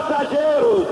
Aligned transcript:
passageiros 0.00 0.86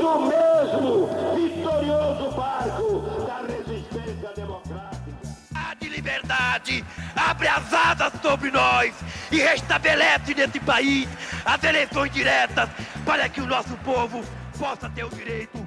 do 0.00 0.20
mesmo 0.20 1.06
vitorioso 1.34 2.30
barco 2.30 3.00
da 3.26 3.40
resistência 3.46 4.32
democrática. 4.34 5.12
A 5.54 5.74
de 5.74 5.88
liberdade 5.88 6.84
abre 7.14 7.48
as 7.48 7.72
asas 7.72 8.12
sobre 8.22 8.50
nós 8.50 8.94
e 9.30 9.38
restabelece 9.38 10.34
nesse 10.34 10.58
país 10.60 11.06
as 11.44 11.62
eleições 11.64 12.10
diretas 12.12 12.70
para 13.04 13.28
que 13.28 13.42
o 13.42 13.46
nosso 13.46 13.76
povo 13.78 14.24
possa 14.58 14.88
ter 14.88 15.04
o 15.04 15.10
direito 15.10 15.66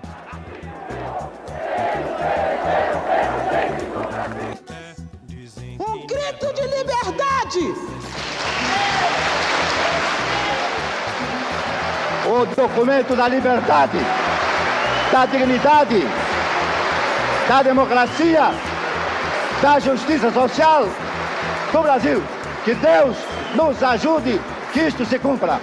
Um 5.80 6.08
grito 6.08 6.54
de 6.54 6.68
liberdade! 6.68 8.09
O 12.30 12.46
documento 12.46 13.16
da 13.16 13.28
liberdade, 13.28 13.98
da 15.12 15.26
dignidade, 15.26 16.04
da 17.48 17.64
democracia, 17.64 18.52
da 19.60 19.80
justiça 19.80 20.32
social 20.32 20.88
do 21.72 21.82
Brasil. 21.82 22.22
Que 22.64 22.76
Deus 22.76 23.16
nos 23.56 23.82
ajude 23.82 24.40
que 24.72 24.80
isto 24.82 25.04
se 25.06 25.18
cumpra. 25.18 25.60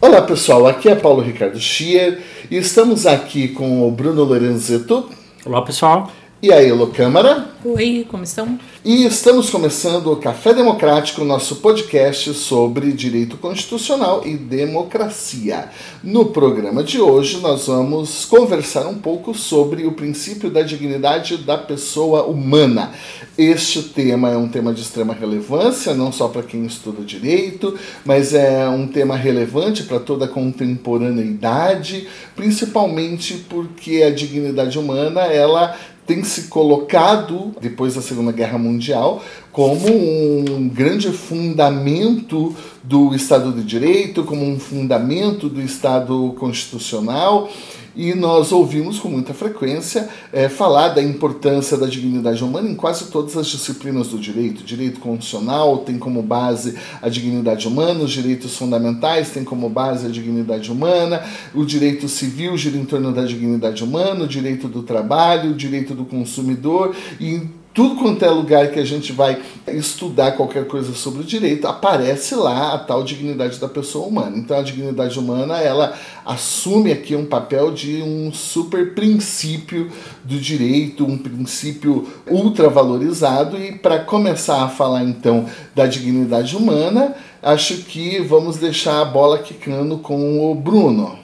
Olá 0.00 0.22
pessoal, 0.22 0.66
aqui 0.66 0.88
é 0.88 0.96
Paulo 0.96 1.22
Ricardo 1.22 1.60
Schier 1.60 2.20
e 2.50 2.56
estamos 2.56 3.06
aqui 3.06 3.46
com 3.46 3.86
o 3.86 3.92
Bruno 3.92 4.24
Lorenzetto 4.24 5.08
Olá 5.46 5.62
pessoal. 5.62 6.10
e 6.42 6.52
a 6.52 6.60
Elo 6.60 6.88
Câmara 6.88 7.46
Oi, 7.64 8.04
como 8.10 8.24
estão? 8.24 8.58
E 8.84 9.04
estamos 9.04 9.50
começando 9.50 10.12
o 10.12 10.16
Café 10.16 10.54
Democrático, 10.54 11.24
nosso 11.24 11.56
podcast 11.56 12.32
sobre 12.34 12.92
direito 12.92 13.36
constitucional 13.36 14.22
e 14.24 14.36
democracia. 14.36 15.68
No 16.02 16.26
programa 16.26 16.84
de 16.84 17.00
hoje 17.00 17.40
nós 17.40 17.66
vamos 17.66 18.24
conversar 18.24 18.86
um 18.86 18.94
pouco 18.94 19.34
sobre 19.34 19.84
o 19.84 19.92
princípio 19.92 20.48
da 20.48 20.62
dignidade 20.62 21.38
da 21.38 21.58
pessoa 21.58 22.24
humana. 22.24 22.92
Este 23.36 23.82
tema 23.82 24.30
é 24.30 24.36
um 24.36 24.48
tema 24.48 24.72
de 24.72 24.82
extrema 24.82 25.12
relevância, 25.12 25.94
não 25.94 26.12
só 26.12 26.28
para 26.28 26.42
quem 26.42 26.64
estuda 26.64 27.02
direito, 27.02 27.76
mas 28.04 28.32
é 28.32 28.68
um 28.68 28.86
tema 28.86 29.16
relevante 29.16 29.82
para 29.82 29.98
toda 29.98 30.24
a 30.26 30.28
contemporaneidade, 30.28 32.06
principalmente 32.34 33.44
porque 33.48 34.02
a 34.02 34.10
dignidade 34.10 34.78
humana 34.78 35.22
ela 35.22 35.76
tem 36.08 36.24
se 36.24 36.44
colocado, 36.44 37.52
depois 37.60 37.94
da 37.94 38.00
Segunda 38.00 38.32
Guerra 38.32 38.56
Mundial, 38.56 39.22
como 39.52 39.86
um 39.86 40.66
grande 40.66 41.12
fundamento 41.12 42.56
do 42.82 43.14
Estado 43.14 43.52
de 43.52 43.62
Direito, 43.62 44.24
como 44.24 44.42
um 44.42 44.58
fundamento 44.58 45.50
do 45.50 45.60
Estado 45.60 46.34
Constitucional. 46.38 47.50
E 47.98 48.14
nós 48.14 48.52
ouvimos 48.52 49.00
com 49.00 49.08
muita 49.08 49.34
frequência 49.34 50.08
eh, 50.32 50.48
falar 50.48 50.90
da 50.90 51.02
importância 51.02 51.76
da 51.76 51.88
dignidade 51.88 52.44
humana 52.44 52.70
em 52.70 52.74
quase 52.76 53.06
todas 53.06 53.36
as 53.36 53.48
disciplinas 53.48 54.06
do 54.06 54.18
direito. 54.20 54.62
Direito 54.62 55.00
constitucional 55.00 55.78
tem 55.78 55.98
como 55.98 56.22
base 56.22 56.76
a 57.02 57.08
dignidade 57.08 57.66
humana, 57.66 58.04
os 58.04 58.12
direitos 58.12 58.56
fundamentais 58.56 59.30
têm 59.30 59.42
como 59.42 59.68
base 59.68 60.06
a 60.06 60.10
dignidade 60.10 60.70
humana, 60.70 61.24
o 61.52 61.64
direito 61.64 62.08
civil 62.08 62.56
gira 62.56 62.78
em 62.78 62.84
torno 62.84 63.12
da 63.12 63.24
dignidade 63.24 63.82
humana, 63.82 64.22
o 64.22 64.28
direito 64.28 64.68
do 64.68 64.84
trabalho, 64.84 65.50
o 65.50 65.54
direito 65.54 65.92
do 65.92 66.04
consumidor 66.04 66.94
e 67.18 67.48
tudo 67.78 67.94
quanto 67.94 68.24
é 68.24 68.28
lugar 68.28 68.72
que 68.72 68.80
a 68.80 68.84
gente 68.84 69.12
vai 69.12 69.40
estudar 69.68 70.32
qualquer 70.32 70.66
coisa 70.66 70.92
sobre 70.94 71.20
o 71.20 71.24
direito, 71.24 71.64
aparece 71.68 72.34
lá 72.34 72.74
a 72.74 72.78
tal 72.78 73.04
dignidade 73.04 73.60
da 73.60 73.68
pessoa 73.68 74.08
humana. 74.08 74.36
Então 74.36 74.58
a 74.58 74.62
dignidade 74.62 75.16
humana, 75.16 75.58
ela 75.58 75.96
assume 76.26 76.90
aqui 76.90 77.14
um 77.14 77.24
papel 77.24 77.70
de 77.70 78.02
um 78.02 78.32
super 78.32 78.94
princípio 78.96 79.92
do 80.24 80.40
direito, 80.40 81.06
um 81.06 81.16
princípio 81.16 82.04
ultra 82.26 82.68
valorizado 82.68 83.56
e 83.56 83.70
para 83.70 84.00
começar 84.00 84.64
a 84.64 84.68
falar 84.68 85.04
então 85.04 85.46
da 85.72 85.86
dignidade 85.86 86.56
humana, 86.56 87.14
acho 87.40 87.84
que 87.84 88.18
vamos 88.18 88.56
deixar 88.56 89.02
a 89.02 89.04
bola 89.04 89.38
quicando 89.38 89.98
com 89.98 90.50
o 90.50 90.52
Bruno. 90.52 91.16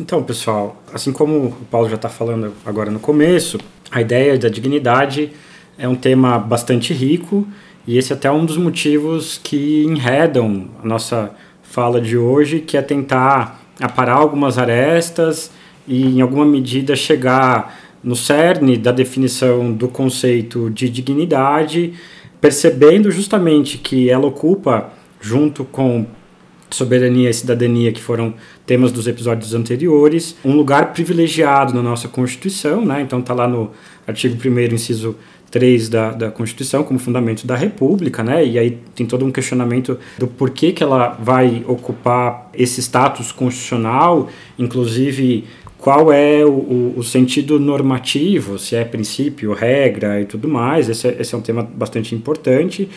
Então, 0.00 0.22
pessoal, 0.22 0.74
assim 0.90 1.12
como 1.12 1.48
o 1.48 1.66
Paulo 1.70 1.86
já 1.86 1.96
está 1.96 2.08
falando 2.08 2.54
agora 2.64 2.90
no 2.90 2.98
começo, 2.98 3.58
a 3.90 4.00
ideia 4.00 4.38
da 4.38 4.48
dignidade 4.48 5.32
é 5.78 5.88
um 5.88 5.94
tema 5.94 6.38
bastante 6.38 6.92
rico 6.92 7.46
e 7.86 7.96
esse 7.96 8.12
é 8.12 8.16
até 8.16 8.30
um 8.30 8.44
dos 8.44 8.56
motivos 8.56 9.40
que 9.42 9.84
enredam 9.84 10.68
a 10.82 10.86
nossa 10.86 11.30
fala 11.62 12.00
de 12.00 12.18
hoje, 12.18 12.60
que 12.60 12.76
é 12.76 12.82
tentar 12.82 13.62
aparar 13.80 14.14
algumas 14.14 14.58
arestas 14.58 15.50
e, 15.86 16.04
em 16.04 16.20
alguma 16.20 16.44
medida, 16.44 16.96
chegar 16.96 17.78
no 18.02 18.16
cerne 18.16 18.76
da 18.76 18.92
definição 18.92 19.72
do 19.72 19.88
conceito 19.88 20.68
de 20.70 20.88
dignidade, 20.88 21.94
percebendo 22.40 23.10
justamente 23.10 23.78
que 23.78 24.10
ela 24.10 24.26
ocupa, 24.26 24.92
junto 25.20 25.64
com 25.64 26.06
soberania 26.70 27.30
e 27.30 27.34
cidadania, 27.34 27.92
que 27.92 28.02
foram 28.02 28.34
temas 28.66 28.92
dos 28.92 29.06
episódios 29.06 29.54
anteriores, 29.54 30.36
um 30.44 30.54
lugar 30.54 30.92
privilegiado 30.92 31.72
na 31.72 31.82
nossa 31.82 32.08
Constituição, 32.08 32.84
né? 32.84 33.00
então 33.00 33.20
está 33.20 33.32
lá 33.32 33.48
no 33.48 33.70
artigo 34.06 34.36
1 34.36 34.74
inciso 34.74 35.16
3 35.50 35.88
da, 35.88 36.10
da 36.12 36.30
Constituição 36.30 36.82
como 36.82 36.98
fundamento 36.98 37.46
da 37.46 37.56
República, 37.56 38.22
né? 38.22 38.44
E 38.44 38.58
aí 38.58 38.78
tem 38.94 39.06
todo 39.06 39.24
um 39.24 39.32
questionamento 39.32 39.98
do 40.18 40.26
porquê 40.26 40.72
que 40.72 40.82
ela 40.82 41.16
vai 41.20 41.64
ocupar 41.66 42.50
esse 42.54 42.80
status 42.80 43.32
constitucional, 43.32 44.28
inclusive 44.58 45.44
qual 45.78 46.12
é 46.12 46.44
o, 46.44 46.94
o, 46.96 47.02
sentido 47.04 47.58
normativo, 47.58 48.58
se 48.58 48.74
é 48.74 48.84
princípio, 48.84 49.52
regra 49.52 50.20
e 50.20 50.26
tudo 50.26 50.48
mais. 50.48 50.88
Esse 50.88 51.08
é, 51.08 51.16
esse 51.20 51.34
é 51.34 51.38
um 51.38 51.40
tema 51.40 51.62
bastante 51.62 52.14
importante. 52.14 52.88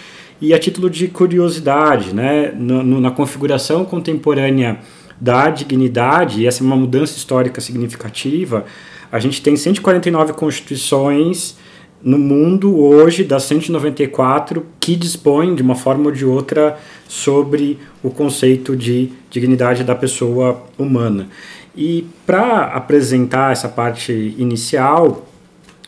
E 0.42 0.54
a 0.54 0.60
título 0.60 0.90
de 0.90 1.08
curiosidade, 1.08 2.14
né? 2.14 2.52
No, 2.58 2.84
no, 2.84 3.00
na 3.00 3.12
configuração 3.12 3.86
contemporânea 3.86 4.80
da 5.20 5.50
dignidade, 5.52 6.42
e 6.42 6.48
essa 6.48 6.64
é 6.64 6.66
uma 6.66 6.76
mudança 6.76 7.16
histórica 7.16 7.62
significativa, 7.62 8.66
a 9.12 9.20
gente 9.20 9.42
tem 9.42 9.56
149 9.56 10.34
constituições 10.34 11.56
no 12.04 12.18
mundo 12.18 12.78
hoje 12.80 13.24
das 13.24 13.44
194 13.44 14.66
que 14.80 14.96
dispõem 14.96 15.56
de 15.56 15.62
uma 15.62 15.76
forma 15.76 16.06
ou 16.06 16.12
de 16.12 16.26
outra 16.26 16.78
sobre 17.08 17.80
o 18.04 18.10
conceito 18.10 18.76
de 18.76 19.10
dignidade 19.30 19.84
da 19.84 19.96
pessoa 19.96 20.64
humana. 20.78 21.28
E 21.76 22.06
para 22.26 22.66
apresentar 22.66 23.52
essa 23.52 23.70
parte 23.70 24.12
inicial, 24.38 25.28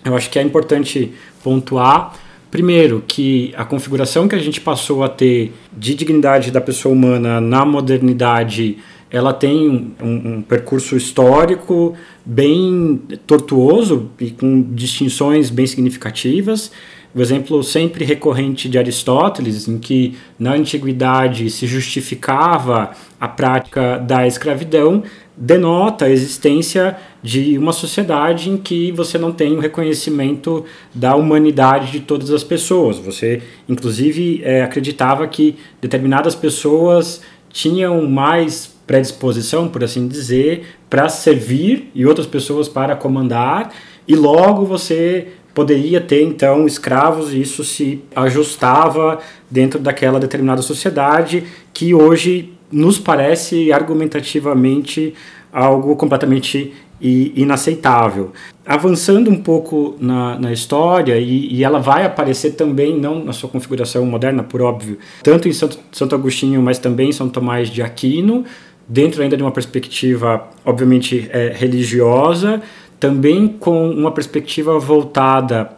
eu 0.05 0.15
acho 0.15 0.29
que 0.29 0.39
é 0.39 0.41
importante 0.41 1.13
pontuar 1.43 2.13
primeiro 2.53 3.03
que 3.07 3.51
a 3.57 3.65
configuração 3.65 4.27
que 4.27 4.35
a 4.35 4.39
gente 4.39 4.61
passou 4.61 5.03
a 5.03 5.09
ter 5.09 5.51
de 5.75 5.95
dignidade 5.95 6.51
da 6.51 6.61
pessoa 6.61 6.93
humana 6.93 7.41
na 7.41 7.65
modernidade 7.65 8.77
ela 9.13 9.31
tem 9.31 9.93
um, 10.01 10.37
um, 10.37 10.41
percurso 10.41 10.97
histórico 10.97 11.95
bem 12.25 12.99
tortuoso 13.27 14.09
e 14.19 14.31
com 14.31 14.63
distinções 14.73 15.51
bem 15.51 15.67
significativas. 15.67 16.71
O 17.13 17.21
exemplo 17.21 17.63
sempre 17.63 18.03
recorrente 18.03 18.67
de 18.67 18.79
Aristóteles, 18.79 19.67
em 19.67 19.77
que 19.77 20.17
na 20.39 20.53
antiguidade 20.53 21.47
se 21.51 21.67
justificava 21.67 22.89
a 23.21 23.27
prática 23.27 23.99
da 23.99 24.25
escravidão, 24.25 25.03
denota 25.37 26.05
a 26.05 26.09
existência 26.09 26.97
de 27.21 27.55
uma 27.55 27.71
sociedade 27.71 28.49
em 28.49 28.57
que 28.57 28.91
você 28.91 29.19
não 29.19 29.31
tem 29.31 29.55
o 29.55 29.59
reconhecimento 29.59 30.65
da 30.91 31.15
humanidade 31.15 31.91
de 31.91 31.99
todas 31.99 32.31
as 32.31 32.43
pessoas. 32.43 32.97
Você, 32.97 33.43
inclusive, 33.69 34.41
é, 34.43 34.63
acreditava 34.63 35.27
que 35.27 35.55
determinadas 35.79 36.33
pessoas 36.33 37.21
tinham 37.51 38.09
mais 38.09 38.72
predisposição, 38.85 39.67
por 39.67 39.83
assim 39.83 40.07
dizer, 40.07 40.65
para 40.89 41.09
servir 41.09 41.89
e 41.95 42.05
outras 42.05 42.27
pessoas 42.27 42.67
para 42.67 42.95
comandar, 42.95 43.73
e 44.07 44.15
logo 44.15 44.65
você 44.65 45.27
poderia 45.53 46.01
ter 46.01 46.23
então 46.23 46.65
escravos 46.65 47.31
e 47.31 47.41
isso 47.41 47.63
se 47.63 48.01
ajustava 48.15 49.19
dentro 49.49 49.79
daquela 49.79 50.19
determinada 50.19 50.61
sociedade 50.61 51.43
que 51.71 51.93
hoje 51.93 52.53
nos 52.71 52.97
parece 52.97 53.71
argumentativamente 53.71 55.13
algo 55.51 55.95
completamente 55.95 56.73
inaceitável. 56.99 58.31
Avançando 58.65 59.29
um 59.29 59.35
pouco 59.35 59.95
na, 59.99 60.39
na 60.39 60.53
história, 60.53 61.19
e, 61.19 61.53
e, 61.53 61.63
ela 61.63 61.79
vai 61.79 62.05
aparecer 62.05 62.51
também, 62.51 62.97
não 62.97 63.23
na 63.23 63.33
sua 63.33 63.49
configuração 63.49 64.05
moderna, 64.05 64.41
por 64.41 64.61
óbvio, 64.61 64.97
tanto 65.21 65.49
em 65.49 65.53
Santo, 65.53 65.77
Santo 65.91 66.15
Agostinho, 66.15 66.61
mas 66.61 66.79
também 66.79 67.09
em 67.09 67.11
São 67.11 67.27
Tomás 67.27 67.69
de 67.69 67.81
Aquino, 67.81 68.45
dentro 68.87 69.21
ainda 69.21 69.37
de 69.37 69.43
uma 69.43 69.51
perspectiva, 69.51 70.49
obviamente, 70.65 71.29
é, 71.31 71.53
religiosa, 71.55 72.61
também 72.99 73.47
com 73.47 73.89
uma 73.89 74.11
perspectiva 74.11 74.77
voltada 74.79 75.71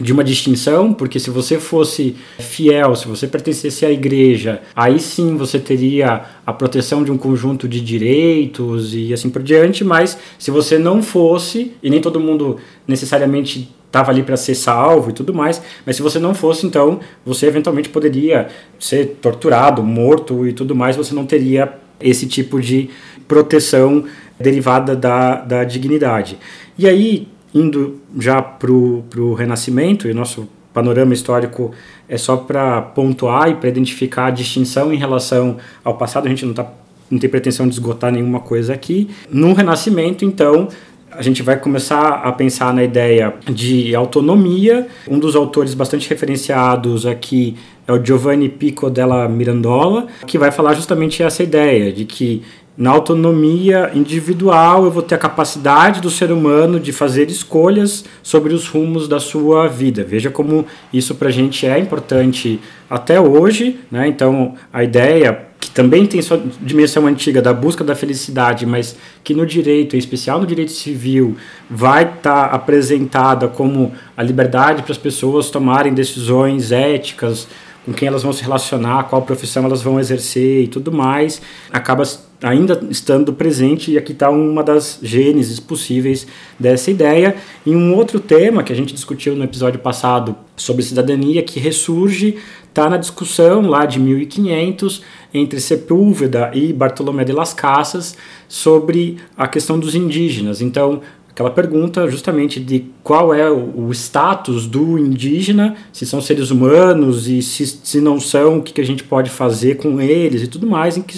de 0.00 0.12
uma 0.12 0.24
distinção, 0.24 0.92
porque 0.92 1.20
se 1.20 1.30
você 1.30 1.58
fosse 1.58 2.16
fiel, 2.38 2.96
se 2.96 3.06
você 3.06 3.28
pertencesse 3.28 3.86
à 3.86 3.90
igreja, 3.90 4.60
aí 4.74 4.98
sim 4.98 5.36
você 5.36 5.58
teria 5.58 6.22
a 6.44 6.52
proteção 6.52 7.04
de 7.04 7.12
um 7.12 7.16
conjunto 7.16 7.68
de 7.68 7.80
direitos 7.80 8.94
e 8.94 9.12
assim 9.12 9.30
por 9.30 9.42
diante, 9.42 9.84
mas 9.84 10.18
se 10.38 10.50
você 10.50 10.78
não 10.78 11.02
fosse, 11.02 11.72
e 11.82 11.88
nem 11.88 12.00
todo 12.00 12.18
mundo 12.18 12.56
necessariamente 12.88 13.68
estava 13.86 14.10
ali 14.10 14.24
para 14.24 14.36
ser 14.36 14.56
salvo 14.56 15.10
e 15.10 15.12
tudo 15.12 15.32
mais, 15.32 15.62
mas 15.86 15.94
se 15.94 16.02
você 16.02 16.18
não 16.18 16.34
fosse, 16.34 16.66
então 16.66 16.98
você 17.24 17.46
eventualmente 17.46 17.88
poderia 17.88 18.48
ser 18.80 19.18
torturado, 19.22 19.82
morto 19.84 20.48
e 20.48 20.52
tudo 20.52 20.74
mais, 20.74 20.96
você 20.96 21.14
não 21.14 21.24
teria 21.24 21.83
esse 22.00 22.26
tipo 22.26 22.60
de 22.60 22.90
proteção 23.26 24.04
derivada 24.38 24.94
da, 24.96 25.36
da 25.36 25.64
dignidade. 25.64 26.38
E 26.76 26.88
aí 26.88 27.28
indo 27.54 28.00
já 28.18 28.42
para 28.42 28.70
o 28.70 29.34
Renascimento, 29.34 30.08
e 30.08 30.10
o 30.10 30.14
nosso 30.14 30.48
panorama 30.72 31.14
histórico 31.14 31.70
é 32.08 32.18
só 32.18 32.36
para 32.36 32.82
pontuar 32.82 33.48
e 33.48 33.54
para 33.54 33.68
identificar 33.68 34.26
a 34.26 34.30
distinção 34.30 34.92
em 34.92 34.96
relação 34.96 35.58
ao 35.84 35.96
passado, 35.96 36.26
a 36.26 36.28
gente 36.28 36.44
não, 36.44 36.52
tá, 36.52 36.68
não 37.08 37.18
tem 37.18 37.30
pretensão 37.30 37.68
de 37.68 37.74
esgotar 37.74 38.10
nenhuma 38.10 38.40
coisa 38.40 38.74
aqui. 38.74 39.08
No 39.30 39.52
Renascimento, 39.52 40.24
então, 40.24 40.68
a 41.16 41.22
gente 41.22 41.42
vai 41.42 41.58
começar 41.58 42.22
a 42.24 42.32
pensar 42.32 42.72
na 42.74 42.82
ideia 42.82 43.34
de 43.50 43.94
autonomia. 43.94 44.86
Um 45.08 45.18
dos 45.18 45.36
autores 45.36 45.74
bastante 45.74 46.08
referenciados 46.08 47.06
aqui 47.06 47.56
é 47.86 47.92
o 47.92 48.04
Giovanni 48.04 48.48
Pico 48.48 48.90
della 48.90 49.28
Mirandola, 49.28 50.06
que 50.26 50.38
vai 50.38 50.50
falar 50.50 50.74
justamente 50.74 51.22
essa 51.22 51.42
ideia 51.42 51.92
de 51.92 52.04
que 52.04 52.42
na 52.76 52.90
autonomia 52.90 53.92
individual, 53.94 54.84
eu 54.84 54.90
vou 54.90 55.02
ter 55.02 55.14
a 55.14 55.18
capacidade 55.18 56.00
do 56.00 56.10
ser 56.10 56.32
humano 56.32 56.80
de 56.80 56.92
fazer 56.92 57.30
escolhas 57.30 58.04
sobre 58.20 58.52
os 58.52 58.66
rumos 58.66 59.06
da 59.06 59.20
sua 59.20 59.68
vida. 59.68 60.02
Veja 60.02 60.28
como 60.28 60.66
isso 60.92 61.14
para 61.14 61.28
a 61.28 61.32
gente 61.32 61.64
é 61.66 61.78
importante 61.78 62.60
até 62.90 63.20
hoje. 63.20 63.78
Né? 63.92 64.08
Então, 64.08 64.54
a 64.72 64.82
ideia, 64.82 65.46
também 65.74 66.06
tem 66.06 66.22
sua 66.22 66.40
dimensão 66.62 67.06
antiga 67.06 67.42
da 67.42 67.52
busca 67.52 67.82
da 67.82 67.96
felicidade, 67.96 68.64
mas 68.64 68.96
que 69.24 69.34
no 69.34 69.44
direito, 69.44 69.96
em 69.96 69.98
especial 69.98 70.40
no 70.40 70.46
direito 70.46 70.70
civil, 70.70 71.36
vai 71.68 72.04
estar 72.04 72.48
tá 72.48 72.54
apresentada 72.54 73.48
como 73.48 73.92
a 74.16 74.22
liberdade 74.22 74.82
para 74.84 74.92
as 74.92 74.98
pessoas 74.98 75.50
tomarem 75.50 75.92
decisões 75.92 76.70
éticas 76.70 77.48
com 77.84 77.92
quem 77.92 78.08
elas 78.08 78.22
vão 78.22 78.32
se 78.32 78.42
relacionar, 78.42 79.04
qual 79.04 79.20
profissão 79.22 79.64
elas 79.64 79.82
vão 79.82 80.00
exercer 80.00 80.62
e 80.62 80.68
tudo 80.68 80.90
mais, 80.90 81.42
acaba 81.70 82.02
ainda 82.42 82.80
estando 82.90 83.32
presente 83.32 83.90
e 83.90 83.98
aqui 83.98 84.12
está 84.12 84.30
uma 84.30 84.62
das 84.62 84.98
gêneses 85.02 85.60
possíveis 85.60 86.26
dessa 86.58 86.90
ideia. 86.90 87.36
E 87.64 87.74
um 87.74 87.94
outro 87.94 88.20
tema 88.20 88.62
que 88.62 88.72
a 88.72 88.76
gente 88.76 88.94
discutiu 88.94 89.36
no 89.36 89.44
episódio 89.44 89.80
passado 89.80 90.34
sobre 90.56 90.82
cidadania 90.82 91.42
que 91.42 91.60
ressurge 91.60 92.38
está 92.74 92.90
na 92.90 92.96
discussão 92.96 93.62
lá 93.62 93.86
de 93.86 94.00
1500 94.00 95.00
entre 95.32 95.60
Sepúlveda 95.60 96.50
e 96.52 96.72
Bartolomé 96.72 97.24
de 97.24 97.32
las 97.32 97.54
Casas 97.54 98.16
sobre 98.48 99.18
a 99.36 99.46
questão 99.46 99.78
dos 99.78 99.94
indígenas. 99.94 100.60
Então, 100.60 101.00
aquela 101.30 101.50
pergunta 101.50 102.08
justamente 102.10 102.58
de 102.58 102.86
qual 103.04 103.32
é 103.32 103.48
o, 103.48 103.92
status 103.92 104.66
do 104.66 104.98
indígena, 104.98 105.76
se 105.92 106.04
são 106.04 106.20
seres 106.20 106.50
humanos 106.50 107.28
e 107.28 107.40
se, 107.42 107.64
se 107.64 108.00
não 108.00 108.18
são, 108.18 108.58
o 108.58 108.62
que, 108.62 108.72
que 108.72 108.80
a 108.80 108.86
gente 108.86 109.04
pode 109.04 109.30
fazer 109.30 109.76
com 109.76 110.00
eles 110.00 110.42
e 110.42 110.48
tudo 110.48 110.66
mais, 110.66 110.96
em 110.96 111.02
que 111.02 111.16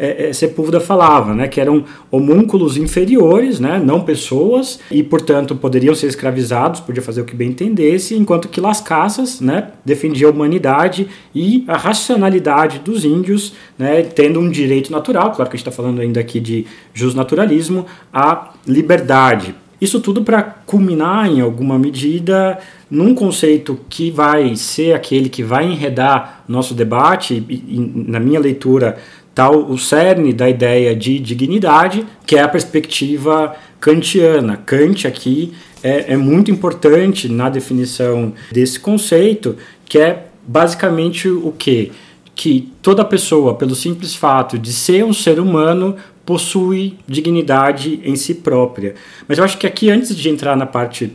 é, 0.00 0.30
é, 0.30 0.32
Sepúlveda 0.32 0.80
falava, 0.80 1.34
né, 1.34 1.46
que 1.46 1.60
eram 1.60 1.84
homúnculos 2.10 2.78
inferiores, 2.78 3.60
né, 3.60 3.78
não 3.78 4.00
pessoas, 4.00 4.80
e 4.90 5.02
portanto 5.02 5.54
poderiam 5.54 5.94
ser 5.94 6.06
escravizados, 6.06 6.80
podia 6.80 7.02
fazer 7.02 7.20
o 7.20 7.24
que 7.26 7.36
bem 7.36 7.50
entendesse, 7.50 8.16
enquanto 8.16 8.48
que 8.48 8.62
Las 8.62 8.80
Casas 8.80 9.42
né, 9.42 9.72
defendia 9.84 10.26
a 10.26 10.30
humanidade 10.30 11.06
e 11.34 11.64
a 11.68 11.76
racionalidade 11.76 12.78
dos 12.78 13.04
índios, 13.04 13.52
né, 13.78 14.00
tendo 14.02 14.40
um 14.40 14.48
direito 14.48 14.90
natural, 14.90 15.32
claro 15.32 15.50
que 15.50 15.56
a 15.56 15.58
gente 15.58 15.68
está 15.68 15.70
falando 15.70 16.00
ainda 16.00 16.18
aqui 16.18 16.40
de 16.40 16.66
justnaturalismo, 16.94 17.84
a 18.10 18.54
liberdade. 18.66 19.54
Isso 19.80 19.98
tudo 19.98 20.22
para 20.22 20.42
culminar 20.42 21.26
em 21.26 21.40
alguma 21.40 21.78
medida 21.78 22.58
num 22.90 23.14
conceito 23.14 23.78
que 23.88 24.10
vai 24.10 24.54
ser 24.54 24.92
aquele 24.92 25.30
que 25.30 25.42
vai 25.42 25.64
enredar 25.64 26.44
nosso 26.46 26.74
debate, 26.74 27.42
e, 27.48 27.54
e 27.76 27.78
na 27.78 28.20
minha 28.20 28.38
leitura 28.38 28.98
está 29.30 29.50
o 29.50 29.78
cerne 29.78 30.32
da 30.32 30.48
ideia 30.48 30.94
de 30.94 31.18
dignidade, 31.18 32.06
que 32.26 32.36
é 32.36 32.42
a 32.42 32.48
perspectiva 32.48 33.54
kantiana. 33.80 34.56
Kant 34.56 35.06
aqui 35.06 35.54
é, 35.82 36.12
é 36.12 36.16
muito 36.16 36.50
importante 36.50 37.28
na 37.28 37.48
definição 37.48 38.34
desse 38.52 38.78
conceito, 38.78 39.56
que 39.86 39.98
é 39.98 40.26
basicamente 40.46 41.28
o 41.28 41.52
que? 41.52 41.92
Que 42.34 42.72
toda 42.82 43.04
pessoa, 43.04 43.54
pelo 43.54 43.74
simples 43.74 44.14
fato 44.14 44.58
de 44.58 44.72
ser 44.72 45.04
um 45.04 45.12
ser 45.12 45.38
humano, 45.40 45.96
possui 46.26 46.98
dignidade 47.06 48.00
em 48.04 48.16
si 48.16 48.34
própria. 48.34 48.94
Mas 49.26 49.38
eu 49.38 49.44
acho 49.44 49.58
que 49.58 49.66
aqui, 49.66 49.90
antes 49.90 50.14
de 50.14 50.28
entrar 50.28 50.56
na 50.56 50.66
parte 50.66 51.12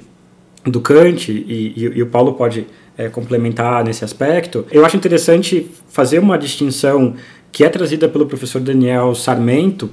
do 0.66 0.82
Kant, 0.82 1.32
e, 1.32 1.74
e, 1.76 1.82
e 1.96 2.02
o 2.02 2.08
Paulo 2.08 2.34
pode 2.34 2.66
é, 2.98 3.08
complementar 3.10 3.84
nesse 3.84 4.04
aspecto, 4.04 4.66
eu 4.72 4.86
acho 4.86 4.98
interessante 4.98 5.70
fazer 5.90 6.20
uma 6.20 6.38
distinção 6.38 7.16
que 7.56 7.64
é 7.64 7.70
trazida 7.70 8.10
pelo 8.10 8.26
professor 8.26 8.60
Daniel 8.60 9.16
Sarmento 9.16 9.90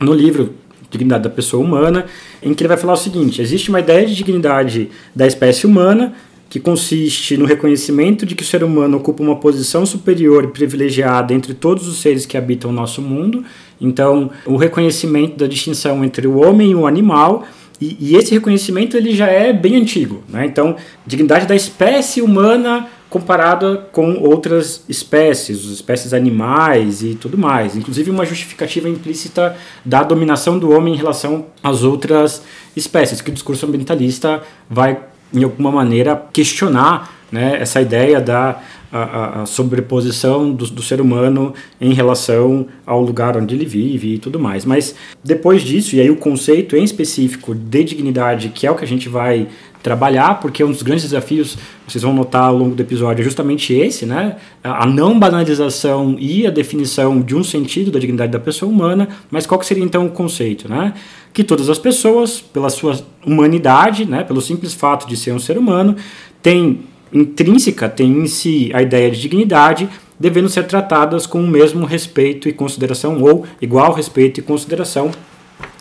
no 0.00 0.14
livro 0.14 0.54
Dignidade 0.90 1.24
da 1.24 1.28
Pessoa 1.28 1.62
Humana, 1.62 2.06
em 2.42 2.54
que 2.54 2.62
ele 2.62 2.68
vai 2.68 2.78
falar 2.78 2.94
o 2.94 2.96
seguinte: 2.96 3.42
existe 3.42 3.68
uma 3.68 3.80
ideia 3.80 4.06
de 4.06 4.14
dignidade 4.14 4.88
da 5.14 5.26
espécie 5.26 5.66
humana 5.66 6.14
que 6.48 6.58
consiste 6.58 7.36
no 7.36 7.44
reconhecimento 7.44 8.24
de 8.24 8.34
que 8.34 8.42
o 8.42 8.46
ser 8.46 8.64
humano 8.64 8.96
ocupa 8.96 9.22
uma 9.22 9.36
posição 9.36 9.84
superior 9.84 10.44
e 10.44 10.46
privilegiada 10.46 11.34
entre 11.34 11.52
todos 11.52 11.86
os 11.86 12.00
seres 12.00 12.24
que 12.24 12.34
habitam 12.34 12.70
o 12.70 12.72
nosso 12.72 13.02
mundo. 13.02 13.44
Então, 13.78 14.30
o 14.46 14.56
reconhecimento 14.56 15.36
da 15.36 15.46
distinção 15.46 16.02
entre 16.02 16.26
o 16.26 16.38
homem 16.38 16.70
e 16.70 16.74
o 16.74 16.86
animal 16.86 17.46
e, 17.78 17.94
e, 18.00 18.16
esse 18.16 18.32
reconhecimento 18.32 18.96
ele 18.96 19.14
já 19.14 19.26
é 19.26 19.52
bem 19.52 19.76
antigo. 19.76 20.22
Né? 20.30 20.46
Então, 20.46 20.76
dignidade 21.06 21.44
da 21.44 21.54
espécie 21.54 22.22
humana 22.22 22.88
comparada 23.08 23.76
com 23.92 24.14
outras 24.20 24.84
espécies, 24.88 25.64
espécies 25.64 26.12
animais 26.12 27.02
e 27.02 27.14
tudo 27.14 27.38
mais. 27.38 27.76
Inclusive 27.76 28.10
uma 28.10 28.26
justificativa 28.26 28.88
implícita 28.88 29.56
da 29.84 30.02
dominação 30.02 30.58
do 30.58 30.70
homem 30.72 30.94
em 30.94 30.96
relação 30.96 31.46
às 31.62 31.82
outras 31.82 32.42
espécies, 32.74 33.20
que 33.20 33.30
o 33.30 33.34
discurso 33.34 33.64
ambientalista 33.66 34.42
vai, 34.68 34.98
de 35.32 35.44
alguma 35.44 35.70
maneira, 35.70 36.20
questionar 36.32 37.14
né, 37.30 37.56
essa 37.60 37.80
ideia 37.80 38.20
da 38.20 38.60
a, 38.92 39.42
a 39.42 39.46
sobreposição 39.46 40.52
do, 40.52 40.66
do, 40.66 40.82
ser 40.82 41.00
humano 41.00 41.52
em 41.80 41.92
relação 41.92 42.66
ao 42.86 43.02
lugar 43.02 43.36
onde 43.36 43.54
ele 43.54 43.66
vive 43.66 44.14
e 44.14 44.18
tudo 44.18 44.38
mais. 44.38 44.64
Mas 44.64 44.94
depois 45.22 45.62
disso, 45.62 45.96
e 45.96 46.00
aí 46.00 46.10
o 46.10 46.16
conceito 46.16 46.76
em 46.76 46.84
específico 46.84 47.54
de 47.54 47.84
dignidade, 47.84 48.50
que 48.50 48.66
é 48.66 48.70
o 48.70 48.74
que 48.74 48.84
a 48.84 48.88
gente 48.88 49.08
vai 49.08 49.48
trabalhar, 49.86 50.40
porque 50.40 50.64
um 50.64 50.72
dos 50.72 50.82
grandes 50.82 51.04
desafios, 51.04 51.56
vocês 51.86 52.02
vão 52.02 52.12
notar 52.12 52.48
ao 52.48 52.56
longo 52.56 52.74
do 52.74 52.82
episódio, 52.82 53.22
é 53.22 53.24
justamente 53.24 53.72
esse, 53.72 54.04
né? 54.04 54.34
A 54.64 54.84
não 54.84 55.16
banalização 55.16 56.16
e 56.18 56.44
a 56.44 56.50
definição 56.50 57.20
de 57.20 57.36
um 57.36 57.44
sentido 57.44 57.92
da 57.92 58.00
dignidade 58.00 58.32
da 58.32 58.40
pessoa 58.40 58.68
humana, 58.68 59.08
mas 59.30 59.46
qual 59.46 59.60
que 59.60 59.64
seria 59.64 59.84
então 59.84 60.04
o 60.04 60.10
conceito, 60.10 60.68
né? 60.68 60.92
Que 61.32 61.44
todas 61.44 61.70
as 61.70 61.78
pessoas, 61.78 62.40
pela 62.40 62.68
sua 62.68 62.98
humanidade, 63.24 64.04
né, 64.04 64.24
pelo 64.24 64.40
simples 64.40 64.74
fato 64.74 65.06
de 65.06 65.16
ser 65.16 65.32
um 65.32 65.38
ser 65.38 65.56
humano, 65.56 65.94
têm 66.42 66.80
intrínseca, 67.12 67.88
tem 67.88 68.10
em 68.10 68.26
si 68.26 68.72
a 68.74 68.82
ideia 68.82 69.08
de 69.08 69.20
dignidade, 69.20 69.88
devendo 70.18 70.48
ser 70.48 70.64
tratadas 70.66 71.26
com 71.26 71.40
o 71.40 71.46
mesmo 71.46 71.86
respeito 71.86 72.48
e 72.48 72.52
consideração, 72.52 73.22
ou 73.22 73.46
igual 73.62 73.92
respeito 73.92 74.40
e 74.40 74.42
consideração. 74.42 75.12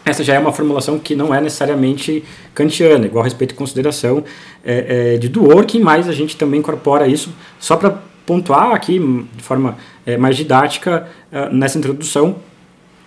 Essa 0.05 0.23
já 0.23 0.35
é 0.35 0.39
uma 0.39 0.53
formulação 0.53 0.99
que 0.99 1.15
não 1.15 1.33
é 1.33 1.41
necessariamente 1.41 2.23
kantiana, 2.53 3.07
igual 3.07 3.23
respeito 3.23 3.53
e 3.53 3.55
consideração 3.55 4.23
é, 4.63 5.13
é, 5.15 5.17
de 5.17 5.27
Dworkin, 5.27 5.79
mas 5.79 6.07
a 6.07 6.13
gente 6.13 6.37
também 6.37 6.59
incorpora 6.59 7.07
isso 7.07 7.33
só 7.59 7.75
para 7.75 7.99
pontuar 8.25 8.71
aqui 8.71 8.99
de 9.35 9.43
forma 9.43 9.77
é, 10.05 10.15
mais 10.17 10.37
didática 10.37 11.07
uh, 11.31 11.53
nessa 11.53 11.77
introdução 11.77 12.35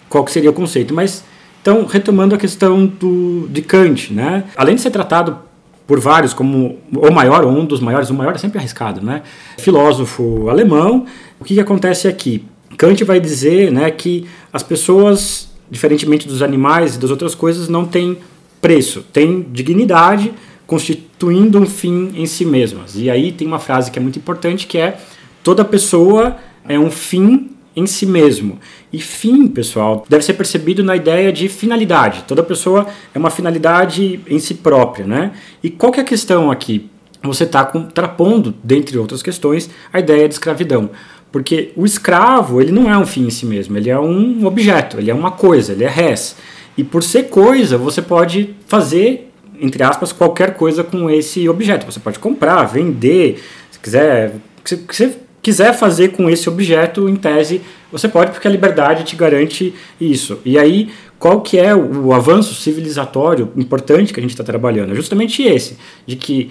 qual 0.09 0.25
que 0.25 0.31
seria 0.31 0.51
o 0.51 0.53
conceito. 0.53 0.93
Mas 0.93 1.25
então 1.63 1.85
retomando 1.87 2.35
a 2.35 2.39
questão 2.39 2.87
do, 2.87 3.47
de 3.49 3.63
Kant, 3.63 4.13
né? 4.13 4.45
Além 4.57 4.75
de 4.75 4.81
ser 4.81 4.91
tratado 4.91 5.39
por 5.87 6.01
vários 6.01 6.35
como 6.35 6.79
o 6.95 7.11
maior 7.11 7.45
ou 7.45 7.51
um 7.51 7.65
dos 7.65 7.81
maiores, 7.81 8.11
o 8.11 8.15
maior 8.15 8.35
é 8.35 8.39
sempre 8.39 8.59
arriscado, 8.59 9.01
né? 9.01 9.23
Filósofo 9.59 10.49
alemão. 10.49 11.07
O 11.41 11.45
que, 11.45 11.55
que 11.55 11.61
acontece 11.61 12.09
aqui? 12.09 12.45
Kant 12.77 13.03
vai 13.05 13.19
dizer, 13.19 13.73
né, 13.73 13.91
que 13.91 14.27
as 14.53 14.63
pessoas, 14.63 15.48
diferentemente 15.71 16.27
dos 16.27 16.43
animais 16.43 16.97
e 16.97 16.99
das 16.99 17.11
outras 17.11 17.35
coisas, 17.35 17.69
não 17.69 17.85
têm 17.85 18.19
preço, 18.61 19.05
têm 19.13 19.47
dignidade, 19.53 20.33
constituindo 20.67 21.59
um 21.59 21.67
fim 21.67 22.13
em 22.15 22.27
si 22.27 22.45
mesmas. 22.45 22.97
E 22.97 23.09
aí 23.09 23.33
tem 23.33 23.47
uma 23.47 23.59
frase 23.59 23.91
que 23.91 23.99
é 23.99 24.03
muito 24.03 24.19
importante 24.19 24.67
que 24.67 24.79
é 24.79 24.99
toda 25.43 25.65
pessoa 25.65 26.37
é 26.69 26.79
um 26.79 26.91
fim 26.91 27.51
em 27.75 27.87
si 27.87 28.05
mesmo. 28.05 28.59
E 28.93 29.01
fim, 29.01 29.47
pessoal, 29.47 30.05
deve 30.09 30.25
ser 30.25 30.35
percebido 30.35 30.83
na 30.83 30.97
ideia 30.97 31.33
de 31.33 31.49
finalidade. 31.49 32.25
Toda 32.27 32.43
pessoa 32.43 32.87
é 33.15 33.19
uma 33.19 33.31
finalidade 33.31 34.21
em 34.27 34.39
si 34.39 34.55
própria, 34.55 35.07
né? 35.07 35.33
E 35.63 35.71
qual 35.71 35.93
que 35.93 36.01
é 36.01 36.03
a 36.03 36.07
questão 36.07 36.51
aqui? 36.51 36.91
você 37.23 37.45
está 37.45 37.65
contrapondo, 37.65 38.55
dentre 38.63 38.97
outras 38.97 39.23
questões, 39.23 39.69
a 39.93 39.99
ideia 39.99 40.29
de 40.29 40.35
escravidão. 40.35 40.91
Porque 41.31 41.73
o 41.77 41.85
escravo, 41.85 42.61
ele 42.61 42.73
não 42.73 42.91
é 42.91 42.97
um 42.97 43.07
fim 43.07 43.27
em 43.27 43.31
si 43.31 43.45
mesmo, 43.45 43.77
ele 43.77 43.91
é 43.91 43.99
um 43.99 44.47
objeto, 44.47 44.99
ele 44.99 45.11
é 45.11 45.15
uma 45.15 45.31
coisa, 45.31 45.73
ele 45.73 45.85
é 45.85 45.89
res. 45.89 46.37
E 46.77 46.83
por 46.85 47.03
ser 47.03 47.25
coisa, 47.25 47.77
você 47.77 48.01
pode 48.01 48.55
fazer, 48.67 49.31
entre 49.61 49.83
aspas, 49.83 50.13
qualquer 50.13 50.55
coisa 50.55 50.83
com 50.83 51.11
esse 51.11 51.49
objeto. 51.49 51.85
Você 51.85 52.01
pode 52.01 52.19
comprar, 52.19 52.65
vender, 52.65 53.43
se 53.71 53.79
quiser, 53.79 54.37
se 54.65 54.77
você 54.77 55.19
quiser 55.43 55.73
fazer 55.75 56.09
com 56.09 56.31
esse 56.31 56.49
objeto, 56.49 57.09
em 57.09 57.17
tese, 57.17 57.61
você 57.91 58.09
pode, 58.09 58.33
porque 58.33 58.47
a 58.47 58.51
liberdade 58.51 59.05
te 59.05 59.17
garante 59.17 59.75
isso. 60.01 60.39
E 60.45 60.59
aí, 60.59 60.91
qual 61.19 61.41
que 61.41 61.59
é 61.59 61.75
o, 61.75 62.07
o 62.07 62.13
avanço 62.13 62.55
civilizatório 62.55 63.53
importante 63.57 64.13
que 64.13 64.21
a 64.21 64.23
gente 64.23 64.31
está 64.31 64.45
trabalhando? 64.45 64.93
É 64.93 64.95
justamente 64.95 65.43
esse, 65.43 65.77
de 66.07 66.17
que 66.17 66.51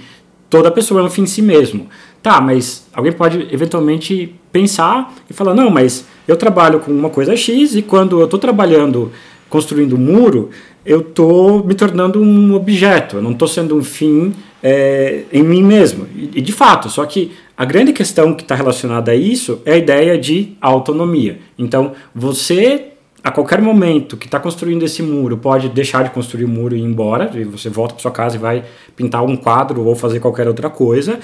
toda 0.50 0.72
pessoa 0.72 1.02
é 1.02 1.04
um 1.04 1.10
fim 1.10 1.24
em 1.24 1.28
si 1.28 1.42
mesmo. 1.42 1.88
Tá, 2.28 2.42
mas 2.42 2.86
alguém 2.94 3.14
pode 3.14 3.48
eventualmente 3.54 4.36
pensar 4.52 5.16
e 5.30 5.34
falar: 5.34 5.54
não, 5.54 5.70
mas 5.70 6.06
eu 6.28 6.36
trabalho 6.36 6.82
com 6.82 6.92
uma 6.92 7.10
coisa 7.10 7.38
X 7.38 7.74
e 7.74 7.82
quando 7.82 8.20
eu 8.20 8.26
estou 8.26 8.38
trabalhando 8.38 9.14
construindo 9.50 9.96
um 9.96 9.98
muro, 9.98 10.50
eu 10.86 11.00
estou 11.00 11.64
me 11.64 11.74
tornando 11.74 12.22
um 12.22 12.54
objeto, 12.54 13.16
eu 13.16 13.22
não 13.22 13.32
estou 13.32 13.48
sendo 13.48 13.78
um 13.78 13.82
fim 13.82 14.34
é, 14.62 15.24
em 15.32 15.42
mim 15.42 15.64
mesmo. 15.64 16.06
E, 16.14 16.32
e, 16.40 16.42
de 16.42 16.52
fato, 16.52 16.90
só 16.90 17.06
que 17.06 17.32
a 17.56 17.64
grande 17.64 17.94
questão 17.94 18.34
que 18.34 18.44
está 18.44 18.56
relacionada 18.56 19.12
a 19.12 19.16
isso 19.16 19.62
é 19.64 19.76
a 19.76 19.78
ideia 19.78 20.18
de 20.18 20.58
autonomia. 20.60 21.40
Então, 21.58 21.94
você, 22.14 22.88
a 23.24 23.32
qualquer 23.32 23.62
momento 23.62 24.18
que 24.18 24.26
está 24.26 24.38
construindo 24.38 24.84
esse 24.84 25.02
muro, 25.02 25.38
pode 25.38 25.70
deixar 25.70 26.04
de 26.04 26.10
construir 26.10 26.44
o 26.44 26.50
muro 26.50 26.76
e 26.76 26.80
ir 26.80 26.84
embora, 26.84 27.32
e 27.36 27.46
você 27.46 27.70
volta 27.70 27.94
para 27.94 28.02
sua 28.02 28.12
casa 28.12 28.36
e 28.36 28.40
vai 28.40 28.66
pintar 28.98 29.24
um 29.24 29.38
quadro 29.38 29.86
ou 29.86 29.96
fazer 29.96 30.20
qualquer 30.20 30.46
outra 30.46 30.70
coisa. 30.70 31.22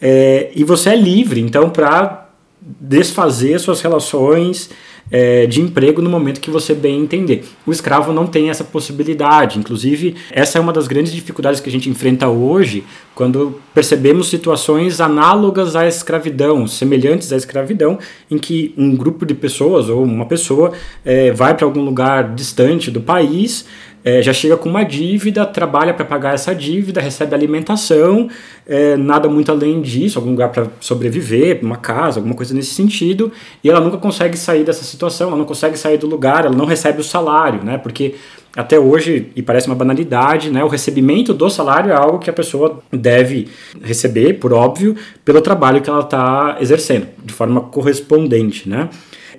É, 0.00 0.50
e 0.54 0.64
você 0.64 0.90
é 0.90 0.96
livre, 0.96 1.40
então, 1.40 1.70
para 1.70 2.28
desfazer 2.60 3.58
suas 3.60 3.80
relações 3.80 4.70
é, 5.10 5.46
de 5.46 5.60
emprego 5.60 6.02
no 6.02 6.10
momento 6.10 6.40
que 6.40 6.50
você 6.50 6.74
bem 6.74 7.00
entender. 7.00 7.44
O 7.66 7.72
escravo 7.72 8.12
não 8.12 8.26
tem 8.26 8.50
essa 8.50 8.64
possibilidade. 8.64 9.58
Inclusive, 9.58 10.14
essa 10.30 10.58
é 10.58 10.60
uma 10.60 10.72
das 10.72 10.86
grandes 10.86 11.12
dificuldades 11.12 11.60
que 11.60 11.68
a 11.68 11.72
gente 11.72 11.88
enfrenta 11.88 12.28
hoje 12.28 12.84
quando 13.14 13.60
percebemos 13.74 14.28
situações 14.28 15.00
análogas 15.00 15.74
à 15.74 15.86
escravidão, 15.88 16.66
semelhantes 16.66 17.32
à 17.32 17.36
escravidão, 17.36 17.98
em 18.30 18.38
que 18.38 18.72
um 18.76 18.94
grupo 18.94 19.26
de 19.26 19.34
pessoas 19.34 19.88
ou 19.88 20.04
uma 20.04 20.26
pessoa 20.26 20.72
é, 21.04 21.32
vai 21.32 21.54
para 21.54 21.64
algum 21.64 21.84
lugar 21.84 22.34
distante 22.34 22.90
do 22.90 23.00
país 23.00 23.64
é, 24.04 24.22
já 24.22 24.32
chega 24.32 24.56
com 24.56 24.68
uma 24.68 24.84
dívida, 24.84 25.44
trabalha 25.44 25.92
para 25.92 26.04
pagar 26.04 26.34
essa 26.34 26.54
dívida, 26.54 27.00
recebe 27.00 27.34
alimentação, 27.34 28.28
é, 28.66 28.96
nada 28.96 29.28
muito 29.28 29.50
além 29.50 29.80
disso, 29.80 30.18
algum 30.18 30.30
lugar 30.30 30.50
para 30.50 30.66
sobreviver, 30.80 31.60
uma 31.62 31.76
casa, 31.76 32.18
alguma 32.18 32.34
coisa 32.34 32.54
nesse 32.54 32.74
sentido, 32.74 33.32
e 33.62 33.68
ela 33.68 33.80
nunca 33.80 33.96
consegue 33.96 34.36
sair 34.36 34.64
dessa 34.64 34.84
situação, 34.84 35.28
ela 35.28 35.36
não 35.36 35.44
consegue 35.44 35.76
sair 35.78 35.98
do 35.98 36.06
lugar, 36.06 36.44
ela 36.44 36.54
não 36.54 36.64
recebe 36.64 37.00
o 37.00 37.04
salário, 37.04 37.62
né? 37.62 37.78
Porque 37.78 38.14
até 38.56 38.78
hoje, 38.78 39.30
e 39.36 39.42
parece 39.42 39.66
uma 39.66 39.76
banalidade, 39.76 40.50
né, 40.50 40.64
o 40.64 40.68
recebimento 40.68 41.32
do 41.32 41.48
salário 41.48 41.92
é 41.92 41.94
algo 41.94 42.18
que 42.18 42.28
a 42.28 42.32
pessoa 42.32 42.82
deve 42.90 43.46
receber, 43.82 44.34
por 44.34 44.52
óbvio, 44.52 44.96
pelo 45.24 45.40
trabalho 45.40 45.80
que 45.80 45.88
ela 45.88 46.00
está 46.00 46.56
exercendo, 46.60 47.06
de 47.22 47.32
forma 47.32 47.60
correspondente. 47.60 48.68
Né? 48.68 48.88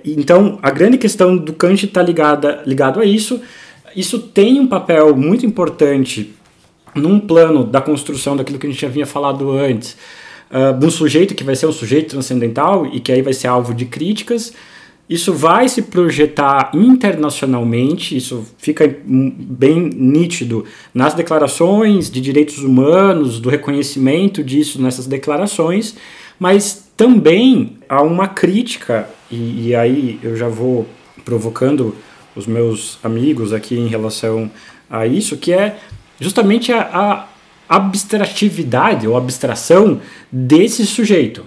Então, 0.04 0.58
a 0.62 0.70
grande 0.70 0.96
questão 0.96 1.36
do 1.36 1.52
Kant 1.52 1.84
está 1.84 2.00
ligada 2.00 2.62
ligado 2.64 3.00
a 3.00 3.04
isso, 3.04 3.40
isso 3.94 4.18
tem 4.18 4.60
um 4.60 4.66
papel 4.66 5.16
muito 5.16 5.44
importante 5.44 6.34
num 6.94 7.20
plano 7.20 7.64
da 7.64 7.80
construção 7.80 8.36
daquilo 8.36 8.58
que 8.58 8.66
a 8.66 8.70
gente 8.70 8.80
já 8.80 8.88
havia 8.88 9.06
falado 9.06 9.50
antes, 9.52 9.96
uh, 10.50 10.78
de 10.78 10.86
um 10.86 10.90
sujeito 10.90 11.34
que 11.34 11.44
vai 11.44 11.54
ser 11.56 11.66
um 11.66 11.72
sujeito 11.72 12.10
transcendental 12.10 12.86
e 12.86 13.00
que 13.00 13.12
aí 13.12 13.22
vai 13.22 13.32
ser 13.32 13.46
alvo 13.46 13.72
de 13.74 13.84
críticas. 13.84 14.52
Isso 15.08 15.32
vai 15.32 15.68
se 15.68 15.82
projetar 15.82 16.70
internacionalmente, 16.72 18.16
isso 18.16 18.46
fica 18.58 18.96
bem 19.04 19.90
nítido 19.92 20.64
nas 20.94 21.14
declarações 21.14 22.08
de 22.08 22.20
direitos 22.20 22.58
humanos, 22.58 23.40
do 23.40 23.48
reconhecimento 23.48 24.44
disso 24.44 24.80
nessas 24.80 25.08
declarações, 25.08 25.96
mas 26.38 26.88
também 26.96 27.76
há 27.88 28.02
uma 28.02 28.28
crítica, 28.28 29.08
e, 29.28 29.68
e 29.68 29.74
aí 29.74 30.20
eu 30.22 30.36
já 30.36 30.46
vou 30.46 30.86
provocando 31.24 31.96
os 32.34 32.46
meus 32.46 32.98
amigos 33.02 33.52
aqui 33.52 33.76
em 33.76 33.88
relação 33.88 34.50
a 34.88 35.06
isso, 35.06 35.36
que 35.36 35.52
é 35.52 35.78
justamente 36.20 36.72
a, 36.72 36.80
a 36.82 37.26
abstratividade 37.68 39.06
ou 39.06 39.16
abstração 39.16 40.00
desse 40.30 40.84
sujeito. 40.86 41.44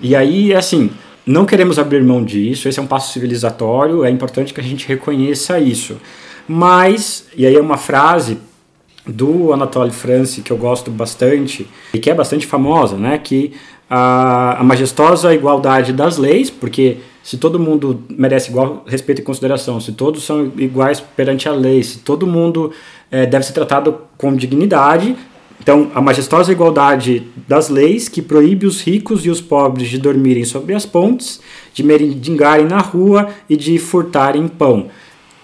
E 0.00 0.16
aí, 0.16 0.54
assim, 0.54 0.90
não 1.26 1.44
queremos 1.44 1.78
abrir 1.78 2.02
mão 2.02 2.24
disso, 2.24 2.68
esse 2.68 2.78
é 2.78 2.82
um 2.82 2.86
passo 2.86 3.12
civilizatório, 3.12 4.04
é 4.04 4.10
importante 4.10 4.54
que 4.54 4.60
a 4.60 4.64
gente 4.64 4.88
reconheça 4.88 5.58
isso. 5.60 5.96
Mas, 6.48 7.26
e 7.36 7.46
aí 7.46 7.54
é 7.54 7.60
uma 7.60 7.76
frase 7.76 8.38
do 9.06 9.52
Anatoly 9.52 9.90
France 9.90 10.40
que 10.42 10.50
eu 10.50 10.56
gosto 10.56 10.90
bastante 10.90 11.66
e 11.92 11.98
que 11.98 12.10
é 12.10 12.14
bastante 12.14 12.46
famosa, 12.46 12.96
né, 12.96 13.18
que 13.18 13.52
a, 13.88 14.60
a 14.60 14.64
majestosa 14.64 15.34
igualdade 15.34 15.92
das 15.92 16.16
leis, 16.16 16.48
porque 16.48 16.98
se 17.22 17.36
todo 17.36 17.58
mundo 17.58 18.02
merece 18.08 18.50
igual 18.50 18.84
respeito 18.86 19.20
e 19.20 19.24
consideração, 19.24 19.80
se 19.80 19.92
todos 19.92 20.24
são 20.24 20.52
iguais 20.56 21.00
perante 21.00 21.48
a 21.48 21.52
lei, 21.52 21.82
se 21.82 21.98
todo 21.98 22.26
mundo 22.26 22.72
é, 23.10 23.26
deve 23.26 23.44
ser 23.44 23.52
tratado 23.52 23.98
com 24.16 24.34
dignidade, 24.34 25.16
então 25.60 25.90
a 25.94 26.00
majestosa 26.00 26.50
igualdade 26.50 27.28
das 27.46 27.68
leis 27.68 28.08
que 28.08 28.22
proíbe 28.22 28.66
os 28.66 28.80
ricos 28.80 29.26
e 29.26 29.30
os 29.30 29.40
pobres 29.40 29.88
de 29.88 29.98
dormirem 29.98 30.44
sobre 30.44 30.74
as 30.74 30.86
pontes, 30.86 31.40
de 31.74 31.82
merendingarem 31.82 32.66
na 32.66 32.78
rua 32.78 33.28
e 33.48 33.56
de 33.56 33.78
furtarem 33.78 34.48
pão. 34.48 34.88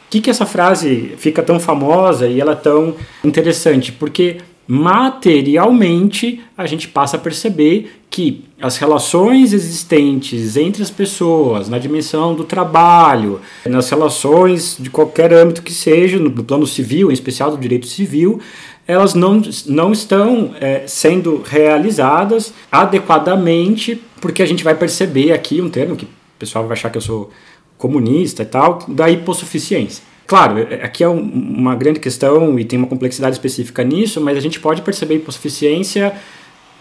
O 0.06 0.09
que, 0.09 0.21
que 0.21 0.30
essa 0.30 0.47
frase 0.47 1.12
fica 1.18 1.42
tão 1.42 1.61
famosa 1.61 2.26
e 2.26 2.40
ela 2.40 2.52
é 2.52 2.56
tão 2.56 2.95
interessante? 3.23 3.92
Porque 3.92 4.38
materialmente 4.66 6.42
a 6.56 6.66
gente 6.66 6.88
passa 6.88 7.16
a 7.16 7.20
perceber 7.20 8.00
que 8.11 8.44
as 8.61 8.78
relações 8.78 9.52
existentes 9.52 10.56
entre 10.56 10.82
as 10.82 10.90
pessoas, 10.90 11.68
na 11.68 11.78
dimensão 11.78 12.35
do 12.35 12.44
trabalho, 12.44 13.40
nas 13.64 13.90
relações 13.90 14.76
de 14.78 14.88
qualquer 14.88 15.32
âmbito 15.32 15.62
que 15.62 15.73
seja, 15.73 16.18
no 16.18 16.30
plano 16.30 16.66
civil, 16.66 17.11
em 17.11 17.14
especial 17.14 17.50
do 17.50 17.58
direito 17.58 17.87
civil, 17.87 18.40
elas 18.87 19.14
não, 19.14 19.42
não 19.66 19.92
estão 19.92 20.54
é, 20.61 20.87
sendo 20.87 21.42
realizadas 21.44 22.52
adequadamente, 22.70 24.00
porque 24.20 24.42
a 24.42 24.46
gente 24.46 24.64
vai 24.64 24.75
perceber 24.75 25.32
aqui 25.32 25.61
um 25.61 25.68
termo 25.68 25.96
que 25.96 26.04
o 26.04 26.08
pessoal 26.38 26.66
vai 26.66 26.76
achar 26.76 26.90
que 26.90 26.99
eu 26.99 27.02
sou 27.02 27.30
comunista 27.76 28.42
e 28.42 28.46
tal, 28.46 28.78
da 28.88 29.11
hipossuficiência. 29.11 30.02
Claro, 30.26 30.59
é, 30.59 30.85
aqui 30.85 31.04
é 31.04 31.09
uma 31.09 31.75
grande 31.75 32.00
questão 32.00 32.59
e 32.59 32.64
tem 32.64 32.78
uma 32.78 32.88
complexidade 32.88 33.37
específica 33.37 33.85
nisso, 33.85 34.21
mas 34.21 34.37
a 34.37 34.40
gente 34.40 34.59
pode 34.59 34.83
perceber 34.83 35.14
a 35.14 35.16
hipossuficiência 35.18 36.12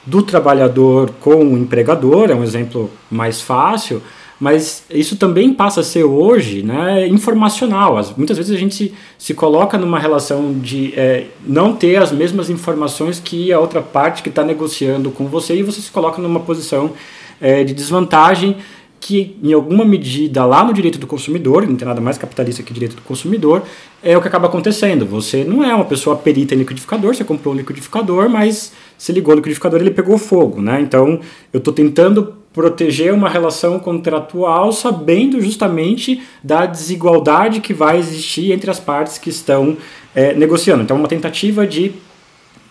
do 0.05 0.21
trabalhador 0.23 1.11
com 1.19 1.35
o 1.35 1.57
empregador, 1.57 2.29
é 2.29 2.35
um 2.35 2.43
exemplo 2.43 2.89
mais 3.09 3.41
fácil, 3.41 4.01
mas 4.39 4.83
isso 4.89 5.15
também 5.15 5.53
passa 5.53 5.79
a 5.79 5.83
ser 5.83 6.03
hoje 6.03 6.61
né, 6.61 7.07
informacional. 7.07 7.97
As, 7.97 8.15
muitas 8.15 8.37
vezes 8.37 8.53
a 8.53 8.59
gente 8.59 8.75
se, 8.75 8.93
se 9.17 9.33
coloca 9.33 9.77
numa 9.77 9.97
relação 9.97 10.53
de 10.53 10.93
é, 10.95 11.27
não 11.45 11.73
ter 11.73 11.95
as 11.97 12.11
mesmas 12.11 12.49
informações 12.49 13.19
que 13.19 13.53
a 13.53 13.59
outra 13.59 13.81
parte 13.81 14.21
que 14.21 14.29
está 14.29 14.43
negociando 14.43 15.09
com 15.09 15.27
você 15.27 15.55
e 15.55 15.63
você 15.63 15.81
se 15.81 15.89
coloca 15.89 16.21
numa 16.21 16.41
posição 16.41 16.91
é, 17.39 17.63
de 17.63 17.73
desvantagem 17.73 18.57
que, 19.05 19.37
em 19.43 19.53
alguma 19.53 19.85
medida, 19.85 20.43
lá 20.45 20.63
no 20.63 20.73
direito 20.73 20.97
do 20.97 21.05
consumidor, 21.05 21.67
não 21.67 21.75
tem 21.75 21.87
nada 21.87 22.01
mais 22.01 22.17
capitalista 22.17 22.63
que 22.63 22.73
direito 22.73 22.95
do 22.95 23.03
consumidor, 23.03 23.61
é 24.01 24.17
o 24.17 24.21
que 24.21 24.27
acaba 24.27 24.47
acontecendo. 24.47 25.05
Você 25.05 25.43
não 25.43 25.63
é 25.63 25.75
uma 25.75 25.85
pessoa 25.85 26.15
perita 26.15 26.55
em 26.55 26.57
liquidificador, 26.57 27.13
você 27.13 27.23
comprou 27.23 27.53
um 27.53 27.57
liquidificador, 27.57 28.27
mas 28.27 28.73
se 28.97 29.11
ligou 29.13 29.35
no 29.35 29.41
liquidificador 29.41 29.79
ele 29.79 29.91
pegou 29.91 30.17
fogo. 30.17 30.59
Né? 30.59 30.81
Então, 30.81 31.19
eu 31.53 31.59
estou 31.59 31.71
tentando 31.71 32.33
proteger 32.51 33.13
uma 33.13 33.29
relação 33.29 33.77
contratual 33.77 34.71
sabendo 34.71 35.39
justamente 35.39 36.23
da 36.43 36.65
desigualdade 36.65 37.59
que 37.59 37.75
vai 37.75 37.99
existir 37.99 38.53
entre 38.53 38.71
as 38.71 38.79
partes 38.79 39.19
que 39.19 39.29
estão 39.29 39.77
é, 40.15 40.33
negociando. 40.33 40.81
Então, 40.81 40.97
uma 40.97 41.07
tentativa 41.07 41.67
de 41.67 41.91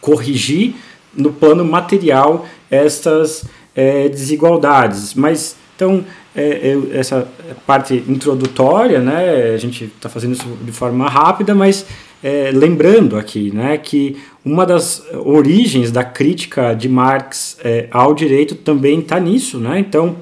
corrigir 0.01 0.75
no 1.17 1.33
plano 1.33 1.65
material 1.65 2.45
estas 2.69 3.45
é, 3.73 4.09
desigualdades. 4.09 5.15
Mas, 5.15 5.57
então, 5.77 6.05
é, 6.37 6.77
essa 6.93 7.29
parte 7.67 7.95
introdutória, 8.09 9.01
né, 9.01 9.53
a 9.55 9.57
gente 9.57 9.85
está 9.85 10.09
fazendo 10.09 10.33
isso 10.33 10.49
de 10.63 10.73
forma 10.73 11.09
rápida, 11.09 11.55
mas 11.55 11.87
é, 12.23 12.51
lembrando 12.53 13.17
aqui 13.17 13.53
né, 13.55 13.79
que 13.79 14.17
uma 14.45 14.67
das 14.67 15.05
origens 15.25 15.93
da 15.93 16.03
crítica 16.03 16.75
de 16.75 16.89
Marx 16.89 17.59
é, 17.63 17.87
ao 17.91 18.15
direito 18.15 18.55
também 18.55 19.01
está 19.01 19.21
nisso. 19.21 19.59
Né? 19.59 19.79
Então, 19.79 20.17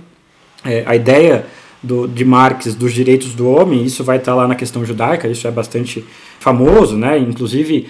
é, 0.65 0.83
a 0.85 0.95
ideia 0.95 1.47
do, 1.83 2.07
de 2.07 2.25
Marx 2.25 2.75
dos 2.75 2.93
direitos 2.93 3.35
do 3.35 3.49
homem, 3.49 3.85
isso 3.85 4.05
vai 4.05 4.19
estar 4.19 4.33
tá 4.33 4.37
lá 4.37 4.47
na 4.47 4.55
questão 4.55 4.85
judaica, 4.85 5.29
isso 5.29 5.47
é 5.47 5.51
bastante 5.51 6.05
famoso, 6.39 6.97
né? 6.97 7.19
inclusive 7.19 7.89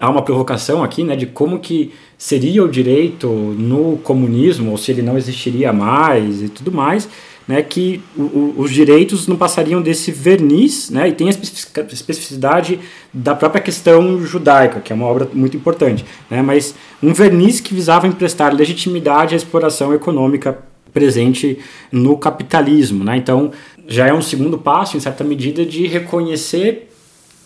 há 0.00 0.08
uma 0.08 0.22
provocação 0.22 0.82
aqui 0.82 1.02
né, 1.04 1.16
de 1.16 1.26
como 1.26 1.58
que 1.58 1.92
seria 2.16 2.62
o 2.64 2.68
direito 2.68 3.28
no 3.28 3.98
comunismo, 3.98 4.70
ou 4.70 4.78
se 4.78 4.90
ele 4.92 5.02
não 5.02 5.18
existiria 5.18 5.72
mais 5.72 6.42
e 6.42 6.48
tudo 6.48 6.72
mais, 6.72 7.08
né, 7.48 7.62
que 7.62 8.02
o, 8.14 8.22
o, 8.22 8.54
os 8.58 8.70
direitos 8.70 9.26
não 9.26 9.36
passariam 9.36 9.80
desse 9.80 10.12
verniz, 10.12 10.90
né, 10.90 11.08
e 11.08 11.12
tem 11.12 11.28
a 11.28 11.30
especificidade 11.30 12.78
da 13.12 13.34
própria 13.34 13.62
questão 13.62 14.20
judaica, 14.20 14.80
que 14.80 14.92
é 14.92 14.94
uma 14.94 15.06
obra 15.06 15.26
muito 15.32 15.56
importante, 15.56 16.04
né, 16.30 16.42
mas 16.42 16.74
um 17.02 17.14
verniz 17.14 17.58
que 17.58 17.74
visava 17.74 18.06
emprestar 18.06 18.54
legitimidade 18.54 19.34
à 19.34 19.36
exploração 19.38 19.94
econômica 19.94 20.58
presente 20.92 21.58
no 21.90 22.18
capitalismo. 22.18 23.02
Né, 23.02 23.16
então, 23.16 23.50
já 23.86 24.06
é 24.06 24.12
um 24.12 24.22
segundo 24.22 24.58
passo, 24.58 24.98
em 24.98 25.00
certa 25.00 25.24
medida, 25.24 25.64
de 25.64 25.86
reconhecer 25.86 26.90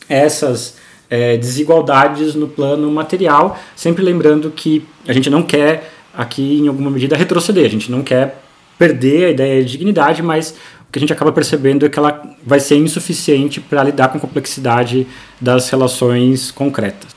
essas 0.09 0.77
é, 1.09 1.37
desigualdades 1.37 2.35
no 2.35 2.49
plano 2.49 2.91
material, 2.91 3.57
sempre 3.77 4.03
lembrando 4.03 4.51
que 4.51 4.85
a 5.07 5.13
gente 5.13 5.31
não 5.31 5.43
quer 5.43 5.93
aqui, 6.13 6.59
em 6.59 6.67
alguma 6.67 6.91
medida, 6.91 7.17
retroceder, 7.17 7.65
a 7.65 7.69
gente 7.69 7.91
não 7.91 8.03
quer 8.03 8.43
perder 8.83 9.27
a 9.27 9.31
ideia 9.31 9.65
de 9.65 9.71
dignidade, 9.71 10.25
mas 10.25 10.57
o 10.89 10.91
que 10.91 10.99
a 10.99 11.01
gente 11.01 11.13
acaba 11.13 11.31
percebendo 11.31 11.87
é 11.87 11.89
que 11.89 11.97
ela 11.97 12.21
vai 12.45 12.59
ser 12.59 12.75
insuficiente 12.75 13.61
para 13.61 13.85
lidar 13.85 14.09
com 14.09 14.19
a 14.19 14.21
complexidade 14.21 15.07
das 15.41 15.71
relações 15.71 16.51
concretas. 16.51 17.13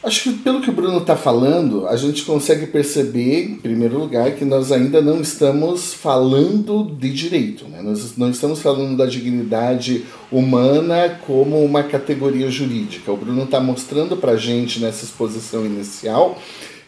Acho 0.00 0.22
que 0.22 0.32
pelo 0.38 0.60
que 0.60 0.70
o 0.70 0.72
Bruno 0.72 0.98
está 0.98 1.16
falando, 1.16 1.88
a 1.88 1.96
gente 1.96 2.24
consegue 2.24 2.66
perceber, 2.66 3.44
em 3.44 3.56
primeiro 3.56 3.98
lugar, 3.98 4.30
que 4.32 4.44
nós 4.44 4.70
ainda 4.70 5.02
não 5.02 5.20
estamos 5.20 5.92
falando 5.92 6.84
de 6.96 7.12
direito. 7.12 7.64
Né? 7.68 7.82
Nós 7.82 8.16
não 8.16 8.30
estamos 8.30 8.60
falando 8.60 8.96
da 8.96 9.06
dignidade 9.06 10.04
humana 10.30 11.20
como 11.26 11.64
uma 11.64 11.82
categoria 11.82 12.48
jurídica. 12.48 13.10
O 13.10 13.16
Bruno 13.16 13.42
está 13.42 13.60
mostrando 13.60 14.16
para 14.16 14.32
a 14.32 14.36
gente 14.36 14.78
nessa 14.78 15.04
exposição 15.04 15.66
inicial 15.66 16.38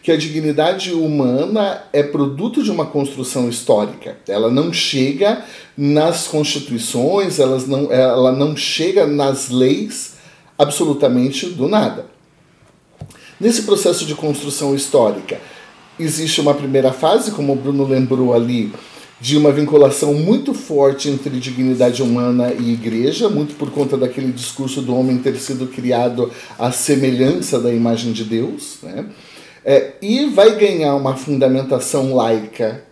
que 0.05 0.11
a 0.11 0.17
dignidade 0.17 0.93
humana 0.93 1.81
é 1.91 2.03
produto 2.03 2.61
de 2.61 2.69
uma 2.69 2.85
construção 2.85 3.49
histórica. 3.49 4.15
Ela 4.27 4.51
não 4.51 4.71
chega 4.71 5.43
nas 5.75 6.27
constituições, 6.27 7.39
elas 7.39 7.65
não, 7.65 7.91
ela 7.91 8.31
não 8.31 8.55
chega 8.55 9.07
nas 9.07 9.49
leis 9.49 10.13
absolutamente 10.59 11.47
do 11.47 11.67
nada. 11.67 12.05
Nesse 13.39 13.63
processo 13.63 14.05
de 14.05 14.13
construção 14.13 14.75
histórica, 14.75 15.41
existe 15.99 16.39
uma 16.39 16.53
primeira 16.53 16.93
fase, 16.93 17.31
como 17.31 17.53
o 17.53 17.55
Bruno 17.55 17.87
lembrou 17.87 18.31
ali, 18.35 18.71
de 19.19 19.35
uma 19.35 19.51
vinculação 19.51 20.13
muito 20.13 20.53
forte 20.53 21.09
entre 21.09 21.39
dignidade 21.39 22.03
humana 22.03 22.53
e 22.53 22.73
igreja, 22.73 23.27
muito 23.27 23.55
por 23.55 23.71
conta 23.71 23.97
daquele 23.97 24.31
discurso 24.31 24.83
do 24.83 24.95
homem 24.95 25.17
ter 25.17 25.35
sido 25.37 25.65
criado 25.65 26.29
à 26.59 26.71
semelhança 26.71 27.59
da 27.59 27.73
imagem 27.73 28.13
de 28.13 28.23
Deus. 28.23 28.77
Né? 28.83 29.07
É, 29.65 29.93
e 29.99 30.25
vai 30.27 30.55
ganhar 30.55 30.95
uma 30.95 31.17
fundamentação 31.17 32.13
laica 32.13 32.83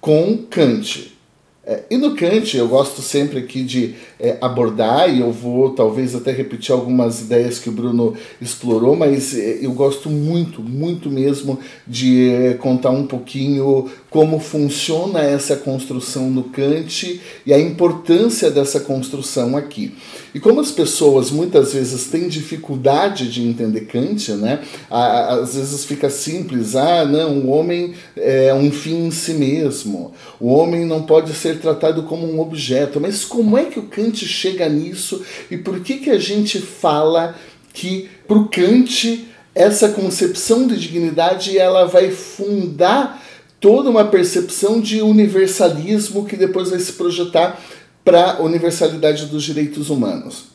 com 0.00 0.38
Kant. 0.48 1.18
É, 1.66 1.82
e 1.90 1.98
no 1.98 2.16
Kant, 2.16 2.56
eu 2.56 2.66
gosto 2.66 3.02
sempre 3.02 3.40
aqui 3.40 3.62
de 3.62 3.94
é, 4.18 4.38
abordar, 4.40 5.14
e 5.14 5.20
eu 5.20 5.30
vou 5.30 5.74
talvez 5.74 6.14
até 6.14 6.32
repetir 6.32 6.72
algumas 6.72 7.20
ideias 7.20 7.58
que 7.58 7.68
o 7.68 7.72
Bruno 7.72 8.16
explorou, 8.40 8.96
mas 8.96 9.36
é, 9.36 9.58
eu 9.60 9.72
gosto 9.72 10.08
muito, 10.08 10.62
muito 10.62 11.10
mesmo 11.10 11.58
de 11.86 12.30
é, 12.30 12.54
contar 12.54 12.88
um 12.88 13.06
pouquinho 13.06 13.90
como 14.10 14.40
funciona 14.40 15.20
essa 15.20 15.56
construção 15.56 16.30
no 16.30 16.44
Kant 16.44 17.20
e 17.44 17.52
a 17.52 17.60
importância 17.60 18.50
dessa 18.50 18.80
construção 18.80 19.56
aqui. 19.56 19.94
E 20.34 20.40
como 20.40 20.60
as 20.60 20.70
pessoas 20.70 21.30
muitas 21.30 21.74
vezes 21.74 22.06
têm 22.06 22.28
dificuldade 22.28 23.30
de 23.30 23.42
entender 23.42 23.82
Kant, 23.82 24.32
né? 24.32 24.60
às 24.90 25.54
vezes 25.54 25.84
fica 25.84 26.08
simples, 26.08 26.74
ah, 26.74 27.04
não, 27.04 27.38
o 27.40 27.48
homem 27.48 27.94
é 28.16 28.52
um 28.54 28.70
fim 28.70 29.06
em 29.06 29.10
si 29.10 29.34
mesmo, 29.34 30.12
o 30.40 30.48
homem 30.48 30.86
não 30.86 31.02
pode 31.02 31.32
ser 31.34 31.58
tratado 31.60 32.04
como 32.04 32.26
um 32.26 32.40
objeto, 32.40 33.00
mas 33.00 33.24
como 33.24 33.58
é 33.58 33.64
que 33.64 33.78
o 33.78 33.84
Kant 33.84 34.24
chega 34.26 34.68
nisso 34.68 35.22
e 35.50 35.56
por 35.58 35.80
que, 35.80 35.98
que 35.98 36.10
a 36.10 36.18
gente 36.18 36.58
fala 36.60 37.34
que 37.74 38.08
para 38.26 38.38
o 38.38 38.48
Kant 38.48 39.26
essa 39.54 39.88
concepção 39.88 40.66
de 40.66 40.78
dignidade 40.78 41.58
ela 41.58 41.84
vai 41.84 42.10
fundar 42.10 43.22
toda 43.60 43.90
uma 43.90 44.04
percepção 44.04 44.80
de 44.80 45.02
universalismo 45.02 46.24
que 46.24 46.36
depois 46.36 46.70
vai 46.70 46.78
se 46.78 46.92
projetar 46.92 47.60
para 48.04 48.32
a 48.32 48.42
universalidade 48.42 49.26
dos 49.26 49.42
direitos 49.42 49.90
humanos. 49.90 50.46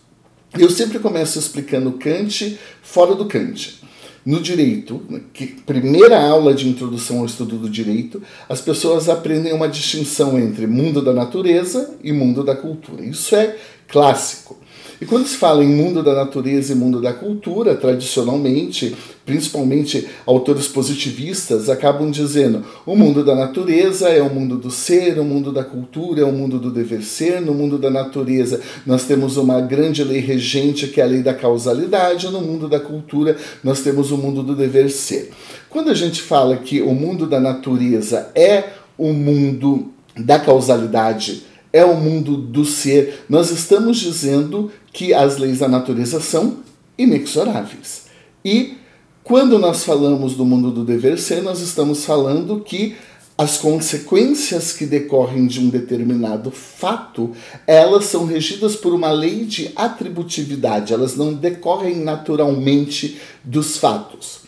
Eu 0.57 0.69
sempre 0.69 0.99
começo 0.99 1.39
explicando 1.39 1.93
Kant 1.93 2.59
fora 2.81 3.15
do 3.15 3.25
Kant. 3.25 3.81
No 4.25 4.39
direito, 4.39 5.01
que 5.33 5.47
primeira 5.47 6.17
aula 6.17 6.53
de 6.53 6.69
introdução 6.69 7.19
ao 7.19 7.25
estudo 7.25 7.57
do 7.57 7.69
direito, 7.69 8.21
as 8.47 8.61
pessoas 8.61 9.09
aprendem 9.09 9.51
uma 9.51 9.67
distinção 9.67 10.39
entre 10.39 10.65
mundo 10.65 11.01
da 11.01 11.11
natureza 11.11 11.95
e 12.01 12.13
mundo 12.13 12.41
da 12.41 12.55
cultura. 12.55 13.03
Isso 13.03 13.35
é 13.35 13.57
clássico. 13.87 14.57
E 15.03 15.05
quando 15.05 15.27
se 15.27 15.35
fala 15.35 15.65
em 15.65 15.67
mundo 15.67 16.01
da 16.01 16.15
natureza 16.15 16.71
e 16.71 16.75
mundo 16.77 17.01
da 17.01 17.11
cultura, 17.11 17.75
tradicionalmente, 17.75 18.95
principalmente 19.25 20.07
autores 20.25 20.65
positivistas, 20.65 21.69
acabam 21.69 22.09
dizendo 22.09 22.63
o 22.85 22.95
mundo 22.95 23.21
da 23.21 23.35
natureza 23.35 24.07
é 24.07 24.21
o 24.21 24.33
mundo 24.33 24.55
do 24.55 24.71
ser, 24.71 25.19
o 25.19 25.25
mundo 25.25 25.51
da 25.51 25.61
cultura 25.61 26.21
é 26.21 26.23
o 26.23 26.31
mundo 26.31 26.57
do 26.57 26.71
dever 26.71 27.03
ser. 27.03 27.41
No 27.41 27.53
mundo 27.53 27.77
da 27.77 27.89
natureza, 27.89 28.61
nós 28.85 29.03
temos 29.03 29.35
uma 29.35 29.59
grande 29.59 30.05
lei 30.05 30.21
regente 30.21 30.87
que 30.87 31.01
é 31.01 31.03
a 31.03 31.07
lei 31.07 31.21
da 31.21 31.33
causalidade, 31.33 32.29
no 32.29 32.39
mundo 32.39 32.69
da 32.69 32.79
cultura, 32.79 33.35
nós 33.61 33.81
temos 33.81 34.09
o 34.09 34.17
mundo 34.17 34.41
do 34.41 34.55
dever 34.55 34.89
ser. 34.89 35.31
Quando 35.69 35.89
a 35.89 35.93
gente 35.93 36.21
fala 36.21 36.55
que 36.55 36.81
o 36.81 36.93
mundo 36.93 37.27
da 37.27 37.41
natureza 37.41 38.31
é 38.33 38.69
o 38.97 39.11
mundo 39.11 39.91
da 40.15 40.39
causalidade, 40.39 41.43
é 41.73 41.83
o 41.83 41.95
mundo 41.95 42.37
do 42.37 42.63
ser, 42.63 43.25
nós 43.27 43.49
estamos 43.49 43.97
dizendo 43.97 44.71
que 44.93 45.11
as 45.11 45.37
leis 45.37 45.57
da 45.57 45.67
natureza 45.67 46.21
são 46.21 46.59
inexoráveis. 46.95 48.03
E 48.45 48.77
quando 49.23 49.57
nós 49.57 49.83
falamos 49.83 50.35
do 50.35 50.45
mundo 50.45 50.69
do 50.69 50.85
dever 50.85 51.17
ser, 51.17 51.41
nós 51.41 51.61
estamos 51.61 52.05
falando 52.05 52.59
que 52.59 52.95
as 53.35 53.57
consequências 53.57 54.73
que 54.73 54.85
decorrem 54.85 55.47
de 55.47 55.59
um 55.59 55.69
determinado 55.69 56.51
fato, 56.51 57.31
elas 57.65 58.05
são 58.05 58.25
regidas 58.25 58.75
por 58.75 58.93
uma 58.93 59.11
lei 59.11 59.45
de 59.45 59.71
atributividade, 59.75 60.93
elas 60.93 61.15
não 61.15 61.33
decorrem 61.33 61.95
naturalmente 61.95 63.19
dos 63.43 63.77
fatos. 63.77 64.41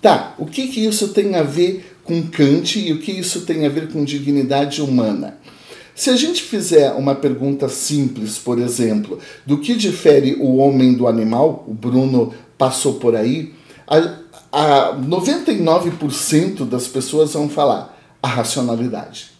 Tá, 0.00 0.34
o 0.38 0.46
que, 0.46 0.68
que 0.68 0.84
isso 0.84 1.08
tem 1.08 1.34
a 1.34 1.42
ver 1.42 1.96
com 2.04 2.22
Kant 2.22 2.78
e 2.78 2.92
o 2.92 3.00
que 3.00 3.10
isso 3.10 3.40
tem 3.40 3.66
a 3.66 3.68
ver 3.68 3.90
com 3.92 4.04
dignidade 4.04 4.80
humana? 4.80 5.37
Se 5.98 6.10
a 6.10 6.16
gente 6.16 6.44
fizer 6.44 6.92
uma 6.92 7.12
pergunta 7.12 7.68
simples, 7.68 8.38
por 8.38 8.60
exemplo, 8.60 9.18
do 9.44 9.58
que 9.58 9.74
difere 9.74 10.36
o 10.36 10.58
homem 10.58 10.94
do 10.94 11.08
animal, 11.08 11.64
o 11.66 11.74
Bruno 11.74 12.32
passou 12.56 13.00
por 13.00 13.16
aí, 13.16 13.52
a, 13.84 14.90
a 14.92 14.94
99% 14.94 16.64
das 16.68 16.86
pessoas 16.86 17.32
vão 17.32 17.48
falar 17.48 17.98
a 18.22 18.28
racionalidade. 18.28 19.32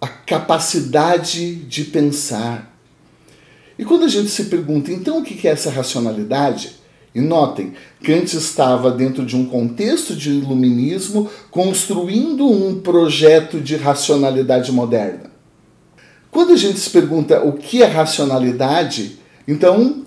A 0.00 0.08
capacidade 0.08 1.56
de 1.56 1.84
pensar. 1.84 2.74
E 3.78 3.84
quando 3.84 4.04
a 4.04 4.08
gente 4.08 4.30
se 4.30 4.44
pergunta, 4.44 4.90
então 4.90 5.18
o 5.18 5.22
que 5.22 5.46
é 5.46 5.50
essa 5.50 5.70
racionalidade? 5.70 6.79
E 7.14 7.20
notem, 7.20 7.72
Kant 8.04 8.36
estava 8.36 8.90
dentro 8.90 9.26
de 9.26 9.36
um 9.36 9.44
contexto 9.44 10.14
de 10.14 10.30
iluminismo 10.30 11.28
construindo 11.50 12.46
um 12.46 12.80
projeto 12.80 13.60
de 13.60 13.76
racionalidade 13.76 14.70
moderna. 14.70 15.30
Quando 16.30 16.52
a 16.52 16.56
gente 16.56 16.78
se 16.78 16.90
pergunta 16.90 17.44
o 17.44 17.54
que 17.54 17.82
é 17.82 17.86
racionalidade, 17.86 19.18
então 19.48 20.04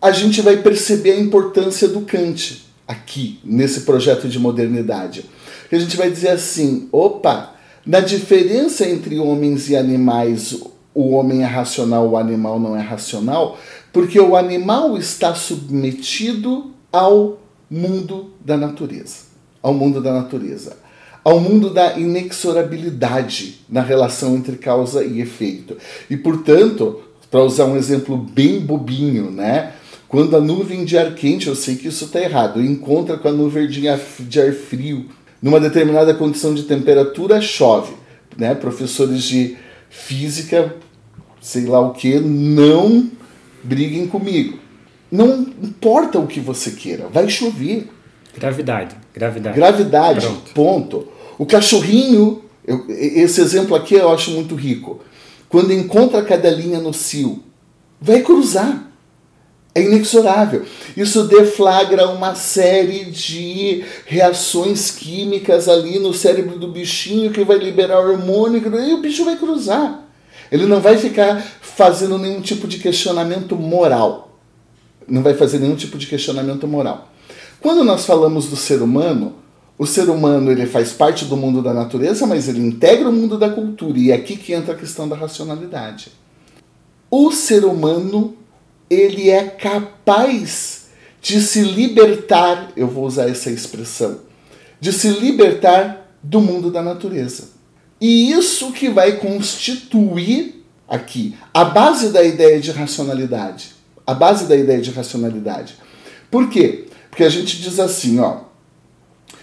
a 0.00 0.10
gente 0.10 0.40
vai 0.40 0.56
perceber 0.56 1.12
a 1.12 1.20
importância 1.20 1.86
do 1.86 2.00
Kant 2.00 2.64
aqui, 2.88 3.38
nesse 3.44 3.82
projeto 3.82 4.26
de 4.26 4.38
modernidade. 4.38 5.26
A 5.70 5.78
gente 5.78 5.96
vai 5.96 6.10
dizer 6.10 6.30
assim: 6.30 6.88
opa, 6.90 7.54
na 7.84 8.00
diferença 8.00 8.88
entre 8.88 9.18
homens 9.18 9.68
e 9.68 9.76
animais, 9.76 10.56
o 10.94 11.10
homem 11.10 11.42
é 11.42 11.46
racional, 11.46 12.08
o 12.08 12.16
animal 12.16 12.60
não 12.60 12.76
é 12.76 12.80
racional, 12.80 13.58
porque 13.92 14.18
o 14.18 14.34
animal 14.34 14.96
está 14.96 15.34
submetido 15.34 16.70
ao 16.90 17.38
mundo 17.70 18.30
da 18.44 18.56
natureza, 18.56 19.16
ao 19.62 19.74
mundo 19.74 20.00
da 20.00 20.12
natureza, 20.12 20.76
ao 21.24 21.38
mundo 21.38 21.70
da 21.70 21.98
inexorabilidade 21.98 23.60
na 23.68 23.82
relação 23.82 24.34
entre 24.34 24.56
causa 24.56 25.04
e 25.04 25.20
efeito. 25.20 25.76
E 26.10 26.16
portanto, 26.16 27.00
para 27.30 27.42
usar 27.42 27.66
um 27.66 27.76
exemplo 27.76 28.16
bem 28.16 28.60
bobinho, 28.60 29.30
né? 29.30 29.72
Quando 30.08 30.36
a 30.36 30.40
nuvem 30.40 30.84
de 30.84 30.98
ar 30.98 31.14
quente, 31.14 31.46
eu 31.46 31.56
sei 31.56 31.76
que 31.76 31.88
isso 31.88 32.04
está 32.04 32.20
errado, 32.20 32.62
encontra 32.62 33.16
com 33.16 33.28
a 33.28 33.32
nuvem 33.32 33.66
de 33.66 33.88
ar 33.88 33.98
frio, 33.98 35.06
numa 35.40 35.58
determinada 35.58 36.12
condição 36.12 36.52
de 36.52 36.64
temperatura, 36.64 37.40
chove. 37.40 37.94
Né? 38.36 38.54
Professores 38.54 39.22
de 39.22 39.56
física, 39.88 40.76
sei 41.40 41.64
lá 41.64 41.80
o 41.80 41.92
que, 41.92 42.20
não 42.20 43.10
briguem 43.62 44.06
comigo. 44.06 44.58
Não 45.10 45.40
importa 45.62 46.18
o 46.18 46.26
que 46.26 46.40
você 46.40 46.70
queira, 46.72 47.06
vai 47.08 47.28
chover. 47.28 47.88
Gravidade, 48.36 48.96
gravidade. 49.14 49.56
Gravidade, 49.56 50.20
Pronto. 50.26 50.52
ponto. 50.54 51.08
O 51.38 51.44
cachorrinho, 51.46 52.42
eu- 52.66 52.86
esse 52.88 53.40
exemplo 53.40 53.74
aqui 53.76 53.94
eu 53.94 54.10
acho 54.10 54.30
muito 54.30 54.54
rico. 54.54 55.00
Quando 55.48 55.72
encontra 55.72 56.20
a 56.20 56.24
cadelinha 56.24 56.78
no 56.80 56.94
cio, 56.94 57.42
vai 58.00 58.22
cruzar. 58.22 58.88
É 59.74 59.82
inexorável. 59.82 60.64
Isso 60.96 61.24
deflagra 61.24 62.08
uma 62.10 62.34
série 62.34 63.06
de 63.06 63.82
reações 64.06 64.90
químicas 64.90 65.66
ali 65.68 65.98
no 65.98 66.12
cérebro 66.12 66.58
do 66.58 66.68
bichinho 66.68 67.30
que 67.30 67.42
vai 67.44 67.56
liberar 67.58 68.00
hormônio 68.00 68.62
e 68.86 68.92
o 68.92 69.00
bicho 69.00 69.24
vai 69.24 69.36
cruzar. 69.36 70.00
Ele 70.50 70.66
não 70.66 70.78
vai 70.80 70.98
ficar 70.98 71.42
fazendo 71.76 72.18
nenhum 72.18 72.40
tipo 72.40 72.66
de 72.66 72.78
questionamento 72.78 73.56
moral. 73.56 74.38
Não 75.08 75.22
vai 75.22 75.34
fazer 75.34 75.58
nenhum 75.58 75.76
tipo 75.76 75.98
de 75.98 76.06
questionamento 76.06 76.66
moral. 76.66 77.10
Quando 77.60 77.84
nós 77.84 78.04
falamos 78.04 78.46
do 78.46 78.56
ser 78.56 78.82
humano, 78.82 79.34
o 79.78 79.86
ser 79.86 80.08
humano 80.08 80.50
ele 80.50 80.66
faz 80.66 80.92
parte 80.92 81.24
do 81.24 81.36
mundo 81.36 81.62
da 81.62 81.72
natureza, 81.72 82.26
mas 82.26 82.48
ele 82.48 82.60
integra 82.60 83.08
o 83.08 83.12
mundo 83.12 83.38
da 83.38 83.50
cultura. 83.50 83.98
E 83.98 84.10
é 84.10 84.14
aqui 84.14 84.36
que 84.36 84.52
entra 84.52 84.74
a 84.74 84.78
questão 84.78 85.08
da 85.08 85.16
racionalidade. 85.16 86.12
O 87.10 87.30
ser 87.32 87.64
humano 87.64 88.36
ele 88.88 89.30
é 89.30 89.44
capaz 89.44 90.86
de 91.20 91.40
se 91.40 91.62
libertar, 91.62 92.72
eu 92.76 92.88
vou 92.88 93.06
usar 93.06 93.28
essa 93.28 93.50
expressão, 93.50 94.20
de 94.80 94.92
se 94.92 95.08
libertar 95.08 96.10
do 96.22 96.40
mundo 96.40 96.70
da 96.70 96.82
natureza. 96.82 97.50
E 98.00 98.32
isso 98.32 98.72
que 98.72 98.88
vai 98.88 99.16
constituir 99.18 100.61
aqui 100.92 101.34
a 101.54 101.64
base 101.64 102.10
da 102.10 102.22
ideia 102.22 102.60
de 102.60 102.70
racionalidade. 102.70 103.72
A 104.06 104.12
base 104.12 104.44
da 104.44 104.54
ideia 104.54 104.80
de 104.80 104.90
racionalidade. 104.90 105.76
Por 106.30 106.50
quê? 106.50 106.84
Porque 107.08 107.24
a 107.24 107.30
gente 107.30 107.62
diz 107.62 107.80
assim, 107.80 108.20
ó, 108.20 108.40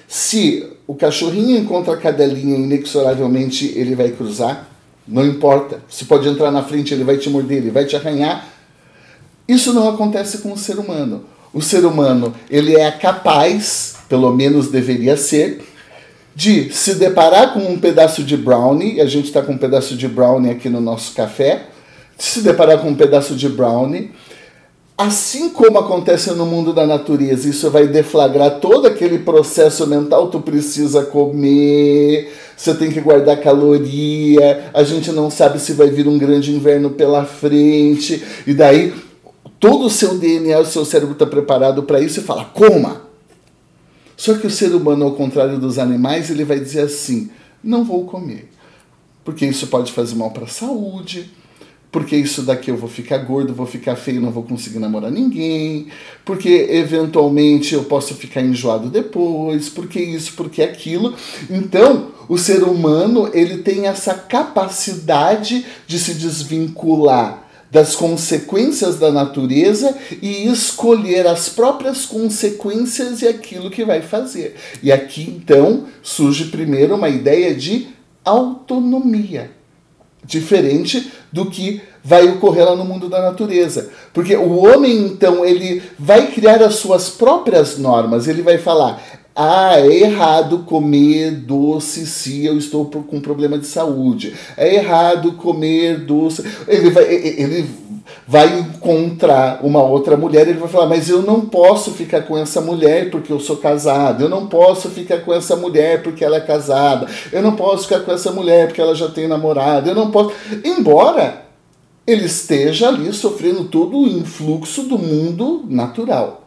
se 0.08 0.68
o 0.86 0.94
cachorrinho 0.94 1.58
encontra 1.58 1.94
a 1.94 1.98
cadelinha 1.98 2.56
inexoravelmente 2.56 3.74
ele 3.76 3.96
vai 3.96 4.12
cruzar, 4.12 4.68
não 5.08 5.26
importa. 5.26 5.82
Se 5.90 6.06
pode 6.06 6.28
entrar 6.28 6.52
na 6.52 6.64
frente, 6.64 6.94
ele 6.94 7.04
vai 7.04 7.18
te 7.18 7.30
morder, 7.30 7.58
ele 7.58 7.72
vai 7.72 7.86
te 7.86 7.96
arranhar. 7.96 8.48
Isso 9.48 9.74
não 9.74 9.90
acontece 9.90 10.40
com 10.40 10.52
o 10.54 10.58
ser 10.58 10.78
humano. 10.78 11.26
O 11.52 11.62
ser 11.64 11.84
humano, 11.84 12.36
ele 12.50 12.76
é 12.76 12.92
capaz, 12.92 13.96
pelo 14.08 14.32
menos 14.36 14.70
deveria 14.70 15.18
ser, 15.18 15.66
de 16.36 16.72
se 16.72 16.96
deparar 16.96 17.54
com 17.54 17.60
um 17.60 17.78
pedaço 17.78 18.24
de 18.24 18.38
brownie, 18.38 19.02
a 19.02 19.06
gente 19.06 19.26
está 19.26 19.42
com 19.42 19.54
um 19.54 19.58
pedaço 19.58 19.96
de 19.96 20.08
brownie 20.08 20.52
aqui 20.52 20.70
no 20.70 20.80
nosso 20.80 21.14
café, 21.14 21.68
se 22.18 22.42
deparar 22.42 22.80
com 22.80 22.90
um 22.90 22.96
pedaço 22.96 23.36
de 23.36 23.50
brownie, 23.50 24.12
assim 24.98 25.50
como 25.50 25.80
acontece 25.80 26.32
no 26.32 26.46
mundo 26.46 26.74
da 26.74 26.86
natureza, 26.86 27.48
isso 27.48 27.70
vai 27.72 27.88
deflagrar 27.88 28.60
todo 28.60 28.86
aquele 28.86 29.20
processo 29.20 29.88
mental, 29.88 30.28
tu 30.28 30.42
precisa 30.42 31.04
comer, 31.04 32.34
você 32.56 32.74
tem 32.74 32.92
que 32.92 33.00
guardar 33.00 33.40
caloria, 33.40 34.70
a 34.74 34.84
gente 34.84 35.12
não 35.12 35.32
sabe 35.32 35.60
se 35.60 35.72
vai 35.72 35.90
vir 35.90 36.08
um 36.08 36.18
grande 36.18 36.54
inverno 36.54 36.90
pela 36.90 37.24
frente, 37.24 38.22
e 38.46 38.54
daí 38.54 38.94
todo 39.60 39.86
o 39.86 39.90
seu 39.90 40.18
DNA, 40.18 40.60
o 40.60 40.66
seu 40.66 40.84
cérebro 40.84 41.14
está 41.14 41.26
preparado 41.26 41.84
para 41.84 42.02
isso 42.02 42.20
e 42.20 42.24
fala, 42.24 42.46
coma! 42.46 43.09
Só 44.20 44.34
que 44.34 44.46
o 44.46 44.52
ser 44.52 44.76
humano, 44.76 45.06
ao 45.06 45.14
contrário 45.14 45.58
dos 45.58 45.80
animais, 45.80 46.30
ele 46.30 46.44
vai 46.44 46.60
dizer 46.60 46.82
assim: 46.82 47.30
não 47.64 47.86
vou 47.86 48.04
comer, 48.04 48.50
porque 49.24 49.46
isso 49.46 49.68
pode 49.68 49.94
fazer 49.94 50.14
mal 50.16 50.32
para 50.32 50.44
a 50.44 50.50
saúde, 50.50 51.32
porque 51.90 52.18
isso 52.18 52.42
daqui 52.42 52.70
eu 52.70 52.76
vou 52.76 52.90
ficar 52.90 53.20
gordo, 53.20 53.54
vou 53.54 53.66
ficar 53.66 53.96
feio, 53.96 54.20
não 54.20 54.30
vou 54.30 54.44
conseguir 54.44 54.78
namorar 54.80 55.10
ninguém, 55.10 55.88
porque 56.26 56.68
eventualmente 56.70 57.74
eu 57.74 57.86
posso 57.86 58.14
ficar 58.14 58.42
enjoado 58.42 58.90
depois, 58.90 59.70
porque 59.70 60.02
isso, 60.02 60.34
porque 60.36 60.62
aquilo. 60.62 61.16
Então, 61.50 62.12
o 62.28 62.38
ser 62.38 62.64
humano, 62.64 63.30
ele 63.34 63.60
tem 63.60 63.88
essa 63.88 64.14
capacidade 64.14 65.66
de 65.88 65.98
se 65.98 66.14
desvincular 66.16 67.49
das 67.72 67.96
consequências 67.96 68.98
da 68.98 69.12
natureza 69.12 69.96
e 70.22 70.48
escolher 70.48 71.28
as 71.28 71.50
próprias 71.50 72.06
consequências 72.06 73.22
e 73.22 73.28
aquilo 73.28 73.70
que 73.70 73.86
vai 73.86 74.02
fazer. 74.02 74.56
E 74.82 74.92
aqui 74.92 75.22
então 75.22 75.86
surge 76.02 76.46
primeiro 76.46 76.96
uma 76.96 77.10
ideia 77.10 77.54
de 77.54 77.88
autonomia, 78.26 79.52
diferente 80.24 81.12
do 81.32 81.46
que 81.50 81.82
vai 82.04 82.28
ocorrer 82.28 82.66
lá 82.66 82.76
no 82.76 82.86
mundo 82.86 83.08
da 83.08 83.22
natureza. 83.22 83.92
Porque 84.14 84.36
o 84.36 84.56
homem 84.56 85.06
então 85.06 85.46
ele 85.46 85.82
vai 85.98 86.32
criar 86.32 86.62
as 86.64 86.76
suas 86.76 87.10
próprias 87.10 87.78
normas, 87.78 88.28
ele 88.28 88.42
vai 88.42 88.58
falar: 88.58 89.02
ah, 89.36 89.80
é 89.80 89.88
errado 89.88 90.60
comer 90.60 91.32
doce 91.32 92.06
se 92.06 92.46
eu 92.46 92.58
estou 92.58 92.86
com 92.86 93.22
problema 93.22 93.58
de 93.58 93.68
saúde. 93.68 94.36
É 94.58 94.76
errado 94.76 95.34
comer 95.34 96.00
doce. 96.00 96.44
Ele 96.68 96.90
vai, 96.90 97.06
ele 97.06 97.70
vai 98.28 98.60
encontrar 98.60 99.60
uma 99.64 99.82
outra 99.82 100.18
mulher 100.18 100.48
ele 100.48 100.60
vai 100.60 100.68
falar: 100.68 100.88
Mas 100.88 101.10
eu 101.10 101.22
não 101.22 101.42
posso 101.42 101.92
ficar 101.92 102.22
com 102.24 102.38
essa 102.38 102.60
mulher 102.62 103.10
porque 103.10 103.32
eu 103.32 103.40
sou 103.40 103.58
casado. 103.58 104.24
Eu 104.24 104.30
não 104.30 104.48
posso 104.48 104.90
ficar 104.90 105.20
com 105.20 105.34
essa 105.34 105.56
mulher 105.56 106.04
porque 106.04 106.24
ela 106.24 106.38
é 106.38 106.42
casada. 106.42 107.08
Eu 107.32 107.42
não 107.42 107.56
posso 107.56 107.84
ficar 107.84 108.02
com 108.02 108.12
essa 108.12 108.32
mulher 108.32 108.68
porque 108.68 108.82
ela 108.82 108.96
já 108.96 109.10
tem 109.10 109.28
namorado. 109.28 109.90
Eu 109.90 109.96
não 109.96 110.12
posso. 110.12 110.34
Embora 110.64 111.46
ele 112.06 112.26
esteja 112.26 112.88
ali 112.88 113.14
sofrendo 113.14 113.66
todo 113.66 113.98
o 113.98 114.08
influxo 114.08 114.84
do 114.84 114.98
mundo 114.98 115.64
natural. 115.70 116.39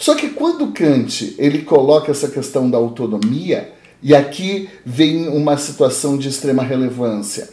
Só 0.00 0.14
que 0.14 0.30
quando 0.30 0.72
Kant 0.72 1.36
ele 1.38 1.58
coloca 1.58 2.10
essa 2.10 2.26
questão 2.26 2.70
da 2.70 2.78
autonomia, 2.78 3.70
e 4.02 4.14
aqui 4.14 4.70
vem 4.82 5.28
uma 5.28 5.58
situação 5.58 6.16
de 6.16 6.26
extrema 6.26 6.62
relevância, 6.62 7.50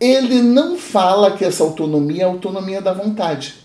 ele 0.00 0.40
não 0.40 0.78
fala 0.78 1.32
que 1.32 1.44
essa 1.44 1.62
autonomia 1.62 2.22
é 2.22 2.24
a 2.24 2.28
autonomia 2.28 2.80
da 2.80 2.94
vontade. 2.94 3.56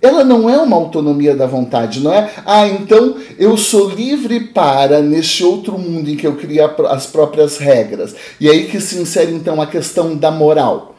Ela 0.00 0.24
não 0.24 0.48
é 0.48 0.56
uma 0.56 0.76
autonomia 0.76 1.36
da 1.36 1.46
vontade, 1.46 2.00
não 2.00 2.12
é? 2.12 2.30
Ah, 2.46 2.66
então 2.66 3.14
eu 3.38 3.58
sou 3.58 3.90
livre 3.90 4.40
para, 4.40 5.02
neste 5.02 5.44
outro 5.44 5.78
mundo 5.78 6.08
em 6.08 6.16
que 6.16 6.26
eu 6.26 6.36
crio 6.36 6.64
as 6.88 7.06
próprias 7.06 7.58
regras. 7.58 8.16
E 8.40 8.48
aí 8.48 8.68
que 8.68 8.80
se 8.80 8.96
insere 8.96 9.34
então 9.34 9.60
a 9.60 9.66
questão 9.66 10.16
da 10.16 10.30
moral. 10.30 10.93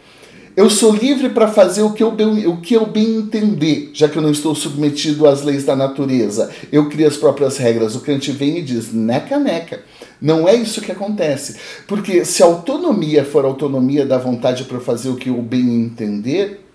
Eu 0.55 0.69
sou 0.69 0.95
livre 0.95 1.29
para 1.29 1.49
fazer 1.49 1.81
o 1.81 1.91
que, 1.91 2.01
eu 2.01 2.11
bem, 2.11 2.47
o 2.47 2.61
que 2.61 2.73
eu 2.73 2.85
bem 2.85 3.17
entender, 3.17 3.89
já 3.93 4.07
que 4.07 4.17
eu 4.17 4.21
não 4.21 4.31
estou 4.31 4.55
submetido 4.55 5.27
às 5.27 5.41
leis 5.41 5.65
da 5.65 5.75
natureza. 5.75 6.49
Eu 6.71 6.87
crio 6.87 7.07
as 7.07 7.17
próprias 7.17 7.57
regras. 7.57 7.93
O 7.93 7.99
Kant 7.99 8.31
vem 8.31 8.59
e 8.59 8.61
diz: 8.61 8.93
neca, 8.93 9.37
neca. 9.37 9.83
Não 10.21 10.47
é 10.47 10.55
isso 10.55 10.79
que 10.79 10.93
acontece. 10.93 11.57
Porque 11.85 12.23
se 12.23 12.41
a 12.41 12.45
autonomia 12.45 13.25
for 13.25 13.43
autonomia 13.43 14.05
da 14.05 14.17
vontade 14.17 14.63
para 14.63 14.79
fazer 14.79 15.09
o 15.09 15.17
que 15.17 15.29
eu 15.29 15.41
bem 15.41 15.81
entender, 15.81 16.65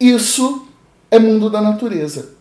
isso 0.00 0.66
é 1.12 1.18
mundo 1.18 1.48
da 1.48 1.60
natureza. 1.60 2.39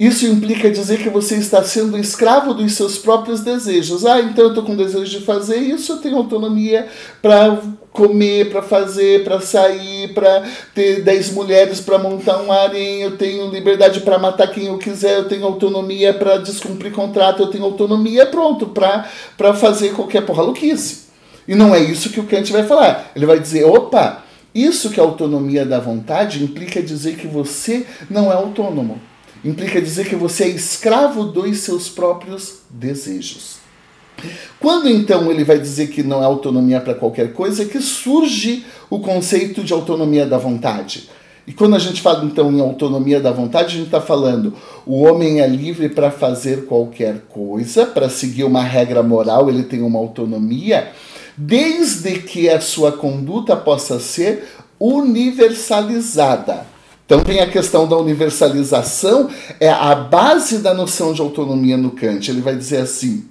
Isso 0.00 0.24
implica 0.26 0.70
dizer 0.70 1.02
que 1.02 1.10
você 1.10 1.34
está 1.34 1.62
sendo 1.62 1.98
escravo 1.98 2.54
dos 2.54 2.72
seus 2.72 2.96
próprios 2.96 3.40
desejos. 3.40 4.06
Ah, 4.06 4.18
então 4.18 4.44
eu 4.44 4.48
estou 4.48 4.64
com 4.64 4.74
desejo 4.74 5.18
de 5.18 5.22
fazer 5.26 5.58
isso, 5.58 5.92
eu 5.92 5.98
tenho 5.98 6.16
autonomia 6.16 6.88
para 7.20 7.60
comer, 7.92 8.48
para 8.48 8.62
fazer, 8.62 9.22
para 9.24 9.42
sair, 9.42 10.14
para 10.14 10.48
ter 10.74 11.02
10 11.02 11.32
mulheres 11.32 11.82
para 11.82 11.98
montar 11.98 12.40
um 12.40 12.50
harém, 12.50 13.02
eu 13.02 13.18
tenho 13.18 13.50
liberdade 13.50 14.00
para 14.00 14.18
matar 14.18 14.46
quem 14.46 14.68
eu 14.68 14.78
quiser, 14.78 15.18
eu 15.18 15.28
tenho 15.28 15.44
autonomia 15.44 16.14
para 16.14 16.38
descumprir 16.38 16.92
contrato, 16.92 17.42
eu 17.42 17.48
tenho 17.48 17.64
autonomia 17.64 18.24
pronto 18.24 18.68
para 18.68 19.52
fazer 19.52 19.92
qualquer 19.92 20.24
porra 20.24 20.42
louquice. 20.42 21.10
E 21.46 21.54
não 21.54 21.74
é 21.74 21.78
isso 21.78 22.08
que 22.08 22.20
o 22.20 22.24
Kant 22.24 22.50
vai 22.50 22.62
falar. 22.62 23.12
Ele 23.14 23.26
vai 23.26 23.38
dizer, 23.38 23.64
opa, 23.64 24.24
isso 24.54 24.88
que 24.88 24.98
é 24.98 25.02
autonomia 25.02 25.66
da 25.66 25.78
vontade 25.78 26.42
implica 26.42 26.82
dizer 26.82 27.16
que 27.16 27.26
você 27.26 27.84
não 28.08 28.32
é 28.32 28.34
autônomo 28.34 29.09
implica 29.44 29.80
dizer 29.80 30.08
que 30.08 30.16
você 30.16 30.44
é 30.44 30.48
escravo 30.48 31.24
dos 31.24 31.58
seus 31.58 31.88
próprios 31.88 32.60
desejos. 32.70 33.58
Quando 34.58 34.88
então 34.88 35.30
ele 35.30 35.44
vai 35.44 35.58
dizer 35.58 35.88
que 35.88 36.02
não 36.02 36.22
é 36.22 36.26
autonomia 36.26 36.80
para 36.80 36.94
qualquer 36.94 37.32
coisa, 37.32 37.62
é 37.62 37.66
que 37.66 37.80
surge 37.80 38.64
o 38.90 39.00
conceito 39.00 39.64
de 39.64 39.72
autonomia 39.72 40.26
da 40.26 40.36
vontade. 40.36 41.08
E 41.46 41.52
quando 41.52 41.74
a 41.74 41.78
gente 41.78 42.02
fala 42.02 42.24
então 42.24 42.52
em 42.52 42.60
autonomia 42.60 43.18
da 43.18 43.32
vontade, 43.32 43.68
a 43.68 43.76
gente 43.78 43.86
está 43.86 44.00
falando 44.00 44.54
o 44.86 45.02
homem 45.02 45.40
é 45.40 45.46
livre 45.46 45.88
para 45.88 46.10
fazer 46.10 46.66
qualquer 46.66 47.22
coisa, 47.28 47.86
para 47.86 48.08
seguir 48.08 48.44
uma 48.44 48.62
regra 48.62 49.02
moral, 49.02 49.48
ele 49.48 49.64
tem 49.64 49.82
uma 49.82 49.98
autonomia, 49.98 50.92
desde 51.36 52.20
que 52.20 52.48
a 52.48 52.60
sua 52.60 52.92
conduta 52.92 53.56
possa 53.56 53.98
ser 53.98 54.44
universalizada. 54.78 56.66
Então 57.10 57.24
tem 57.24 57.40
a 57.40 57.50
questão 57.50 57.88
da 57.88 57.96
universalização, 57.96 59.28
é 59.58 59.68
a 59.68 59.96
base 59.96 60.58
da 60.58 60.72
noção 60.72 61.12
de 61.12 61.20
autonomia 61.20 61.76
no 61.76 61.90
Kant. 61.90 62.30
Ele 62.30 62.40
vai 62.40 62.54
dizer 62.54 62.76
assim: 62.76 63.24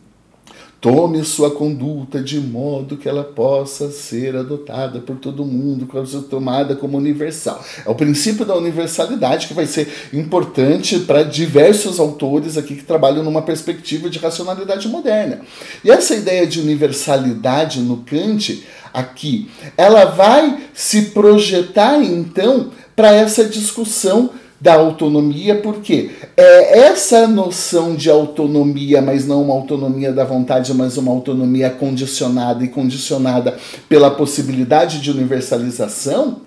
Tome 0.81 1.23
sua 1.23 1.51
conduta 1.51 2.21
de 2.21 2.41
modo 2.41 2.97
que 2.97 3.07
ela 3.07 3.23
possa 3.23 3.89
ser 3.89 4.35
adotada 4.35 4.99
por 4.99 5.15
todo 5.15 5.45
mundo, 5.45 5.87
ela 5.93 6.05
seja 6.05 6.21
tomada 6.23 6.75
como 6.75 6.97
universal. 6.97 7.63
É 7.85 7.89
o 7.89 7.95
princípio 7.95 8.45
da 8.45 8.53
universalidade 8.53 9.47
que 9.47 9.53
vai 9.53 9.65
ser 9.65 9.87
importante 10.11 10.99
para 10.99 11.23
diversos 11.23 12.01
autores 12.01 12.57
aqui 12.57 12.75
que 12.75 12.83
trabalham 12.83 13.23
numa 13.23 13.41
perspectiva 13.41 14.09
de 14.09 14.19
racionalidade 14.19 14.89
moderna. 14.89 15.39
E 15.85 15.89
essa 15.89 16.15
ideia 16.15 16.45
de 16.45 16.59
universalidade 16.59 17.79
no 17.79 17.97
Kant 17.97 18.61
aqui, 18.93 19.49
ela 19.77 20.05
vai 20.05 20.63
se 20.73 21.11
projetar 21.11 22.01
então 22.01 22.71
para 22.99 23.13
essa 23.13 23.45
discussão 23.45 24.31
da 24.59 24.73
autonomia, 24.73 25.55
porque 25.55 26.11
é 26.35 26.79
essa 26.79 27.25
noção 27.25 27.95
de 27.95 28.09
autonomia, 28.09 29.01
mas 29.01 29.25
não 29.25 29.43
uma 29.43 29.53
autonomia 29.53 30.11
da 30.11 30.25
vontade, 30.25 30.73
mas 30.73 30.97
uma 30.97 31.09
autonomia 31.09 31.69
condicionada 31.69 32.61
e 32.61 32.67
condicionada 32.67 33.57
pela 33.87 34.11
possibilidade 34.11 34.99
de 34.99 35.11
universalização, 35.11 36.41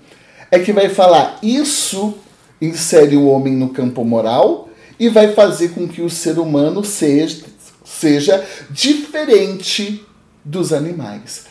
é 0.50 0.58
que 0.58 0.74
vai 0.74 0.90
falar 0.90 1.38
isso 1.42 2.12
insere 2.60 3.16
o 3.16 3.28
homem 3.28 3.54
no 3.54 3.70
campo 3.70 4.04
moral 4.04 4.68
e 5.00 5.08
vai 5.08 5.32
fazer 5.32 5.70
com 5.70 5.88
que 5.88 6.02
o 6.02 6.10
ser 6.10 6.38
humano 6.38 6.84
seja, 6.84 7.44
seja 7.82 8.44
diferente 8.70 10.04
dos 10.44 10.70
animais 10.70 11.50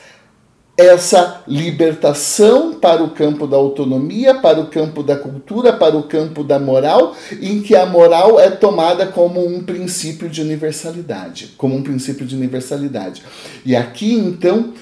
essa 0.82 1.44
libertação 1.48 2.74
para 2.74 3.04
o 3.04 3.12
campo 3.12 3.48
da 3.48 3.58
autonomia, 3.58 4.36
para 4.36 4.60
o 4.60 4.68
campo 4.68 5.04
da 5.04 5.16
cultura, 5.16 5.74
para 5.74 5.96
o 5.98 6.04
campo 6.04 6.44
da 6.44 6.60
moral, 6.60 7.16
em 7.42 7.62
que 7.62 7.76
a 7.76 7.86
moral 7.86 8.40
é 8.40 8.50
tomada 8.50 9.08
como 9.08 9.46
um 9.46 9.64
princípio 9.64 10.30
de 10.30 10.42
universalidade, 10.42 11.54
como 11.58 11.76
um 11.76 11.84
princípio 11.84 12.26
de 12.26 12.36
universalidade. 12.36 13.24
E 13.66 13.76
aqui 13.76 14.14
então 14.14 14.74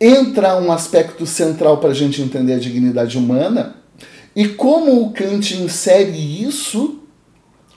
entra 0.00 0.56
um 0.56 0.72
aspecto 0.72 1.26
central 1.26 1.78
para 1.78 1.90
a 1.90 1.94
gente 1.94 2.22
entender 2.22 2.54
a 2.54 2.58
dignidade 2.58 3.18
humana 3.18 3.76
e 4.34 4.48
como 4.48 5.02
o 5.02 5.12
Kant 5.12 5.54
insere 5.56 6.44
isso 6.44 7.00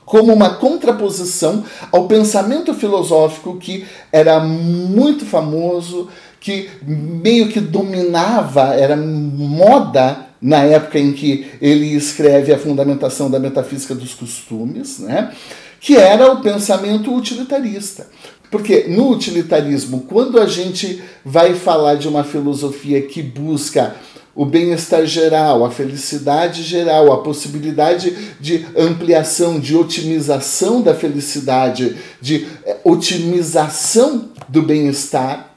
como 0.05 0.33
uma 0.33 0.55
contraposição 0.55 1.63
ao 1.91 2.07
pensamento 2.07 2.73
filosófico 2.73 3.57
que 3.57 3.85
era 4.11 4.39
muito 4.39 5.25
famoso, 5.25 6.09
que 6.43 6.69
meio 6.85 7.47
que 7.47 7.61
dominava, 7.61 8.75
era 8.75 8.97
moda 8.97 10.27
na 10.41 10.57
época 10.57 10.99
em 10.99 11.13
que 11.13 11.47
ele 11.61 11.95
escreve 11.95 12.51
a 12.51 12.59
fundamentação 12.59 13.31
da 13.31 13.39
metafísica 13.39 13.95
dos 13.95 14.13
costumes, 14.13 14.99
né? 14.99 15.31
que 15.79 15.95
era 15.95 16.29
o 16.33 16.41
pensamento 16.41 17.15
utilitarista. 17.15 18.07
Porque 18.51 18.87
no 18.89 19.09
utilitarismo, 19.09 20.01
quando 20.01 20.37
a 20.37 20.45
gente 20.45 21.01
vai 21.23 21.53
falar 21.55 21.95
de 21.95 22.09
uma 22.09 22.25
filosofia 22.25 23.01
que 23.01 23.23
busca 23.23 23.95
o 24.35 24.45
bem-estar 24.45 25.05
geral, 25.05 25.63
a 25.63 25.71
felicidade 25.71 26.61
geral, 26.61 27.09
a 27.13 27.21
possibilidade 27.21 28.33
de 28.39 28.65
ampliação, 28.75 29.61
de 29.61 29.77
otimização 29.77 30.81
da 30.81 30.93
felicidade, 30.93 31.95
de 32.19 32.47
eh, 32.65 32.77
otimização 32.83 34.29
do 34.49 34.61
bem-estar, 34.61 35.52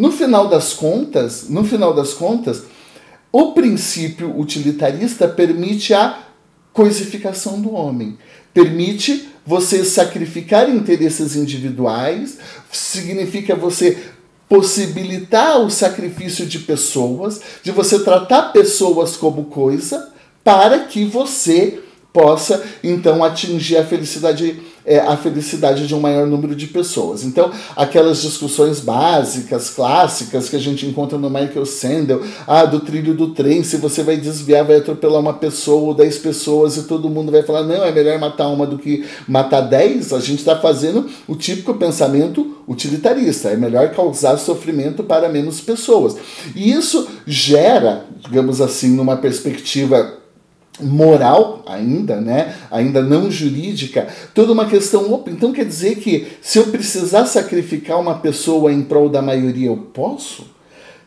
no 0.00 0.10
final 0.10 0.48
das 0.48 0.72
contas, 0.72 1.50
no 1.50 1.62
final 1.62 1.92
das 1.92 2.14
contas, 2.14 2.62
o 3.30 3.52
princípio 3.52 4.34
utilitarista 4.34 5.28
permite 5.28 5.92
a 5.92 6.20
coisificação 6.72 7.60
do 7.60 7.74
homem, 7.74 8.16
permite 8.54 9.28
você 9.44 9.84
sacrificar 9.84 10.70
interesses 10.70 11.36
individuais, 11.36 12.38
significa 12.72 13.54
você 13.54 13.98
possibilitar 14.48 15.60
o 15.60 15.70
sacrifício 15.70 16.46
de 16.46 16.60
pessoas, 16.60 17.38
de 17.62 17.70
você 17.70 18.02
tratar 18.02 18.54
pessoas 18.54 19.18
como 19.18 19.44
coisa, 19.44 20.14
para 20.42 20.78
que 20.86 21.04
você 21.04 21.78
possa 22.12 22.62
então 22.82 23.22
atingir 23.22 23.76
a 23.76 23.84
felicidade 23.84 24.60
é, 24.84 24.98
a 24.98 25.16
felicidade 25.16 25.86
de 25.86 25.94
um 25.94 26.00
maior 26.00 26.26
número 26.26 26.54
de 26.54 26.66
pessoas. 26.66 27.22
Então, 27.22 27.50
aquelas 27.76 28.22
discussões 28.22 28.80
básicas, 28.80 29.70
clássicas 29.70 30.48
que 30.48 30.56
a 30.56 30.58
gente 30.58 30.86
encontra 30.86 31.18
no 31.18 31.28
Michael 31.28 31.66
Sandel, 31.66 32.22
ah, 32.46 32.64
do 32.64 32.80
trilho 32.80 33.14
do 33.14 33.28
trem, 33.28 33.62
se 33.62 33.76
você 33.76 34.02
vai 34.02 34.16
desviar, 34.16 34.64
vai 34.64 34.78
atropelar 34.78 35.20
uma 35.20 35.34
pessoa 35.34 35.88
ou 35.88 35.94
dez 35.94 36.18
pessoas 36.18 36.76
e 36.76 36.84
todo 36.84 37.10
mundo 37.10 37.30
vai 37.30 37.42
falar, 37.42 37.62
não, 37.62 37.84
é 37.84 37.92
melhor 37.92 38.18
matar 38.18 38.48
uma 38.48 38.66
do 38.66 38.78
que 38.78 39.04
matar 39.28 39.60
dez, 39.60 40.12
a 40.12 40.18
gente 40.18 40.38
está 40.38 40.58
fazendo 40.58 41.08
o 41.28 41.36
típico 41.36 41.74
pensamento 41.74 42.56
utilitarista, 42.66 43.50
é 43.50 43.56
melhor 43.56 43.90
causar 43.90 44.38
sofrimento 44.38 45.02
para 45.04 45.28
menos 45.28 45.60
pessoas. 45.60 46.16
E 46.54 46.72
isso 46.72 47.06
gera, 47.26 48.06
digamos 48.24 48.60
assim, 48.60 48.90
numa 48.90 49.16
perspectiva 49.16 50.19
moral 50.82 51.62
ainda, 51.66 52.20
né? 52.20 52.54
Ainda 52.70 53.02
não 53.02 53.30
jurídica, 53.30 54.08
toda 54.34 54.52
uma 54.52 54.66
questão 54.66 55.12
opa. 55.12 55.30
Então 55.30 55.52
quer 55.52 55.64
dizer 55.64 55.96
que 55.96 56.26
se 56.40 56.58
eu 56.58 56.66
precisar 56.66 57.26
sacrificar 57.26 58.00
uma 58.00 58.16
pessoa 58.18 58.72
em 58.72 58.82
prol 58.82 59.08
da 59.08 59.22
maioria, 59.22 59.68
eu 59.68 59.76
posso? 59.76 60.46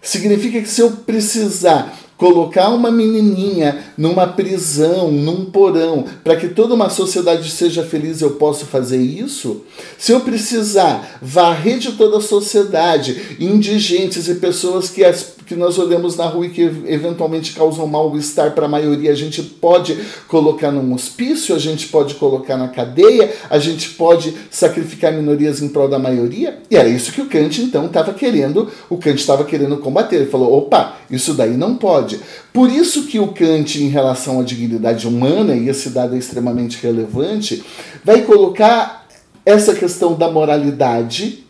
Significa 0.01 0.61
que 0.61 0.67
se 0.67 0.81
eu 0.81 0.91
precisar 0.91 1.97
colocar 2.23 2.69
uma 2.69 2.89
menininha 2.89 3.83
numa 3.97 4.25
prisão, 4.25 5.11
num 5.11 5.43
porão, 5.43 6.05
para 6.23 6.37
que 6.37 6.47
toda 6.47 6.73
uma 6.73 6.89
sociedade 6.89 7.51
seja 7.51 7.83
feliz, 7.83 8.21
eu 8.21 8.35
posso 8.35 8.65
fazer 8.65 9.01
isso? 9.01 9.65
Se 9.97 10.13
eu 10.13 10.21
precisar 10.21 11.19
varrer 11.21 11.79
de 11.79 11.91
toda 11.91 12.19
a 12.19 12.21
sociedade, 12.21 13.35
indigentes 13.41 14.29
e 14.29 14.35
pessoas 14.35 14.89
que, 14.89 15.03
as, 15.03 15.35
que 15.45 15.53
nós 15.53 15.77
olhamos 15.77 16.15
na 16.15 16.25
rua 16.25 16.45
e 16.45 16.49
que 16.49 16.61
eventualmente 16.85 17.51
causam 17.51 17.85
mal-estar 17.87 18.51
para 18.51 18.67
a 18.67 18.69
maioria, 18.69 19.11
a 19.11 19.15
gente 19.15 19.43
pode 19.43 19.97
colocar 20.29 20.71
num 20.71 20.93
hospício, 20.93 21.53
a 21.53 21.59
gente 21.59 21.87
pode 21.87 22.15
colocar 22.15 22.55
na 22.55 22.69
cadeia, 22.69 23.33
a 23.49 23.59
gente 23.59 23.89
pode 23.89 24.33
sacrificar 24.49 25.11
minorias 25.11 25.61
em 25.61 25.67
prol 25.67 25.89
da 25.89 25.99
maioria? 25.99 26.57
E 26.71 26.77
era 26.77 26.87
isso 26.87 27.11
que 27.11 27.21
o 27.21 27.27
Kant 27.27 27.61
então 27.61 27.87
estava 27.87 28.13
querendo, 28.13 28.71
o 28.89 28.95
Kant 28.95 29.19
estava 29.19 29.43
querendo 29.43 29.75
combater. 29.75 30.15
Ele 30.15 30.25
falou: 30.27 30.57
opa, 30.57 30.99
isso 31.09 31.33
daí 31.33 31.55
não 31.57 31.75
pode. 31.75 32.19
Por 32.51 32.69
isso 32.69 33.07
que 33.07 33.19
o 33.19 33.29
Kant, 33.29 33.81
em 33.81 33.89
relação 33.89 34.39
à 34.39 34.43
dignidade 34.43 35.07
humana, 35.07 35.55
e 35.55 35.69
esse 35.69 35.89
dado 35.89 36.15
é 36.15 36.17
extremamente 36.17 36.77
relevante, 36.81 37.63
vai 38.03 38.21
colocar 38.21 39.07
essa 39.45 39.73
questão 39.73 40.13
da 40.13 40.29
moralidade, 40.29 41.45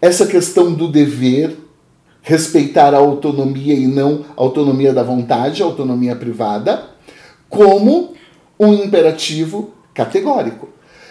essa 0.00 0.26
questão 0.26 0.72
do 0.72 0.88
dever, 0.88 1.56
respeitar 2.20 2.94
a 2.94 2.98
autonomia 2.98 3.74
e 3.74 3.86
não 3.86 4.24
a 4.36 4.42
autonomia 4.42 4.92
da 4.92 5.02
vontade, 5.02 5.62
a 5.62 5.66
autonomia 5.66 6.14
privada, 6.14 6.84
como 7.48 8.14
um 8.58 8.72
imperativo 8.72 9.74
categórico. 9.92 10.68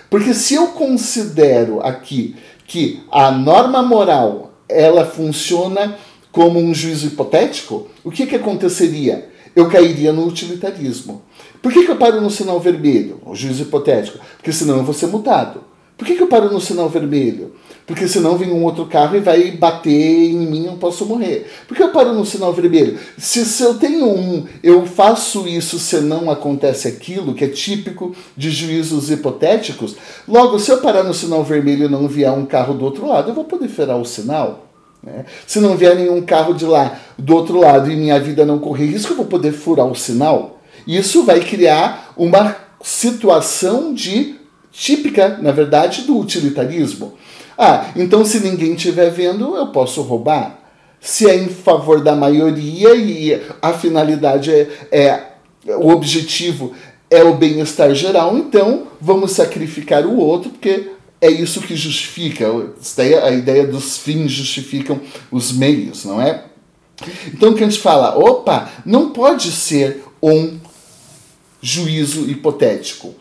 Porque 0.10 0.34
se 0.34 0.56
eu 0.56 0.68
considero 0.68 1.82
aqui 1.82 2.36
que 2.66 3.02
a 3.12 3.32
norma 3.32 3.82
moral 3.82 4.54
ela 4.68 5.06
funciona 5.06 5.98
como 6.32 6.60
um 6.60 6.74
juízo 6.74 7.08
hipotético, 7.08 7.88
o 8.04 8.12
que, 8.12 8.26
que 8.26 8.36
aconteceria? 8.36 9.30
Eu 9.56 9.70
cairia 9.70 10.14
no 10.14 10.26
utilitarismo. 10.26 11.22
Por 11.62 11.72
que, 11.72 11.86
que 11.86 11.92
eu 11.92 11.98
paro 11.98 12.22
no 12.22 12.30
sinal 12.30 12.60
vermelho? 12.60 13.20
O 13.26 13.36
juízo 13.36 13.64
hipotético. 13.64 14.20
Porque 14.38 14.54
senão 14.54 14.78
eu 14.78 14.84
vou 14.84 14.94
ser 14.94 15.08
multado. 15.08 15.64
Por 15.98 16.08
que, 16.08 16.16
que 16.16 16.24
eu 16.24 16.28
paro 16.28 16.52
no 16.52 16.60
sinal 16.60 16.90
vermelho? 16.90 17.54
Porque 17.86 18.08
senão 18.08 18.38
vem 18.38 18.52
um 18.52 18.64
outro 18.64 18.86
carro 18.86 19.18
e 19.18 19.20
vai 19.20 19.52
bater 19.52 19.92
em 20.32 20.48
mim 20.48 20.66
eu 20.66 20.74
posso 20.74 21.06
morrer. 21.06 21.46
Por 21.68 21.76
que 21.76 21.84
eu 21.84 21.92
paro 21.92 22.14
no 22.14 22.26
sinal 22.26 22.54
vermelho? 22.54 22.98
Se, 23.18 23.46
se 23.46 23.62
eu 23.62 23.76
tenho 23.76 24.08
um, 24.08 24.48
eu 24.64 24.86
faço 24.86 25.48
isso 25.48 25.78
se 25.78 26.00
não 26.00 26.32
acontece 26.32 26.88
aquilo, 26.88 27.36
que 27.36 27.44
é 27.44 27.50
típico 27.50 28.16
de 28.36 28.50
juízos 28.50 29.12
hipotéticos, 29.12 29.96
logo, 30.28 30.58
se 30.58 30.72
eu 30.72 30.80
parar 30.80 31.04
no 31.04 31.14
sinal 31.14 31.44
vermelho 31.44 31.86
e 31.86 31.90
não 31.90 32.08
vier 32.08 32.32
um 32.32 32.46
carro 32.46 32.74
do 32.74 32.86
outro 32.86 33.08
lado, 33.08 33.30
eu 33.30 33.36
vou 33.36 33.44
poder 33.44 33.68
ferar 33.68 33.98
o 33.98 34.06
sinal. 34.06 34.71
Né? 35.04 35.26
Se 35.48 35.60
não 35.60 35.76
vier 35.76 35.96
nenhum 35.96 36.22
carro 36.22 36.54
de 36.54 36.66
lá 36.66 37.00
do 37.18 37.36
outro 37.36 37.60
lado 37.60 37.92
e 37.92 37.96
minha 37.96 38.20
vida 38.20 38.46
não 38.46 38.60
correr 38.60 38.86
risco, 38.86 39.14
eu 39.14 39.18
vou 39.18 39.26
poder 39.26 39.52
furar 39.52 39.88
o 39.88 39.96
sinal. 39.96 40.60
Isso 40.88 41.24
vai 41.24 41.40
criar 41.40 42.14
uma 42.18 42.56
situação 42.82 43.94
de 43.94 44.36
típica, 44.72 45.38
na 45.42 45.52
verdade, 45.52 46.04
do 46.04 46.18
utilitarismo. 46.18 47.14
Ah, 47.58 47.86
então 47.96 48.26
se 48.26 48.40
ninguém 48.40 48.74
estiver 48.74 49.10
vendo, 49.12 49.56
eu 49.56 49.68
posso 49.68 50.02
roubar. 50.02 50.60
Se 51.00 51.30
é 51.30 51.36
em 51.36 51.50
favor 51.50 52.02
da 52.02 52.16
maioria 52.16 52.96
e 52.96 53.42
a 53.62 53.74
finalidade 53.74 54.52
é, 54.52 54.68
é 54.92 55.32
o 55.78 55.90
objetivo 55.90 56.74
é 57.10 57.24
o 57.24 57.36
bem-estar 57.36 57.94
geral, 57.94 58.38
então 58.38 58.88
vamos 59.00 59.32
sacrificar 59.32 60.06
o 60.06 60.18
outro, 60.18 60.50
porque 60.50 60.92
é 61.22 61.30
isso 61.30 61.62
que 61.62 61.76
justifica, 61.76 62.48
a 63.24 63.32
ideia 63.32 63.68
dos 63.68 63.98
fins 63.98 64.32
justificam 64.32 65.00
os 65.32 65.52
meios, 65.52 66.04
não 66.04 66.20
é? 66.20 66.46
Então 67.28 67.56
gente 67.56 67.80
fala, 67.80 68.18
opa, 68.18 68.72
não 68.84 69.12
pode 69.12 69.52
ser 69.52 70.04
um 70.22 70.60
juízo 71.62 72.30
hipotético. 72.30 73.14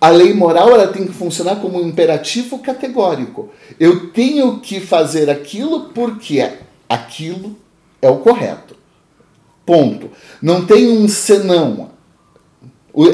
A 0.00 0.08
lei 0.08 0.34
moral 0.34 0.70
ela 0.70 0.88
tem 0.88 1.06
que 1.06 1.12
funcionar 1.12 1.56
como 1.56 1.80
um 1.80 1.88
imperativo 1.88 2.58
categórico. 2.58 3.50
Eu 3.78 4.10
tenho 4.10 4.58
que 4.58 4.80
fazer 4.80 5.30
aquilo 5.30 5.90
porque 5.94 6.52
aquilo 6.88 7.56
é 8.02 8.08
o 8.08 8.18
correto. 8.18 8.76
Ponto. 9.64 10.10
Não 10.42 10.66
tem 10.66 10.88
um 10.88 11.08
senão. 11.08 11.90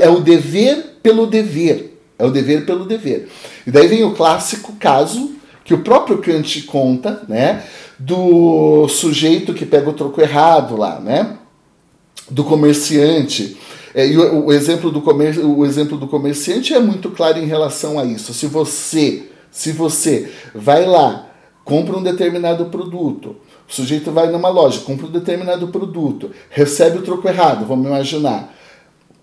É 0.00 0.08
o 0.08 0.20
dever 0.20 0.98
pelo 1.02 1.26
dever. 1.26 1.91
É 2.18 2.24
o 2.24 2.30
dever 2.30 2.64
pelo 2.64 2.84
dever. 2.84 3.28
E 3.66 3.70
daí 3.70 3.88
vem 3.88 4.04
o 4.04 4.14
clássico 4.14 4.74
caso 4.74 5.32
que 5.64 5.74
o 5.74 5.82
próprio 5.82 6.18
Kant 6.18 6.62
conta, 6.62 7.22
né? 7.28 7.64
Do 7.98 8.88
sujeito 8.88 9.54
que 9.54 9.64
pega 9.64 9.88
o 9.88 9.92
troco 9.92 10.20
errado 10.20 10.76
lá, 10.76 11.00
né? 11.00 11.38
Do 12.30 12.44
comerciante. 12.44 13.56
É, 13.94 14.06
e 14.06 14.16
o, 14.16 14.46
o, 14.46 14.52
exemplo 14.52 14.90
do 14.90 15.02
comer, 15.02 15.38
o 15.38 15.64
exemplo 15.64 15.98
do 15.98 16.08
comerciante 16.08 16.72
é 16.72 16.80
muito 16.80 17.10
claro 17.10 17.38
em 17.38 17.46
relação 17.46 17.98
a 17.98 18.04
isso. 18.04 18.32
Se 18.32 18.46
você, 18.46 19.30
se 19.50 19.72
você 19.72 20.30
vai 20.54 20.86
lá, 20.86 21.30
compra 21.64 21.96
um 21.96 22.02
determinado 22.02 22.66
produto, 22.66 23.36
o 23.68 23.72
sujeito 23.72 24.10
vai 24.10 24.30
numa 24.30 24.48
loja, 24.48 24.80
compra 24.80 25.06
um 25.06 25.10
determinado 25.10 25.68
produto, 25.68 26.30
recebe 26.50 26.98
o 26.98 27.02
troco 27.02 27.28
errado, 27.28 27.66
vamos 27.66 27.86
imaginar. 27.86 28.54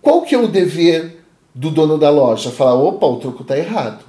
Qual 0.02 0.22
que 0.22 0.36
é 0.36 0.38
o 0.38 0.48
dever 0.48 1.19
do 1.60 1.70
dono 1.70 1.98
da 1.98 2.10
loja? 2.10 2.52
Falar, 2.52 2.76
opa, 2.76 3.06
o 3.06 3.18
troco 3.18 3.42
está 3.42 3.58
errado. 3.58 4.06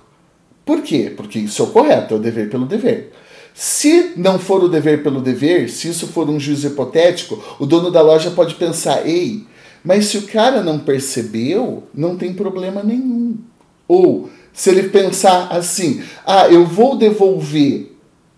Por 0.64 0.82
quê? 0.82 1.12
Porque 1.16 1.40
isso 1.40 1.60
é 1.60 1.64
o 1.64 1.68
correto, 1.68 2.14
é 2.14 2.16
o 2.16 2.20
dever 2.20 2.48
pelo 2.48 2.64
dever. 2.64 3.12
Se 3.52 4.12
não 4.16 4.38
for 4.38 4.62
o 4.62 4.68
dever 4.68 5.02
pelo 5.02 5.20
dever, 5.20 5.68
se 5.68 5.88
isso 5.88 6.06
for 6.06 6.30
um 6.30 6.38
juízo 6.38 6.68
hipotético, 6.68 7.42
o 7.58 7.66
dono 7.66 7.90
da 7.90 8.00
loja 8.00 8.30
pode 8.30 8.54
pensar, 8.54 9.04
ei, 9.04 9.44
mas 9.82 10.06
se 10.06 10.18
o 10.18 10.22
cara 10.28 10.62
não 10.62 10.78
percebeu, 10.78 11.82
não 11.92 12.16
tem 12.16 12.32
problema 12.32 12.84
nenhum. 12.84 13.36
Ou 13.88 14.30
se 14.52 14.70
ele 14.70 14.84
pensar 14.84 15.48
assim, 15.50 16.00
ah, 16.24 16.48
eu 16.48 16.64
vou 16.64 16.96
devolver 16.96 17.90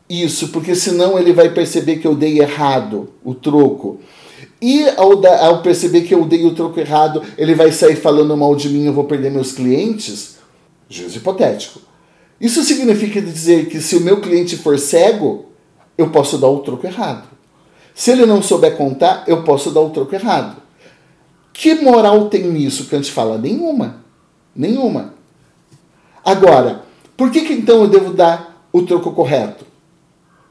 isso, 0.09 0.49
porque 0.49 0.75
senão 0.75 1.19
ele 1.19 1.35
vai 1.35 1.51
perceber 1.51 1.97
que 1.97 2.07
eu 2.07 2.15
dei 2.15 2.41
errado 2.41 3.11
o 3.23 3.35
troco. 3.35 4.01
E 4.63 4.89
ao, 4.91 5.17
da, 5.17 5.45
ao 5.45 5.61
perceber 5.61 6.03
que 6.03 6.15
eu 6.15 6.25
dei 6.25 6.47
o 6.47 6.55
troco 6.55 6.79
errado, 6.79 7.21
ele 7.37 7.53
vai 7.53 7.73
sair 7.73 7.97
falando 7.97 8.37
mal 8.37 8.55
de 8.55 8.69
mim, 8.69 8.85
eu 8.85 8.93
vou 8.93 9.03
perder 9.03 9.29
meus 9.29 9.51
clientes? 9.51 10.37
Juízo 10.89 11.19
hipotético. 11.19 11.81
Isso 12.41 12.63
significa 12.63 13.21
dizer 13.21 13.69
que 13.69 13.81
se 13.81 13.97
o 13.97 14.01
meu 14.01 14.21
cliente 14.21 14.57
for 14.57 14.79
cego, 14.79 15.47
eu 15.99 16.11
posso 16.11 16.39
dar 16.39 16.47
o 16.47 16.61
troco 16.61 16.87
errado. 16.87 17.27
Se 17.93 18.13
ele 18.13 18.25
não 18.25 18.41
souber 18.41 18.77
contar, 18.77 19.25
eu 19.27 19.43
posso 19.43 19.73
dar 19.73 19.81
o 19.81 19.91
troco 19.91 20.15
errado. 20.15 20.63
Que 21.53 21.75
moral 21.75 22.29
tem 22.29 22.45
nisso? 22.45 22.87
Kant 22.87 23.11
fala: 23.11 23.37
nenhuma. 23.37 24.05
Nenhuma. 24.55 25.15
Agora, 26.25 26.85
por 27.17 27.33
que, 27.33 27.43
que 27.43 27.53
então 27.53 27.83
eu 27.83 27.89
devo 27.89 28.13
dar 28.13 28.65
o 28.73 28.83
troco 28.83 29.13
correto? 29.13 29.67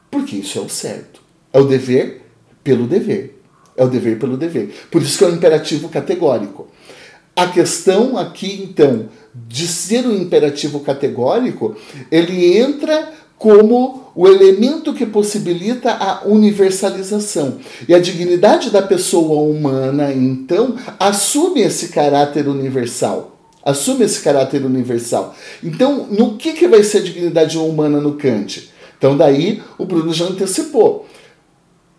Porque 0.10 0.36
isso 0.36 0.60
é 0.60 0.62
o 0.62 0.70
certo. 0.70 1.22
É 1.54 1.60
o 1.60 1.66
dever 1.66 2.30
pelo 2.62 2.86
dever. 2.88 3.41
É 3.82 3.84
o 3.84 3.90
dever 3.90 4.20
pelo 4.20 4.38
dever. 4.38 4.72
Por 4.92 5.02
isso 5.02 5.18
que 5.18 5.24
é 5.24 5.28
um 5.28 5.34
imperativo 5.34 5.90
categórico. 5.90 6.68
A 7.36 7.48
questão 7.48 8.16
aqui, 8.16 8.62
então, 8.64 9.10
de 9.34 9.68
ser 9.68 10.06
um 10.06 10.16
imperativo 10.16 10.82
categórico, 10.82 11.76
ele 12.12 12.60
entra 12.60 13.12
como 13.40 14.12
o 14.14 14.28
elemento 14.28 14.94
que 14.94 15.04
possibilita 15.04 15.94
a 15.94 16.28
universalização. 16.28 17.58
E 17.90 17.96
a 17.96 18.00
dignidade 18.00 18.70
da 18.70 18.84
pessoa 18.84 19.42
humana, 19.42 20.14
então, 20.14 20.76
assume 21.00 21.62
esse 21.62 21.88
caráter 21.88 22.48
universal. 22.48 23.36
Assume 23.66 24.06
esse 24.06 24.22
caráter 24.22 24.64
universal. 24.64 25.36
Então, 25.64 26.06
no 26.12 26.38
que, 26.38 26.54
que 26.54 26.68
vai 26.68 26.84
ser 26.84 27.00
a 27.00 27.04
dignidade 27.04 27.58
humana 27.58 28.00
no 28.00 28.14
Kant? 28.14 28.70
Então, 28.96 29.18
daí 29.18 29.60
o 29.80 29.86
Bruno 29.86 30.14
já 30.14 30.26
antecipou. 30.26 31.08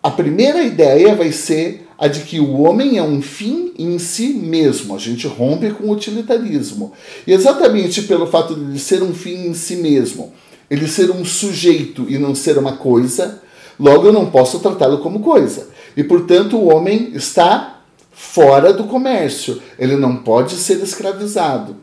A 0.03 0.11
primeira 0.11 0.65
ideia 0.65 1.15
vai 1.15 1.31
ser 1.31 1.87
a 1.97 2.09
de 2.09 2.23
que 2.23 2.41
o 2.41 2.63
homem 2.63 2.99
é 2.99 3.03
um 3.03 3.23
fim 3.23 3.73
em 3.79 4.01
si 4.01 4.31
mesmo. 4.31 4.97
A 4.97 4.99
gente 4.99 5.29
rompe 5.29 5.71
com 5.71 5.85
o 5.85 5.93
utilitarismo. 5.93 6.93
E 7.25 7.33
exatamente 7.33 8.03
pelo 8.03 8.27
fato 8.27 8.57
de 8.57 8.81
ser 8.81 9.01
um 9.01 9.15
fim 9.15 9.47
em 9.47 9.55
si 9.55 9.77
mesmo, 9.77 10.33
ele 10.69 10.89
ser 10.89 11.13
um 11.13 11.25
sujeito 11.25 12.07
e 12.09 12.19
não 12.19 12.35
ser 12.35 12.59
uma 12.59 12.77
coisa, 12.77 13.41
logo 13.79 14.07
eu 14.07 14.13
não 14.13 14.29
posso 14.29 14.59
tratá-lo 14.59 14.99
como 14.99 15.21
coisa. 15.21 15.69
E 15.97 16.03
portanto 16.03 16.57
o 16.57 16.75
homem 16.75 17.13
está 17.15 17.81
fora 18.11 18.73
do 18.73 18.85
comércio, 18.85 19.63
ele 19.79 19.95
não 19.97 20.17
pode 20.17 20.55
ser 20.55 20.83
escravizado. 20.83 21.77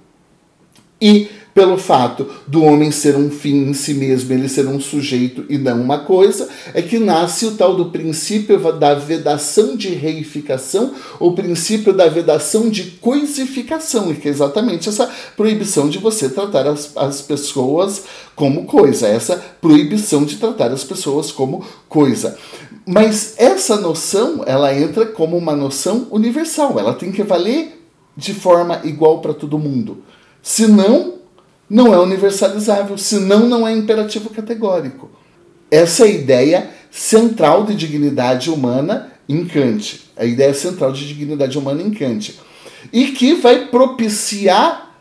E 1.02 1.30
pelo 1.54 1.78
fato 1.78 2.26
do 2.48 2.64
homem 2.64 2.92
ser 2.92 3.18
um 3.18 3.30
fim 3.30 3.70
em 3.70 3.74
si 3.74 3.94
mesmo, 3.94 4.32
ele 4.32 4.48
ser 4.48 4.66
um 4.68 4.80
sujeito 4.80 5.44
e 5.50 5.58
não 5.58 5.82
uma 5.82 6.00
coisa, 6.00 6.48
é 6.74 6.82
que 6.82 6.98
nasce 7.00 7.46
o 7.46 7.52
tal 7.52 7.76
do 7.76 7.88
princípio 7.88 8.58
da 8.74 8.94
vedação 8.94 9.76
de 9.76 9.90
reificação, 9.90 10.94
ou 11.20 11.34
princípio 11.34 11.92
da 11.92 12.08
vedação 12.08 12.70
de 12.70 12.84
coisificação, 13.02 14.14
que 14.14 14.28
é 14.28 14.32
exatamente 14.32 14.88
essa 14.88 15.10
proibição 15.36 15.90
de 15.90 15.98
você 15.98 16.30
tratar 16.30 16.66
as, 16.68 16.96
as 16.96 17.22
pessoas 17.22 18.04
como 18.36 18.66
coisa, 18.66 19.08
essa 19.08 19.36
proibição 19.60 20.24
de 20.24 20.38
tratar 20.38 20.72
as 20.72 20.86
pessoas 20.86 21.32
como 21.32 21.66
coisa. 21.90 22.38
Mas 22.86 23.34
essa 23.38 23.76
noção, 23.76 24.44
ela 24.46 24.74
entra 24.74 25.06
como 25.06 25.36
uma 25.36 25.56
noção 25.56 26.08
universal, 26.10 26.80
ela 26.80 26.94
tem 26.94 27.12
que 27.12 27.24
valer 27.24 27.84
de 28.16 28.34
forma 28.34 28.82
igual 28.84 29.20
para 29.20 29.34
todo 29.34 29.60
mundo. 29.60 30.04
Senão, 30.42 31.16
não 31.70 31.94
é 31.94 32.00
universalizável, 32.00 32.98
senão 32.98 33.48
não 33.48 33.68
é 33.68 33.72
imperativo 33.72 34.30
categórico. 34.30 35.10
Essa 35.70 36.06
é 36.06 36.08
a 36.08 36.12
ideia 36.12 36.70
central 36.90 37.64
de 37.64 37.76
dignidade 37.76 38.50
humana 38.50 39.12
em 39.28 39.46
Kant. 39.46 40.10
A 40.18 40.26
ideia 40.26 40.54
central 40.54 40.92
de 40.92 41.08
dignidade 41.08 41.58
humana 41.58 41.82
em 41.82 41.92
Kant. 41.92 42.40
E 42.92 43.12
que 43.12 43.36
vai 43.36 43.68
propiciar 43.68 44.96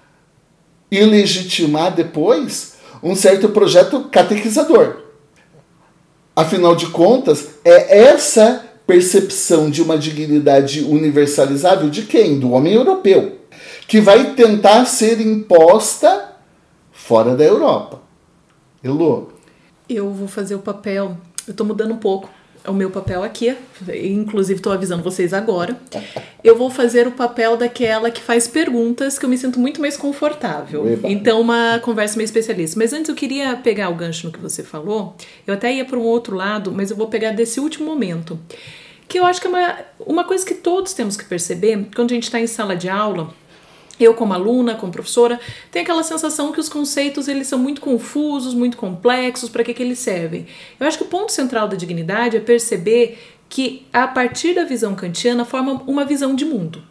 e 0.91 1.01
legitimar 1.05 1.95
depois 1.95 2.75
um 3.03 3.15
certo 3.15 3.49
projeto 3.49 4.05
catequizador. 4.11 4.97
Afinal 6.35 6.77
de 6.77 6.87
contas, 6.87 7.49
é 7.65 7.99
essa 7.99 8.65
percepção 8.87 9.71
de 9.71 9.83
uma 9.83 9.99
dignidade 9.99 10.83
universalizável 10.83 11.91
de 11.91 12.03
quem? 12.03 12.39
Do 12.39 12.53
homem 12.53 12.75
europeu, 12.75 13.38
que 13.89 14.03
vai 14.03 14.35
tentar 14.35 14.85
ser 14.85 15.19
imposta 15.19 16.37
fora 16.93 17.35
da 17.35 17.43
Europa. 17.43 18.03
Elô? 18.85 19.29
Eu 19.89 20.13
vou 20.13 20.29
fazer 20.29 20.55
o 20.55 20.59
papel. 20.59 21.17
Eu 21.47 21.53
estou 21.53 21.67
mudando 21.67 21.95
um 21.95 21.97
pouco 21.97 22.29
o 22.67 22.73
meu 22.75 22.91
papel 22.91 23.23
aqui, 23.23 23.57
inclusive 23.89 24.59
estou 24.59 24.73
avisando 24.73 25.03
vocês 25.03 25.33
agora. 25.33 25.81
Eu 26.45 26.57
vou 26.57 26.69
fazer 26.71 27.07
o 27.07 27.13
papel 27.13 27.57
daquela 27.57 28.11
que 28.11 28.23
faz 28.23 28.47
perguntas 28.47 29.19
que 29.19 29.25
eu 29.25 29.29
me 29.29 29.37
sinto 29.37 29.59
muito 29.59 29.81
mais 29.81 29.97
confortável. 29.97 30.89
Eba. 30.89 31.09
Então, 31.11 31.41
uma 31.41 31.81
conversa 31.81 32.17
meio 32.17 32.27
especialista. 32.27 32.79
Mas 32.79 32.93
antes 32.93 33.09
eu 33.09 33.15
queria 33.15 33.57
pegar 33.57 33.89
o 33.89 33.95
gancho 33.95 34.27
no 34.27 34.33
que 34.33 34.39
você 34.39 34.63
falou. 34.63 35.17
Eu 35.45 35.55
até 35.55 35.75
ia 35.75 35.85
para 35.85 35.99
um 35.99 36.05
outro 36.05 36.37
lado, 36.37 36.71
mas 36.71 36.93
eu 36.93 36.97
vou 36.97 37.09
pegar 37.09 37.33
desse 37.33 37.59
último 37.59 37.87
momento. 37.87 38.39
Que 39.09 39.19
eu 39.19 39.27
acho 39.27 39.41
que 39.41 39.49
é 39.49 39.51
uma, 39.51 39.77
uma 39.99 40.25
coisa 40.25 40.47
que 40.47 40.55
todos 40.55 40.95
temos 40.95 41.17
que 41.17 41.25
perceber 41.25 41.89
quando 41.95 42.13
a 42.13 42.15
gente 42.15 42.25
está 42.25 42.39
em 42.39 42.47
sala 42.47 42.77
de 42.77 42.89
aula 42.89 43.35
eu 44.01 44.15
como 44.15 44.33
aluna, 44.33 44.75
como 44.75 44.93
professora, 44.93 45.41
tenho 45.71 45.85
aquela 45.85 46.03
sensação 46.03 46.53
que 46.53 46.61
os 46.61 46.69
conceitos 46.69 47.29
eles 47.29 47.47
são 47.47 47.59
muito 47.59 47.81
confusos, 47.81 48.55
muito 48.55 48.77
complexos, 48.77 49.49
para 49.49 49.65
que, 49.65 49.75
que 49.75 49.83
eles 49.83 49.99
servem. 49.99 50.47
Eu 50.79 50.87
acho 50.87 50.99
que 50.99 51.05
o 51.05 51.09
ponto 51.09 51.33
central 51.33 51.69
da 51.69 51.77
dignidade 51.77 52.37
é 52.37 52.41
perceber 52.41 53.19
que 53.49 53.87
a 53.93 54.07
partir 54.07 54.55
da 54.55 54.65
visão 54.65 54.95
kantiana 54.95 55.45
forma 55.45 55.83
uma 55.87 56.05
visão 56.05 56.35
de 56.35 56.45
mundo. 56.45 56.83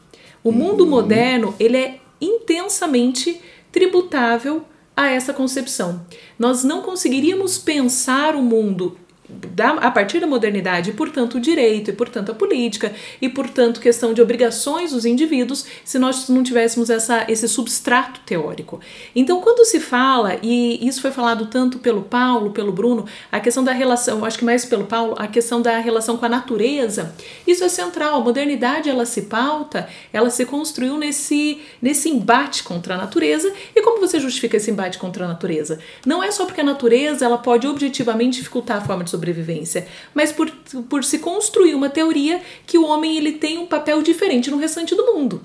O 0.44 0.52
mundo 0.52 0.84
uhum. 0.84 0.90
moderno 0.90 1.56
ele 1.60 1.78
é 1.78 2.00
intensamente 2.20 3.42
tributável 3.72 4.64
a 4.96 5.10
essa 5.10 5.34
concepção. 5.34 6.06
Nós 6.40 6.64
não 6.64 6.82
conseguiríamos 6.82 7.58
pensar 7.60 8.36
o 8.36 8.42
mundo 8.42 8.98
da, 9.30 9.72
a 9.72 9.92
partir 9.92 10.20
da 10.20 10.28
modernidade, 10.28 10.92
e 10.92 10.94
portanto 10.94 11.36
o 11.36 11.40
direito, 11.40 11.90
e 11.90 11.94
portanto 11.94 12.32
a 12.32 12.36
política, 12.36 12.94
e 13.22 13.28
portanto 13.28 13.80
questão 13.80 14.14
de 14.14 14.22
obrigações 14.22 14.92
dos 14.92 15.06
indivíduos, 15.06 15.66
se 15.84 16.00
nós 16.00 16.30
não 16.30 16.44
tivéssemos 16.44 16.90
essa, 16.90 17.26
esse 17.28 17.48
substrato 17.48 18.22
teórico. 18.26 18.80
Então, 19.16 19.42
quando 19.42 19.66
se 19.66 19.80
fala, 19.80 20.38
e 20.42 20.88
isso 20.88 21.02
foi 21.02 21.12
falado 21.12 21.48
tanto 21.48 21.80
pelo 21.80 22.04
Paulo, 22.04 22.52
pelo 22.52 22.72
Bruno, 22.72 23.06
a 23.32 23.40
questão 23.40 23.64
da 23.64 23.72
relação, 23.72 24.24
acho 24.24 24.38
que 24.38 24.46
mais 24.46 24.66
pelo 24.66 24.86
Paulo, 24.86 25.16
a 25.18 25.28
questão 25.28 25.62
da 25.62 25.78
relação 25.80 26.18
com 26.18 26.26
a 26.26 26.30
natureza, 26.30 27.14
isso 27.46 27.64
é 27.64 27.70
central. 27.70 28.22
A 28.22 28.24
modernidade 28.24 28.90
ela 28.90 29.06
se 29.06 29.24
pauta, 29.24 29.90
ela 30.14 30.30
se 30.30 30.46
construiu 30.46 30.98
nesse, 30.98 31.62
nesse 31.82 32.10
embate 32.10 32.64
contra 32.64 32.96
a 32.96 32.98
natureza. 32.98 33.52
E 33.76 33.82
como 33.82 34.00
você 34.00 34.20
justifica 34.20 34.58
esse 34.58 34.72
embate 34.72 34.98
contra 34.98 35.26
a 35.26 35.28
natureza? 35.28 35.80
Não 36.06 36.24
é 36.24 36.32
só 36.32 36.46
porque 36.46 36.62
a 36.62 36.64
natureza 36.64 37.26
ela 37.26 37.38
pode 37.38 37.68
objetivamente 37.68 38.38
dificultar 38.38 38.78
a 38.78 38.82
forma 38.82 39.04
de 39.04 39.10
sobrevivência, 39.18 39.88
mas 40.14 40.32
por, 40.32 40.50
por 40.90 41.04
se 41.04 41.20
construir 41.20 41.74
uma 41.74 41.90
teoria 41.90 42.40
que 42.66 42.78
o 42.78 42.86
homem 42.86 43.18
ele 43.18 43.34
tem 43.34 43.58
um 43.58 43.66
papel 43.66 44.02
diferente 44.02 44.52
no 44.52 44.58
restante 44.58 44.96
do 44.96 45.06
mundo. 45.06 45.42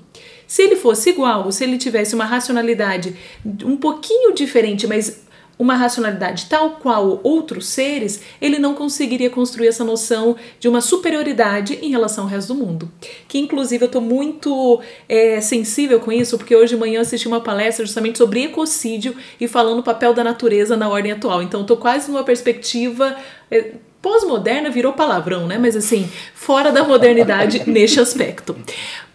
Se 0.47 0.61
ele 0.61 0.75
fosse 0.75 1.09
igual, 1.09 1.45
ou 1.45 1.51
se 1.51 1.63
ele 1.63 1.77
tivesse 1.77 2.13
uma 2.13 2.25
racionalidade 2.25 3.15
um 3.65 3.75
pouquinho 3.75 4.33
diferente, 4.33 4.85
mas 4.85 5.22
uma 5.57 5.75
racionalidade 5.75 6.47
tal 6.47 6.71
qual 6.71 7.19
outros 7.23 7.67
seres, 7.67 8.21
ele 8.41 8.59
não 8.59 8.73
conseguiria 8.73 9.29
construir 9.29 9.67
essa 9.67 9.83
noção 9.83 10.35
de 10.59 10.67
uma 10.67 10.81
superioridade 10.81 11.79
em 11.81 11.89
relação 11.89 12.25
ao 12.25 12.29
resto 12.29 12.53
do 12.53 12.59
mundo. 12.59 12.91
Que 13.27 13.37
inclusive 13.37 13.83
eu 13.83 13.87
estou 13.87 14.01
muito 14.01 14.81
é, 15.07 15.39
sensível 15.41 15.99
com 15.99 16.11
isso, 16.11 16.37
porque 16.37 16.55
hoje 16.55 16.73
de 16.73 16.79
manhã 16.79 16.97
eu 16.97 17.01
assisti 17.01 17.27
uma 17.27 17.41
palestra 17.41 17.85
justamente 17.85 18.17
sobre 18.17 18.43
ecocídio 18.43 19.15
e 19.39 19.47
falando 19.47 19.79
o 19.79 19.83
papel 19.83 20.13
da 20.13 20.23
natureza 20.23 20.75
na 20.75 20.89
ordem 20.89 21.11
atual. 21.11 21.41
Então 21.41 21.61
estou 21.61 21.77
quase 21.77 22.11
numa 22.11 22.23
perspectiva. 22.23 23.15
É, 23.49 23.73
Pós-moderna 24.03 24.69
virou 24.69 24.91
palavrão, 24.91 25.47
né? 25.47 25.57
Mas 25.57 25.77
assim, 25.77 26.11
fora 26.35 26.73
da 26.73 26.83
modernidade 26.83 27.63
neste 27.65 28.01
aspecto. 28.01 28.53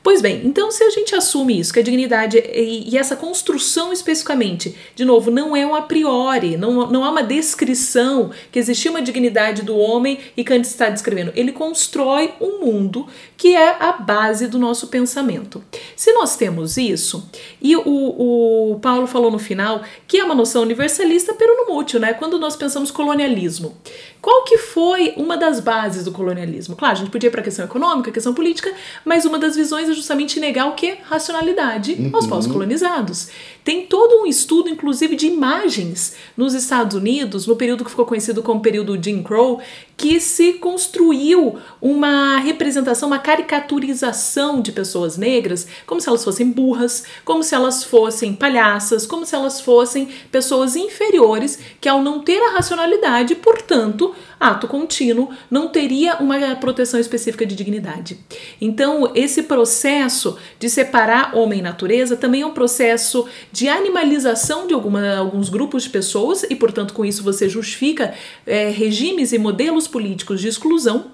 Pois 0.02 0.22
bem, 0.22 0.42
então 0.44 0.70
se 0.70 0.82
a 0.84 0.90
gente 0.90 1.14
assume 1.14 1.58
isso, 1.58 1.72
que 1.72 1.80
a 1.80 1.82
dignidade 1.82 2.38
e, 2.38 2.88
e, 2.88 2.96
essa 2.96 3.16
construção 3.16 3.92
especificamente, 3.92 4.74
de 4.94 5.04
novo, 5.04 5.30
não 5.30 5.56
é 5.56 5.66
um 5.66 5.74
a 5.74 5.82
priori, 5.82 6.56
não, 6.56 6.90
não 6.90 7.04
há 7.04 7.10
uma 7.10 7.22
descrição 7.22 8.30
que 8.50 8.58
existia 8.58 8.90
uma 8.90 9.02
dignidade 9.02 9.62
do 9.62 9.76
homem 9.76 10.18
e 10.36 10.44
Kant 10.44 10.66
está 10.66 10.88
descrevendo. 10.88 11.32
Ele 11.34 11.52
constrói 11.52 12.32
um 12.40 12.64
mundo 12.64 13.06
que 13.36 13.54
é 13.54 13.76
a 13.80 13.92
base 13.92 14.46
do 14.46 14.58
nosso 14.58 14.86
pensamento. 14.86 15.62
Se 15.96 16.12
nós 16.12 16.36
temos 16.36 16.76
isso, 16.76 17.28
e 17.60 17.76
o, 17.76 17.82
o 17.84 18.78
Paulo 18.80 19.06
falou 19.06 19.30
no 19.30 19.38
final 19.38 19.82
que 20.06 20.18
é 20.18 20.24
uma 20.24 20.34
noção 20.34 20.62
universalista, 20.62 21.34
pero 21.34 21.56
no 21.56 21.74
mútil, 21.74 22.00
né? 22.00 22.14
Quando 22.14 22.38
nós 22.38 22.56
pensamos 22.56 22.90
colonialismo. 22.90 23.76
Qual 24.20 24.44
que 24.44 24.58
foi 24.58 25.14
uma 25.16 25.36
das 25.36 25.60
bases 25.60 26.04
do 26.04 26.12
colonialismo? 26.12 26.74
Claro, 26.74 26.94
a 26.94 26.98
gente 26.98 27.10
podia 27.10 27.28
ir 27.28 27.30
para 27.30 27.40
a 27.40 27.44
questão 27.44 27.64
econômica, 27.64 28.10
a 28.10 28.12
questão 28.12 28.34
política, 28.34 28.72
mas 29.04 29.24
uma 29.24 29.38
das 29.38 29.54
visões 29.54 29.88
é 29.88 29.92
justamente 29.92 30.40
negar 30.40 30.66
o 30.66 30.74
que? 30.74 30.98
Racionalidade 31.04 31.92
uhum. 31.92 32.10
aos 32.12 32.26
povos 32.26 32.46
colonizados. 32.46 33.30
Tem 33.64 33.86
todo 33.86 34.22
um 34.22 34.26
estudo, 34.26 34.68
inclusive, 34.68 35.14
de 35.14 35.26
imagens 35.26 36.14
nos 36.36 36.54
Estados 36.54 36.96
Unidos, 36.96 37.46
no 37.46 37.56
período 37.56 37.84
que 37.84 37.90
ficou 37.90 38.06
conhecido 38.06 38.42
como 38.42 38.60
período 38.60 38.98
Jim 39.02 39.22
Crow, 39.22 39.60
que 39.96 40.20
se 40.20 40.54
construiu 40.54 41.58
uma 41.82 42.38
representação, 42.38 43.08
uma 43.08 43.18
caricaturização 43.18 44.60
de 44.60 44.72
pessoas 44.72 45.16
negras, 45.16 45.66
como 45.86 46.00
se 46.00 46.08
elas 46.08 46.24
fossem 46.24 46.50
burras, 46.50 47.04
como 47.24 47.42
se 47.42 47.54
elas 47.54 47.82
fossem 47.84 48.32
palhaças, 48.32 49.04
como 49.04 49.26
se 49.26 49.34
elas 49.34 49.60
fossem 49.60 50.08
pessoas 50.30 50.76
inferiores 50.76 51.58
que, 51.80 51.88
ao 51.88 52.02
não 52.02 52.20
ter 52.20 52.40
a 52.40 52.52
racionalidade, 52.52 53.34
portanto, 53.34 54.14
ato 54.38 54.68
contínuo, 54.68 55.30
não 55.50 55.68
teria 55.68 56.16
uma 56.16 56.54
proteção 56.56 56.98
específica 56.98 57.44
de 57.44 57.54
dignidade. 57.54 58.18
Então, 58.60 59.10
esse 59.14 59.42
processo 59.42 60.38
de 60.58 60.68
separar 60.68 61.36
homem 61.36 61.60
e 61.60 61.62
natureza 61.62 62.16
também 62.16 62.42
é 62.42 62.46
um 62.46 62.52
processo 62.52 63.26
de 63.52 63.68
animalização 63.68 64.66
de 64.66 64.74
alguma, 64.74 65.16
alguns 65.16 65.48
grupos 65.48 65.84
de 65.84 65.90
pessoas, 65.90 66.44
e, 66.48 66.54
portanto, 66.54 66.94
com 66.94 67.04
isso 67.04 67.22
você 67.22 67.48
justifica 67.48 68.14
é, 68.46 68.68
regimes 68.68 69.32
e 69.32 69.38
modelos 69.38 69.88
políticos 69.88 70.40
de 70.40 70.48
exclusão, 70.48 71.12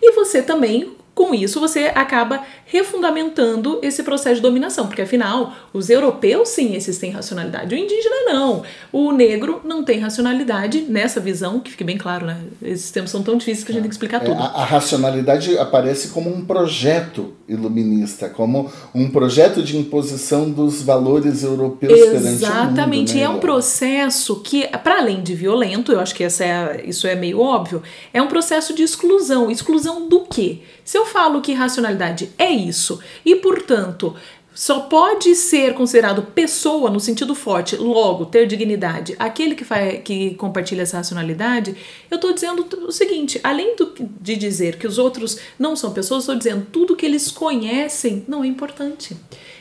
e 0.00 0.12
você 0.12 0.42
também 0.42 0.96
com 1.16 1.34
isso, 1.34 1.58
você 1.58 1.90
acaba 1.94 2.42
refundamentando 2.66 3.78
esse 3.80 4.02
processo 4.02 4.36
de 4.36 4.42
dominação, 4.42 4.86
porque 4.86 5.00
afinal, 5.00 5.50
os 5.72 5.88
europeus 5.88 6.50
sim, 6.50 6.74
esses 6.74 6.98
têm 6.98 7.10
racionalidade, 7.10 7.74
o 7.74 7.78
indígena 7.78 8.34
não. 8.34 8.62
O 8.92 9.10
negro 9.12 9.62
não 9.64 9.82
tem 9.82 9.98
racionalidade 9.98 10.82
nessa 10.82 11.18
visão, 11.18 11.58
que 11.58 11.70
fique 11.70 11.84
bem 11.84 11.96
claro, 11.96 12.26
né? 12.26 12.38
Esses 12.60 12.90
termos 12.90 13.10
são 13.10 13.22
tão 13.22 13.38
difíceis 13.38 13.64
que 13.64 13.70
a 13.70 13.74
gente 13.74 13.84
tem 13.84 13.88
que 13.88 13.94
explicar 13.94 14.18
é, 14.18 14.26
tudo. 14.26 14.38
A, 14.38 14.44
a, 14.44 14.64
racionalidade 14.66 15.56
aparece 15.56 16.08
como 16.08 16.28
um 16.28 16.44
projeto 16.44 17.32
iluminista, 17.48 18.28
como 18.28 18.70
um 18.94 19.08
projeto 19.08 19.62
de 19.62 19.78
imposição 19.78 20.50
dos 20.50 20.82
valores 20.82 21.42
europeus 21.42 21.98
Exatamente. 21.98 22.12
perante 22.12 22.26
o 22.26 22.28
mundo. 22.28 22.42
Exatamente, 22.42 23.14
né? 23.14 23.22
é 23.22 23.28
um 23.30 23.38
processo 23.38 24.36
que, 24.40 24.66
para 24.66 24.98
além 24.98 25.22
de 25.22 25.34
violento, 25.34 25.92
eu 25.92 26.00
acho 26.00 26.14
que 26.14 26.24
essa 26.24 26.44
é, 26.44 26.84
isso 26.84 27.06
é 27.06 27.14
meio 27.14 27.40
óbvio, 27.40 27.82
é 28.12 28.20
um 28.20 28.28
processo 28.28 28.74
de 28.74 28.82
exclusão. 28.82 29.50
Exclusão 29.50 30.06
do 30.10 30.20
quê? 30.20 30.60
Se 30.86 30.96
eu 30.96 31.04
falo 31.04 31.42
que 31.42 31.52
racionalidade 31.52 32.30
é 32.38 32.48
isso 32.48 33.00
e, 33.24 33.34
portanto, 33.34 34.14
só 34.54 34.80
pode 34.80 35.34
ser 35.34 35.74
considerado 35.74 36.22
pessoa 36.22 36.88
no 36.88 36.98
sentido 36.98 37.34
forte, 37.34 37.76
logo 37.76 38.24
ter 38.24 38.46
dignidade, 38.46 39.14
aquele 39.18 39.54
que, 39.54 39.64
faz, 39.64 40.00
que 40.02 40.34
compartilha 40.36 40.80
essa 40.80 40.96
racionalidade, 40.96 41.76
eu 42.10 42.14
estou 42.14 42.32
dizendo 42.32 42.66
o 42.86 42.92
seguinte: 42.92 43.38
além 43.44 43.76
do, 43.76 43.92
de 44.18 44.34
dizer 44.34 44.78
que 44.78 44.86
os 44.86 44.96
outros 44.96 45.38
não 45.58 45.76
são 45.76 45.92
pessoas, 45.92 46.22
estou 46.22 46.36
dizendo 46.36 46.66
tudo 46.72 46.96
que 46.96 47.04
eles 47.04 47.30
conhecem 47.30 48.24
não 48.26 48.42
é 48.42 48.46
importante. 48.46 49.14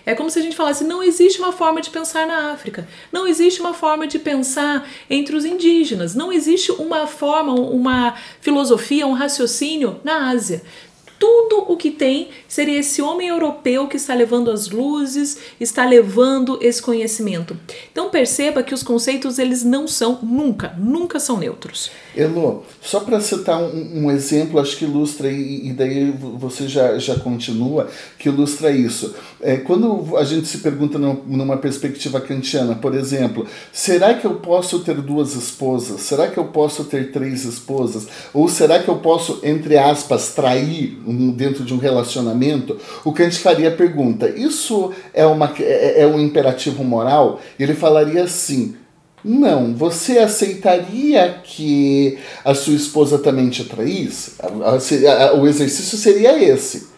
É 0.06 0.14
como 0.14 0.30
se 0.30 0.40
a 0.40 0.42
gente 0.42 0.56
falasse: 0.56 0.86
não 0.86 1.04
existe 1.04 1.40
uma 1.40 1.52
forma 1.52 1.82
de 1.82 1.90
pensar 1.90 2.26
na 2.26 2.54
África, 2.54 2.88
não 3.12 3.28
existe 3.28 3.60
uma 3.60 3.74
forma 3.74 4.08
de 4.08 4.18
pensar 4.18 4.88
entre 5.10 5.36
os 5.36 5.44
indígenas, 5.44 6.16
não 6.16 6.32
existe 6.32 6.72
uma 6.72 7.06
forma, 7.06 7.54
uma 7.54 8.16
filosofia, 8.40 9.06
um 9.06 9.14
raciocínio 9.14 10.00
na 10.06 10.30
Ásia 10.30 10.62
tudo 11.20 11.66
o 11.68 11.78
que 11.78 11.92
tem 11.92 12.30
seria 12.48 12.80
esse 12.80 13.02
homem 13.02 13.28
europeu 13.28 13.88
que 13.88 13.98
está 13.98 14.14
levando 14.14 14.52
as 14.52 14.70
luzes, 14.70 15.38
está 15.60 15.86
levando 15.86 16.60
esse 16.62 16.82
conhecimento. 16.82 17.58
Então 17.92 18.10
perceba 18.10 18.64
que 18.64 18.74
os 18.74 18.84
conceitos 18.84 19.40
eles 19.40 19.64
não 19.64 19.88
são 19.88 20.20
nunca, 20.22 20.76
nunca 20.78 21.20
são 21.20 21.38
neutros. 21.38 21.90
Elo, 22.16 22.64
só 22.82 23.02
para 23.02 23.20
citar 23.20 23.62
um, 23.62 24.06
um, 24.06 24.12
exemplo, 24.12 24.60
acho 24.60 24.78
que 24.78 24.86
ilustra 24.86 25.30
e, 25.30 25.68
e 25.68 25.74
daí 25.74 26.12
você 26.12 26.68
já, 26.68 26.98
já 26.98 27.20
continua, 27.20 27.90
que 28.18 28.30
ilustra 28.30 28.72
isso. 28.72 29.14
É, 29.42 29.58
quando 29.58 30.16
a 30.18 30.24
gente 30.24 30.48
se 30.48 30.60
pergunta 30.60 30.98
numa 30.98 31.58
perspectiva 31.58 32.22
kantiana, 32.22 32.76
por 32.76 32.96
exemplo, 32.96 33.46
será 33.72 34.14
que 34.14 34.26
eu 34.26 34.36
posso 34.36 34.80
ter 34.80 35.02
duas 35.02 35.36
esposas? 35.36 36.02
Será 36.02 36.28
que 36.28 36.38
eu 36.38 36.46
posso 36.46 36.86
ter 36.86 37.12
três 37.12 37.44
esposas? 37.44 38.08
Ou 38.34 38.48
será 38.48 38.80
que 38.80 38.88
eu 38.88 38.98
posso, 38.98 39.40
entre 39.44 39.78
aspas, 39.78 40.34
trair 40.34 40.98
dentro 41.34 41.64
de 41.64 41.74
um 41.74 41.78
relacionamento, 41.78 42.78
o 43.04 43.12
Kant 43.12 43.38
faria 43.40 43.70
a 43.70 43.76
pergunta: 43.76 44.30
isso 44.30 44.92
é, 45.14 45.26
uma, 45.26 45.54
é, 45.60 46.02
é 46.02 46.08
um 46.08 46.20
imperativo 46.20 46.84
moral? 46.84 47.40
E 47.60 47.64
ele 47.64 47.74
falaria 47.74 48.24
assim: 48.24 48.76
não, 49.24 49.74
você 49.74 50.20
aceitaria 50.20 51.40
que 51.44 52.18
a 52.44 52.54
sua 52.54 52.76
esposa 52.76 53.18
também 53.18 53.50
te 53.50 53.64
traísse? 53.64 54.34
O 55.40 55.48
exercício 55.48 55.98
seria 55.98 56.38
esse. 56.38 56.90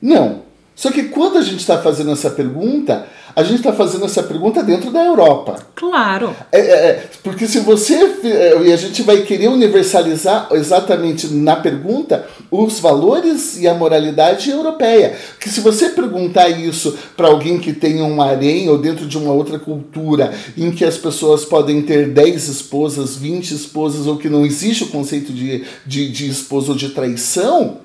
Não. 0.00 0.44
Só 0.76 0.90
que 0.90 1.04
quando 1.04 1.38
a 1.38 1.42
gente 1.42 1.60
está 1.60 1.80
fazendo 1.80 2.12
essa 2.12 2.30
pergunta, 2.30 3.06
a 3.36 3.42
gente 3.42 3.56
está 3.56 3.72
fazendo 3.72 4.04
essa 4.04 4.22
pergunta 4.22 4.62
dentro 4.62 4.90
da 4.90 5.04
Europa. 5.04 5.56
Claro. 5.74 6.34
É, 6.52 6.60
é, 6.60 6.72
é, 6.72 7.10
porque 7.22 7.46
se 7.46 7.60
você. 7.60 7.94
É, 8.22 8.62
e 8.62 8.72
a 8.72 8.76
gente 8.76 9.02
vai 9.02 9.22
querer 9.22 9.48
universalizar 9.48 10.48
exatamente 10.52 11.26
na 11.28 11.56
pergunta 11.56 12.26
os 12.50 12.78
valores 12.78 13.60
e 13.60 13.66
a 13.66 13.74
moralidade 13.74 14.50
europeia. 14.50 15.16
Que 15.40 15.48
se 15.48 15.60
você 15.60 15.90
perguntar 15.90 16.48
isso 16.48 16.96
para 17.16 17.28
alguém 17.28 17.58
que 17.58 17.72
tem 17.72 18.00
um 18.02 18.22
harém 18.22 18.68
ou 18.68 18.78
dentro 18.78 19.06
de 19.06 19.18
uma 19.18 19.32
outra 19.32 19.58
cultura 19.58 20.32
em 20.56 20.70
que 20.70 20.84
as 20.84 20.96
pessoas 20.96 21.44
podem 21.44 21.82
ter 21.82 22.10
10 22.10 22.48
esposas, 22.48 23.16
20 23.16 23.50
esposas, 23.52 24.06
ou 24.06 24.16
que 24.16 24.28
não 24.28 24.46
existe 24.46 24.84
o 24.84 24.88
conceito 24.88 25.32
de, 25.32 25.64
de, 25.84 26.08
de 26.10 26.28
esposa 26.28 26.72
ou 26.72 26.76
de 26.76 26.90
traição 26.90 27.78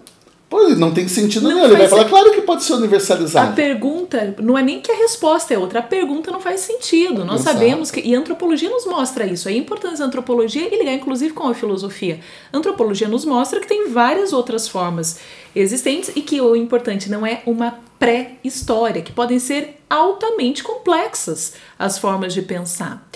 Pô, 0.50 0.68
não 0.70 0.92
tem 0.92 1.08
sentido 1.08 1.44
não 1.44 1.52
nenhum. 1.52 1.66
Ele 1.66 1.76
vai 1.76 1.88
falar, 1.88 2.06
claro 2.06 2.32
que 2.32 2.42
pode 2.42 2.64
ser 2.64 2.74
universalizado. 2.74 3.52
A 3.52 3.54
pergunta 3.54 4.36
não 4.42 4.58
é 4.58 4.64
nem 4.64 4.82
que 4.82 4.92
a 4.92 4.96
resposta 4.96 5.54
é 5.54 5.58
outra, 5.60 5.80
a 5.80 5.84
pergunta 5.84 6.32
não 6.32 6.40
faz 6.40 6.62
sentido. 6.62 7.24
Nós 7.24 7.42
Exato. 7.42 7.58
sabemos 7.58 7.92
que. 7.92 8.02
E 8.02 8.16
a 8.16 8.20
antropologia 8.20 8.68
nos 8.68 8.86
mostra 8.88 9.28
isso. 9.28 9.48
É 9.48 9.52
importante 9.52 10.02
a 10.02 10.06
antropologia 10.06 10.68
e 10.74 10.80
ligar, 10.80 10.94
inclusive, 10.94 11.36
com 11.36 11.48
a 11.48 11.54
filosofia. 11.54 12.20
A 12.52 12.58
antropologia 12.58 13.08
nos 13.08 13.26
mostra 13.26 13.60
que 13.60 13.68
tem 13.68 13.90
várias 13.90 14.34
outras 14.34 14.68
formas 14.68 15.20
existentes 15.56 16.12
e 16.16 16.22
que 16.22 16.42
o 16.42 16.56
importante 16.56 17.12
não 17.12 17.24
é 17.24 17.44
uma 17.46 17.78
pré-história, 18.00 19.04
que 19.04 19.12
podem 19.12 19.38
ser 19.38 19.76
altamente 19.88 20.64
complexas 20.64 21.54
as 21.78 22.00
formas 22.00 22.34
de 22.34 22.42
pensar. 22.42 23.08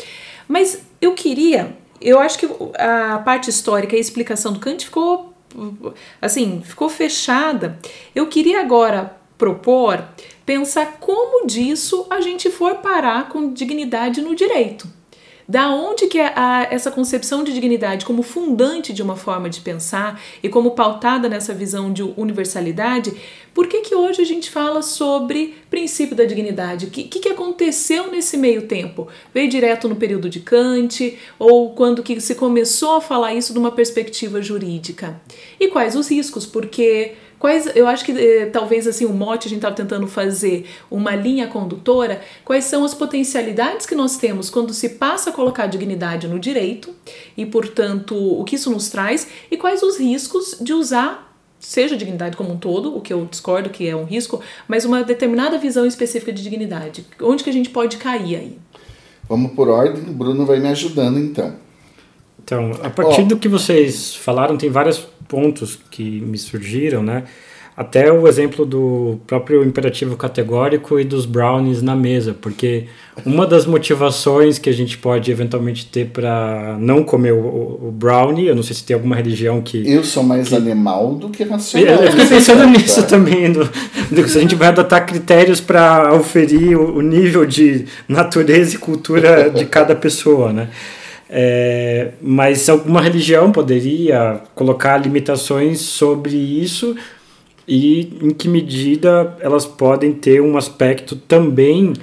Mas 0.47 0.83
eu 1.01 1.13
queria. 1.13 1.75
Eu 1.99 2.19
acho 2.19 2.37
que 2.37 2.47
a 2.77 3.17
parte 3.19 3.49
histórica 3.49 3.95
e 3.95 3.97
a 3.97 4.01
explicação 4.01 4.53
do 4.53 4.59
Kant 4.59 4.85
ficou 4.85 5.32
assim, 6.21 6.61
ficou 6.63 6.89
fechada. 6.89 7.77
Eu 8.13 8.27
queria 8.27 8.61
agora 8.61 9.15
propor 9.37 10.03
pensar 10.45 10.97
como 10.99 11.45
disso 11.45 12.05
a 12.09 12.21
gente 12.21 12.49
for 12.49 12.75
parar 12.75 13.29
com 13.29 13.53
dignidade 13.53 14.21
no 14.21 14.35
direito. 14.35 14.87
Da 15.47 15.69
onde 15.69 16.07
que 16.07 16.19
a, 16.19 16.67
essa 16.71 16.89
concepção 16.89 17.43
de 17.43 17.53
dignidade 17.53 18.05
como 18.05 18.23
fundante 18.23 18.93
de 18.93 19.01
uma 19.01 19.15
forma 19.15 19.49
de 19.49 19.61
pensar 19.61 20.21
e 20.41 20.49
como 20.49 20.71
pautada 20.71 21.27
nessa 21.27 21.53
visão 21.53 21.91
de 21.91 22.01
universalidade, 22.01 23.13
por 23.53 23.67
que, 23.67 23.81
que 23.81 23.93
hoje 23.93 24.21
a 24.21 24.25
gente 24.25 24.49
fala 24.49 24.81
sobre 24.81 25.55
princípio 25.69 26.15
da 26.15 26.23
dignidade? 26.23 26.85
O 26.85 26.89
que, 26.89 27.03
que, 27.03 27.19
que 27.19 27.29
aconteceu 27.29 28.09
nesse 28.09 28.37
meio 28.37 28.67
tempo? 28.67 29.07
Veio 29.33 29.49
direto 29.49 29.87
no 29.87 29.95
período 29.95 30.29
de 30.29 30.39
Kant 30.39 31.17
ou 31.37 31.73
quando 31.73 32.01
que 32.01 32.19
se 32.19 32.35
começou 32.35 32.95
a 32.95 33.01
falar 33.01 33.33
isso 33.33 33.53
de 33.53 33.59
uma 33.59 33.71
perspectiva 33.71 34.41
jurídica? 34.41 35.21
E 35.59 35.67
quais 35.67 35.95
os 35.95 36.09
riscos? 36.09 36.45
Porque 36.45 37.13
Quais, 37.43 37.69
eu 37.75 37.87
acho 37.87 38.05
que 38.05 38.13
eh, 38.13 38.45
talvez 38.45 38.87
assim 38.87 39.03
o 39.03 39.11
mote 39.11 39.47
a 39.47 39.49
gente 39.49 39.57
estava 39.57 39.75
tentando 39.75 40.07
fazer 40.07 40.65
uma 40.89 41.13
linha 41.13 41.45
condutora. 41.45 42.21
Quais 42.45 42.63
são 42.63 42.85
as 42.85 42.93
potencialidades 42.93 43.85
que 43.85 43.93
nós 43.93 44.15
temos 44.15 44.49
quando 44.49 44.73
se 44.73 44.91
passa 44.91 45.29
a 45.29 45.33
colocar 45.33 45.63
a 45.63 45.67
dignidade 45.67 46.25
no 46.25 46.39
direito 46.39 46.95
e, 47.35 47.45
portanto, 47.45 48.15
o 48.15 48.45
que 48.45 48.55
isso 48.55 48.71
nos 48.71 48.87
traz 48.87 49.27
e 49.51 49.57
quais 49.57 49.83
os 49.83 49.99
riscos 49.99 50.55
de 50.61 50.71
usar 50.71 51.35
seja 51.59 51.97
dignidade 51.97 52.37
como 52.37 52.53
um 52.53 52.57
todo, 52.57 52.95
o 52.95 53.01
que 53.01 53.11
eu 53.11 53.25
discordo 53.25 53.69
que 53.69 53.89
é 53.89 53.93
um 53.93 54.05
risco, 54.05 54.39
mas 54.65 54.85
uma 54.85 55.03
determinada 55.03 55.57
visão 55.57 55.85
específica 55.85 56.31
de 56.31 56.41
dignidade. 56.41 57.05
Onde 57.21 57.43
que 57.43 57.49
a 57.49 57.53
gente 57.53 57.71
pode 57.71 57.97
cair 57.97 58.37
aí? 58.37 58.57
Vamos 59.27 59.51
por 59.51 59.67
ordem, 59.67 60.01
o 60.03 60.13
Bruno 60.13 60.45
vai 60.45 60.61
me 60.61 60.69
ajudando 60.69 61.19
então. 61.19 61.62
Então, 62.43 62.71
a 62.83 62.89
partir 62.89 63.21
oh. 63.21 63.25
do 63.25 63.37
que 63.37 63.47
vocês 63.47 64.15
falaram, 64.15 64.57
tem 64.57 64.69
vários 64.69 64.99
pontos 65.27 65.79
que 65.89 66.03
me 66.21 66.37
surgiram, 66.37 67.01
né? 67.01 67.23
Até 67.75 68.11
o 68.11 68.27
exemplo 68.27 68.67
do 68.67 69.19
próprio 69.25 69.63
imperativo 69.63 70.15
categórico 70.15 70.99
e 70.99 71.03
dos 71.03 71.25
brownies 71.25 71.81
na 71.81 71.95
mesa, 71.95 72.35
porque 72.39 72.85
uma 73.25 73.47
das 73.47 73.65
motivações 73.65 74.59
que 74.59 74.69
a 74.69 74.73
gente 74.73 74.95
pode 74.95 75.31
eventualmente 75.31 75.87
ter 75.87 76.09
para 76.09 76.77
não 76.79 77.03
comer 77.03 77.31
o, 77.31 77.39
o, 77.87 77.91
brownie, 77.91 78.45
eu 78.45 78.55
não 78.55 78.61
sei 78.61 78.75
se 78.75 78.83
tem 78.83 78.93
alguma 78.93 79.15
religião 79.15 79.59
que. 79.59 79.91
Eu 79.91 80.03
sou 80.03 80.21
mais 80.21 80.49
que... 80.49 80.55
animal 80.55 81.15
do 81.15 81.29
que 81.29 81.43
racional. 81.43 81.95
Eu, 81.95 82.03
eu 82.03 82.11
fiquei 82.11 82.27
pensando 82.27 82.67
nisso 82.69 83.01
tá? 83.01 83.07
também, 83.07 83.51
do, 83.51 83.67
do, 84.11 84.29
se 84.29 84.37
a 84.37 84.41
gente 84.41 84.53
vai 84.53 84.67
adotar 84.67 85.03
critérios 85.07 85.59
para 85.59 86.13
oferir 86.13 86.77
o, 86.77 86.97
o 86.97 87.01
nível 87.01 87.43
de 87.43 87.85
natureza 88.07 88.75
e 88.75 88.77
cultura 88.77 89.49
de 89.49 89.65
cada 89.65 89.95
pessoa, 89.95 90.53
né? 90.53 90.69
É, 91.35 92.11
mas 92.21 92.69
alguma 92.69 93.01
religião 93.01 93.51
poderia 93.51 94.39
colocar 94.53 94.97
limitações 94.97 95.79
sobre 95.79 96.35
isso? 96.35 96.95
E 97.67 98.19
em 98.21 98.29
que 98.29 98.47
medida 98.47 99.35
elas 99.39 99.65
podem 99.65 100.13
ter 100.13 100.39
um 100.43 100.55
aspecto 100.57 101.15
também 101.15 101.93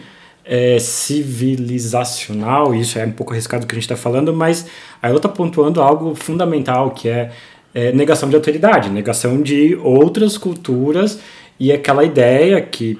é, 0.45 0.81
civilizacional, 0.81 2.74
isso 2.74 2.99
é 2.99 3.07
um 3.07 3.12
pouco 3.12 3.33
arriscado 3.33 3.64
do 3.64 3.68
que 3.68 3.74
a 3.74 3.76
gente 3.76 3.85
está 3.85 3.95
falando, 3.95 4.35
mas 4.35 4.66
aí 5.01 5.11
ela 5.11 5.18
está 5.18 5.28
pontuando 5.28 5.81
algo 5.81 6.12
fundamental, 6.16 6.91
que 6.91 7.09
é, 7.09 7.31
é, 7.72 7.93
negação 7.93 8.28
de 8.28 8.35
autoridade, 8.35 8.91
negação 8.91 9.41
de 9.41 9.76
outras 9.76 10.37
culturas. 10.37 11.20
E 11.61 11.70
aquela 11.70 12.03
ideia 12.03 12.61
que 12.61 12.99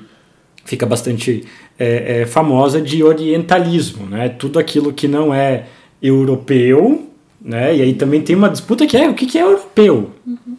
fica 0.64 0.87
bastante 0.87 1.45
é, 1.76 2.20
é 2.20 2.26
famosa 2.26 2.81
de 2.81 3.03
orientalismo, 3.03 4.07
né? 4.07 4.28
tudo 4.28 4.61
aquilo 4.61 4.93
que 4.93 5.09
não 5.09 5.35
é 5.35 5.64
europeu, 6.03 7.07
né? 7.42 7.76
E 7.76 7.82
aí 7.82 7.94
também 7.94 8.20
tem 8.20 8.36
uma 8.36 8.48
disputa 8.48 8.86
que 8.86 8.96
é 8.96 9.09
o 9.09 9.14
que, 9.14 9.26
que 9.26 9.38
é 9.38 9.42
europeu, 9.42 10.11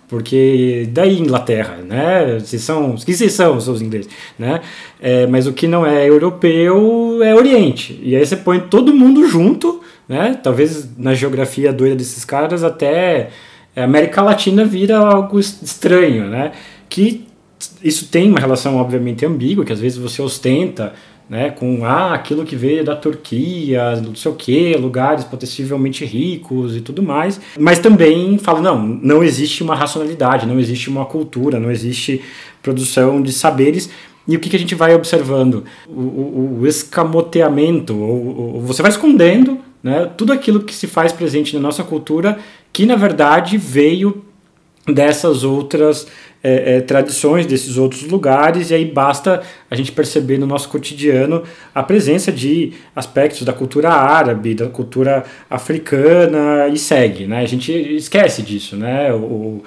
porque 0.08 0.90
daí 0.92 1.20
Inglaterra, 1.20 1.78
né? 1.78 2.40
São, 2.40 2.96
que 2.96 3.14
vocês 3.14 3.34
são, 3.34 3.56
os 3.58 3.82
ingleses, 3.82 4.10
né? 4.38 4.62
É, 5.00 5.28
mas 5.28 5.46
o 5.48 5.54
que 5.54 5.68
não 5.68 5.86
é 5.86 6.10
europeu 6.10 7.22
é 7.24 7.36
Oriente. 7.36 8.00
E 8.02 8.16
aí 8.16 8.26
você 8.26 8.36
põe 8.36 8.60
todo 8.60 8.94
mundo 8.94 9.28
junto, 9.28 9.82
né? 10.08 10.40
Talvez 10.42 10.90
na 10.98 11.14
geografia 11.14 11.72
doida 11.72 11.96
desses 11.96 12.26
caras 12.26 12.64
até 12.64 13.30
América 13.76 14.22
Latina 14.22 14.66
vira 14.66 14.98
algo 14.98 15.40
estranho, 15.40 16.26
né? 16.26 16.52
Que 16.90 17.26
isso 17.84 18.08
tem 18.10 18.30
uma 18.30 18.40
relação 18.40 18.78
obviamente 18.78 19.26
ambígua, 19.26 19.64
que 19.64 19.72
às 19.72 19.80
vezes 19.80 19.98
você 19.98 20.22
ostenta 20.22 20.94
né, 21.32 21.50
com 21.50 21.86
ah, 21.86 22.14
aquilo 22.14 22.44
que 22.44 22.58
veio 22.58 22.84
da 22.84 22.94
Turquia, 22.94 23.96
não 24.02 24.14
sei 24.14 24.30
o 24.30 24.36
que, 24.36 24.76
lugares 24.76 25.24
possivelmente 25.24 26.04
ricos 26.04 26.76
e 26.76 26.82
tudo 26.82 27.02
mais, 27.02 27.40
mas 27.58 27.80
também 27.80 28.38
fala, 28.38 28.60
não, 28.60 28.78
não 28.78 29.24
existe 29.24 29.64
uma 29.64 29.74
racionalidade, 29.74 30.46
não 30.46 30.60
existe 30.60 30.90
uma 30.90 31.06
cultura, 31.06 31.58
não 31.58 31.72
existe 31.72 32.22
produção 32.62 33.22
de 33.22 33.32
saberes, 33.32 33.90
e 34.28 34.36
o 34.36 34.42
que, 34.42 34.50
que 34.50 34.58
a 34.58 34.60
gente 34.60 34.76
vai 34.76 34.94
observando? 34.94 35.64
O, 35.88 36.02
o, 36.02 36.58
o 36.60 36.68
escamoteamento, 36.68 37.98
ou, 37.98 38.56
ou, 38.56 38.62
você 38.62 38.82
vai 38.82 38.92
escondendo 38.92 39.58
né, 39.82 40.12
tudo 40.18 40.34
aquilo 40.34 40.60
que 40.60 40.76
se 40.76 40.86
faz 40.86 41.14
presente 41.14 41.56
na 41.56 41.62
nossa 41.62 41.82
cultura, 41.82 42.40
que 42.74 42.86
na 42.86 42.98
verdade 42.98 43.58
veio 43.58 44.22
dessas 44.94 45.44
outras 45.44 46.08
é, 46.44 46.78
é, 46.78 46.82
tradições 46.82 47.46
desses 47.46 47.78
outros 47.78 48.04
lugares, 48.04 48.72
e 48.72 48.74
aí 48.74 48.86
basta 48.86 49.42
a 49.70 49.76
gente 49.76 49.92
perceber 49.92 50.38
no 50.38 50.48
nosso 50.48 50.70
cotidiano 50.70 51.44
a 51.74 51.84
presença 51.84 52.32
de 52.32 52.74
aspectos 52.96 53.44
da 53.44 53.54
cultura 53.54 53.90
árabe, 53.90 54.56
da 54.56 54.68
cultura 54.68 55.24
africana 55.50 56.68
e 56.68 56.78
segue. 56.78 57.28
Né? 57.28 57.42
A 57.42 57.46
gente 57.46 57.72
esquece 57.72 58.42
disso. 58.42 58.76
Né? 58.76 59.14
O, 59.14 59.64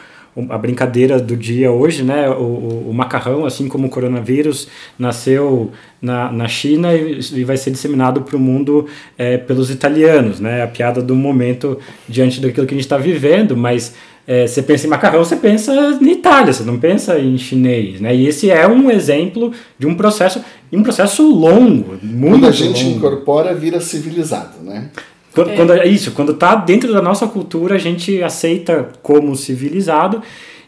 a 0.51 0.59
brincadeira 0.59 1.21
do 1.21 1.37
dia 1.37 1.71
hoje, 1.71 2.03
né? 2.03 2.29
O, 2.29 2.89
o, 2.89 2.93
macarrão, 2.93 3.47
assim 3.47 3.69
como 3.69 3.87
o 3.87 3.91
coronavírus, 3.91 4.67
nasceu 4.99 5.71
na, 6.03 6.33
na 6.33 6.49
China 6.49 6.93
e, 6.93 7.21
e 7.21 7.45
vai 7.45 7.57
ser 7.57 7.71
disseminado 7.71 8.21
para 8.23 8.37
o 8.37 8.41
mundo 8.41 8.87
é, 9.17 9.39
pelos 9.39 9.71
italianos, 9.71 10.41
né? 10.41 10.63
A 10.63 10.67
piada 10.67 11.01
do 11.01 11.15
momento 11.15 11.79
diante 12.09 12.41
daquilo 12.41 12.67
que 12.67 12.75
a 12.75 12.77
gente 12.77 12.85
está 12.85 12.99
vivendo, 12.99 13.57
mas 13.57 13.95
é, 14.27 14.47
você 14.47 14.63
pensa 14.63 14.87
em 14.87 14.91
macarrão, 14.91 15.23
você 15.23 15.37
pensa 15.37 15.73
em 16.01 16.11
Itália, 16.11 16.53
você 16.53 16.63
não 16.65 16.79
pensa 16.79 17.19
em 17.19 17.37
chinês, 17.37 18.01
né? 18.01 18.15
E 18.15 18.27
esse 18.27 18.51
é 18.51 18.67
um 18.67 18.91
exemplo 18.91 19.53
de 19.79 19.87
um 19.87 19.95
processo, 19.95 20.43
um 20.73 20.83
processo 20.83 21.23
longo, 21.23 21.99
muito 22.03 22.35
Quando 22.35 22.47
a 22.47 22.51
gente 22.51 22.85
longo. 22.85 22.97
incorpora, 22.97 23.55
vira 23.55 23.81
civilizado, 23.81 24.63
né? 24.63 24.91
Quando, 25.35 25.51
é. 25.51 25.57
quando, 25.57 25.73
é 25.73 25.87
isso, 25.87 26.13
quando 26.13 26.33
está 26.33 26.55
dentro 26.55 26.93
da 26.93 27.03
nossa 27.03 27.27
cultura, 27.27 27.75
a 27.75 27.79
gente 27.79 28.23
aceita 28.23 28.89
como 29.03 29.37
civilizado 29.37 30.23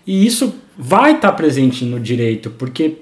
e 0.06 0.26
isso 0.26 0.54
vai 0.76 1.12
estar 1.12 1.30
tá 1.30 1.34
presente 1.34 1.84
no 1.84 1.98
direito, 1.98 2.50
porque 2.50 2.96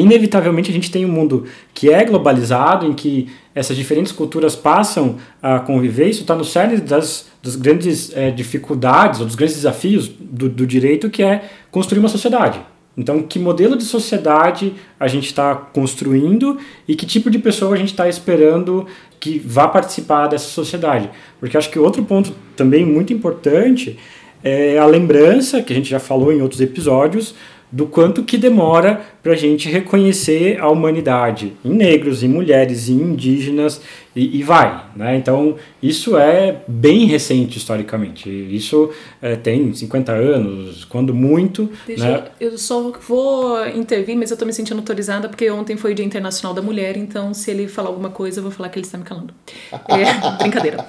inevitavelmente 0.00 0.70
a 0.70 0.74
gente 0.74 0.90
tem 0.90 1.04
um 1.04 1.08
mundo 1.08 1.44
que 1.72 1.92
é 1.92 2.04
globalizado, 2.04 2.86
em 2.86 2.92
que 2.92 3.28
essas 3.54 3.76
diferentes 3.76 4.10
culturas 4.10 4.56
passam 4.56 5.16
a 5.40 5.60
conviver, 5.60 6.08
isso 6.08 6.22
está 6.22 6.34
no 6.34 6.44
cerne 6.44 6.78
das, 6.78 7.28
das 7.42 7.54
grandes 7.54 8.14
é, 8.16 8.30
dificuldades 8.30 9.20
ou 9.20 9.26
dos 9.26 9.36
grandes 9.36 9.56
desafios 9.56 10.08
do, 10.08 10.48
do 10.48 10.66
direito, 10.66 11.08
que 11.08 11.22
é 11.22 11.48
construir 11.70 12.00
uma 12.00 12.08
sociedade. 12.08 12.60
Então, 12.96 13.22
que 13.22 13.38
modelo 13.38 13.76
de 13.76 13.84
sociedade 13.84 14.72
a 14.98 15.08
gente 15.08 15.26
está 15.26 15.54
construindo 15.54 16.58
e 16.86 16.94
que 16.94 17.04
tipo 17.04 17.28
de 17.28 17.38
pessoa 17.38 17.74
a 17.74 17.76
gente 17.76 17.90
está 17.90 18.08
esperando 18.08 18.86
que 19.18 19.38
vá 19.38 19.66
participar 19.66 20.28
dessa 20.28 20.48
sociedade? 20.48 21.10
Porque 21.40 21.56
acho 21.56 21.70
que 21.70 21.78
outro 21.78 22.04
ponto 22.04 22.32
também 22.56 22.84
muito 22.84 23.12
importante 23.12 23.98
é 24.44 24.78
a 24.78 24.86
lembrança, 24.86 25.62
que 25.62 25.72
a 25.72 25.76
gente 25.76 25.88
já 25.88 25.98
falou 25.98 26.32
em 26.32 26.40
outros 26.40 26.60
episódios, 26.60 27.34
do 27.72 27.86
quanto 27.86 28.22
que 28.22 28.38
demora 28.38 29.04
para 29.24 29.32
a 29.32 29.36
gente 29.36 29.70
reconhecer 29.70 30.60
a 30.60 30.68
humanidade 30.68 31.54
em 31.64 31.70
negros, 31.70 32.22
em 32.22 32.28
mulheres, 32.28 32.90
em 32.90 33.00
indígenas 33.00 33.80
e, 34.14 34.38
e 34.38 34.42
vai. 34.42 34.84
Né? 34.94 35.16
Então, 35.16 35.56
isso 35.82 36.18
é 36.18 36.62
bem 36.68 37.06
recente 37.06 37.56
historicamente. 37.56 38.28
Isso 38.28 38.90
é, 39.22 39.34
tem 39.34 39.72
50 39.72 40.12
anos, 40.12 40.84
quando 40.84 41.14
muito. 41.14 41.70
Deixa 41.86 42.06
né? 42.06 42.24
eu, 42.38 42.50
eu 42.50 42.58
só 42.58 42.92
vou 43.08 43.66
intervir, 43.68 44.14
mas 44.14 44.30
eu 44.30 44.34
estou 44.34 44.46
me 44.46 44.52
sentindo 44.52 44.76
autorizada 44.76 45.26
porque 45.26 45.50
ontem 45.50 45.74
foi 45.74 45.92
o 45.92 45.94
Dia 45.94 46.04
Internacional 46.04 46.52
da 46.52 46.60
Mulher, 46.60 46.94
então 46.94 47.32
se 47.32 47.50
ele 47.50 47.66
falar 47.66 47.88
alguma 47.88 48.10
coisa, 48.10 48.40
eu 48.40 48.42
vou 48.42 48.52
falar 48.52 48.68
que 48.68 48.78
ele 48.78 48.84
está 48.84 48.98
me 48.98 49.04
calando. 49.04 49.32
É, 49.72 50.36
brincadeira. 50.36 50.86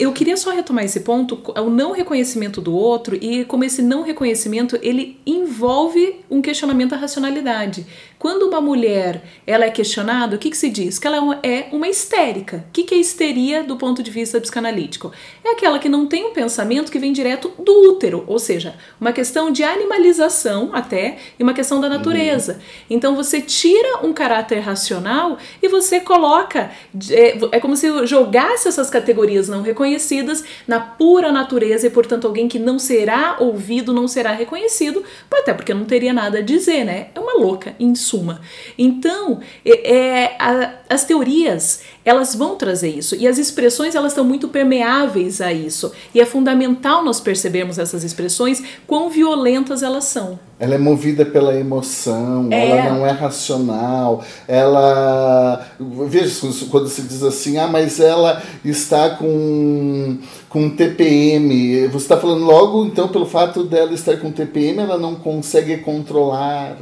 Eu 0.00 0.12
queria 0.12 0.36
só 0.36 0.50
retomar 0.50 0.84
esse 0.84 1.00
ponto, 1.00 1.40
o 1.56 1.70
não 1.70 1.92
reconhecimento 1.92 2.60
do 2.60 2.74
outro 2.74 3.14
e 3.14 3.44
como 3.44 3.62
esse 3.62 3.80
não 3.82 4.02
reconhecimento 4.02 4.76
ele 4.82 5.20
envolve 5.24 6.16
um 6.28 6.42
questionamento 6.42 6.90
da 6.90 6.96
racionalidade 6.96 7.51
verdade. 7.52 7.84
Quando 8.22 8.44
uma 8.44 8.60
mulher 8.60 9.20
ela 9.44 9.64
é 9.64 9.70
questionada, 9.72 10.36
o 10.36 10.38
que, 10.38 10.48
que 10.48 10.56
se 10.56 10.70
diz? 10.70 10.96
Que 10.96 11.08
ela 11.08 11.40
é 11.42 11.66
uma 11.72 11.88
histérica. 11.88 12.64
O 12.68 12.72
que, 12.72 12.84
que 12.84 12.94
é 12.94 12.98
histeria 12.98 13.64
do 13.64 13.74
ponto 13.74 14.00
de 14.00 14.12
vista 14.12 14.40
psicanalítico? 14.40 15.10
É 15.44 15.50
aquela 15.50 15.80
que 15.80 15.88
não 15.88 16.06
tem 16.06 16.24
um 16.24 16.32
pensamento 16.32 16.92
que 16.92 17.00
vem 17.00 17.12
direto 17.12 17.50
do 17.58 17.90
útero, 17.90 18.22
ou 18.28 18.38
seja, 18.38 18.76
uma 19.00 19.12
questão 19.12 19.50
de 19.50 19.64
animalização 19.64 20.70
até 20.72 21.16
e 21.36 21.42
uma 21.42 21.52
questão 21.52 21.80
da 21.80 21.88
natureza. 21.88 22.52
Uhum. 22.52 22.60
Então 22.90 23.16
você 23.16 23.40
tira 23.40 24.06
um 24.06 24.12
caráter 24.12 24.60
racional 24.60 25.36
e 25.60 25.66
você 25.66 25.98
coloca. 25.98 26.70
É, 27.10 27.36
é 27.50 27.58
como 27.58 27.76
se 27.76 28.06
jogasse 28.06 28.68
essas 28.68 28.88
categorias 28.88 29.48
não 29.48 29.62
reconhecidas 29.62 30.44
na 30.68 30.78
pura 30.78 31.32
natureza 31.32 31.88
e, 31.88 31.90
portanto, 31.90 32.28
alguém 32.28 32.46
que 32.46 32.60
não 32.60 32.78
será 32.78 33.38
ouvido, 33.40 33.92
não 33.92 34.06
será 34.06 34.30
reconhecido, 34.30 35.02
até 35.28 35.52
porque 35.52 35.74
não 35.74 35.84
teria 35.84 36.12
nada 36.12 36.38
a 36.38 36.42
dizer, 36.42 36.84
né? 36.84 37.08
É 37.16 37.18
uma 37.18 37.32
louca, 37.32 37.74
em 37.80 37.96
suma. 38.12 38.42
Então, 38.76 39.40
é, 39.64 39.96
é, 39.96 40.36
a, 40.38 40.74
as 40.90 41.04
teorias 41.06 41.80
elas 42.04 42.34
vão 42.34 42.56
trazer 42.56 42.90
isso 42.90 43.14
e 43.14 43.26
as 43.26 43.38
expressões 43.38 43.94
elas 43.94 44.12
estão 44.12 44.24
muito 44.24 44.48
permeáveis 44.48 45.40
a 45.40 45.52
isso 45.52 45.92
e 46.12 46.20
é 46.20 46.26
fundamental 46.26 47.04
nós 47.04 47.20
percebermos 47.20 47.78
essas 47.78 48.02
expressões 48.02 48.62
quão 48.86 49.08
violentas 49.08 49.82
elas 49.82 50.04
são. 50.04 50.38
Ela 50.58 50.74
é 50.74 50.78
movida 50.78 51.24
pela 51.24 51.56
emoção, 51.56 52.48
é. 52.52 52.70
ela 52.70 52.90
não 52.92 53.06
é 53.06 53.10
racional, 53.10 54.22
ela. 54.46 55.66
Veja, 56.06 56.32
quando 56.70 56.86
se 56.88 57.02
diz 57.02 57.22
assim, 57.24 57.58
ah, 57.58 57.66
mas 57.66 57.98
ela 57.98 58.40
está 58.64 59.10
com, 59.10 60.18
com 60.48 60.70
TPM. 60.70 61.88
Você 61.88 62.04
está 62.04 62.16
falando 62.16 62.44
logo, 62.44 62.84
então, 62.84 63.08
pelo 63.08 63.26
fato 63.26 63.64
dela 63.64 63.92
estar 63.92 64.16
com 64.18 64.30
TPM, 64.30 64.78
ela 64.78 64.96
não 64.98 65.16
consegue 65.16 65.78
controlar. 65.78 66.76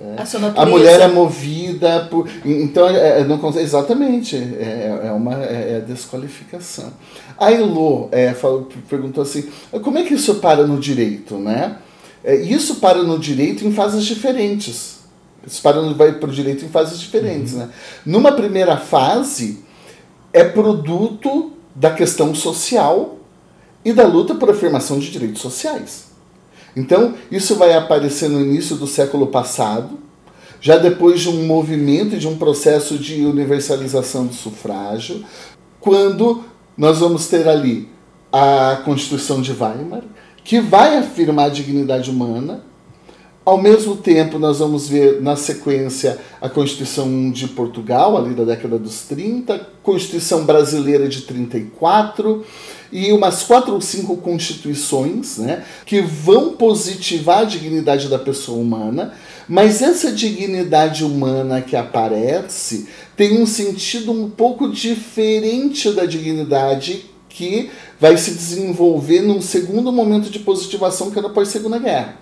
É. 0.00 0.16
A, 0.16 0.62
a, 0.62 0.66
mulher 0.66 0.98
é 0.98 1.08
movida 1.08 2.08
por. 2.10 2.26
Então, 2.42 2.88
é, 2.88 3.20
é 3.20 3.24
não. 3.24 3.38
Exatamente. 3.58 4.34
É, 4.34 5.02
é 5.08 5.12
uma 5.12 5.44
é, 5.44 5.76
é 5.76 5.80
desqualificação. 5.80 6.90
A 7.36 7.52
Elo 7.52 8.08
é, 8.10 8.32
falou, 8.32 8.66
perguntou 8.88 9.22
assim: 9.22 9.46
como 9.82 9.98
é 9.98 10.02
que 10.02 10.14
isso 10.14 10.36
para 10.36 10.66
no 10.66 10.80
direito, 10.80 11.36
né? 11.36 11.76
É, 12.24 12.34
isso 12.34 12.76
para 12.76 13.02
no 13.02 13.18
direito 13.18 13.66
em 13.66 13.72
fases 13.72 14.04
diferentes. 14.04 15.00
Isso 15.46 15.60
para 15.60 15.82
no, 15.82 15.94
vai 15.94 16.12
para 16.12 16.30
o 16.30 16.32
direito 16.32 16.64
em 16.64 16.68
fases 16.68 16.98
diferentes. 16.98 17.52
Uhum. 17.52 17.58
Né? 17.60 17.68
Numa 18.06 18.32
primeira 18.32 18.78
fase, 18.78 19.62
é 20.32 20.44
produto 20.44 21.52
da 21.74 21.90
questão 21.90 22.34
social 22.34 23.16
e 23.84 23.92
da 23.92 24.06
luta 24.06 24.34
por 24.34 24.48
afirmação 24.50 24.98
de 24.98 25.10
direitos 25.10 25.42
sociais. 25.42 26.09
Então, 26.76 27.14
isso 27.30 27.56
vai 27.56 27.72
aparecer 27.72 28.28
no 28.28 28.40
início 28.40 28.76
do 28.76 28.86
século 28.86 29.26
passado, 29.26 29.98
já 30.60 30.76
depois 30.76 31.20
de 31.20 31.28
um 31.28 31.46
movimento 31.46 32.14
e 32.14 32.18
de 32.18 32.28
um 32.28 32.36
processo 32.36 32.98
de 32.98 33.24
universalização 33.24 34.26
do 34.26 34.34
sufrágio, 34.34 35.24
quando 35.80 36.44
nós 36.76 36.98
vamos 36.98 37.26
ter 37.26 37.48
ali 37.48 37.88
a 38.32 38.82
Constituição 38.84 39.40
de 39.40 39.52
Weimar, 39.52 40.02
que 40.44 40.60
vai 40.60 40.96
afirmar 40.96 41.46
a 41.46 41.50
dignidade 41.50 42.10
humana. 42.10 42.64
Ao 43.44 43.60
mesmo 43.60 43.96
tempo, 43.96 44.38
nós 44.38 44.58
vamos 44.58 44.88
ver 44.88 45.20
na 45.20 45.34
sequência 45.34 46.18
a 46.40 46.48
Constituição 46.48 47.30
de 47.30 47.48
Portugal, 47.48 48.16
ali 48.16 48.34
da 48.34 48.44
década 48.44 48.78
dos 48.78 49.02
30, 49.02 49.66
Constituição 49.82 50.44
Brasileira 50.44 51.08
de 51.08 51.22
34 51.22 52.44
e 52.92 53.12
umas 53.12 53.42
quatro 53.42 53.74
ou 53.74 53.80
cinco 53.80 54.16
constituições 54.16 55.38
né, 55.38 55.64
que 55.86 56.00
vão 56.00 56.52
positivar 56.52 57.40
a 57.40 57.44
dignidade 57.44 58.08
da 58.08 58.18
pessoa 58.18 58.58
humana, 58.58 59.14
mas 59.48 59.82
essa 59.82 60.12
dignidade 60.12 61.04
humana 61.04 61.60
que 61.60 61.76
aparece 61.76 62.88
tem 63.16 63.40
um 63.40 63.46
sentido 63.46 64.12
um 64.12 64.28
pouco 64.28 64.68
diferente 64.68 65.90
da 65.92 66.04
dignidade 66.04 67.06
que 67.28 67.70
vai 67.98 68.16
se 68.16 68.32
desenvolver 68.32 69.22
num 69.22 69.40
segundo 69.40 69.92
momento 69.92 70.30
de 70.30 70.40
positivação 70.40 71.10
que 71.10 71.18
é 71.18 71.22
após 71.22 71.48
a 71.48 71.52
Segunda 71.52 71.78
Guerra. 71.78 72.16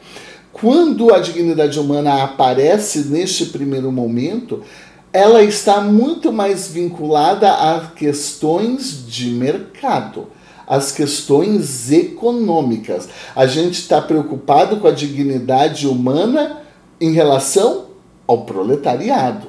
Quando 0.52 1.14
a 1.14 1.18
dignidade 1.18 1.78
humana 1.78 2.22
aparece 2.22 3.00
neste 3.00 3.46
primeiro 3.46 3.92
momento, 3.92 4.62
ela 5.12 5.42
está 5.42 5.80
muito 5.80 6.32
mais 6.32 6.68
vinculada 6.68 7.50
a 7.50 7.92
questões 7.94 9.06
de 9.06 9.30
mercado, 9.30 10.28
às 10.68 10.92
questões 10.92 11.90
econômicas. 11.90 13.08
A 13.34 13.46
gente 13.46 13.80
está 13.80 14.00
preocupado 14.00 14.76
com 14.76 14.86
a 14.86 14.92
dignidade 14.92 15.88
humana 15.88 16.62
em 17.00 17.12
relação 17.12 17.86
ao 18.26 18.42
proletariado. 18.44 19.48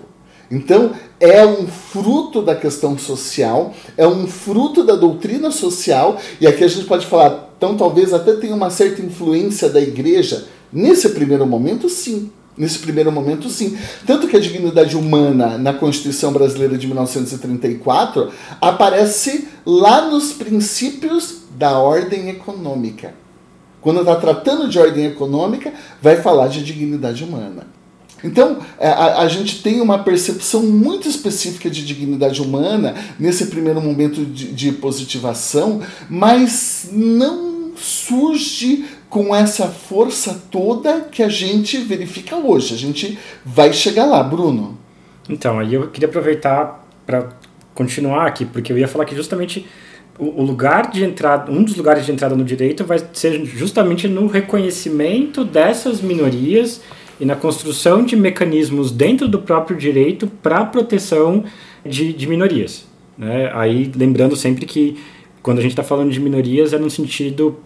Então, 0.50 0.92
é 1.20 1.46
um 1.46 1.68
fruto 1.68 2.42
da 2.42 2.56
questão 2.56 2.98
social, 2.98 3.74
é 3.96 4.08
um 4.08 4.26
fruto 4.26 4.84
da 4.84 4.96
doutrina 4.96 5.52
social, 5.52 6.18
e 6.42 6.48
aqui 6.48 6.64
a 6.64 6.68
gente 6.68 6.86
pode 6.86 7.06
falar, 7.06 7.54
então 7.56 7.78
talvez 7.78 8.14
até 8.14 8.34
tenha 8.34 8.56
uma 8.56 8.72
certa 8.72 9.02
influência 9.02 9.70
da 9.70 9.80
igreja. 9.80 10.48
Nesse 10.74 11.10
primeiro 11.10 11.46
momento, 11.46 11.88
sim. 11.88 12.32
Nesse 12.60 12.80
primeiro 12.80 13.10
momento, 13.10 13.50
sim. 13.50 13.78
Tanto 14.06 14.28
que 14.28 14.36
a 14.36 14.40
dignidade 14.40 14.98
humana 14.98 15.58
na 15.58 15.74
Constituição 15.74 16.34
Brasileira 16.34 16.78
de 16.78 16.88
1934 16.88 18.30
aparece 18.60 19.48
lá 19.66 20.10
nos 20.10 20.34
princípios 20.34 21.44
da 21.58 21.80
ordem 21.80 22.28
econômica. 22.28 23.14
Quando 23.80 24.02
está 24.02 24.18
tratando 24.18 24.68
de 24.68 24.78
ordem 24.78 25.06
econômica, 25.06 25.72
vai 26.02 26.18
falar 26.18 26.50
de 26.50 26.62
dignidade 26.62 27.24
humana. 27.24 27.66
Então, 28.22 28.58
é, 28.78 28.90
a, 28.90 29.20
a, 29.22 29.28
gente 29.30 29.64
tem 29.64 29.80
uma 29.80 30.00
percepção 30.00 30.64
muito 30.64 31.08
específica 31.08 31.70
de 31.70 31.86
dignidade 31.86 32.42
humana 32.42 32.94
nesse 33.18 33.46
primeiro 33.46 33.82
momento 33.82 34.26
de, 34.26 34.52
de 34.52 34.74
positivação, 34.74 35.82
mas 36.10 36.90
não 36.92 37.72
surge 37.78 38.86
com 39.10 39.36
essa 39.36 39.68
força 39.68 40.44
toda 40.52 41.02
que 41.02 41.24
a 41.24 41.30
gente 41.30 41.78
verifica 41.80 42.36
hoje. 42.36 42.74
A 42.74 42.78
gente 42.78 43.18
vai 43.44 43.74
chegar 43.74 44.06
lá, 44.06 44.22
Bruno. 44.22 44.78
Então, 45.28 45.60
aí 45.60 45.74
eu 45.74 45.88
queria 45.88 46.08
aproveitar 46.08 46.88
para 47.06 47.30
continuar 47.74 48.28
aqui, 48.28 48.46
porque 48.46 48.72
eu 48.72 48.78
ia 48.78 48.88
falar 48.88 49.06
que 49.06 49.16
justamente 49.16 49.66
o, 50.20 50.44
lugar 50.44 50.92
de 50.92 51.04
entrada, 51.04 51.52
um 51.52 51.64
dos 51.64 51.76
lugares 51.76 52.06
de 52.06 52.12
entrada 52.12 52.36
no 52.36 52.44
direito 52.44 52.84
vai 52.84 53.00
ser 53.14 53.46
justamente 53.46 54.08
no 54.08 54.28
reconhecimento 54.28 55.46
dessas 55.46 56.02
minorias 56.02 56.82
e 57.20 57.26
na 57.26 57.36
construção 57.36 58.04
de 58.04 58.16
mecanismos 58.16 58.92
dentro 58.92 59.28
do 59.28 59.40
próprio 59.40 59.78
direito 59.78 60.28
para 60.28 60.60
a 60.60 60.66
proteção 60.66 61.46
de, 61.86 62.14
de 62.14 62.28
minorias. 62.28 62.86
Né? 63.18 63.50
Aí 63.54 63.92
lembrando 63.96 64.36
sempre 64.36 64.66
que 64.66 64.98
quando 65.42 65.60
a 65.60 65.62
gente 65.62 65.72
está 65.72 65.84
falando 65.84 66.12
de 66.12 66.20
minorias 66.20 66.74
é 66.74 66.78
no 66.78 66.90
sentido 66.90 67.58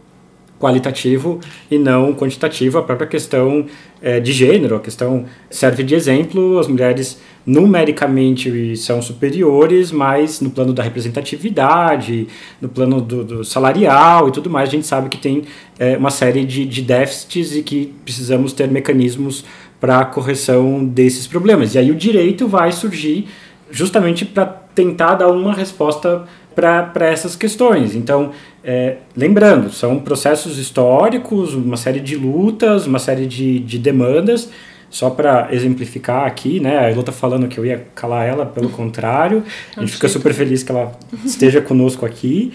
qualitativo 0.60 1.40
e 1.70 1.78
não 1.78 2.14
quantitativo, 2.14 2.78
a 2.78 2.84
própria 2.84 3.08
questão 3.08 3.66
é, 4.02 4.20
de 4.20 4.32
gênero, 4.32 4.76
a 4.76 4.80
questão 4.80 5.26
serve 5.50 5.84
de 5.84 5.94
exemplo, 5.94 6.58
as 6.58 6.68
mulheres 6.68 7.22
numericamente 7.46 8.78
são 8.78 9.02
superiores, 9.02 9.92
mas 9.92 10.40
no 10.40 10.50
plano 10.50 10.74
da 10.74 10.82
representatividade, 10.82 12.28
no 12.62 12.70
plano 12.70 13.02
do, 13.02 13.24
do 13.24 13.44
salarial 13.44 14.30
e 14.30 14.32
tudo 14.32 14.50
mais, 14.50 14.70
a 14.70 14.72
gente 14.72 14.88
sabe 14.88 15.10
que 15.10 15.18
tem 15.18 15.44
é, 15.78 15.98
uma 15.98 16.10
série 16.10 16.46
de, 16.46 16.66
de 16.66 16.82
déficits 16.82 17.56
e 17.56 17.62
que 17.62 17.94
precisamos 18.04 18.54
ter 18.54 18.70
mecanismos 18.70 19.44
para 19.80 20.00
a 20.00 20.06
correção 20.06 20.86
desses 20.86 21.28
problemas. 21.28 21.76
E 21.76 21.78
aí 21.78 21.92
o 21.92 21.96
direito 21.96 22.48
vai 22.48 22.72
surgir 22.72 23.28
justamente 23.70 24.24
para 24.24 24.46
tentar 24.46 25.16
dar 25.16 25.28
uma 25.30 25.54
resposta 25.54 26.24
para 26.56 27.08
essas 27.08 27.36
questões. 27.36 27.96
Então, 27.96 28.32
é, 28.64 28.98
lembrando, 29.16 29.72
são 29.72 30.00
processos 30.00 30.58
históricos, 30.58 31.54
uma 31.54 31.78
série 31.78 32.00
de 32.00 32.16
lutas, 32.16 32.86
uma 32.88 33.00
série 33.00 33.26
de, 33.26 33.60
de 33.60 33.78
demandas. 33.78 34.50
Só 34.90 35.10
para 35.10 35.48
exemplificar 35.52 36.28
aqui, 36.28 36.60
né? 36.60 36.78
A 36.78 36.92
Elô 36.92 37.02
tá 37.02 37.12
falando 37.12 37.48
que 37.48 37.58
eu 37.58 37.66
ia 37.66 37.88
calar 37.96 38.28
ela, 38.28 38.46
pelo 38.46 38.70
contrário. 38.70 39.44
A 39.76 39.80
gente 39.80 39.94
fica 39.94 40.08
super 40.08 40.32
feliz 40.36 40.62
que 40.62 40.72
ela 40.72 40.92
esteja 41.26 41.60
conosco 41.62 42.06
aqui. 42.06 42.54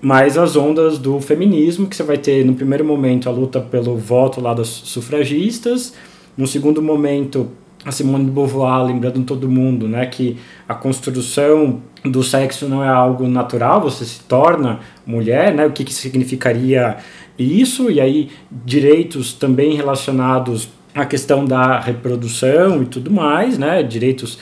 Mas 0.00 0.38
as 0.38 0.54
ondas 0.56 0.98
do 0.98 1.20
feminismo, 1.20 1.88
que 1.88 1.96
você 1.96 2.04
vai 2.04 2.16
ter 2.16 2.44
no 2.44 2.54
primeiro 2.54 2.84
momento 2.84 3.28
a 3.28 3.32
luta 3.32 3.60
pelo 3.60 3.96
voto 3.96 4.40
lá 4.40 4.54
das 4.54 4.68
sufragistas, 4.68 5.92
no 6.36 6.46
segundo 6.46 6.80
momento 6.80 7.50
a 7.84 7.90
Simone 7.90 8.26
de 8.26 8.30
Beauvoir 8.30 8.84
lembrando 8.84 9.22
todo 9.24 9.48
mundo, 9.48 9.88
né, 9.88 10.06
que 10.06 10.36
a 10.68 10.74
construção 10.74 11.80
do 12.04 12.22
sexo 12.22 12.68
não 12.68 12.84
é 12.84 12.88
algo 12.88 13.26
natural, 13.26 13.80
você 13.80 14.04
se 14.04 14.20
torna 14.20 14.80
mulher, 15.06 15.54
né, 15.54 15.66
o 15.66 15.72
que, 15.72 15.84
que 15.84 15.94
significaria 15.94 16.98
isso, 17.38 17.90
e 17.90 18.00
aí 18.00 18.30
direitos 18.50 19.32
também 19.32 19.74
relacionados 19.74 20.68
à 20.94 21.06
questão 21.06 21.44
da 21.44 21.80
reprodução 21.80 22.82
e 22.82 22.86
tudo 22.86 23.10
mais, 23.10 23.56
né, 23.56 23.82
direitos 23.82 24.38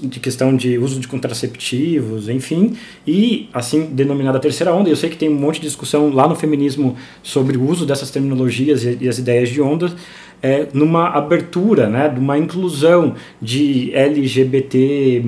de 0.00 0.18
questão 0.18 0.54
de 0.56 0.78
uso 0.78 0.98
de 0.98 1.06
contraceptivos, 1.06 2.28
enfim, 2.28 2.76
e 3.06 3.48
assim 3.52 3.86
denominada 3.86 4.38
terceira 4.38 4.74
onda. 4.74 4.90
Eu 4.90 4.96
sei 4.96 5.08
que 5.08 5.16
tem 5.16 5.28
um 5.28 5.34
monte 5.34 5.60
de 5.60 5.66
discussão 5.66 6.10
lá 6.10 6.26
no 6.28 6.34
feminismo 6.34 6.96
sobre 7.22 7.56
o 7.56 7.68
uso 7.68 7.86
dessas 7.86 8.10
terminologias 8.10 8.84
e, 8.84 8.98
e 9.00 9.08
as 9.08 9.18
ideias 9.18 9.48
de 9.48 9.60
ondas, 9.62 9.94
é, 10.42 10.66
numa 10.72 11.08
abertura, 11.08 11.88
né, 11.88 12.08
de 12.08 12.20
uma 12.20 12.38
inclusão 12.38 13.14
de 13.40 13.92
LGBT 13.94 15.22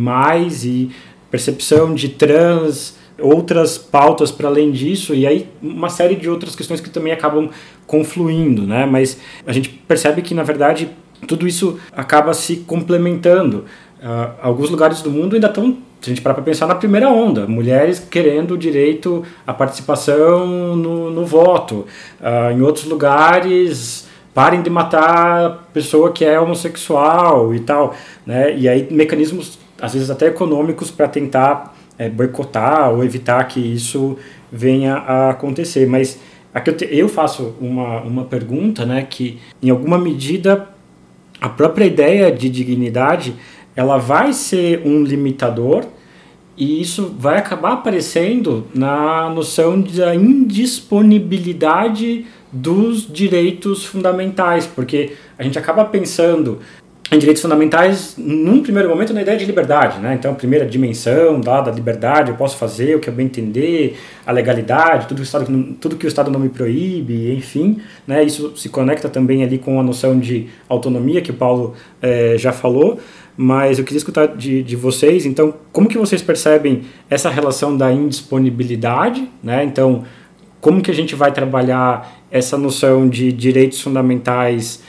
e 0.64 0.90
percepção 1.30 1.94
de 1.94 2.08
trans, 2.08 2.96
outras 3.20 3.76
pautas 3.76 4.30
para 4.30 4.48
além 4.48 4.70
disso, 4.70 5.14
e 5.14 5.26
aí 5.26 5.48
uma 5.60 5.88
série 5.88 6.14
de 6.14 6.30
outras 6.30 6.54
questões 6.54 6.80
que 6.80 6.88
também 6.88 7.12
acabam 7.12 7.50
confluindo, 7.86 8.62
né? 8.62 8.86
Mas 8.86 9.18
a 9.46 9.52
gente 9.52 9.70
percebe 9.70 10.22
que, 10.22 10.34
na 10.34 10.42
verdade, 10.42 10.88
tudo 11.26 11.46
isso 11.46 11.78
acaba 11.92 12.32
se 12.32 12.56
complementando. 12.58 13.64
Uh, 14.00 14.30
alguns 14.40 14.70
lugares 14.70 15.02
do 15.02 15.10
mundo 15.10 15.34
ainda 15.34 15.48
estão, 15.48 15.76
se 16.00 16.10
a 16.10 16.14
gente 16.14 16.22
parar 16.22 16.34
para 16.34 16.44
pensar, 16.44 16.66
na 16.66 16.76
primeira 16.76 17.08
onda. 17.08 17.46
Mulheres 17.46 17.98
querendo 17.98 18.52
o 18.52 18.58
direito 18.58 19.24
à 19.46 19.52
participação 19.52 20.76
no, 20.76 21.10
no 21.10 21.24
voto. 21.24 21.86
Uh, 22.20 22.52
em 22.56 22.62
outros 22.62 22.84
lugares, 22.84 24.07
parem 24.38 24.62
de 24.62 24.70
matar 24.70 25.68
pessoa 25.72 26.12
que 26.12 26.24
é 26.24 26.38
homossexual 26.38 27.52
e 27.52 27.58
tal, 27.58 27.92
né? 28.24 28.56
E 28.56 28.68
aí 28.68 28.86
mecanismos 28.88 29.58
às 29.80 29.94
vezes 29.94 30.10
até 30.10 30.26
econômicos 30.26 30.92
para 30.92 31.08
tentar 31.08 31.76
é, 31.98 32.08
boicotar 32.08 32.92
ou 32.92 33.02
evitar 33.02 33.42
que 33.48 33.58
isso 33.58 34.16
venha 34.52 34.94
a 34.94 35.30
acontecer. 35.30 35.88
Mas 35.88 36.20
aqui 36.54 36.70
eu, 36.70 36.76
te, 36.76 36.88
eu 36.88 37.08
faço 37.08 37.56
uma, 37.60 38.00
uma 38.02 38.24
pergunta, 38.26 38.86
né? 38.86 39.04
Que 39.10 39.40
em 39.60 39.70
alguma 39.70 39.98
medida 39.98 40.68
a 41.40 41.48
própria 41.48 41.84
ideia 41.84 42.30
de 42.30 42.48
dignidade 42.48 43.34
ela 43.74 43.98
vai 43.98 44.32
ser 44.32 44.82
um 44.84 45.02
limitador 45.02 45.84
e 46.58 46.82
isso 46.82 47.14
vai 47.16 47.38
acabar 47.38 47.74
aparecendo 47.74 48.66
na 48.74 49.30
noção 49.30 49.80
da 49.80 50.12
indisponibilidade 50.14 52.26
dos 52.50 53.06
direitos 53.10 53.84
fundamentais, 53.84 54.66
porque 54.66 55.12
a 55.38 55.44
gente 55.44 55.58
acaba 55.58 55.84
pensando 55.84 56.58
em 57.10 57.18
direitos 57.18 57.40
fundamentais, 57.40 58.14
num 58.18 58.62
primeiro 58.62 58.86
momento, 58.88 59.14
na 59.14 59.22
ideia 59.22 59.38
de 59.38 59.46
liberdade. 59.46 59.98
Né? 59.98 60.14
Então, 60.14 60.32
a 60.32 60.34
primeira 60.34 60.66
dimensão 60.66 61.40
lá 61.44 61.62
da 61.62 61.70
liberdade, 61.70 62.30
eu 62.30 62.36
posso 62.36 62.58
fazer 62.58 62.96
o 62.96 63.00
que 63.00 63.08
eu 63.08 63.14
bem 63.14 63.26
entender, 63.26 63.98
a 64.26 64.32
legalidade, 64.32 65.06
tudo 65.06 65.16
que 65.16 65.22
o 65.22 65.24
Estado, 65.24 65.76
tudo 65.80 65.96
que 65.96 66.06
o 66.06 66.08
Estado 66.08 66.30
não 66.30 66.38
me 66.38 66.50
proíbe, 66.50 67.32
enfim. 67.32 67.78
Né? 68.06 68.24
Isso 68.24 68.52
se 68.56 68.68
conecta 68.68 69.08
também 69.08 69.42
ali 69.42 69.56
com 69.56 69.80
a 69.80 69.82
noção 69.82 70.18
de 70.18 70.48
autonomia 70.68 71.22
que 71.22 71.30
o 71.30 71.34
Paulo 71.34 71.74
é, 72.02 72.36
já 72.36 72.52
falou. 72.52 73.00
Mas 73.40 73.78
eu 73.78 73.84
queria 73.84 73.98
escutar 73.98 74.26
de, 74.26 74.64
de 74.64 74.74
vocês, 74.74 75.24
então, 75.24 75.54
como 75.70 75.88
que 75.88 75.96
vocês 75.96 76.20
percebem 76.20 76.82
essa 77.08 77.30
relação 77.30 77.76
da 77.76 77.92
indisponibilidade? 77.92 79.30
Né? 79.40 79.62
Então, 79.62 80.02
como 80.60 80.82
que 80.82 80.90
a 80.90 80.94
gente 80.94 81.14
vai 81.14 81.30
trabalhar 81.30 82.20
essa 82.32 82.58
noção 82.58 83.08
de 83.08 83.30
direitos 83.30 83.80
fundamentais 83.80 84.82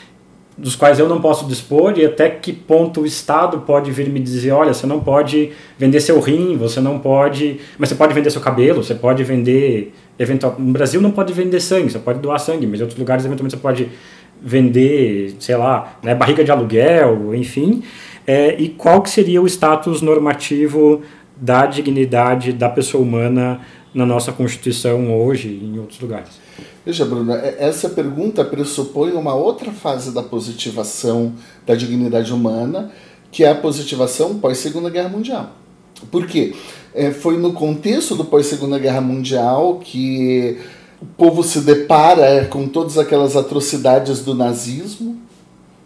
dos 0.57 0.75
quais 0.75 0.97
eu 0.97 1.07
não 1.07 1.21
posso 1.21 1.45
dispor 1.47 1.93
e 1.97 2.03
até 2.03 2.27
que 2.27 2.51
ponto 2.51 3.01
o 3.01 3.05
Estado 3.05 3.59
pode 3.59 3.91
vir 3.91 4.09
me 4.09 4.19
dizer, 4.19 4.51
olha, 4.51 4.73
você 4.73 4.87
não 4.87 4.99
pode 4.99 5.51
vender 5.77 6.01
seu 6.01 6.19
rim, 6.19 6.57
você 6.57 6.81
não 6.81 6.97
pode, 6.97 7.59
mas 7.77 7.89
você 7.89 7.95
pode 7.95 8.15
vender 8.15 8.31
seu 8.31 8.41
cabelo, 8.41 8.83
você 8.83 8.95
pode 8.95 9.23
vender, 9.23 9.93
eventual, 10.17 10.55
no 10.57 10.73
Brasil 10.73 10.99
não 10.99 11.11
pode 11.11 11.31
vender 11.33 11.59
sangue, 11.61 11.91
você 11.91 11.99
pode 11.99 12.19
doar 12.19 12.39
sangue, 12.39 12.65
mas 12.65 12.79
em 12.79 12.83
outros 12.83 12.99
lugares 12.99 13.23
eventualmente 13.23 13.55
você 13.55 13.61
pode 13.61 13.89
vender, 14.41 15.35
sei 15.39 15.55
lá, 15.55 15.97
né, 16.03 16.15
barriga 16.15 16.43
de 16.43 16.51
aluguel, 16.51 17.33
enfim, 17.35 17.83
é, 18.29 18.61
e 18.61 18.69
qual 18.69 19.01
que 19.01 19.09
seria 19.09 19.41
o 19.41 19.47
status 19.47 20.03
normativo 20.03 21.01
da 21.35 21.65
dignidade 21.65 22.53
da 22.53 22.69
pessoa 22.69 23.01
humana 23.01 23.59
na 23.91 24.05
nossa 24.05 24.31
Constituição 24.31 25.19
hoje 25.19 25.47
e 25.47 25.65
em 25.65 25.79
outros 25.79 25.99
lugares? 25.99 26.29
Veja, 26.85 27.05
Bruna, 27.05 27.39
é, 27.39 27.55
essa 27.57 27.89
pergunta 27.89 28.45
pressupõe 28.45 29.13
uma 29.13 29.33
outra 29.33 29.71
fase 29.71 30.13
da 30.13 30.21
positivação 30.21 31.33
da 31.65 31.73
dignidade 31.73 32.31
humana, 32.31 32.91
que 33.31 33.43
é 33.43 33.49
a 33.49 33.55
positivação 33.55 34.37
pós-Segunda 34.37 34.91
Guerra 34.91 35.09
Mundial. 35.09 35.55
Por 36.11 36.27
quê? 36.27 36.53
É, 36.93 37.09
foi 37.09 37.35
no 37.35 37.53
contexto 37.53 38.13
do 38.13 38.25
pós-Segunda 38.25 38.77
Guerra 38.77 39.01
Mundial 39.01 39.79
que 39.83 40.59
o 41.01 41.05
povo 41.17 41.41
se 41.41 41.61
depara 41.61 42.45
com 42.45 42.67
todas 42.67 42.95
aquelas 42.95 43.35
atrocidades 43.35 44.23
do 44.23 44.35
nazismo, 44.35 45.17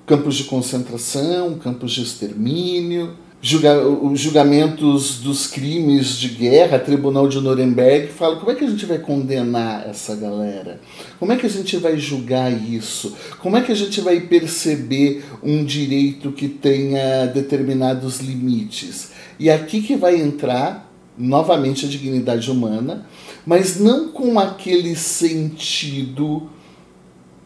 campos 0.05 0.35
de 0.35 0.43
concentração, 0.45 1.55
campos 1.55 1.91
de 1.91 2.03
extermínio, 2.03 3.15
julga, 3.41 3.85
os 3.85 4.19
julgamentos 4.19 5.19
dos 5.19 5.47
crimes 5.47 6.17
de 6.17 6.29
guerra, 6.29 6.79
Tribunal 6.79 7.27
de 7.27 7.41
Nuremberg, 7.41 8.07
fala 8.07 8.37
como 8.37 8.51
é 8.51 8.55
que 8.55 8.63
a 8.63 8.69
gente 8.69 8.85
vai 8.85 8.97
condenar 8.99 9.87
essa 9.87 10.15
galera? 10.15 10.79
Como 11.19 11.31
é 11.31 11.35
que 11.35 11.45
a 11.45 11.49
gente 11.49 11.75
vai 11.77 11.97
julgar 11.97 12.51
isso? 12.51 13.13
Como 13.39 13.57
é 13.57 13.61
que 13.61 13.71
a 13.71 13.75
gente 13.75 13.99
vai 13.99 14.21
perceber 14.21 15.25
um 15.43 15.63
direito 15.63 16.31
que 16.31 16.47
tenha 16.47 17.25
determinados 17.25 18.19
limites? 18.19 19.11
E 19.37 19.49
aqui 19.49 19.81
que 19.81 19.95
vai 19.95 20.15
entrar 20.15 20.89
novamente 21.17 21.85
a 21.85 21.89
dignidade 21.89 22.49
humana, 22.49 23.05
mas 23.45 23.79
não 23.79 24.09
com 24.09 24.39
aquele 24.39 24.95
sentido 24.95 26.49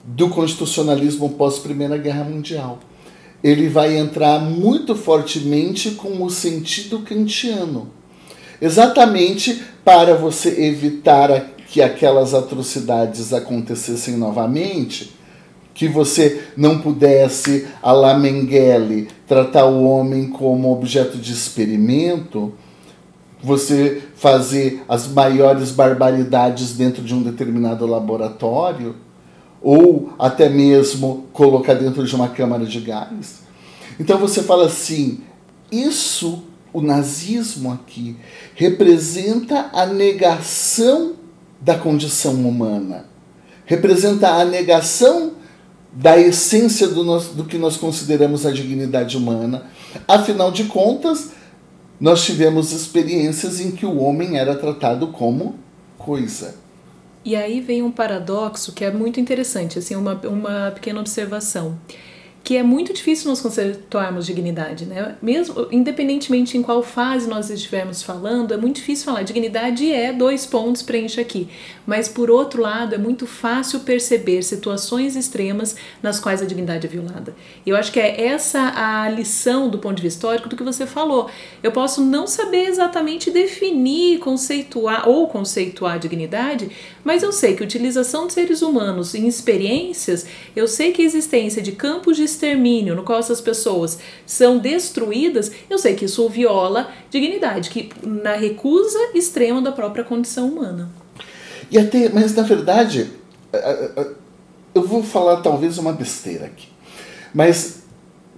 do 0.07 0.29
constitucionalismo 0.29 1.29
pós 1.31 1.59
Primeira 1.59 1.97
Guerra 1.97 2.23
Mundial 2.23 2.79
ele 3.43 3.69
vai 3.69 3.95
entrar 3.97 4.39
muito 4.39 4.95
fortemente 4.95 5.91
com 5.91 6.23
o 6.23 6.29
sentido 6.29 6.99
kantiano. 6.99 7.89
Exatamente 8.61 9.61
para 9.85 10.15
você 10.15 10.65
evitar 10.65 11.51
que 11.67 11.81
aquelas 11.81 12.33
atrocidades 12.33 13.33
acontecessem 13.33 14.17
novamente, 14.17 15.15
que 15.73 15.87
você 15.87 16.43
não 16.57 16.79
pudesse, 16.79 17.67
a 17.83 17.91
la 17.91 18.17
Mengele, 18.17 19.07
tratar 19.27 19.65
o 19.65 19.83
homem 19.83 20.27
como 20.27 20.71
objeto 20.71 21.17
de 21.17 21.31
experimento, 21.31 22.53
você 23.43 24.01
fazer 24.15 24.83
as 24.89 25.07
maiores 25.07 25.69
barbaridades 25.69 26.73
dentro 26.73 27.03
de 27.03 27.13
um 27.13 27.21
determinado 27.21 27.85
laboratório, 27.85 28.95
ou 29.61 30.13
até 30.19 30.49
mesmo 30.49 31.25
colocar 31.33 31.73
dentro 31.73 32.05
de 32.05 32.15
uma 32.15 32.29
câmara 32.29 32.65
de 32.65 32.79
gás. 32.79 33.39
Então 33.99 34.17
você 34.17 34.43
fala 34.43 34.65
assim: 34.67 35.21
isso, 35.71 36.43
o 36.71 36.81
nazismo 36.81 37.71
aqui, 37.71 38.15
representa 38.55 39.69
a 39.73 39.85
negação 39.85 41.13
da 41.59 41.75
condição 41.77 42.33
humana, 42.33 43.05
representa 43.65 44.29
a 44.29 44.45
negação 44.45 45.33
da 45.91 46.17
essência 46.17 46.87
do, 46.87 47.03
nós, 47.03 47.29
do 47.29 47.45
que 47.45 47.57
nós 47.57 47.75
consideramos 47.75 48.45
a 48.45 48.51
dignidade 48.51 49.17
humana. 49.17 49.63
Afinal 50.07 50.51
de 50.51 50.65
contas, 50.65 51.31
nós 51.99 52.23
tivemos 52.23 52.71
experiências 52.71 53.59
em 53.59 53.71
que 53.71 53.85
o 53.85 53.97
homem 53.97 54.37
era 54.37 54.55
tratado 54.55 55.07
como 55.07 55.55
coisa. 55.97 56.66
E 57.27 57.35
aí 57.35 57.59
vem 57.59 57.83
um 57.83 57.91
paradoxo 57.91 58.71
que 58.71 58.85
é 58.85 58.89
muito 58.89 59.19
interessante, 59.19 59.77
assim, 59.77 59.97
uma, 59.97 60.13
uma 60.13 60.71
pequena 60.71 61.01
observação 61.01 61.77
que 62.47 62.55
é 62.55 62.63
muito 62.63 62.93
difícil 62.93 63.27
nós 63.27 63.41
conceituarmos 63.41 64.25
dignidade, 64.25 64.85
né? 64.85 65.17
Mesmo, 65.21 65.67
independentemente 65.69 66.57
em 66.57 66.61
qual 66.61 66.81
fase 66.81 67.27
nós 67.27 67.49
estivermos 67.49 68.01
falando, 68.01 68.53
é 68.53 68.57
muito 68.57 68.77
difícil 68.77 69.03
falar. 69.03 69.23
Dignidade 69.23 69.91
é 69.91 70.13
dois 70.13 70.45
pontos, 70.45 70.81
preenche 70.81 71.19
aqui. 71.19 71.49
Mas, 71.85 72.07
por 72.07 72.31
outro 72.31 72.61
lado, 72.61 72.95
é 72.95 72.97
muito 72.97 73.27
fácil 73.27 73.81
perceber 73.81 74.43
situações 74.43 75.17
extremas 75.17 75.75
nas 76.01 76.21
quais 76.21 76.41
a 76.41 76.45
dignidade 76.45 76.87
é 76.87 76.89
violada. 76.89 77.35
E 77.65 77.69
eu 77.69 77.75
acho 77.75 77.91
que 77.91 77.99
é 77.99 78.27
essa 78.27 78.71
a 78.75 79.09
lição 79.09 79.69
do 79.69 79.79
ponto 79.79 79.97
de 79.97 80.03
vista 80.03 80.17
histórico 80.17 80.47
do 80.47 80.55
que 80.55 80.63
você 80.63 80.85
falou. 80.85 81.29
Eu 81.61 81.73
posso 81.73 81.99
não 81.99 82.25
saber 82.25 82.67
exatamente 82.67 83.29
definir, 83.29 84.19
conceituar 84.19 85.07
ou 85.07 85.27
conceituar 85.27 85.95
a 85.95 85.97
dignidade, 85.97 86.71
mas 87.03 87.23
eu 87.23 87.31
sei 87.31 87.55
que 87.55 87.63
utilização 87.63 88.25
de 88.25 88.33
seres 88.33 88.61
humanos 88.61 89.13
em 89.13 89.27
experiências, 89.27 90.25
eu 90.55 90.67
sei 90.67 90.91
que 90.91 91.01
a 91.01 91.05
existência 91.05 91.61
de 91.61 91.73
campos 91.73 92.15
de 92.17 92.23
extermínio 92.37 92.95
no 92.95 93.03
qual 93.03 93.19
essas 93.19 93.41
pessoas 93.41 93.97
são 94.25 94.57
destruídas, 94.59 95.51
eu 95.69 95.77
sei 95.77 95.95
que 95.95 96.05
isso 96.05 96.29
viola 96.29 96.91
dignidade, 97.09 97.69
que 97.69 97.89
na 98.03 98.35
recusa 98.35 98.99
extrema 99.13 99.61
da 99.61 99.71
própria 99.71 100.03
condição 100.03 100.47
humana. 100.47 100.89
E 101.69 101.77
até, 101.77 102.09
mas 102.09 102.33
na 102.33 102.43
verdade, 102.43 103.11
eu 104.73 104.87
vou 104.87 105.03
falar 105.03 105.37
talvez 105.37 105.77
uma 105.77 105.91
besteira 105.91 106.45
aqui, 106.45 106.67
mas 107.33 107.83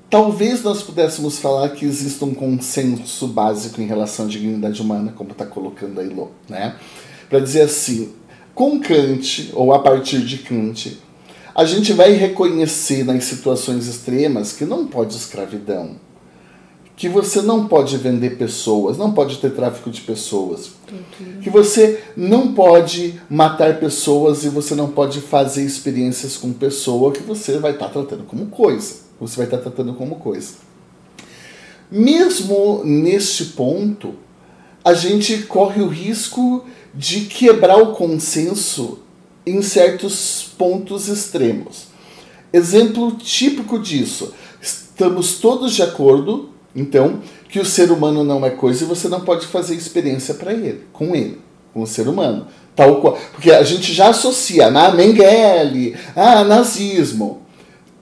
talvez 0.10 0.64
nós 0.64 0.82
pudéssemos 0.82 1.38
falar 1.38 1.70
que 1.70 1.86
existe 1.86 2.24
um 2.24 2.34
consenso 2.34 3.28
básico 3.28 3.82
em 3.82 3.86
relação 3.86 4.26
à 4.26 4.30
dignidade 4.30 4.82
humana, 4.82 5.14
como 5.16 5.32
está 5.32 5.46
colocando 5.46 6.00
aí 6.00 6.10
Lô, 6.10 6.30
né? 6.48 6.76
Para 7.30 7.40
dizer 7.40 7.62
assim, 7.62 8.12
com 8.56 8.80
Kant, 8.80 9.52
ou 9.54 9.72
a 9.72 9.80
partir 9.80 10.22
de 10.22 10.40
Kant, 10.40 10.98
a 11.60 11.66
gente 11.66 11.92
vai 11.92 12.14
reconhecer 12.14 13.04
nas 13.04 13.26
situações 13.26 13.86
extremas 13.86 14.54
que 14.54 14.64
não 14.64 14.88
pode 14.88 15.14
escravidão, 15.14 15.98
que 16.96 17.10
você 17.10 17.42
não 17.42 17.68
pode 17.68 17.98
vender 17.98 18.38
pessoas, 18.38 18.98
não 18.98 19.12
pode 19.12 19.40
ter 19.40 19.50
tráfico 19.50 19.90
de 19.90 20.00
pessoas, 20.00 20.72
que 21.44 21.50
você 21.50 22.02
não 22.16 22.54
pode 22.54 23.20
matar 23.30 23.78
pessoas 23.78 24.46
e 24.46 24.50
você 24.50 24.74
não 24.74 24.88
pode 24.88 25.20
fazer 25.20 25.66
experiências 25.66 26.38
com 26.38 26.54
pessoa 26.54 27.12
que 27.12 27.24
você 27.24 27.58
vai 27.58 27.72
estar 27.72 27.88
tá 27.88 27.92
tratando 27.92 28.24
como 28.24 28.46
coisa. 28.46 28.96
Você 29.20 29.36
vai 29.36 29.46
estar 29.46 29.58
tá 29.58 29.64
tratando 29.64 29.94
como 29.96 30.16
coisa. 30.16 30.54
Mesmo 31.92 32.86
neste 32.86 33.44
ponto, 33.48 34.16
a 34.82 34.94
gente 34.94 35.40
corre 35.40 35.82
o 35.82 35.90
risco 35.90 36.64
de 36.96 37.26
quebrar 37.26 37.76
o 37.80 37.92
consenso 37.92 39.00
em 39.50 39.62
certos 39.62 40.54
pontos 40.58 41.08
extremos. 41.08 41.88
Exemplo 42.52 43.12
típico 43.12 43.80
disso: 43.80 44.34
estamos 44.62 45.40
todos 45.40 45.74
de 45.74 45.84
acordo, 45.84 46.50
então, 46.76 47.22
que 47.48 47.60
o 47.60 47.66
ser 47.66 47.92
humano 47.92 48.24
não 48.24 48.46
é 48.46 48.50
coisa 48.50 48.84
e 48.84 48.88
você 48.88 49.08
não 49.08 49.22
pode 49.22 49.48
fazer 49.48 49.76
experiência 49.76 50.34
para 50.34 50.54
ele, 50.54 50.84
com 50.94 51.16
ele, 51.16 51.40
com 51.74 51.82
o 51.82 51.88
ser 51.88 52.08
humano. 52.08 52.48
Tal 52.76 53.02
qual, 53.02 53.18
porque 53.32 53.52
a 53.52 53.64
gente 53.64 53.94
já 53.94 54.10
associa 54.10 54.70
na 54.70 54.92
Mengele, 54.92 55.98
ah, 56.16 56.44
nazismo. 56.44 57.42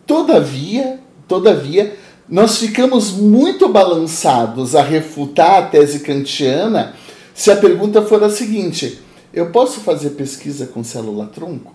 Todavia, 0.06 1.00
todavia, 1.28 1.96
nós 2.30 2.58
ficamos 2.58 3.12
muito 3.12 3.70
balançados 3.70 4.76
a 4.76 4.82
refutar 4.82 5.58
a 5.58 5.62
tese 5.64 6.00
kantiana 6.00 6.94
se 7.34 7.52
a 7.52 7.56
pergunta 7.56 8.02
for 8.02 8.24
a 8.24 8.30
seguinte: 8.30 9.00
eu 9.38 9.52
posso 9.52 9.82
fazer 9.82 10.12
pesquisa 10.12 10.66
com 10.66 10.84
célula-tronco? 10.84 11.74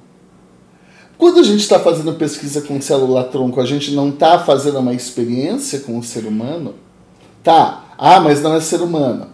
Quando 1.16 1.38
a 1.38 1.42
gente 1.44 1.60
está 1.60 1.78
fazendo 1.78 2.14
pesquisa 2.14 2.60
com 2.62 2.80
célula-tronco, 2.80 3.60
a 3.60 3.64
gente 3.64 3.92
não 3.92 4.08
está 4.08 4.40
fazendo 4.40 4.80
uma 4.80 4.92
experiência 4.92 5.80
com 5.80 5.96
o 5.96 6.02
ser 6.02 6.26
humano? 6.26 6.74
Tá, 7.42 7.94
ah, 7.96 8.20
mas 8.20 8.42
não 8.42 8.54
é 8.54 8.60
ser 8.60 8.80
humano. 8.80 9.28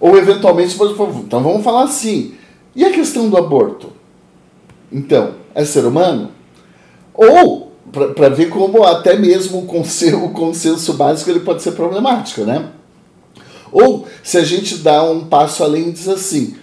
Ou 0.00 0.16
eventualmente, 0.16 0.74
então 0.74 1.42
vamos 1.42 1.62
falar 1.62 1.84
assim: 1.84 2.34
e 2.74 2.84
a 2.84 2.92
questão 2.92 3.28
do 3.28 3.36
aborto? 3.36 3.92
Então, 4.90 5.34
é 5.54 5.64
ser 5.64 5.84
humano? 5.84 6.30
Ou, 7.14 7.72
para 7.92 8.28
ver 8.28 8.48
como 8.48 8.82
até 8.82 9.16
mesmo 9.16 9.60
o 9.60 9.66
consenso, 9.66 10.24
o 10.24 10.30
consenso 10.30 10.94
básico 10.94 11.30
ele 11.30 11.40
pode 11.40 11.62
ser 11.62 11.72
problemático, 11.72 12.40
né? 12.42 12.70
Ou 13.70 14.06
se 14.22 14.36
a 14.36 14.44
gente 14.44 14.78
dá 14.78 15.02
um 15.04 15.24
passo 15.24 15.62
além 15.62 15.88
e 15.88 15.92
diz 15.92 16.08
assim: 16.08 16.56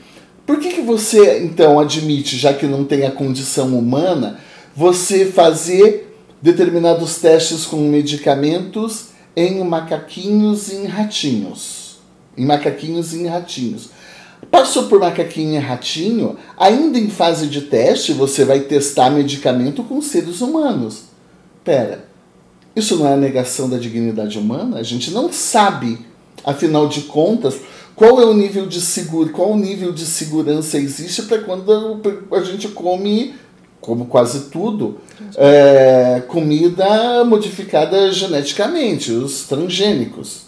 por 0.46 0.60
que, 0.60 0.70
que 0.70 0.82
você 0.82 1.40
então 1.40 1.80
admite, 1.80 2.38
já 2.38 2.54
que 2.54 2.66
não 2.66 2.84
tem 2.84 3.06
a 3.06 3.12
condição 3.12 3.78
humana, 3.78 4.40
você 4.76 5.26
fazer 5.26 6.16
determinados 6.42 7.18
testes 7.18 7.66
com 7.66 7.78
medicamentos 7.78 9.08
em 9.36 9.64
macaquinhos 9.64 10.70
e 10.70 10.76
em 10.76 10.86
ratinhos? 10.86 12.00
Em 12.38 12.46
macaquinhos 12.46 13.14
e 13.14 13.20
em 13.20 13.28
ratinhos. 13.28 13.90
Passou 14.50 14.88
por 14.88 15.00
macaquinho 15.00 15.56
e 15.56 15.60
ratinho, 15.60 16.36
ainda 16.58 16.98
em 16.98 17.10
fase 17.10 17.48
de 17.48 17.62
teste, 17.62 18.12
você 18.12 18.44
vai 18.44 18.62
testar 18.62 19.12
medicamento 19.12 19.84
com 19.84 20.02
seres 20.02 20.42
humanos. 20.42 21.04
Pera, 21.64 22.06
isso 22.76 22.98
não 22.98 23.08
é 23.08 23.14
a 23.14 23.18
negação 23.18 23.70
da 23.70 23.78
dignidade 23.78 24.40
humana? 24.40 24.80
A 24.80 24.84
gente 24.84 25.12
não 25.12 25.32
sabe 25.32 26.00
Afinal 26.44 26.88
de 26.88 27.02
contas, 27.02 27.56
qual 28.02 28.20
é 28.20 28.26
o 28.26 28.34
nível 28.34 28.66
de 28.66 28.82
seguro, 28.82 29.30
qual 29.30 29.56
nível 29.56 29.92
de 29.92 30.08
segurança 30.08 30.80
existe 30.80 31.22
para 31.22 31.38
quando 31.38 32.02
a 32.32 32.40
gente 32.40 32.68
come, 32.70 33.36
como 33.80 34.08
quase 34.08 34.50
tudo, 34.50 34.98
é, 35.38 36.24
comida 36.28 37.24
modificada 37.24 38.12
geneticamente, 38.12 39.12
os 39.12 39.44
transgênicos. 39.44 40.48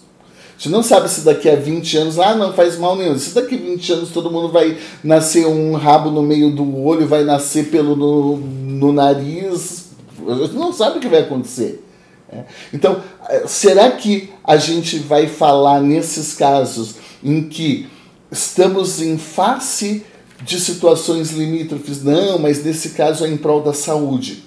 A 0.57 0.63
gente 0.63 0.71
não 0.71 0.81
sabe 0.81 1.07
se 1.07 1.21
daqui 1.21 1.47
a 1.47 1.55
20 1.55 1.95
anos, 1.95 2.17
ah, 2.17 2.33
não 2.33 2.53
faz 2.53 2.75
mal 2.79 2.95
nenhum. 2.95 3.19
Se 3.19 3.35
daqui 3.35 3.53
a 3.53 3.57
20 3.59 3.93
anos 3.93 4.09
todo 4.09 4.31
mundo 4.31 4.49
vai 4.49 4.75
nascer 5.03 5.45
um 5.45 5.75
rabo 5.75 6.09
no 6.09 6.23
meio 6.23 6.49
do 6.49 6.83
olho, 6.83 7.07
vai 7.07 7.23
nascer 7.23 7.69
pelo 7.69 7.95
no, 7.95 8.37
no 8.37 8.91
nariz, 8.91 9.89
a 10.27 10.33
gente 10.33 10.55
não 10.55 10.73
sabe 10.73 10.97
o 10.97 10.99
que 10.99 11.07
vai 11.07 11.19
acontecer. 11.19 11.85
É. 12.31 12.45
Então, 12.73 12.99
é, 13.29 13.45
será 13.45 13.91
que 13.91 14.31
a 14.43 14.57
gente 14.57 14.97
vai 14.97 15.27
falar 15.27 15.79
nesses 15.79 16.33
casos 16.33 17.02
em 17.23 17.43
que 17.43 17.87
estamos 18.31 19.01
em 19.01 19.17
face 19.17 20.03
de 20.41 20.59
situações 20.59 21.31
limítrofes? 21.31 22.03
Não, 22.03 22.37
mas 22.37 22.63
nesse 22.63 22.89
caso 22.89 23.25
é 23.25 23.29
em 23.29 23.37
prol 23.37 23.61
da 23.61 23.73
saúde. 23.73 24.43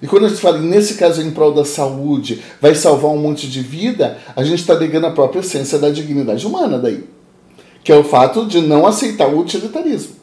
E 0.00 0.06
quando 0.08 0.26
a 0.26 0.28
gente 0.28 0.40
fala 0.40 0.58
nesse 0.58 0.94
caso 0.94 1.20
é 1.20 1.24
em 1.24 1.30
prol 1.30 1.54
da 1.54 1.64
saúde, 1.64 2.42
vai 2.60 2.74
salvar 2.74 3.12
um 3.12 3.18
monte 3.18 3.48
de 3.48 3.60
vida, 3.60 4.18
a 4.34 4.42
gente 4.42 4.60
está 4.60 4.76
negando 4.76 5.06
a 5.06 5.12
própria 5.12 5.40
essência 5.40 5.78
da 5.78 5.90
dignidade 5.90 6.44
humana 6.44 6.78
daí. 6.78 7.04
Que 7.84 7.92
é 7.92 7.96
o 7.96 8.02
fato 8.02 8.46
de 8.46 8.60
não 8.60 8.84
aceitar 8.86 9.28
o 9.28 9.38
utilitarismo. 9.38 10.16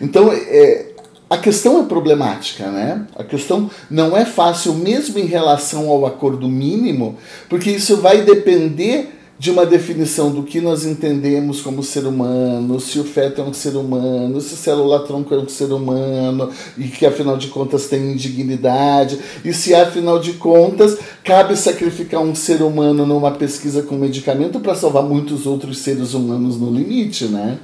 Então, 0.00 0.32
é, 0.32 0.94
a 1.28 1.38
questão 1.38 1.80
é 1.80 1.84
problemática, 1.84 2.70
né? 2.70 3.06
A 3.16 3.24
questão 3.24 3.68
não 3.90 4.16
é 4.16 4.24
fácil, 4.24 4.74
mesmo 4.74 5.18
em 5.18 5.26
relação 5.26 5.88
ao 5.88 6.06
acordo 6.06 6.48
mínimo, 6.48 7.16
porque 7.48 7.70
isso 7.70 7.96
vai 7.96 8.22
depender 8.22 9.10
de 9.44 9.50
uma 9.50 9.66
definição 9.66 10.30
do 10.30 10.42
que 10.42 10.58
nós 10.58 10.86
entendemos 10.86 11.60
como 11.60 11.82
ser 11.82 12.06
humano, 12.06 12.80
se 12.80 12.98
o 12.98 13.04
feto 13.04 13.42
é 13.42 13.44
um 13.44 13.52
ser 13.52 13.76
humano, 13.76 14.40
se 14.40 14.56
célula-tronco 14.56 15.34
é 15.34 15.38
um 15.38 15.46
ser 15.46 15.70
humano 15.70 16.48
e 16.78 16.84
que 16.84 17.04
afinal 17.04 17.36
de 17.36 17.48
contas 17.48 17.86
tem 17.86 18.12
indignidade, 18.12 19.18
e 19.44 19.52
se 19.52 19.74
afinal 19.74 20.18
de 20.18 20.32
contas 20.32 20.96
cabe 21.22 21.58
sacrificar 21.58 22.22
um 22.22 22.34
ser 22.34 22.62
humano 22.62 23.04
numa 23.04 23.32
pesquisa 23.32 23.82
com 23.82 23.96
medicamento 23.96 24.60
para 24.60 24.74
salvar 24.74 25.02
muitos 25.02 25.46
outros 25.46 25.76
seres 25.76 26.14
humanos 26.14 26.58
no 26.58 26.70
limite, 26.70 27.26
né? 27.26 27.58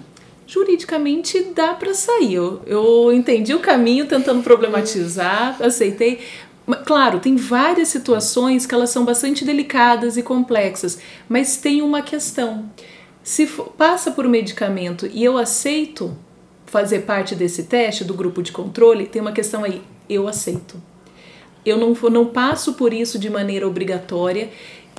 juridicamente 0.46 1.52
dá 1.54 1.74
para 1.74 1.94
sair. 1.94 2.34
Eu, 2.34 2.60
eu 2.66 3.12
entendi 3.12 3.54
o 3.54 3.60
caminho 3.60 4.06
tentando 4.06 4.42
problematizar, 4.42 5.56
aceitei. 5.62 6.18
Claro, 6.84 7.18
tem 7.18 7.36
várias 7.36 7.88
situações 7.88 8.66
que 8.66 8.74
elas 8.74 8.90
são 8.90 9.04
bastante 9.04 9.44
delicadas 9.44 10.16
e 10.16 10.22
complexas, 10.22 11.00
mas 11.28 11.56
tem 11.56 11.82
uma 11.82 12.02
questão. 12.02 12.70
Se 13.22 13.46
passa 13.76 14.10
por 14.10 14.26
medicamento 14.28 15.08
e 15.12 15.24
eu 15.24 15.36
aceito 15.36 16.16
fazer 16.66 17.00
parte 17.00 17.34
desse 17.34 17.64
teste, 17.64 18.04
do 18.04 18.14
grupo 18.14 18.42
de 18.42 18.52
controle, 18.52 19.06
tem 19.06 19.20
uma 19.20 19.32
questão 19.32 19.64
aí. 19.64 19.82
Eu 20.08 20.28
aceito. 20.28 20.80
Eu 21.64 21.76
não, 21.76 21.92
não 22.10 22.26
passo 22.26 22.74
por 22.74 22.94
isso 22.94 23.18
de 23.18 23.28
maneira 23.28 23.66
obrigatória 23.66 24.50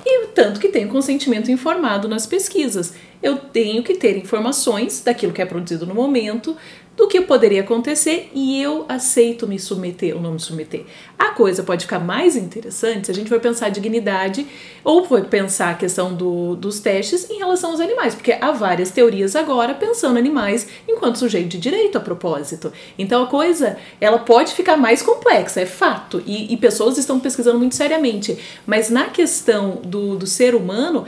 e 0.04 0.26
tanto 0.28 0.60
que 0.60 0.68
tem 0.68 0.86
consentimento 0.86 1.50
informado 1.50 2.08
nas 2.08 2.26
pesquisas. 2.26 2.94
Eu 3.22 3.36
tenho 3.36 3.82
que 3.82 3.94
ter 3.94 4.16
informações 4.16 5.00
daquilo 5.00 5.32
que 5.32 5.40
é 5.40 5.46
produzido 5.46 5.86
no 5.86 5.94
momento, 5.94 6.56
do 6.96 7.08
que 7.08 7.22
poderia 7.22 7.62
acontecer 7.62 8.30
e 8.34 8.60
eu 8.60 8.84
aceito 8.88 9.48
me 9.48 9.58
submeter 9.58 10.14
ou 10.14 10.20
não 10.20 10.32
me 10.32 10.40
submeter. 10.40 10.84
A 11.18 11.30
coisa 11.30 11.62
pode 11.62 11.86
ficar 11.86 11.98
mais 11.98 12.36
interessante 12.36 13.06
se 13.06 13.10
a 13.10 13.14
gente 13.14 13.28
for 13.28 13.40
pensar 13.40 13.70
dignidade 13.70 14.46
ou 14.84 15.04
for 15.04 15.24
pensar 15.24 15.70
a 15.70 15.74
questão 15.74 16.12
do, 16.12 16.54
dos 16.54 16.80
testes 16.80 17.30
em 17.30 17.38
relação 17.38 17.70
aos 17.70 17.80
animais, 17.80 18.14
porque 18.14 18.32
há 18.32 18.50
várias 18.52 18.90
teorias 18.90 19.34
agora 19.34 19.72
pensando 19.72 20.18
animais 20.18 20.68
enquanto 20.86 21.18
sujeito 21.18 21.48
de 21.48 21.58
direito 21.58 21.96
a 21.96 22.00
propósito. 22.00 22.72
Então 22.98 23.22
a 23.22 23.26
coisa 23.26 23.78
ela 24.00 24.18
pode 24.18 24.52
ficar 24.52 24.76
mais 24.76 25.00
complexa, 25.00 25.60
é 25.60 25.66
fato, 25.66 26.22
e, 26.26 26.52
e 26.52 26.56
pessoas 26.58 26.98
estão 26.98 27.18
pesquisando 27.18 27.58
muito 27.58 27.74
seriamente, 27.74 28.38
mas 28.66 28.90
na 28.90 29.04
questão 29.04 29.80
do, 29.82 30.16
do 30.16 30.26
ser 30.26 30.54
humano, 30.54 31.06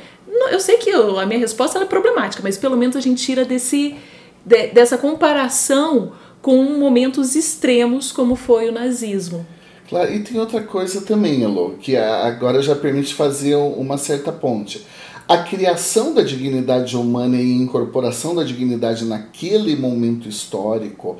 eu 0.50 0.60
sei 0.60 0.78
que 0.78 0.88
eu, 0.88 1.18
a 1.18 1.26
minha 1.26 1.38
resposta 1.38 1.78
é 1.78 1.84
problemática, 1.84 2.42
mas 2.42 2.56
pelo 2.56 2.76
menos 2.76 2.96
a 2.96 3.00
gente 3.00 3.22
tira 3.22 3.44
desse 3.44 3.96
de, 4.44 4.68
dessa 4.68 4.98
comparação 4.98 6.12
com 6.42 6.62
momentos 6.78 7.34
extremos 7.34 8.12
como 8.12 8.36
foi 8.36 8.68
o 8.68 8.72
nazismo. 8.72 9.46
Claro, 9.88 10.12
e 10.12 10.20
tem 10.20 10.38
outra 10.38 10.62
coisa 10.62 11.00
também, 11.02 11.42
Elo, 11.42 11.76
que 11.80 11.96
agora 11.96 12.62
já 12.62 12.74
permite 12.74 13.14
fazer 13.14 13.54
uma 13.54 13.98
certa 13.98 14.32
ponte. 14.32 14.84
A 15.26 15.38
criação 15.38 16.12
da 16.12 16.22
dignidade 16.22 16.96
humana 16.96 17.36
e 17.36 17.40
a 17.40 17.62
incorporação 17.62 18.34
da 18.34 18.44
dignidade 18.44 19.04
naquele 19.04 19.74
momento 19.74 20.28
histórico 20.28 21.18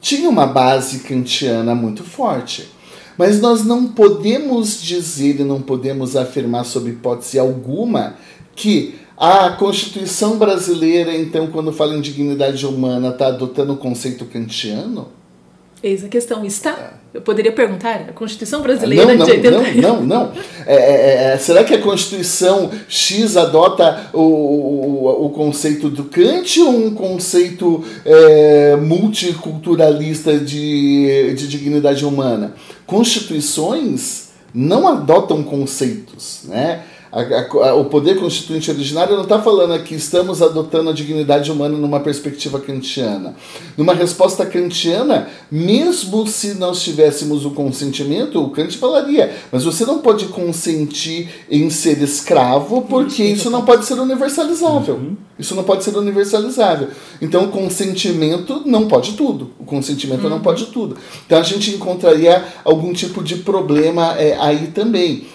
tinha 0.00 0.28
uma 0.28 0.46
base 0.46 1.00
kantiana 1.00 1.74
muito 1.74 2.04
forte. 2.04 2.68
Mas 3.16 3.40
nós 3.40 3.64
não 3.64 3.86
podemos 3.88 4.82
dizer 4.82 5.40
e 5.40 5.44
não 5.44 5.60
podemos 5.60 6.16
afirmar, 6.16 6.64
sob 6.64 6.90
hipótese 6.90 7.38
alguma, 7.38 8.16
que 8.54 8.99
a 9.20 9.50
Constituição 9.50 10.38
brasileira, 10.38 11.14
então, 11.14 11.46
quando 11.48 11.70
fala 11.74 11.94
em 11.94 12.00
dignidade 12.00 12.64
humana, 12.64 13.10
está 13.10 13.26
adotando 13.26 13.74
o 13.74 13.76
conceito 13.76 14.24
kantiano? 14.24 15.08
Eis 15.82 16.02
a 16.02 16.08
questão. 16.08 16.42
Está? 16.42 16.70
É. 16.70 17.00
Eu 17.12 17.20
poderia 17.20 17.52
perguntar, 17.52 18.06
a 18.08 18.12
Constituição 18.12 18.62
brasileira 18.62 19.14
não, 19.14 19.26
não, 19.26 19.26
de 19.26 19.50
Não, 19.82 19.96
não, 19.96 20.02
não. 20.02 20.32
É, 20.64 20.74
é, 20.74 21.32
é, 21.32 21.38
será 21.38 21.64
que 21.64 21.74
a 21.74 21.82
Constituição 21.82 22.70
X 22.88 23.36
adota 23.36 24.08
o, 24.14 24.20
o, 24.20 25.26
o 25.26 25.30
conceito 25.30 25.90
do 25.90 26.04
Kant 26.04 26.60
ou 26.60 26.86
um 26.86 26.94
conceito 26.94 27.84
é, 28.06 28.76
multiculturalista 28.76 30.38
de, 30.38 31.34
de 31.34 31.46
dignidade 31.46 32.06
humana? 32.06 32.54
Constituições 32.86 34.30
não 34.54 34.88
adotam 34.88 35.42
conceitos, 35.42 36.42
né? 36.44 36.84
A, 37.12 37.22
a, 37.68 37.74
o 37.74 37.86
poder 37.86 38.20
constituinte 38.20 38.70
originário 38.70 39.16
não 39.16 39.24
está 39.24 39.42
falando 39.42 39.72
aqui 39.72 39.96
estamos 39.96 40.40
adotando 40.40 40.90
a 40.90 40.92
dignidade 40.92 41.50
humana 41.50 41.76
numa 41.76 41.98
perspectiva 41.98 42.60
kantiana. 42.60 43.34
Numa 43.76 43.94
resposta 43.94 44.46
kantiana, 44.46 45.28
mesmo 45.50 46.24
se 46.28 46.54
nós 46.54 46.82
tivéssemos 46.82 47.44
o 47.44 47.50
consentimento, 47.50 48.40
o 48.40 48.50
Kant 48.50 48.78
falaria, 48.78 49.34
mas 49.50 49.64
você 49.64 49.84
não 49.84 49.98
pode 49.98 50.26
consentir 50.26 51.28
em 51.50 51.68
ser 51.68 52.00
escravo 52.00 52.82
porque 52.82 53.24
isso 53.24 53.50
não 53.50 53.64
pode 53.64 53.84
ser 53.86 53.94
universalizável. 53.94 54.94
Uhum. 54.94 55.16
Isso 55.36 55.54
não 55.54 55.64
pode 55.64 55.82
ser 55.82 55.96
universalizável. 55.96 56.88
Então, 57.20 57.44
o 57.44 57.48
consentimento 57.48 58.62
não 58.66 58.86
pode 58.86 59.14
tudo. 59.14 59.50
O 59.58 59.64
consentimento 59.64 60.24
uhum. 60.24 60.30
não 60.30 60.40
pode 60.40 60.66
tudo. 60.66 60.96
Então, 61.26 61.38
a 61.38 61.42
gente 61.42 61.70
encontraria 61.70 62.44
algum 62.62 62.92
tipo 62.92 63.24
de 63.24 63.36
problema 63.36 64.14
é, 64.18 64.36
aí 64.38 64.68
também 64.68 65.26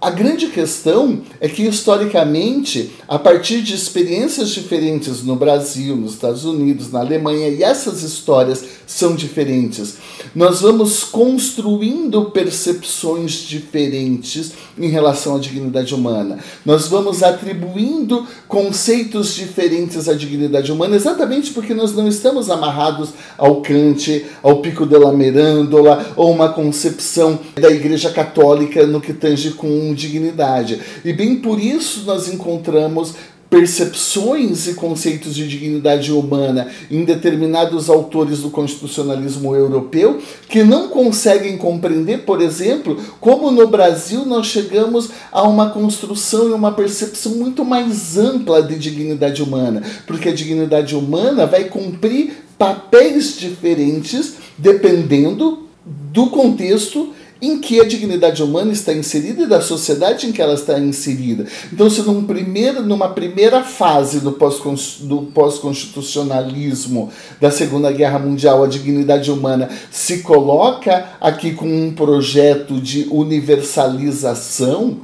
a 0.00 0.08
grande 0.08 0.46
questão 0.46 1.20
é 1.40 1.48
que, 1.48 1.62
historicamente, 1.62 2.92
a 3.06 3.18
partir 3.18 3.60
de 3.60 3.74
experiências 3.74 4.48
diferentes 4.48 5.22
no 5.22 5.36
Brasil, 5.36 5.94
nos 5.94 6.14
Estados 6.14 6.46
Unidos, 6.46 6.90
na 6.90 7.00
Alemanha, 7.00 7.48
e 7.48 7.62
essas 7.62 8.02
histórias 8.02 8.64
são 8.86 9.14
diferentes, 9.14 9.96
nós 10.34 10.62
vamos 10.62 11.04
construindo 11.04 12.30
percepções 12.30 13.32
diferentes 13.32 14.52
em 14.78 14.88
relação 14.88 15.36
à 15.36 15.38
dignidade 15.38 15.94
humana. 15.94 16.38
Nós 16.64 16.88
vamos 16.88 17.22
atribuindo 17.22 18.26
conceitos 18.48 19.34
diferentes 19.34 20.08
à 20.08 20.14
dignidade 20.14 20.72
humana, 20.72 20.96
exatamente 20.96 21.52
porque 21.52 21.74
nós 21.74 21.94
não 21.94 22.08
estamos 22.08 22.48
amarrados 22.48 23.10
ao 23.36 23.60
Kant, 23.60 24.24
ao 24.42 24.62
Pico 24.62 24.86
della 24.86 25.12
Mirandola, 25.12 26.14
ou 26.16 26.32
uma 26.32 26.48
concepção 26.48 27.38
da 27.54 27.70
Igreja 27.70 28.10
Católica 28.10 28.86
no 28.86 29.00
que 29.00 29.12
tange 29.12 29.50
com 29.50 29.89
dignidade. 29.94 30.80
E 31.04 31.12
bem 31.12 31.36
por 31.36 31.60
isso 31.60 32.02
nós 32.04 32.28
encontramos 32.28 33.14
percepções 33.50 34.68
e 34.68 34.74
conceitos 34.74 35.34
de 35.34 35.46
dignidade 35.46 36.12
humana 36.12 36.68
em 36.88 37.04
determinados 37.04 37.90
autores 37.90 38.38
do 38.38 38.50
constitucionalismo 38.50 39.56
europeu 39.56 40.20
que 40.48 40.62
não 40.62 40.88
conseguem 40.88 41.58
compreender, 41.58 42.18
por 42.18 42.40
exemplo, 42.40 42.96
como 43.20 43.50
no 43.50 43.66
Brasil 43.66 44.24
nós 44.24 44.46
chegamos 44.46 45.10
a 45.32 45.42
uma 45.42 45.70
construção 45.70 46.48
e 46.48 46.52
uma 46.52 46.70
percepção 46.70 47.32
muito 47.32 47.64
mais 47.64 48.16
ampla 48.16 48.62
de 48.62 48.78
dignidade 48.78 49.42
humana, 49.42 49.82
porque 50.06 50.28
a 50.28 50.34
dignidade 50.34 50.94
humana 50.94 51.44
vai 51.44 51.64
cumprir 51.64 52.44
papéis 52.56 53.36
diferentes 53.36 54.34
dependendo 54.56 55.66
do 55.84 56.28
contexto 56.28 57.12
em 57.40 57.58
que 57.58 57.80
a 57.80 57.84
dignidade 57.84 58.42
humana 58.42 58.72
está 58.72 58.92
inserida 58.92 59.42
e 59.42 59.46
da 59.46 59.60
sociedade 59.60 60.26
em 60.26 60.32
que 60.32 60.42
ela 60.42 60.54
está 60.54 60.76
inserida. 60.78 61.46
Então, 61.72 61.88
se 61.88 62.02
num 62.02 62.24
primeiro, 62.24 62.82
numa 62.82 63.08
primeira 63.08 63.62
fase 63.62 64.20
do 64.20 64.32
pós-constitucionalismo 64.32 67.10
da 67.40 67.50
Segunda 67.50 67.90
Guerra 67.90 68.18
Mundial, 68.18 68.62
a 68.62 68.68
dignidade 68.68 69.30
humana 69.30 69.70
se 69.90 70.18
coloca 70.18 71.08
aqui 71.20 71.52
com 71.52 71.66
um 71.66 71.92
projeto 71.92 72.78
de 72.80 73.06
universalização, 73.10 74.98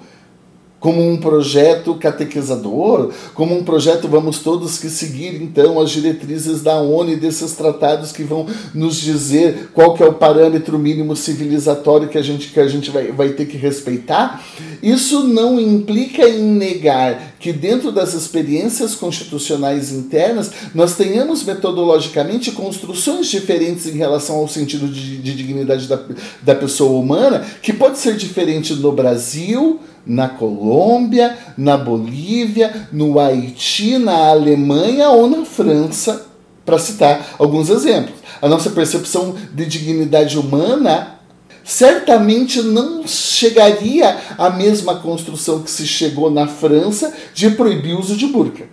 como 0.79 1.07
um 1.09 1.17
projeto 1.17 1.95
catequizador, 1.95 3.11
como 3.35 3.57
um 3.57 3.65
projeto 3.65 4.09
vamos 4.09 4.41
todos 4.41 4.79
que 4.79 4.91
seguir 4.91 5.43
então 5.43 5.81
as 5.81 5.91
diretrizes 5.91 6.63
da 6.63 6.77
ONU 6.77 7.13
e 7.13 7.17
desses 7.17 7.53
tratados 7.53 8.13
que 8.13 8.23
vão 8.23 8.47
nos 8.75 8.97
dizer 8.97 9.71
qual 9.73 9.95
que 9.95 10.03
é 10.03 10.07
o 10.07 10.13
parâmetro 10.13 10.79
mínimo 10.79 11.17
civilizatório 11.17 12.09
que 12.09 12.19
a 12.19 12.23
gente, 12.23 12.49
que 12.49 12.61
a 12.61 12.69
gente 12.69 12.91
vai, 12.91 13.11
vai 13.11 13.31
ter 13.31 13.47
que 13.47 13.57
respeitar, 13.57 14.45
isso 14.83 15.25
não 15.25 15.59
implica 15.59 16.29
em 16.29 16.43
negar 16.43 17.35
que 17.41 17.53
dentro 17.53 17.91
das 17.91 18.15
experiências 18.15 18.95
constitucionais 18.95 19.93
internas 19.93 20.51
nós 20.75 20.97
tenhamos 20.97 21.43
metodologicamente 21.43 22.53
construções 22.53 23.29
diferentes 23.29 23.87
em 23.87 23.97
relação 23.97 24.37
ao 24.37 24.49
sentido 24.49 24.89
de, 24.89 25.19
de 25.19 25.35
dignidade 25.35 25.87
da, 25.87 25.99
da 26.43 26.55
pessoa 26.55 27.01
humana, 27.01 27.45
que 27.63 27.73
pode 27.73 27.99
ser 27.99 28.17
diferente 28.17 28.75
no 28.75 28.93
Brasil, 28.93 29.81
na 30.07 30.29
Colômbia, 30.29 31.37
na 31.59 31.77
Bolívia, 31.77 32.89
no 32.93 33.19
Haiti, 33.19 33.99
na 33.99 34.29
Alemanha 34.31 35.11
ou 35.11 35.29
na 35.29 35.45
França, 35.45 36.27
para 36.65 36.79
citar 36.79 37.35
alguns 37.39 37.69
exemplos. 37.69 38.15
A 38.41 38.49
nossa 38.49 38.71
percepção 38.71 39.35
de 39.53 39.67
dignidade 39.67 40.39
humana 40.39 41.17
certamente 41.65 42.63
não 42.63 43.07
chegaria 43.07 44.17
à 44.39 44.51
mesma 44.51 44.97
construção 44.97 45.63
que 45.63 45.71
se 45.71 45.87
chegou 45.87 46.31
na 46.31 46.47
França 46.47 47.13
de 47.35 47.51
proibir 47.51 47.95
o 47.95 47.99
uso 47.99 48.17
de 48.17 48.27
burca. 48.27 48.65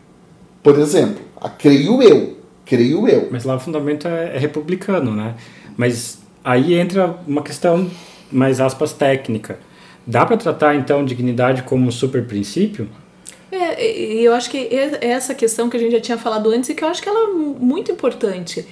Por 0.61 0.77
exemplo, 0.77 1.23
creio 1.57 2.01
eu, 2.03 2.37
creio 2.65 3.07
eu. 3.07 3.29
Mas 3.31 3.43
lá 3.43 3.55
o 3.55 3.59
fundamento 3.59 4.07
é, 4.07 4.35
é 4.35 4.37
republicano, 4.37 5.11
né? 5.15 5.33
Mas 5.75 6.19
aí 6.43 6.75
entra 6.75 7.17
uma 7.27 7.41
questão 7.41 7.89
mais 8.31 8.61
aspas 8.61 8.93
técnica 8.93 9.57
Dá 10.05 10.25
para 10.25 10.37
tratar 10.37 10.75
então 10.75 11.05
dignidade 11.05 11.63
como 11.63 11.87
um 11.87 11.91
super 11.91 12.25
princípio? 12.25 12.89
É, 13.51 14.17
e 14.17 14.23
eu 14.23 14.33
acho 14.33 14.49
que 14.49 14.67
essa 14.99 15.35
questão 15.35 15.69
que 15.69 15.77
a 15.77 15.79
gente 15.79 15.91
já 15.91 16.01
tinha 16.01 16.17
falado 16.17 16.49
antes 16.49 16.69
e 16.69 16.75
que 16.75 16.83
eu 16.83 16.87
acho 16.87 17.01
que 17.01 17.07
ela 17.07 17.29
é 17.29 17.33
muito 17.33 17.91
importante. 17.91 18.65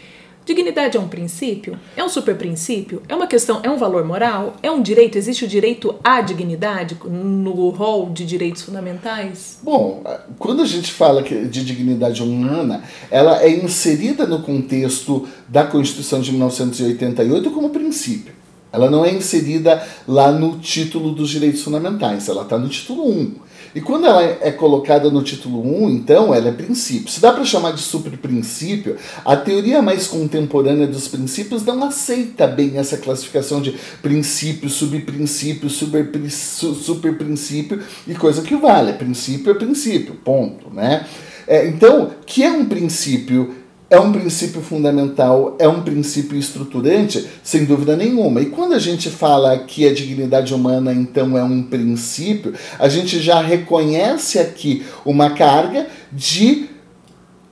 Dignidade 0.43 0.97
é 0.97 0.99
um 0.99 1.07
princípio? 1.07 1.79
É 1.95 2.03
um 2.03 2.09
super 2.09 2.35
princípio? 2.35 3.03
É 3.07 3.15
uma 3.15 3.27
questão, 3.27 3.59
é 3.61 3.69
um 3.69 3.77
valor 3.77 4.03
moral? 4.03 4.55
É 4.63 4.71
um 4.71 4.81
direito? 4.81 5.15
Existe 5.15 5.45
o 5.45 5.47
direito 5.47 5.95
à 6.03 6.19
dignidade 6.19 6.97
no 7.05 7.69
rol 7.69 8.09
de 8.09 8.25
direitos 8.25 8.63
fundamentais? 8.63 9.59
Bom, 9.61 10.03
quando 10.39 10.63
a 10.63 10.65
gente 10.65 10.91
fala 10.91 11.21
de 11.21 11.63
dignidade 11.63 12.23
humana, 12.23 12.83
ela 13.11 13.43
é 13.43 13.51
inserida 13.51 14.25
no 14.25 14.41
contexto 14.41 15.27
da 15.47 15.63
Constituição 15.63 16.19
de 16.21 16.31
1988 16.31 17.51
como 17.51 17.69
princípio. 17.69 18.40
Ela 18.71 18.89
não 18.89 19.05
é 19.05 19.13
inserida 19.13 19.85
lá 20.07 20.31
no 20.31 20.59
título 20.59 21.11
dos 21.11 21.29
direitos 21.29 21.61
fundamentais, 21.61 22.29
ela 22.29 22.43
está 22.43 22.57
no 22.57 22.69
título 22.69 23.09
1. 23.09 23.51
E 23.73 23.79
quando 23.79 24.05
ela 24.05 24.21
é 24.21 24.51
colocada 24.51 25.09
no 25.09 25.23
título 25.23 25.61
1, 25.85 25.89
então 25.91 26.33
ela 26.33 26.49
é 26.49 26.51
princípio. 26.51 27.09
Se 27.09 27.21
dá 27.21 27.31
para 27.31 27.45
chamar 27.45 27.71
de 27.71 27.81
superprincípio, 27.81 28.97
a 29.23 29.35
teoria 29.35 29.81
mais 29.81 30.07
contemporânea 30.07 30.87
dos 30.87 31.07
princípios 31.07 31.65
não 31.65 31.81
aceita 31.83 32.47
bem 32.47 32.77
essa 32.77 32.97
classificação 32.97 33.61
de 33.61 33.73
princípio, 34.01 34.69
subprincípio, 34.69 35.69
superprincípio 35.69 37.81
e 38.05 38.13
coisa 38.13 38.41
que 38.41 38.57
vale. 38.57 38.93
Princípio 38.93 39.51
é 39.51 39.55
princípio, 39.55 40.15
ponto. 40.15 40.69
Né? 40.69 41.05
É, 41.47 41.65
então, 41.67 42.11
que 42.25 42.43
é 42.43 42.51
um 42.51 42.65
princípio 42.65 43.55
é 43.91 43.99
um 43.99 44.13
princípio 44.13 44.61
fundamental, 44.61 45.57
é 45.59 45.67
um 45.67 45.81
princípio 45.81 46.37
estruturante, 46.37 47.27
sem 47.43 47.65
dúvida 47.65 47.97
nenhuma. 47.97 48.39
E 48.39 48.45
quando 48.45 48.73
a 48.73 48.79
gente 48.79 49.09
fala 49.09 49.57
que 49.59 49.85
a 49.85 49.93
dignidade 49.93 50.53
humana 50.53 50.93
então 50.93 51.37
é 51.37 51.43
um 51.43 51.61
princípio, 51.61 52.53
a 52.79 52.87
gente 52.87 53.19
já 53.19 53.41
reconhece 53.41 54.39
aqui 54.39 54.85
uma 55.05 55.31
carga 55.31 55.87
de 56.09 56.69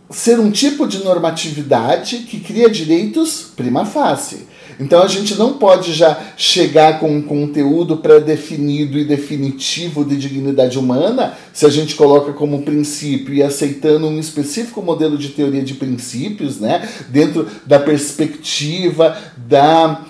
ser 0.10 0.40
um 0.40 0.50
tipo 0.50 0.88
de 0.88 1.04
normatividade 1.04 2.20
que 2.20 2.40
cria 2.40 2.70
direitos 2.70 3.52
prima 3.54 3.86
facie. 3.86 4.48
Então 4.80 5.04
a 5.04 5.08
gente 5.08 5.36
não 5.36 5.54
pode 5.54 5.92
já 5.92 6.18
chegar 6.38 7.00
com 7.00 7.12
um 7.12 7.22
conteúdo 7.22 7.98
pré-definido 7.98 8.98
e 8.98 9.04
definitivo 9.04 10.06
de 10.06 10.16
dignidade 10.16 10.80
humana 10.80 11.34
se 11.52 11.66
a 11.66 11.70
gente 11.70 11.96
coloca 11.96 12.32
como 12.32 12.62
princípio 12.62 13.34
e 13.34 13.44
aceitando 13.44 14.08
um 14.08 14.18
específico 14.18 14.82
modelo 14.82 15.18
de 15.18 15.30
teoria 15.30 15.62
de 15.62 15.74
princípios, 15.74 16.60
né, 16.60 16.88
dentro 17.10 17.46
da 17.66 17.78
perspectiva 17.78 19.18
da 19.36 20.06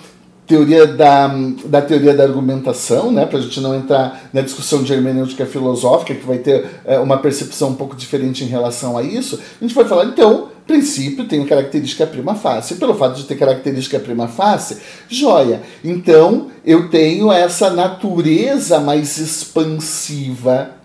teoria 0.50 0.84
da, 0.84 1.28
da 1.64 1.80
teoria 1.80 2.12
da 2.12 2.24
argumentação, 2.24 3.12
né, 3.12 3.24
para 3.24 3.38
a 3.38 3.40
gente 3.40 3.60
não 3.60 3.72
entrar 3.74 4.28
na 4.32 4.40
discussão 4.40 4.82
de 4.82 4.92
hermenêutica 4.92 5.46
filosófica, 5.46 6.12
que 6.12 6.26
vai 6.26 6.38
ter 6.38 6.66
é, 6.84 6.98
uma 6.98 7.18
percepção 7.18 7.70
um 7.70 7.74
pouco 7.74 7.94
diferente 7.94 8.42
em 8.42 8.48
relação 8.48 8.98
a 8.98 9.02
isso, 9.02 9.40
a 9.60 9.64
gente 9.64 9.74
vai 9.74 9.84
falar, 9.84 10.06
então, 10.06 10.48
princípio 10.70 11.24
tem 11.24 11.44
característica 11.44 12.06
prima 12.06 12.36
facie. 12.36 12.76
Pelo 12.76 12.94
fato 12.94 13.16
de 13.16 13.24
ter 13.24 13.36
característica 13.36 13.98
prima 13.98 14.28
facie, 14.28 14.76
joia. 15.08 15.62
Então, 15.82 16.46
eu 16.64 16.88
tenho 16.88 17.32
essa 17.32 17.70
natureza 17.70 18.78
mais 18.78 19.18
expansiva 19.18 20.76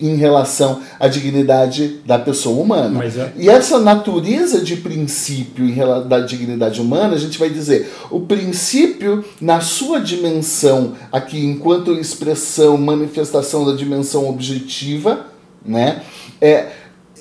em 0.00 0.16
relação 0.16 0.80
à 0.98 1.06
dignidade 1.06 2.00
da 2.06 2.18
pessoa 2.18 2.62
humana. 2.62 3.04
É... 3.04 3.32
E 3.36 3.50
essa 3.50 3.78
natureza 3.78 4.62
de 4.62 4.76
princípio 4.76 5.66
da 6.08 6.20
dignidade 6.20 6.80
humana, 6.80 7.14
a 7.14 7.18
gente 7.18 7.38
vai 7.38 7.50
dizer, 7.50 7.92
o 8.10 8.20
princípio 8.20 9.22
na 9.38 9.60
sua 9.60 10.00
dimensão 10.00 10.94
aqui 11.12 11.44
enquanto 11.44 11.92
expressão, 11.92 12.78
manifestação 12.78 13.66
da 13.66 13.74
dimensão 13.74 14.26
objetiva, 14.30 15.26
né? 15.62 16.00
É 16.40 16.68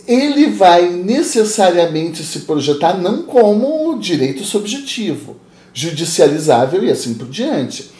ele 0.08 0.48
vai 0.48 0.90
necessariamente 0.90 2.24
se 2.24 2.40
projetar 2.42 2.94
não 2.94 3.24
como 3.24 3.98
direito 4.00 4.44
subjetivo, 4.44 5.38
judicializável 5.74 6.84
e 6.84 6.92
assim 6.92 7.14
por 7.14 7.28
diante. 7.28 7.92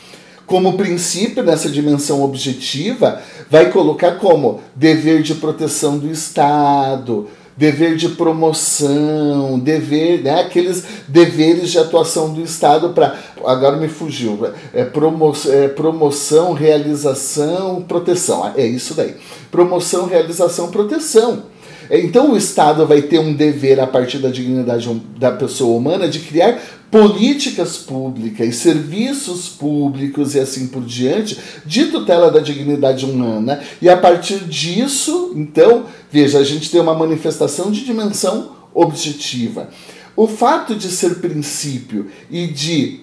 Como 0.46 0.78
princípio, 0.78 1.44
nessa 1.44 1.70
dimensão 1.70 2.24
objetiva, 2.24 3.22
vai 3.50 3.72
colocar 3.72 4.14
como 4.14 4.62
dever 4.76 5.24
de 5.24 5.36
proteção 5.36 5.98
do 5.98 6.08
Estado, 6.08 7.28
dever 7.58 7.96
de 7.96 8.10
promoção, 8.10 9.58
dever, 9.58 10.22
né, 10.22 10.42
aqueles 10.42 10.84
deveres 11.08 11.72
de 11.72 11.80
atuação 11.80 12.34
do 12.34 12.42
Estado 12.42 12.90
para 12.90 13.18
agora 13.46 13.78
me 13.78 13.88
fugiu. 13.88 14.38
É, 14.74 14.84
promo, 14.84 15.34
é 15.48 15.68
promoção, 15.70 16.54
realização, 16.54 17.82
proteção. 17.82 18.52
É 18.56 18.66
isso 18.66 18.94
daí. 18.94 19.16
Promoção, 19.50 20.06
realização, 20.06 20.70
proteção. 20.70 21.44
Então 21.90 22.32
o 22.32 22.38
Estado 22.38 22.86
vai 22.86 23.02
ter 23.02 23.20
um 23.20 23.34
dever 23.34 23.80
a 23.80 23.88
partir 23.88 24.20
da 24.20 24.30
dignidade 24.30 24.90
da 25.18 25.32
pessoa 25.32 25.78
humana 25.78 26.08
de 26.08 26.20
criar 26.20 26.60
políticas 26.90 27.78
públicas, 27.78 28.56
serviços 28.56 29.50
públicos 29.50 30.34
e 30.34 30.40
assim 30.40 30.68
por 30.68 30.84
diante, 30.84 31.38
de 31.66 31.86
tutela 31.88 32.32
da 32.32 32.40
dignidade 32.40 33.06
humana. 33.06 33.62
E 33.82 33.90
a 33.90 33.98
partir 33.98 34.46
disso, 34.46 35.34
então, 35.36 35.86
veja, 36.12 36.40
a 36.40 36.44
gente 36.44 36.72
tem 36.72 36.80
uma 36.80 36.94
manifestação 36.94 37.72
de 37.72 37.84
dimensão 37.84 38.52
objetiva. 38.74 39.70
O 40.16 40.28
fato 40.28 40.76
de 40.76 40.88
ser 40.88 41.16
princípio 41.16 42.08
e 42.32 42.48
de 42.48 43.02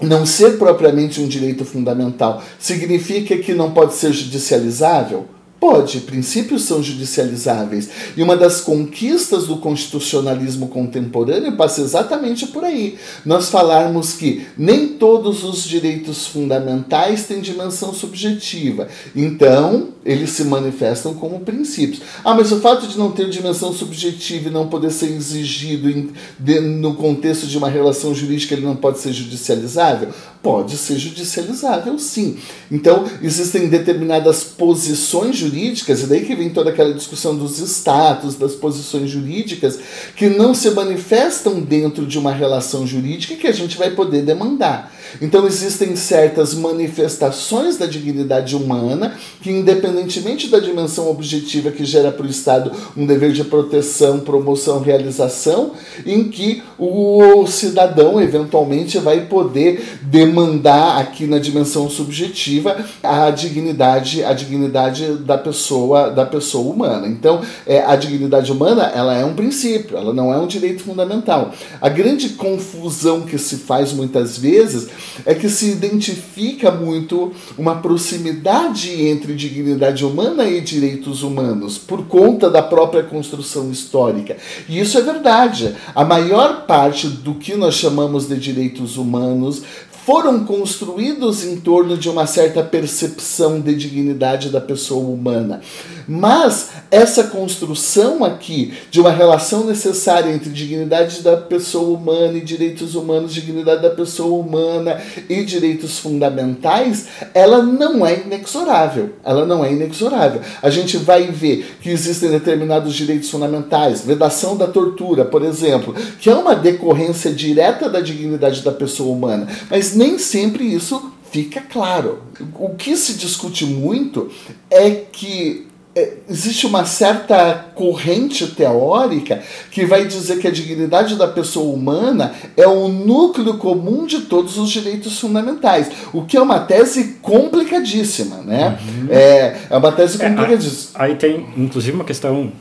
não 0.00 0.24
ser 0.24 0.58
propriamente 0.58 1.20
um 1.20 1.26
direito 1.26 1.64
fundamental 1.64 2.42
significa 2.58 3.36
que 3.38 3.54
não 3.54 3.72
pode 3.72 3.94
ser 3.94 4.12
judicializável? 4.12 5.26
Pode, 5.66 5.98
princípios 6.02 6.62
são 6.62 6.80
judicializáveis. 6.80 7.88
E 8.16 8.22
uma 8.22 8.36
das 8.36 8.60
conquistas 8.60 9.48
do 9.48 9.56
constitucionalismo 9.56 10.68
contemporâneo 10.68 11.56
passa 11.56 11.80
exatamente 11.80 12.46
por 12.46 12.62
aí. 12.62 12.96
Nós 13.24 13.50
falarmos 13.50 14.12
que 14.12 14.46
nem 14.56 14.86
todos 14.86 15.42
os 15.42 15.64
direitos 15.64 16.24
fundamentais 16.28 17.24
têm 17.24 17.40
dimensão 17.40 17.92
subjetiva. 17.92 18.86
Então, 19.16 19.88
eles 20.04 20.30
se 20.30 20.44
manifestam 20.44 21.14
como 21.14 21.40
princípios. 21.40 22.00
Ah, 22.24 22.32
mas 22.32 22.52
o 22.52 22.60
fato 22.60 22.86
de 22.86 22.96
não 22.96 23.10
ter 23.10 23.28
dimensão 23.28 23.72
subjetiva 23.72 24.48
e 24.48 24.52
não 24.52 24.68
poder 24.68 24.92
ser 24.92 25.06
exigido 25.06 25.90
em, 25.90 26.10
de, 26.38 26.60
no 26.60 26.94
contexto 26.94 27.44
de 27.44 27.58
uma 27.58 27.68
relação 27.68 28.14
jurídica, 28.14 28.54
ele 28.54 28.64
não 28.64 28.76
pode 28.76 29.00
ser 29.00 29.12
judicializável? 29.12 30.10
Pode 30.46 30.76
ser 30.76 30.96
judicializável, 30.96 31.98
sim. 31.98 32.36
Então, 32.70 33.04
existem 33.20 33.68
determinadas 33.68 34.44
posições 34.44 35.36
jurídicas, 35.36 36.02
e 36.02 36.06
daí 36.06 36.24
que 36.24 36.36
vem 36.36 36.50
toda 36.50 36.70
aquela 36.70 36.94
discussão 36.94 37.36
dos 37.36 37.58
status, 37.58 38.36
das 38.36 38.54
posições 38.54 39.10
jurídicas, 39.10 39.76
que 40.14 40.28
não 40.28 40.54
se 40.54 40.70
manifestam 40.70 41.60
dentro 41.60 42.06
de 42.06 42.16
uma 42.16 42.30
relação 42.30 42.86
jurídica 42.86 43.34
que 43.34 43.48
a 43.48 43.52
gente 43.52 43.76
vai 43.76 43.90
poder 43.90 44.22
demandar. 44.22 44.94
Então 45.20 45.46
existem 45.46 45.96
certas 45.96 46.54
manifestações 46.54 47.76
da 47.76 47.86
dignidade 47.86 48.54
humana 48.54 49.16
que, 49.40 49.50
independentemente 49.50 50.48
da 50.48 50.58
dimensão 50.58 51.10
objetiva 51.10 51.70
que 51.70 51.84
gera 51.84 52.10
para 52.10 52.26
o 52.26 52.30
Estado 52.30 52.72
um 52.96 53.06
dever 53.06 53.32
de 53.32 53.44
proteção, 53.44 54.20
promoção, 54.20 54.80
realização, 54.80 55.72
em 56.04 56.24
que 56.24 56.62
o 56.78 57.46
cidadão 57.46 58.20
eventualmente 58.20 58.98
vai 58.98 59.26
poder 59.26 59.98
demandar 60.02 61.00
aqui 61.00 61.26
na 61.26 61.38
dimensão 61.38 61.88
subjetiva 61.88 62.76
a 63.02 63.30
dignidade, 63.30 64.22
a 64.24 64.32
dignidade 64.32 65.14
da 65.16 65.38
pessoa, 65.38 66.10
da 66.10 66.26
pessoa 66.26 66.72
humana. 66.72 67.06
Então, 67.06 67.40
é, 67.66 67.80
a 67.80 67.96
dignidade 67.96 68.50
humana 68.52 68.84
ela 68.94 69.14
é 69.14 69.24
um 69.24 69.34
princípio, 69.34 69.96
ela 69.96 70.12
não 70.12 70.32
é 70.32 70.38
um 70.38 70.46
direito 70.46 70.82
fundamental. 70.82 71.52
A 71.80 71.88
grande 71.88 72.30
confusão 72.30 73.22
que 73.22 73.38
se 73.38 73.56
faz 73.56 73.92
muitas 73.92 74.36
vezes 74.38 74.88
é 75.24 75.34
que 75.34 75.48
se 75.48 75.70
identifica 75.70 76.70
muito 76.70 77.32
uma 77.56 77.76
proximidade 77.76 79.02
entre 79.02 79.34
dignidade 79.34 80.04
humana 80.04 80.44
e 80.44 80.60
direitos 80.60 81.22
humanos, 81.22 81.78
por 81.78 82.06
conta 82.06 82.50
da 82.50 82.62
própria 82.62 83.02
construção 83.02 83.70
histórica. 83.70 84.36
E 84.68 84.78
isso 84.78 84.98
é 84.98 85.02
verdade. 85.02 85.74
A 85.94 86.04
maior 86.04 86.66
parte 86.66 87.08
do 87.08 87.34
que 87.34 87.54
nós 87.54 87.74
chamamos 87.74 88.28
de 88.28 88.36
direitos 88.36 88.96
humanos 88.96 89.62
foram 90.06 90.44
construídos 90.44 91.44
em 91.44 91.56
torno 91.56 91.98
de 91.98 92.08
uma 92.08 92.28
certa 92.28 92.62
percepção 92.62 93.60
de 93.60 93.74
dignidade 93.74 94.50
da 94.50 94.60
pessoa 94.60 95.04
humana. 95.04 95.60
Mas 96.06 96.68
essa 96.92 97.24
construção 97.24 98.24
aqui 98.24 98.72
de 98.88 99.00
uma 99.00 99.10
relação 99.10 99.66
necessária 99.66 100.32
entre 100.32 100.50
dignidade 100.50 101.22
da 101.22 101.36
pessoa 101.36 101.98
humana 101.98 102.38
e 102.38 102.40
direitos 102.40 102.94
humanos, 102.94 103.34
dignidade 103.34 103.82
da 103.82 103.90
pessoa 103.90 104.38
humana 104.38 105.02
e 105.28 105.44
direitos 105.44 105.98
fundamentais, 105.98 107.06
ela 107.34 107.60
não 107.60 108.06
é 108.06 108.20
inexorável. 108.20 109.10
Ela 109.24 109.44
não 109.44 109.64
é 109.64 109.72
inexorável. 109.72 110.40
A 110.62 110.70
gente 110.70 110.96
vai 110.98 111.24
ver 111.32 111.78
que 111.80 111.90
existem 111.90 112.30
determinados 112.30 112.94
direitos 112.94 113.28
fundamentais, 113.28 114.02
vedação 114.02 114.56
da 114.56 114.68
tortura, 114.68 115.24
por 115.24 115.42
exemplo, 115.42 115.92
que 116.20 116.30
é 116.30 116.34
uma 116.34 116.54
decorrência 116.54 117.32
direta 117.32 117.88
da 117.88 118.00
dignidade 118.00 118.62
da 118.62 118.70
pessoa 118.70 119.12
humana, 119.12 119.48
mas 119.68 119.95
nem 119.96 120.18
sempre 120.18 120.64
isso 120.64 121.12
fica 121.30 121.60
claro. 121.60 122.22
O 122.54 122.70
que 122.70 122.96
se 122.96 123.14
discute 123.14 123.64
muito 123.64 124.30
é 124.70 124.90
que 124.90 125.66
é, 125.96 126.18
existe 126.28 126.66
uma 126.66 126.84
certa 126.84 127.54
corrente 127.74 128.46
teórica 128.48 129.42
que 129.70 129.86
vai 129.86 130.06
dizer 130.06 130.38
que 130.38 130.46
a 130.46 130.50
dignidade 130.50 131.16
da 131.16 131.26
pessoa 131.26 131.74
humana 131.74 132.34
é 132.54 132.66
o 132.66 132.86
núcleo 132.88 133.56
comum 133.56 134.04
de 134.04 134.20
todos 134.20 134.58
os 134.58 134.70
direitos 134.70 135.18
fundamentais, 135.18 135.90
o 136.12 136.22
que 136.22 136.36
é 136.36 136.40
uma 136.40 136.60
tese 136.60 137.16
complicadíssima, 137.22 138.42
né? 138.42 138.78
Uhum. 138.86 139.06
É, 139.08 139.56
é 139.70 139.76
uma 139.76 139.90
tese 139.90 140.18
complicadíssima. 140.18 140.98
É, 140.98 141.02
aí 141.02 141.14
tem, 141.14 141.46
inclusive, 141.56 141.94
uma 141.94 142.04
questão 142.04 142.52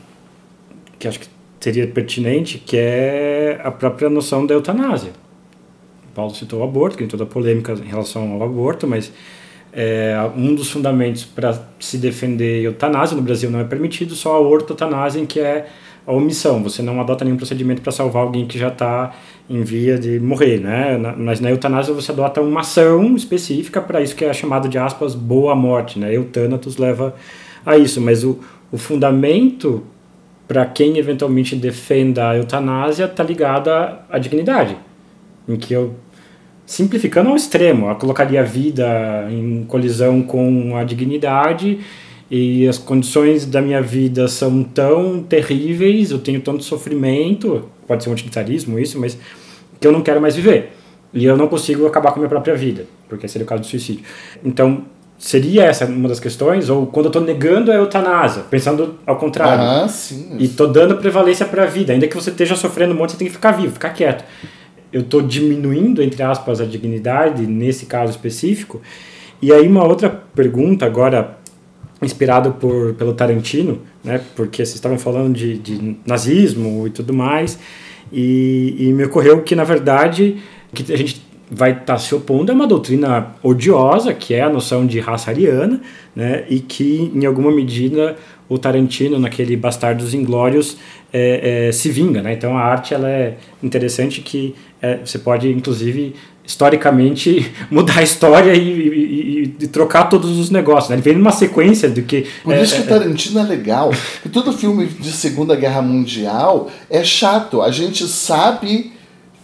que 0.97 1.05
acho 1.05 1.19
que 1.19 1.27
seria 1.59 1.86
pertinente, 1.88 2.57
que 2.57 2.77
é 2.77 3.59
a 3.63 3.71
própria 3.71 4.09
noção 4.09 4.45
da 4.45 4.53
eutanásia. 4.53 5.11
Paulo 6.16 6.34
citou 6.34 6.61
o 6.61 6.63
aborto, 6.63 6.95
que 6.95 7.03
tem 7.03 7.07
toda 7.07 7.24
a 7.24 7.28
polêmica 7.28 7.74
em 7.74 7.88
relação 7.88 8.32
ao 8.32 8.43
aborto, 8.43 8.88
mas 8.88 9.11
é, 9.74 10.16
um 10.38 10.55
dos 10.55 10.72
fundamentos 10.72 11.26
para 11.26 11.61
se 11.80 11.97
defender 11.97 12.63
eutanásia 12.63 13.16
no 13.16 13.22
Brasil 13.22 13.51
não 13.51 13.59
é 13.59 13.66
permitido, 13.66 14.16
só 14.16 14.36
a 14.36 14.39
ortotanásia, 14.39 15.24
que 15.26 15.39
é 15.39 15.68
a 16.07 16.13
omissão. 16.13 16.63
Você 16.63 16.82
não 16.82 17.01
adota 17.01 17.26
nenhum 17.26 17.36
procedimento 17.36 17.82
para 17.82 17.91
salvar 17.91 18.24
alguém 18.24 18.45
que 18.45 18.57
já 18.57 18.70
está 18.70 19.13
em 19.49 19.61
via 19.63 19.97
de 19.97 20.20
morrer, 20.20 20.59
né? 20.59 20.97
Mas 21.18 21.41
na 21.41 21.49
eutanásia 21.49 21.93
você 21.93 22.11
adota 22.11 22.41
uma 22.41 22.61
ação 22.61 23.16
específica 23.16 23.82
para 23.82 24.01
isso 24.01 24.16
que 24.16 24.24
é 24.24 24.34
chamado 24.34 24.70
de 24.70 24.78
aspas 24.78 25.13
boa 25.13 25.55
morte, 25.55 25.99
né? 25.99 26.16
Eutanatos 26.16 26.78
leva 26.78 27.13
a 27.66 27.78
isso, 27.78 27.99
mas 27.99 28.24
o, 28.24 28.39
o 28.72 28.78
fundamento 28.78 29.84
para 30.47 30.66
quem 30.66 30.97
eventualmente 30.97 31.55
defenda 31.55 32.30
a 32.30 32.38
eutanásia 32.38 33.05
está 33.05 33.24
ligado 33.24 33.70
à, 33.70 34.05
à 34.09 34.20
dignidade, 34.20 34.78
em 35.49 35.57
que 35.57 35.74
eu 35.74 35.95
simplificando 36.66 37.30
ao 37.30 37.36
extremo, 37.36 37.89
eu 37.89 37.95
colocaria 37.95 38.41
a 38.41 38.43
vida 38.43 39.28
em 39.30 39.63
colisão 39.68 40.22
com 40.22 40.76
a 40.76 40.84
dignidade 40.84 41.80
e 42.30 42.68
as 42.68 42.78
condições 42.78 43.45
da 43.45 43.61
minha 43.61 43.82
vida 43.82 44.28
são 44.28 44.63
tão 44.63 45.22
terríveis, 45.22 46.09
eu 46.09 46.20
tenho 46.20 46.41
tanto 46.41 46.63
sofrimento, 46.63 47.70
pode 47.88 48.03
ser 48.03 48.09
um 48.09 48.13
utilitarismo 48.13 48.80
isso, 48.80 48.99
mas 48.99 49.18
que 49.80 49.86
eu 49.86 49.91
não 49.91 50.01
quero 50.01 50.20
mais 50.20 50.36
viver. 50.36 50.72
E 51.13 51.24
eu 51.24 51.38
não 51.38 51.47
consigo 51.47 51.86
acabar 51.86 52.11
com 52.11 52.16
a 52.16 52.22
minha 52.22 52.30
própria 52.30 52.55
vida, 52.55 52.86
porque 53.07 53.28
seria 53.28 53.45
o 53.45 53.47
caso 53.47 53.61
do 53.61 53.68
suicídio. 53.68 54.03
Então, 54.43 54.84
seria 55.18 55.63
essa 55.63 55.86
uma 55.86 56.09
das 56.09 56.20
questões? 56.20 56.70
Ou 56.70 56.88
quando 56.88 57.05
eu 57.05 57.09
estou 57.09 57.22
negando 57.22 57.72
a 57.72 57.76
eutanásia, 57.76 58.43
pensando 58.49 58.95
ao 59.05 59.16
contrário. 59.16 59.63
Ah, 59.63 59.88
sim. 59.88 60.36
E 60.38 60.45
estou 60.45 60.68
dando 60.68 60.97
prevalência 60.97 61.45
para 61.45 61.63
a 61.63 61.68
vida. 61.68 61.93
Ainda 61.93 62.07
que 62.07 62.16
você 62.16 62.32
esteja 62.32 62.55
sofrendo 62.55 62.93
um 62.93 62.97
monte, 62.97 63.11
você 63.11 63.18
tem 63.18 63.28
que 63.28 63.34
ficar 63.34 63.51
vivo, 63.51 63.74
ficar 63.74 63.91
quieto 63.91 64.26
eu 64.96 65.02
estou 65.02 65.22
diminuindo, 65.22 66.02
entre 66.02 66.24
aspas, 66.24 66.62
a 66.62 66.66
dignidade 66.66 67.46
nesse 67.46 67.86
caso 67.86 68.12
específico. 68.12 68.82
E 69.41 69.52
aí 69.52 69.68
uma 69.68 69.84
outra 69.84 70.10
pergunta 70.10 70.86
agora 70.86 71.38
inspirado 72.02 72.54
por 72.54 72.93
pelo 72.93 73.14
Tarantino, 73.14 73.82
né? 74.02 74.22
Porque 74.38 74.66
vocês 74.66 74.76
estavam 74.76 74.98
falando 74.98 75.36
de, 75.36 75.58
de 75.58 75.98
nazismo 76.06 76.88
e 76.88 76.89
tudo 76.91 77.14
mais, 77.14 77.60
e, 78.10 78.74
e, 78.80 78.93
me 78.93 79.04
ocorreu 79.04 79.41
que 79.41 79.54
na 79.54 79.66
verdade 79.66 80.38
que 80.74 80.93
a 80.93 80.98
gente 80.98 81.22
vai 81.52 81.72
estar 81.72 81.86
tá 81.86 81.98
se 81.98 82.16
opondo 82.16 82.54
a 82.54 82.56
uma 82.56 82.66
doutrina 82.66 83.36
odiosa, 83.43 84.14
que 84.14 84.34
é 84.34 84.43
a 84.43 84.50
noção 84.50 84.86
de 84.86 85.02
raça 85.02 85.30
ariana, 85.30 85.82
né? 86.16 86.46
E 86.50 86.62
que 86.62 87.12
em 87.14 87.26
alguma 87.26 87.52
medida 87.52 88.16
o 88.48 88.58
Tarantino 88.58 89.20
naquele 89.20 89.58
Bastardos 89.58 90.14
Inglórios 90.14 90.78
é, 91.12 91.68
é, 91.68 91.72
se 91.72 91.89
vinga, 91.89 92.22
né? 92.22 92.34
Então 92.34 92.58
a 92.58 92.62
arte 92.62 92.93
ela 92.93 93.10
é 93.10 93.38
interessante 93.62 94.22
que 94.22 94.56
é, 94.86 94.99
você 95.03 95.17
pode, 95.17 95.51
inclusive, 95.51 96.15
historicamente 96.45 97.51
mudar 97.71 97.99
a 97.99 98.03
história 98.03 98.53
e, 98.53 98.69
e, 98.69 99.55
e, 99.59 99.67
trocar 99.67 100.05
todos 100.05 100.38
os 100.38 100.51
negócios. 100.51 100.89
Né? 100.89 100.97
Ele 100.97 101.01
vem 101.01 101.15
numa 101.15 101.31
sequência 101.31 101.89
do 101.89 102.03
que. 102.03 102.27
Por 102.43 102.53
é, 102.53 102.61
isso 102.61 102.75
que 102.75 102.81
o 102.81 102.83
é, 102.83 102.88
Tarantino 102.88 103.39
é 103.39 103.43
legal. 103.43 103.91
E 104.23 104.29
todo 104.29 104.53
filme 104.53 104.86
de 104.86 105.11
Segunda 105.11 105.55
Guerra 105.55 105.81
Mundial 105.81 106.69
é 106.89 107.03
chato. 107.03 107.63
A 107.63 107.71
gente 107.71 108.07
sabe 108.07 108.93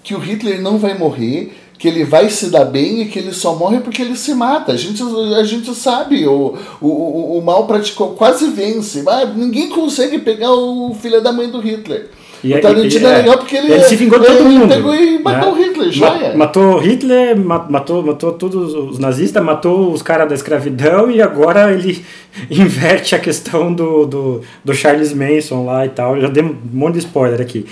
que 0.03 0.13
o 0.13 0.19
Hitler 0.19 0.61
não 0.61 0.77
vai 0.77 0.95
morrer, 0.95 1.57
que 1.79 1.87
ele 1.87 2.03
vai 2.03 2.29
se 2.29 2.51
dar 2.51 2.65
bem 2.65 3.01
e 3.01 3.05
que 3.05 3.17
ele 3.17 3.33
só 3.33 3.55
morre 3.55 3.79
porque 3.79 4.03
ele 4.03 4.15
se 4.15 4.35
mata. 4.35 4.71
A 4.71 4.77
gente, 4.77 5.01
a 5.35 5.43
gente 5.43 5.73
sabe, 5.73 6.27
o, 6.27 6.55
o, 6.79 7.39
o 7.39 7.41
mal 7.41 7.65
praticou, 7.65 8.11
quase 8.11 8.47
vence. 8.51 9.01
Mas 9.01 9.35
ninguém 9.35 9.69
consegue 9.69 10.19
pegar 10.19 10.51
o 10.51 10.93
filho 10.93 11.19
da 11.19 11.31
mãe 11.31 11.49
do 11.49 11.59
Hitler. 11.59 12.11
E 12.43 12.53
o 12.53 12.57
é- 12.57 12.59
Tarantino 12.59 13.05
e- 13.07 13.09
é, 13.09 13.13
é. 13.13 13.17
legal 13.17 13.37
porque 13.37 13.55
ele, 13.55 13.71
Ele 13.73 13.83
se 13.83 13.95
vingou 13.95 14.19
de 14.19 14.25
todo 14.25 14.37
ele 14.39 14.49
mundo, 14.49 14.67
pegou 14.73 14.95
e 14.95 15.19
matou 15.19 15.55
né? 15.55 15.61
o 15.61 15.63
Hitler, 15.63 15.85
Ma- 15.87 15.91
joia. 15.91 16.35
Matou 16.37 16.77
Hitler, 16.79 17.37
ma- 17.39 17.67
matou, 17.69 18.03
matou 18.03 18.31
todos 18.33 18.73
os 18.73 18.97
nazistas, 18.99 19.43
matou 19.43 19.91
os 19.91 20.01
caras 20.01 20.27
da 20.27 20.33
escravidão 20.35 21.11
e 21.11 21.21
agora 21.21 21.71
ele 21.71 22.03
inverte 22.49 23.13
a 23.15 23.19
questão 23.19 23.71
do, 23.73 24.05
do, 24.05 24.41
do 24.65 24.73
Charles 24.73 25.13
Manson 25.13 25.65
lá 25.65 25.85
e 25.85 25.89
tal. 25.89 26.15
Eu 26.15 26.23
já 26.23 26.27
dei 26.29 26.43
um 26.43 26.55
monte 26.73 26.93
de 26.93 26.99
spoiler 26.99 27.39
aqui. 27.39 27.65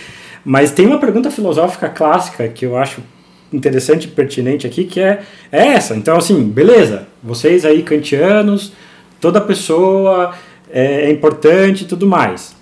Mas 0.46 0.72
tem 0.72 0.86
uma 0.86 1.00
pergunta 1.00 1.30
filosófica 1.32 1.90
clássica 1.90 2.48
que 2.48 2.66
eu 2.66 2.78
acho 2.78 3.02
interessante 3.52 4.06
e 4.06 4.08
pertinente 4.08 4.68
aqui, 4.68 4.84
que 4.84 5.00
é, 5.00 5.22
é 5.52 5.68
essa. 5.70 5.96
Então, 5.96 6.16
assim, 6.18 6.44
beleza, 6.44 7.08
vocês 7.24 7.66
aí 7.66 7.82
kantianos, 7.82 8.72
toda 9.20 9.42
pessoa 9.42 10.34
é, 10.72 11.06
é 11.08 11.12
importante 11.12 11.84
e 11.84 11.88
tudo 11.88 12.06
mais. 12.08 12.56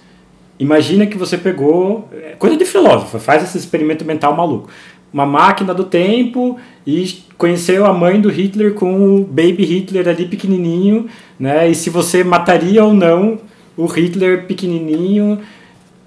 Imagina 0.60 1.06
que 1.06 1.18
você 1.18 1.38
pegou, 1.38 2.08
é, 2.12 2.36
coisa 2.38 2.58
de 2.58 2.66
filósofo, 2.66 3.20
faz 3.20 3.44
esse 3.44 3.58
experimento 3.58 4.04
mental 4.04 4.36
maluco. 4.36 4.70
Uma 5.14 5.26
máquina 5.26 5.74
do 5.74 5.84
tempo 5.84 6.58
e 6.86 7.24
conheceu 7.38 7.86
a 7.86 7.94
mãe 7.94 8.20
do 8.20 8.30
Hitler 8.30 8.74
com 8.74 9.16
o 9.16 9.24
baby 9.24 9.64
Hitler 9.64 10.08
ali 10.08 10.26
pequenininho, 10.26 11.08
né? 11.40 11.70
E 11.70 11.76
se 11.76 11.90
você 11.90 12.24
mataria 12.24 12.84
ou 12.84 12.94
não 12.94 13.40
o 13.78 13.86
Hitler 13.86 14.46
pequenininho, 14.46 15.40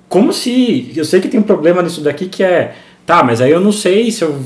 como 0.09 0.33
se, 0.33 0.93
eu 0.97 1.05
sei 1.05 1.21
que 1.21 1.29
tem 1.29 1.39
um 1.39 1.45
problema 1.45 1.83
nisso 1.83 2.01
daqui 2.01 2.29
que 2.29 2.43
é, 2.43 2.75
tá, 3.07 3.23
mas 3.23 3.41
aí 3.41 3.53
eu 3.53 3.61
não 3.61 3.73
sei 3.73 4.11
se 4.11 4.23
eu 4.23 4.41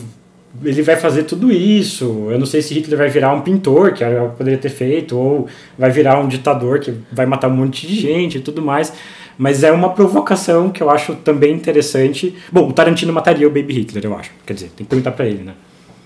ele 0.62 0.82
vai 0.82 0.97
fazer 0.97 1.24
tudo 1.24 1.51
isso. 1.51 2.28
Eu 2.31 2.39
não 2.39 2.47
sei 2.47 2.62
se 2.62 2.74
Hitler 2.74 2.98
vai 2.98 3.09
virar 3.09 3.32
um 3.35 3.40
pintor, 3.40 3.93
que 3.93 4.05
poderia 4.36 4.59
ter 4.59 4.68
feito, 4.68 5.16
ou 5.16 5.48
vai 5.78 5.90
virar 5.90 6.20
um 6.20 6.28
ditador 6.28 6.78
que 6.78 6.94
vai 7.10 7.26
matar 7.26 7.48
um 7.48 7.56
monte 7.56 7.86
de 7.86 7.94
gente 7.94 8.39
e 8.39 8.40
tudo 8.40 8.62
mais. 8.62 8.93
Mas 9.36 9.64
é 9.64 9.72
uma 9.72 9.90
provocação 9.90 10.70
que 10.70 10.82
eu 10.82 10.89
acho 10.89 11.16
também 11.16 11.52
interessante. 11.52 12.36
Bom, 12.52 12.68
o 12.68 12.72
Tarantino 12.72 13.12
mataria 13.12 13.48
o 13.48 13.51
Baby 13.51 13.74
Hitler, 13.74 14.05
eu 14.05 14.16
acho. 14.16 14.31
Quer 14.47 14.55
dizer, 14.55 14.66
tem 14.76 14.85
que 14.85 14.90
perguntar 14.90 15.10
pra 15.10 15.26
ele, 15.26 15.43
né? 15.43 15.55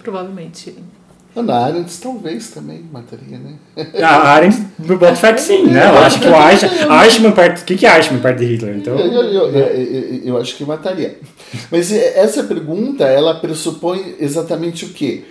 Provavelmente. 0.03 0.75
Ana 1.39 1.55
Arendt 1.55 1.99
talvez 2.01 2.49
também 2.51 2.85
mataria, 2.93 3.39
né? 3.39 3.55
A 4.03 4.31
Arendt, 4.35 4.59
eu 4.89 4.99
boto 4.99 5.17
fé 5.17 5.33
que 5.33 5.41
sim, 5.41 5.65
né? 5.67 5.87
Eu 5.89 5.99
acho 5.99 6.21
que 6.21 6.27
o 6.29 7.03
Eichmann, 7.05 7.33
parte... 7.33 7.63
O 7.63 7.65
que 7.65 7.77
que 7.77 7.87
é 7.87 7.97
Eichmann 7.97 8.21
parte 8.21 8.39
de 8.39 8.47
Hitler? 8.47 8.77
Então... 8.77 8.99
Eu, 8.99 9.13
eu, 9.13 9.51
eu, 9.51 9.57
eu- 9.57 10.21
eu 10.25 10.37
acho 10.39 10.57
que 10.57 10.65
mataria. 10.65 11.19
Mas 11.71 11.91
essa 11.93 12.43
pergunta, 12.45 13.05
ela 13.05 13.35
pressupõe 13.35 14.15
exatamente 14.19 14.85
o 14.85 14.89
quê? 14.91 15.25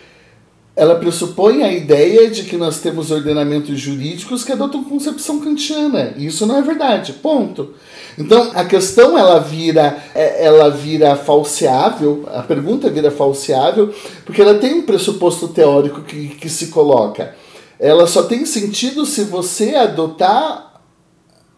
Ela 0.77 0.93
pressupõe 0.95 1.63
a 1.63 1.73
ideia 1.73 2.29
de 2.29 2.43
que 2.43 2.55
nós 2.55 2.79
temos 2.79 3.09
ordenamentos 3.09 3.79
jurídicos 3.79 4.43
que 4.43 4.51
adotam 4.51 4.83
concepção 4.83 5.39
kantiana. 5.39 6.13
E 6.15 6.27
isso 6.27 6.45
não 6.45 6.55
é 6.55 6.61
verdade. 6.61 7.13
Ponto. 7.13 7.73
Então, 8.15 8.51
a 8.53 8.63
questão 8.63 9.17
ela 9.17 9.39
vira, 9.39 9.97
é- 10.13 10.45
ela 10.45 10.69
vira 10.69 11.15
falseável, 11.15 12.29
a 12.31 12.43
pergunta 12.43 12.91
vira 12.91 13.09
falseável, 13.09 13.91
porque 14.23 14.39
ela 14.39 14.53
tem 14.53 14.75
um 14.75 14.83
pressuposto 14.83 15.47
teórico 15.47 16.01
que, 16.01 16.27
que 16.29 16.47
se 16.47 16.67
coloca. 16.67 17.35
Ela 17.79 18.05
só 18.05 18.23
tem 18.23 18.45
sentido 18.45 19.03
se 19.05 19.23
você 19.23 19.73
adotar 19.75 20.66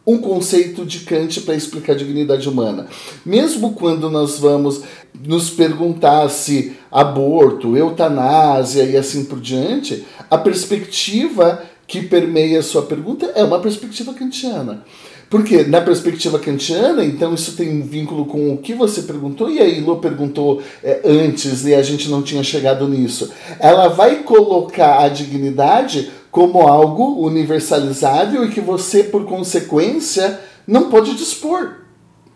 um 0.10 0.18
conceito 0.18 0.84
de 0.86 1.02
Kant 1.02 1.42
para 1.42 1.54
explicar 1.54 1.94
a 1.94 1.98
dignidade 1.98 2.50
humana. 2.50 2.88
Mesmo 3.24 3.74
quando 3.74 4.10
nós 4.10 4.40
vamos 4.40 4.82
nos 5.24 5.52
perguntar 5.52 6.28
se 6.30 6.76
aborto, 6.92 7.78
eutanásia 7.78 8.84
e 8.84 8.98
assim 8.98 9.26
por 9.26 9.40
diante, 9.40 10.06
a 10.30 10.38
perspectiva 10.38 11.62
que 11.86 12.02
permeia 12.02 12.60
a 12.60 12.64
sua 12.64 12.82
pergunta 12.82 13.32
é 13.36 13.44
uma 13.44 13.60
perspectiva 13.60 14.14
kantiana. 14.14 14.84
Porque 15.30 15.64
na 15.64 15.80
perspectiva 15.80 16.40
kantiana, 16.40 17.06
então 17.06 17.36
isso 17.36 17.56
tem 17.56 17.70
um 17.70 17.84
vínculo 17.84 18.26
com 18.26 18.52
o 18.52 18.58
que 18.58 18.74
você 18.74 19.04
perguntou, 19.04 19.48
e 19.48 19.60
a 19.60 19.66
Ilô 19.66 19.98
perguntou 19.98 20.60
é, 20.84 21.02
antes 21.06 21.66
e 21.66 21.76
a 21.76 21.84
gente 21.84 22.10
não 22.10 22.24
tinha 22.24 22.44
chegado 22.44 22.88
nisso. 22.88 23.32
Ela 23.60 23.90
vai 23.90 24.24
colocar 24.24 25.04
a 25.04 25.08
dignidade 25.08 26.12
como 26.32 26.62
algo 26.68 27.26
universalizável 27.26 28.46
e 28.46 28.52
que 28.52 28.62
você, 28.62 29.04
por 29.04 29.26
consequência, 29.26 30.40
não 30.68 30.90
pode 30.90 31.16
dispor. 31.16 31.76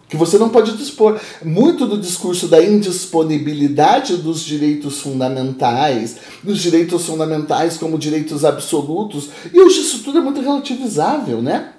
Que 0.10 0.18
você 0.18 0.38
não 0.38 0.50
pode 0.50 0.78
dispor. 0.78 1.20
Muito 1.44 1.86
do 1.86 1.98
discurso 1.98 2.48
da 2.48 2.64
indisponibilidade 2.64 4.18
dos 4.18 4.42
direitos 4.42 5.00
fundamentais, 5.00 6.18
dos 6.44 6.60
direitos 6.60 7.06
fundamentais 7.06 7.78
como 7.78 7.98
direitos 7.98 8.44
absolutos, 8.46 9.30
e 9.54 9.60
hoje 9.60 9.82
isso 9.82 10.04
tudo 10.04 10.20
é 10.20 10.22
muito 10.22 10.42
relativizável, 10.42 11.42
né? 11.42 11.74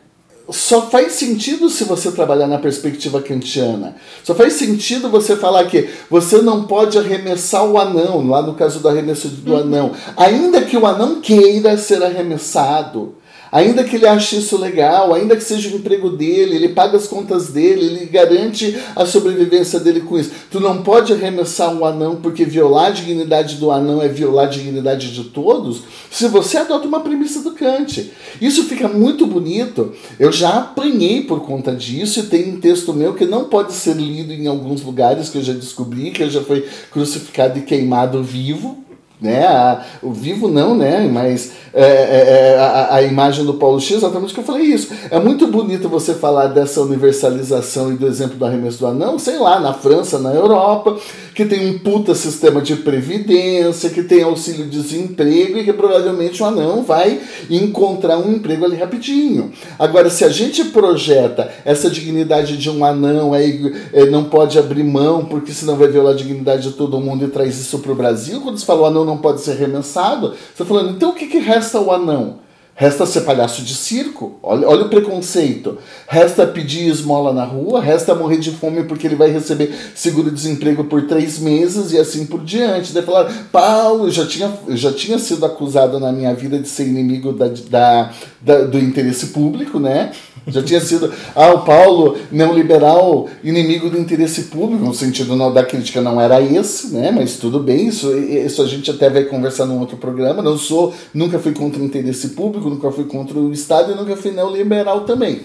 Só 0.51 0.83
faz 0.91 1.13
sentido 1.13 1.71
se 1.71 1.85
você 1.85 2.13
trabalhar 2.13 2.47
na 2.47 2.59
perspectiva 2.59 3.23
kantiana. 3.23 3.97
Só 4.23 4.35
faz 4.35 4.53
sentido 4.55 5.09
você 5.09 5.37
falar 5.37 5.65
que 5.67 5.89
você 6.11 6.43
não 6.43 6.65
pode 6.65 6.99
arremessar 6.99 7.65
o 7.65 7.79
anão, 7.79 8.27
lá 8.29 8.43
no 8.43 8.55
caso 8.55 8.81
do 8.81 8.89
arremesso 8.89 9.29
do 9.29 9.57
anão, 9.57 9.93
ainda 10.17 10.63
que 10.63 10.77
o 10.77 10.87
anão 10.87 11.21
queira 11.21 11.79
ser 11.79 12.03
arremessado. 12.03 13.15
Ainda 13.55 13.85
que 13.85 13.95
ele 13.95 14.09
ache 14.09 14.39
isso 14.39 14.59
legal, 14.59 15.15
ainda 15.15 15.37
que 15.37 15.45
seja 15.45 15.69
o 15.69 15.79
emprego 15.79 16.11
dele, 16.11 16.57
ele 16.57 16.71
paga 16.71 16.97
as 16.97 17.07
contas 17.07 17.51
dele, 17.51 17.87
ele 17.87 18.07
garante 18.07 18.77
a 18.97 19.07
sobrevivência 19.07 19.79
dele 19.79 20.01
com 20.01 20.19
isso. 20.19 20.33
Tu 20.51 20.59
não 20.59 20.83
pode 20.83 21.13
arremessar 21.13 21.73
um 21.73 21.85
anão 21.85 22.17
porque 22.17 22.45
violar 22.45 22.87
a 22.87 22.91
dignidade 22.91 23.55
do 23.55 23.71
anão 23.71 24.03
é 24.03 24.09
violar 24.09 24.47
a 24.47 24.51
dignidade 24.51 25.15
de 25.15 25.23
todos, 25.31 25.83
se 26.11 26.27
você 26.27 26.57
adota 26.57 26.89
uma 26.89 26.99
premissa 26.99 27.43
do 27.43 27.53
Kant. 27.53 28.11
Isso 28.41 28.65
fica 28.65 28.89
muito 28.89 29.25
bonito. 29.25 29.93
Eu 30.19 30.33
já 30.33 30.59
apanhei 30.59 31.23
por 31.23 31.47
conta 31.47 31.77
disso 31.77 32.19
e 32.19 32.23
tem 32.25 32.55
um 32.55 32.59
texto 32.59 32.93
meu 32.93 33.15
que 33.15 33.25
não 33.25 33.45
pode 33.45 33.73
ser 33.73 33.95
lido 33.95 34.33
em 34.33 34.49
alguns 34.49 34.83
lugares 34.83 35.29
que 35.29 35.39
eu 35.39 35.43
já 35.45 35.53
descobri, 35.53 36.11
que 36.11 36.29
já 36.29 36.43
foi 36.43 36.67
crucificado 36.91 37.57
e 37.57 37.63
queimado 37.63 38.21
vivo 38.21 38.84
né? 39.21 39.47
A, 39.47 39.85
o 40.03 40.13
vivo 40.13 40.49
não, 40.49 40.75
né? 40.75 41.09
Mas 41.11 41.53
é, 41.73 41.83
é, 41.83 42.59
a, 42.59 42.95
a, 42.97 43.03
imagem 43.03 43.45
do 43.45 43.55
Paulo 43.55 43.81
X, 43.81 43.97
exatamente 43.97 44.35
que 44.35 44.41
eu 44.41 44.45
falei 44.45 44.67
isso. 44.67 44.93
É 45.11 45.19
muito 45.19 45.47
bonito 45.47 45.89
você 45.89 46.15
falar 46.15 46.49
dessa 46.49 46.81
universalização 46.81 47.93
e 47.93 47.97
do 47.97 48.07
exemplo 48.07 48.37
do 48.37 48.45
arremesso 48.45 48.79
do 48.79 48.87
anão, 48.87 49.19
sei 49.19 49.39
lá, 49.39 49.59
na 49.59 49.73
França, 49.73 50.19
na 50.19 50.33
Europa, 50.33 50.97
que 51.35 51.45
tem 51.45 51.69
um 51.69 51.79
puta 51.79 52.15
sistema 52.15 52.61
de 52.61 52.77
previdência, 52.77 53.91
que 53.91 54.03
tem 54.03 54.23
auxílio 54.23 54.67
desemprego 54.67 55.59
e 55.59 55.65
que 55.65 55.73
provavelmente 55.73 56.43
o 56.43 56.47
anão 56.47 56.83
vai 56.83 57.21
encontrar 57.51 58.19
um 58.19 58.33
emprego 58.33 58.65
ali 58.65 58.77
rapidinho. 58.77 59.51
Agora, 59.79 60.11
se 60.11 60.25
a 60.25 60.29
gente 60.29 60.65
projeta 60.67 61.51
essa 61.65 61.91
dignidade 61.91 62.57
de 62.57 62.71
um 62.71 62.85
anão, 62.85 63.33
aí 63.33 63.73
é, 63.93 64.07
não 64.07 64.25
pode 64.25 64.59
abrir 64.59 64.85
mão, 64.85 65.25
porque 65.25 65.53
senão 65.53 65.77
vai 65.77 65.89
violar 65.89 66.15
a 66.15 66.17
dignidade 66.17 66.71
de 66.71 66.77
todo 66.77 67.01
mundo 67.01 67.25
e 67.25 67.29
traz 67.29 67.59
isso 67.59 67.79
para 67.81 67.93
o 67.93 67.97
Brasil, 67.97 68.41
quando 68.41 68.59
você 68.59 68.65
fala 68.65 68.83
o 68.83 68.87
não 69.05 69.19
pode 69.19 69.41
ser 69.41 69.53
arremessado, 69.53 70.29
você 70.29 70.63
está 70.63 70.65
falando, 70.65 70.91
então 70.91 71.11
o 71.11 71.15
que, 71.15 71.27
que 71.27 71.39
resta 71.39 71.79
ao 71.79 71.93
anão? 71.93 72.45
Resta 72.77 73.07
ser 73.07 73.21
palhaço 73.21 73.63
de 73.63 73.73
circo? 73.73 74.37
Olha, 74.43 74.69
olha 74.69 74.87
o 74.87 74.89
preconceito. 74.89 75.79
Resta 76.09 76.45
pedir 76.45 76.89
esmola 76.89 77.33
na 77.33 77.45
rua, 77.45 77.81
resta 77.81 78.17
morrer 78.17 78.39
de 78.39 78.51
fome 78.51 78.83
porque 78.83 79.07
ele 79.07 79.15
vai 79.15 79.31
receber 79.31 79.73
seguro-desemprego 79.95 80.83
por 80.83 81.07
três 81.07 81.39
meses 81.39 81.93
e 81.93 81.99
assim 81.99 82.27
por 82.27 82.43
diante. 82.43 82.93
Daí 82.93 83.05
falaram, 83.05 83.33
Paulo, 83.53 84.07
eu 84.07 84.11
já 84.11 84.27
tinha, 84.27 84.53
eu 84.67 84.77
já 84.77 84.93
tinha 84.93 85.21
sido 85.21 85.47
acusado 85.47 86.01
na 86.01 86.11
minha 86.11 86.35
vida 86.35 86.59
de 86.59 86.69
ser 86.69 86.89
inimigo 86.89 87.33
da, 87.33 87.47
da, 87.71 88.11
da, 88.41 88.65
do 88.65 88.79
interesse 88.81 89.29
público, 89.29 89.79
né? 89.79 90.11
Já 90.47 90.63
tinha 90.63 90.81
sido, 90.81 91.13
ah, 91.35 91.55
o 91.55 91.65
Paulo, 91.65 92.19
neoliberal, 92.31 93.29
inimigo 93.43 93.89
do 93.89 93.99
interesse 93.99 94.45
público, 94.45 94.85
no 94.85 94.95
sentido 94.95 95.35
não, 95.35 95.53
da 95.53 95.65
crítica 95.65 96.03
não 96.03 96.21
era 96.21 96.41
esse, 96.41 96.89
né? 96.89 97.11
Mas 97.11 97.37
tudo 97.37 97.59
bem, 97.59 97.89
isso, 97.89 98.15
isso 98.17 98.63
a 98.63 98.67
gente 98.67 98.91
até 98.91 99.09
vai 99.09 99.25
conversar 99.25 99.65
num 99.65 99.81
outro 99.81 99.97
programa. 99.97 100.43
Não 100.43 100.59
sou, 100.59 100.93
nunca 101.15 101.39
fui 101.39 101.53
contra 101.53 101.81
o 101.81 101.85
interesse 101.85 102.29
público, 102.31 102.69
nunca 102.69 102.91
fui 102.91 103.05
contra 103.05 103.39
o 103.39 103.53
Estado 103.53 103.93
e 103.93 103.95
nunca 103.95 104.17
fui 104.17 104.33
neoliberal 104.33 105.03
também. 105.03 105.41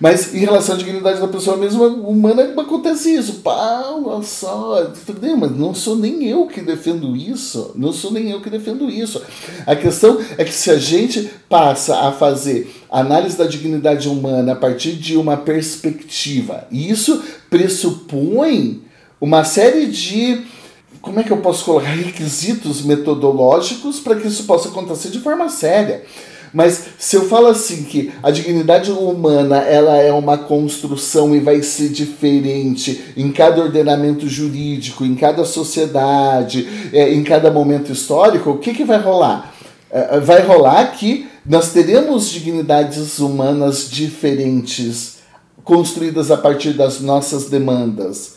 Mas 0.00 0.34
em 0.34 0.38
relação 0.38 0.74
à 0.74 0.78
dignidade 0.78 1.20
da 1.20 1.28
pessoa 1.28 1.56
mesma 1.56 1.86
humana, 1.86 2.52
acontece 2.58 3.14
isso. 3.14 3.34
Paulo, 3.34 4.22
só. 4.22 4.90
Mas 5.38 5.56
não 5.56 5.74
sou 5.74 5.96
nem 5.96 6.24
eu 6.28 6.46
que 6.46 6.60
defendo 6.60 7.16
isso. 7.16 7.72
Não 7.74 7.92
sou 7.92 8.10
nem 8.10 8.30
eu 8.30 8.40
que 8.40 8.50
defendo 8.50 8.90
isso. 8.90 9.22
A 9.66 9.74
questão 9.74 10.18
é 10.36 10.44
que 10.44 10.52
se 10.52 10.70
a 10.70 10.78
gente 10.78 11.30
passa 11.48 12.00
a 12.00 12.12
fazer 12.12 12.74
análise 12.90 13.36
da 13.36 13.46
dignidade 13.46 14.08
humana 14.08 14.52
a 14.52 14.56
partir 14.56 14.92
de 14.92 15.16
uma 15.16 15.36
perspectiva, 15.36 16.66
e 16.70 16.90
isso 16.90 17.22
pressupõe 17.50 18.82
uma 19.20 19.44
série 19.44 19.86
de. 19.86 20.42
Como 21.00 21.20
é 21.20 21.22
que 21.22 21.30
eu 21.30 21.36
posso 21.38 21.64
colocar? 21.64 21.88
Requisitos 21.88 22.82
metodológicos 22.82 24.00
para 24.00 24.16
que 24.16 24.26
isso 24.26 24.44
possa 24.44 24.68
acontecer 24.68 25.08
de 25.08 25.20
forma 25.20 25.48
séria. 25.48 26.04
Mas 26.52 26.84
se 26.98 27.16
eu 27.16 27.28
falo 27.28 27.46
assim 27.46 27.84
que 27.84 28.12
a 28.22 28.30
dignidade 28.30 28.90
humana 28.90 29.58
ela 29.58 29.96
é 29.96 30.12
uma 30.12 30.38
construção 30.38 31.34
e 31.34 31.40
vai 31.40 31.62
ser 31.62 31.88
diferente 31.88 33.12
em 33.16 33.30
cada 33.32 33.62
ordenamento 33.62 34.28
jurídico, 34.28 35.04
em 35.04 35.14
cada 35.14 35.44
sociedade, 35.44 36.90
é, 36.92 37.12
em 37.12 37.22
cada 37.22 37.50
momento 37.50 37.92
histórico, 37.92 38.50
o 38.50 38.58
que, 38.58 38.74
que 38.74 38.84
vai 38.84 38.98
rolar? 38.98 39.54
É, 39.90 40.20
vai 40.20 40.42
rolar 40.42 40.92
que 40.92 41.28
nós 41.44 41.72
teremos 41.72 42.30
dignidades 42.30 43.18
humanas 43.18 43.88
diferentes 43.90 45.16
construídas 45.62 46.30
a 46.30 46.36
partir 46.36 46.72
das 46.72 47.00
nossas 47.00 47.46
demandas 47.46 48.35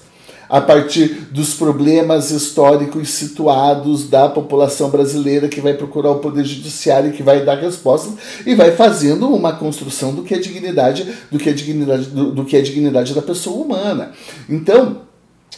a 0.50 0.60
partir 0.60 1.28
dos 1.32 1.54
problemas 1.54 2.32
históricos 2.32 3.10
situados 3.10 4.10
da 4.10 4.28
população 4.28 4.90
brasileira 4.90 5.48
que 5.48 5.62
vai 5.62 5.76
procurar 5.76 6.12
o 6.12 6.20
poder 6.20 6.44
judiciário 6.44 7.12
que 7.12 7.22
vai 7.22 7.46
dar 7.46 7.60
respostas 7.60 8.14
e 8.46 8.56
vai 8.56 8.72
fazendo 8.72 9.30
uma 9.30 9.54
construção 9.54 10.14
do 10.14 10.24
que 10.24 10.34
é 10.34 10.40
dignidade, 10.40 11.08
do 11.32 11.38
que 11.38 11.50
é 11.50 11.54
dignidade, 11.54 12.06
do, 12.08 12.32
do 12.32 12.46
que 12.46 12.58
é 12.58 12.62
dignidade 12.62 13.14
da 13.14 13.22
pessoa 13.22 13.64
humana. 13.64 14.12
Então, 14.50 15.10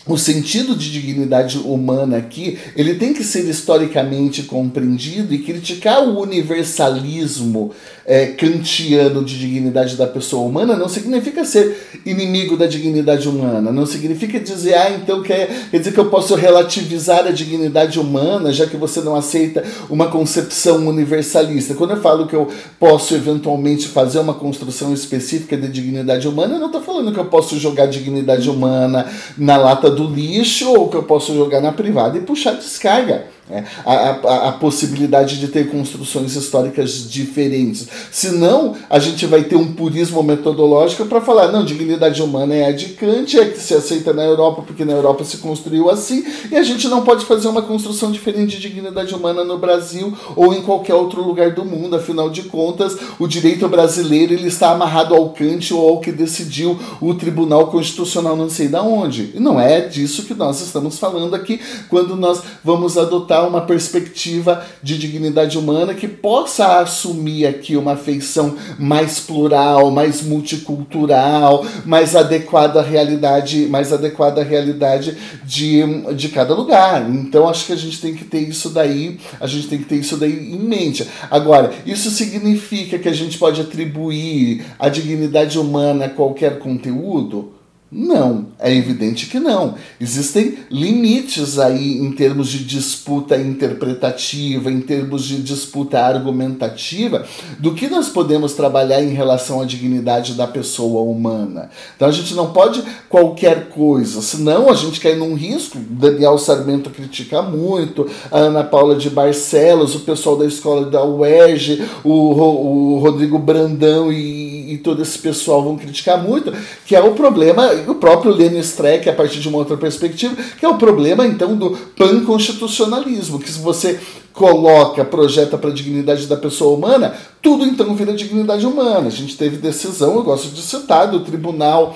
o 0.08 0.18
sentido 0.18 0.76
de 0.76 0.92
dignidade 0.92 1.60
humana 1.60 2.18
aqui, 2.18 2.58
ele 2.76 2.96
tem 2.96 3.14
que 3.14 3.24
ser 3.24 3.48
historicamente 3.48 4.44
compreendido 4.44 5.32
e 5.32 5.40
criticar 5.40 6.04
o 6.04 6.20
universalismo 6.20 7.72
é, 8.12 8.26
kantiano 8.26 9.24
de 9.24 9.40
dignidade 9.40 9.96
da 9.96 10.06
pessoa 10.06 10.46
humana 10.46 10.76
não 10.76 10.90
significa 10.90 11.46
ser 11.46 12.02
inimigo 12.06 12.58
da 12.58 12.68
dignidade 12.68 13.26
humana, 13.30 13.72
não 13.72 13.86
significa 13.86 14.38
dizer, 14.38 14.74
ah, 14.74 14.92
então 14.92 15.24
quer, 15.24 15.48
quer 15.72 15.78
dizer 15.78 15.94
que 15.94 15.98
eu 15.98 16.10
posso 16.10 16.36
relativizar 16.36 17.26
a 17.26 17.32
dignidade 17.32 17.98
humana, 17.98 18.52
já 18.52 18.66
que 18.66 18.76
você 18.76 19.00
não 19.00 19.16
aceita 19.16 19.64
uma 19.90 20.08
concepção 20.08 20.86
universalista. 20.90 21.74
Quando 21.74 21.92
eu 21.92 22.02
falo 22.02 22.28
que 22.28 22.36
eu 22.36 22.50
posso 22.78 23.16
eventualmente 23.16 23.88
fazer 23.88 24.20
uma 24.20 24.34
construção 24.34 24.94
específica 24.94 25.56
de 25.56 25.70
dignidade 25.70 26.28
humana, 26.28 26.56
eu 26.56 26.60
não 26.60 26.68
estou 26.68 26.82
falando 26.82 27.14
que 27.14 27.20
eu 27.20 27.26
posso 27.26 27.58
jogar 27.58 27.86
dignidade 27.86 28.50
humana 28.50 29.10
na 29.38 29.56
lata 29.56 29.90
do 29.90 30.06
lixo 30.06 30.70
ou 30.70 30.90
que 30.90 30.98
eu 30.98 31.04
posso 31.04 31.34
jogar 31.34 31.62
na 31.62 31.72
privada 31.72 32.18
e 32.18 32.22
puxar 32.22 32.56
descarga. 32.56 33.28
É, 33.52 33.66
a, 33.86 33.94
a, 33.94 34.50
a, 34.50 34.52
possibilidade 34.54 35.38
de 35.38 35.50
ter 35.50 35.70
construções 35.70 36.38
históricas 36.38 37.10
diferentes. 37.10 37.86
Senão, 38.10 38.78
a 38.90 38.98
gente 38.98 39.26
vai 39.26 39.44
ter 39.44 39.58
um 39.58 39.74
purismo 39.74 40.24
metodológico 40.24 41.06
para 41.06 41.20
falar: 41.20 41.52
não, 41.52 41.66
dignidade 41.66 42.22
humana 42.22 42.56
é 42.56 42.68
a 42.68 42.72
de 42.72 42.90
Kant, 42.90 43.38
é 43.38 43.46
que 43.46 43.60
se 43.60 43.74
aceita 43.74 44.14
na 44.14 44.24
Europa 44.24 44.64
porque 44.66 44.86
na 44.86 44.94
Europa 44.94 45.26
se 45.26 45.38
construiu 45.38 45.90
assim, 45.90 46.24
e 46.50 46.56
a 46.56 46.64
gente 46.64 46.88
não 46.88 47.04
pode 47.04 47.26
fazer 47.26 47.50
uma 47.50 47.62
construção 47.62 48.10
diferente 48.10 48.56
de 48.58 48.70
dignidade 48.70 49.14
humana 49.14 49.44
no 49.44 49.58
Brasil 49.58 50.14
ou 50.34 50.54
em 50.54 50.62
qualquer 50.62 50.96
outro 50.96 51.22
lugar 51.22 51.52
do 51.52 51.66
mundo. 51.66 51.98
Afinal 51.98 52.30
de 52.30 52.44
contas, 52.44 52.96
o 53.20 53.28
direito 53.28 53.68
brasileiro 53.68 54.34
ele 54.34 54.48
está 54.48 54.72
amarrado 54.72 55.14
ao 55.14 55.30
Kant 55.32 55.74
ou 55.74 55.90
ao 55.90 56.00
que 56.00 56.12
decidiu 56.12 56.80
o 57.02 57.14
Tribunal 57.14 57.68
Constitucional, 57.68 58.38
não 58.38 58.50
sei 58.50 58.70
da 58.70 58.82
onde. 58.82 59.32
E 59.36 59.40
não 59.42 59.60
é 59.60 59.82
disso 59.82 60.24
que 60.24 60.34
nós 60.34 60.62
estamos 60.62 60.98
falando 60.98 61.36
aqui 61.36 61.60
quando 61.90 62.16
nós 62.16 62.42
vamos 62.64 62.98
adotar 62.98 63.41
uma 63.48 63.62
perspectiva 63.62 64.66
de 64.82 64.98
dignidade 64.98 65.58
humana 65.58 65.94
que 65.94 66.08
possa 66.08 66.80
assumir 66.80 67.46
aqui 67.46 67.76
uma 67.76 67.96
feição 67.96 68.56
mais 68.78 69.20
plural, 69.20 69.92
mais 69.92 70.22
multicultural, 70.22 71.66
mais 71.86 72.16
adequada 72.16 72.80
à 72.80 72.84
realidade, 72.84 73.68
mais 73.68 73.92
adequada 73.94 74.42
à 74.42 74.44
realidade 74.44 75.18
de, 75.44 75.82
de 76.14 76.30
cada 76.30 76.54
lugar. 76.54 77.10
Então 77.10 77.48
acho 77.48 77.66
que 77.66 77.74
a 77.74 77.78
gente 77.78 78.00
tem 78.00 78.14
que 78.14 78.26
ter 78.26 78.40
isso 78.40 78.70
daí, 78.70 79.20
a 79.40 79.48
gente 79.48 79.68
tem 79.68 79.80
que 79.80 79.86
ter 79.86 79.98
isso 79.98 80.18
daí 80.18 80.54
em 80.54 80.60
mente. 80.60 81.08
Agora, 81.30 81.72
isso 81.86 82.10
significa 82.10 82.98
que 82.98 83.10
a 83.10 83.14
gente 83.14 83.38
pode 83.38 83.62
atribuir 83.62 84.66
a 84.78 84.90
dignidade 84.90 85.58
humana 85.58 86.06
a 86.06 86.10
qualquer 86.10 86.60
conteúdo? 86.60 87.61
Não, 87.94 88.46
é 88.58 88.74
evidente 88.74 89.26
que 89.26 89.38
não. 89.38 89.76
Existem 90.00 90.60
limites 90.72 91.60
aí 91.60 91.98
em 91.98 92.10
termos 92.14 92.48
de 92.48 92.64
disputa 92.64 93.36
interpretativa, 93.36 94.72
em 94.72 94.80
termos 94.80 95.26
de 95.26 95.44
disputa 95.44 96.00
argumentativa, 96.00 97.26
do 97.60 97.74
que 97.74 97.90
nós 97.90 98.08
podemos 98.08 98.54
trabalhar 98.54 99.04
em 99.04 99.10
relação 99.10 99.60
à 99.60 99.66
dignidade 99.66 100.36
da 100.36 100.48
pessoa 100.48 101.02
humana. 101.02 101.70
Então 101.94 102.08
a 102.08 102.12
gente 102.14 102.34
não 102.34 102.54
pode 102.54 102.82
qualquer 103.10 103.68
coisa, 103.68 104.22
senão 104.22 104.70
a 104.70 104.74
gente 104.74 105.02
cai 105.02 105.16
num 105.16 105.34
risco. 105.34 105.78
Daniel 105.78 106.38
Sarmento 106.38 106.90
critica 106.92 107.42
muito, 107.42 108.10
a 108.32 108.38
Ana 108.38 108.64
Paula 108.64 108.96
de 108.96 109.10
Barcelos, 109.10 109.96
o 109.96 110.00
pessoal 110.00 110.38
da 110.38 110.46
escola 110.46 110.90
da 110.90 111.04
UERJ, 111.04 111.84
o, 112.06 112.10
o 112.10 113.00
Rodrigo 113.00 113.38
Brandão 113.38 114.14
e, 114.14 114.51
e 114.74 114.78
todo 114.78 115.02
esse 115.02 115.20
pessoal 115.20 115.64
vão 115.64 115.78
criticar 115.78 116.22
muito, 116.22 116.54
que 116.86 116.96
é 116.96 117.02
o 117.02 117.12
problema 117.12 117.72
o 117.88 117.96
próprio 117.96 118.34
Lenin 118.34 118.60
Streck, 118.60 119.10
a 119.10 119.14
partir 119.14 119.40
de 119.40 119.48
uma 119.48 119.58
outra 119.58 119.78
perspectiva, 119.78 120.36
que 120.60 120.66
é 120.66 120.70
o 120.70 120.78
problema 120.78 121.26
então 121.26 121.56
do 121.56 121.72
panconstitucionalismo, 121.98 123.40
que 123.40 123.52
se 123.52 123.60
você 123.60 124.00
coloca, 124.34 125.04
projeta 125.04 125.58
para 125.58 125.70
a 125.70 125.74
dignidade 125.74 126.26
da 126.26 126.38
pessoa 126.38 126.76
humana, 126.76 127.14
tudo 127.42 127.66
então 127.66 127.94
vira 127.96 128.14
dignidade 128.14 128.66
humana. 128.66 129.08
A 129.08 129.12
gente 129.12 129.36
teve 129.38 129.58
decisão, 129.58 130.16
eu 130.16 130.24
gosto 130.24 130.50
de 130.50 130.62
citar, 130.62 131.08
do 131.08 131.20
Tribunal 131.20 131.96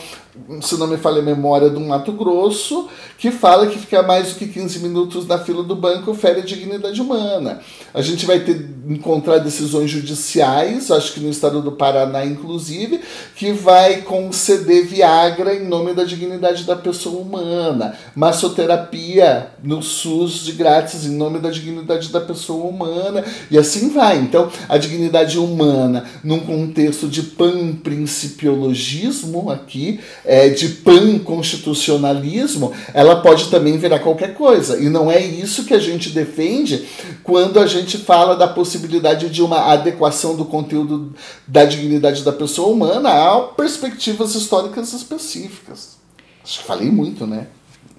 se 0.62 0.78
não 0.78 0.88
me 0.88 0.98
falha 0.98 1.20
a 1.20 1.26
memória, 1.26 1.70
do 1.70 1.80
Mato 1.80 2.12
Grosso, 2.12 2.90
que 3.18 3.32
fala 3.32 3.68
que 3.68 3.80
ficar 3.80 4.04
mais 4.04 4.30
do 4.30 4.36
que 4.36 4.48
15 4.48 4.80
minutos 4.80 5.26
na 5.28 5.40
fila 5.40 5.64
do 5.64 5.76
banco 5.76 6.14
fere 6.14 6.42
a 6.42 6.46
dignidade 6.46 7.02
humana. 7.02 7.62
A 7.94 8.02
gente 8.02 8.26
vai 8.26 8.42
ter 8.42 8.70
encontrar 8.88 9.40
decisões 9.40 9.90
judiciais, 9.90 10.92
acho 10.92 11.14
que 11.14 11.20
no 11.20 11.30
estado 11.30 11.62
do 11.62 11.72
Paraná, 11.72 12.24
inclusive, 12.26 13.02
que 13.36 13.52
vai 13.52 14.02
conceder 14.02 14.86
Viagra 14.86 15.56
em 15.56 15.68
nome 15.68 15.94
da 15.94 16.04
dignidade 16.04 16.66
da 16.66 16.76
pessoa 16.76 17.20
humana, 17.20 17.98
massoterapia 18.16 19.48
no 19.64 19.82
SUS 19.82 20.44
de 20.44 20.52
grátis 20.52 21.06
em 21.06 21.16
nome 21.16 21.40
da 21.40 21.50
dignidade 21.50 22.10
da 22.10 22.22
pessoa 22.22 22.68
humana, 22.68 23.24
e 23.50 23.58
assim 23.58 23.90
vai. 23.90 24.20
Então, 24.20 24.52
a 24.70 24.78
dignidade 24.78 25.40
humana, 25.40 26.06
num 26.24 26.42
contexto 26.42 27.08
de 27.08 27.24
pan-principiologismo 27.24 29.50
aqui, 29.50 30.00
é, 30.26 30.50
de 30.50 30.70
pan-constitucionalismo, 30.70 32.74
ela 32.94 33.18
pode 33.18 33.50
também 33.50 33.78
virar 33.78 34.00
qualquer 34.00 34.34
coisa. 34.34 34.80
E 34.80 34.90
não 34.90 35.12
é 35.12 35.20
isso 35.20 35.66
que 35.66 35.74
a 35.74 35.80
gente 35.80 36.10
defende 36.10 36.88
quando 37.24 37.60
a 37.60 37.68
gente 37.68 37.98
fala 37.98 38.36
da 38.36 38.48
possibilidade 38.48 39.30
de 39.30 39.42
uma 39.42 39.72
adequação 39.72 40.36
do 40.36 40.46
conteúdo 40.46 41.14
da 41.48 41.66
dignidade 41.66 42.24
da 42.24 42.34
pessoa 42.34 42.70
humana 42.70 43.10
a 43.10 43.42
perspectivas 43.42 44.36
históricas 44.36 44.94
específicas. 44.94 45.96
Acho 46.44 46.60
que 46.60 46.66
falei 46.66 46.90
muito, 46.90 47.26
né? 47.26 47.48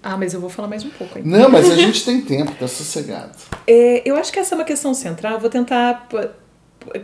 Ah, 0.03 0.17
mas 0.17 0.35
eu 0.35 0.41
vou 0.41 0.49
falar 0.49 0.69
mais 0.69 0.85
um 0.85 0.91
pouco 0.91 1.19
ainda. 1.19 1.29
Não, 1.29 1.49
mas 1.49 1.71
a 1.71 1.75
gente 1.79 2.05
tem 2.05 2.21
tempo, 2.21 2.53
tá 2.59 2.69
sossegado. 2.69 3.33
É, 3.67 4.09
eu 4.09 4.17
acho 4.17 4.33
que 4.33 4.39
essa 4.39 4.55
é 4.55 4.57
uma 4.57 4.65
questão 4.65 4.95
central. 4.95 5.41
Vou 5.41 5.51
tentar 5.51 6.07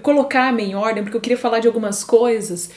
colocar-me 0.02 0.62
em 0.62 0.76
ordem, 0.76 1.02
porque 1.02 1.16
eu 1.16 1.20
queria 1.20 1.38
falar 1.38 1.58
de 1.58 1.66
algumas 1.66 2.04
coisas 2.04 2.70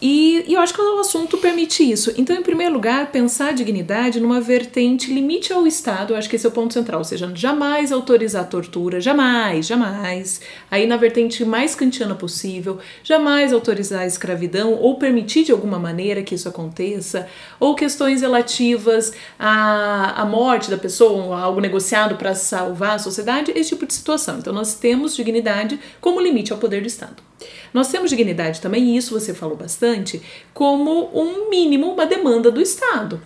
e, 0.00 0.44
e, 0.46 0.54
eu 0.54 0.60
acho 0.60 0.72
que 0.72 0.80
o 0.80 1.00
assunto 1.00 1.38
permite 1.38 1.82
isso. 1.82 2.12
Então, 2.16 2.36
em 2.36 2.42
primeiro 2.42 2.72
lugar, 2.72 3.10
pensar 3.10 3.48
a 3.48 3.52
dignidade 3.52 4.20
numa 4.20 4.40
vertente 4.40 5.12
limite 5.12 5.52
ao 5.52 5.66
Estado, 5.66 6.12
eu 6.12 6.16
acho 6.16 6.28
que 6.28 6.36
esse 6.36 6.46
é 6.46 6.48
o 6.48 6.52
ponto 6.52 6.72
central, 6.72 7.00
ou 7.00 7.04
seja, 7.04 7.30
jamais 7.34 7.90
autorizar 7.90 8.48
tortura, 8.48 9.00
jamais, 9.00 9.66
jamais. 9.66 10.40
Aí, 10.70 10.86
na 10.86 10.96
vertente 10.96 11.44
mais 11.44 11.74
kantiana 11.74 12.14
possível, 12.14 12.78
jamais 13.02 13.52
autorizar 13.52 14.02
a 14.02 14.06
escravidão 14.06 14.74
ou 14.74 14.98
permitir 14.98 15.44
de 15.44 15.52
alguma 15.52 15.78
maneira 15.78 16.22
que 16.22 16.34
isso 16.34 16.48
aconteça, 16.48 17.26
ou 17.58 17.74
questões 17.74 18.20
relativas 18.20 19.12
à, 19.38 20.22
à 20.22 20.24
morte 20.24 20.70
da 20.70 20.78
pessoa, 20.78 21.40
algo 21.40 21.60
negociado 21.60 22.16
para 22.16 22.34
salvar 22.34 22.96
a 22.96 22.98
sociedade, 22.98 23.52
esse 23.54 23.70
tipo 23.70 23.86
de 23.86 23.94
situação. 23.94 24.38
Então, 24.38 24.52
nós 24.52 24.74
temos 24.74 25.16
dignidade 25.16 25.78
como 26.00 26.20
limite 26.20 26.52
ao 26.52 26.58
poder 26.58 26.82
do 26.82 26.86
Estado. 26.86 27.27
Nós 27.72 27.88
temos 27.88 28.10
dignidade 28.10 28.60
também, 28.60 28.84
e 28.84 28.96
isso 28.96 29.18
você 29.18 29.32
falou 29.34 29.56
bastante, 29.56 30.22
como 30.52 31.10
um 31.14 31.48
mínimo, 31.48 31.92
uma 31.92 32.06
demanda 32.06 32.50
do 32.50 32.60
Estado. 32.60 33.20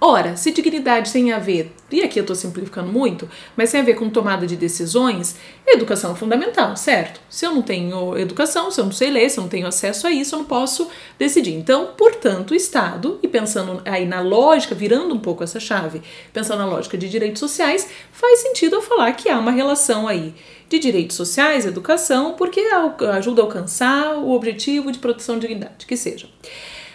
Ora, 0.00 0.36
se 0.36 0.50
dignidade 0.50 1.12
tem 1.12 1.32
a 1.32 1.38
ver, 1.38 1.72
e 1.90 2.02
aqui 2.02 2.18
eu 2.18 2.24
estou 2.24 2.36
simplificando 2.36 2.92
muito, 2.92 3.28
mas 3.56 3.70
tem 3.70 3.80
a 3.80 3.84
ver 3.84 3.94
com 3.94 4.10
tomada 4.10 4.46
de 4.46 4.54
decisões, 4.54 5.36
educação 5.66 6.12
é 6.12 6.14
fundamental, 6.14 6.76
certo? 6.76 7.20
Se 7.28 7.46
eu 7.46 7.54
não 7.54 7.62
tenho 7.62 8.18
educação, 8.18 8.70
se 8.70 8.80
eu 8.80 8.84
não 8.84 8.92
sei 8.92 9.10
ler, 9.10 9.30
se 9.30 9.38
eu 9.38 9.42
não 9.42 9.48
tenho 9.48 9.66
acesso 9.66 10.06
a 10.06 10.10
isso, 10.10 10.34
eu 10.34 10.40
não 10.40 10.46
posso 10.46 10.88
decidir. 11.18 11.54
Então, 11.54 11.94
portanto, 11.96 12.50
o 12.50 12.54
Estado, 12.54 13.18
e 13.22 13.28
pensando 13.28 13.80
aí 13.84 14.04
na 14.04 14.20
lógica, 14.20 14.74
virando 14.74 15.14
um 15.14 15.20
pouco 15.20 15.42
essa 15.42 15.58
chave, 15.58 16.02
pensando 16.32 16.58
na 16.58 16.66
lógica 16.66 16.98
de 16.98 17.08
direitos 17.08 17.40
sociais, 17.40 17.88
faz 18.12 18.40
sentido 18.40 18.76
eu 18.76 18.82
falar 18.82 19.12
que 19.12 19.30
há 19.30 19.38
uma 19.38 19.52
relação 19.52 20.06
aí 20.06 20.34
de 20.68 20.78
direitos 20.78 21.16
sociais, 21.16 21.64
educação, 21.64 22.34
porque 22.34 22.60
ajuda 23.12 23.40
a 23.40 23.44
alcançar 23.44 24.16
o 24.16 24.32
objetivo 24.32 24.92
de 24.92 24.98
proteção 24.98 25.36
de 25.36 25.46
dignidade, 25.46 25.86
que 25.86 25.96
seja. 25.96 26.28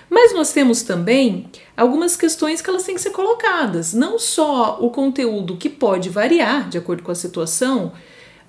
Mas 0.09 0.33
nós 0.33 0.51
temos 0.51 0.81
também 0.81 1.49
algumas 1.77 2.15
questões 2.15 2.61
que 2.61 2.69
elas 2.69 2.83
têm 2.83 2.95
que 2.95 3.01
ser 3.01 3.11
colocadas, 3.11 3.93
não 3.93 4.17
só 4.17 4.79
o 4.81 4.89
conteúdo 4.89 5.57
que 5.57 5.69
pode 5.69 6.09
variar 6.09 6.67
de 6.67 6.77
acordo 6.77 7.03
com 7.03 7.11
a 7.11 7.15
situação, 7.15 7.93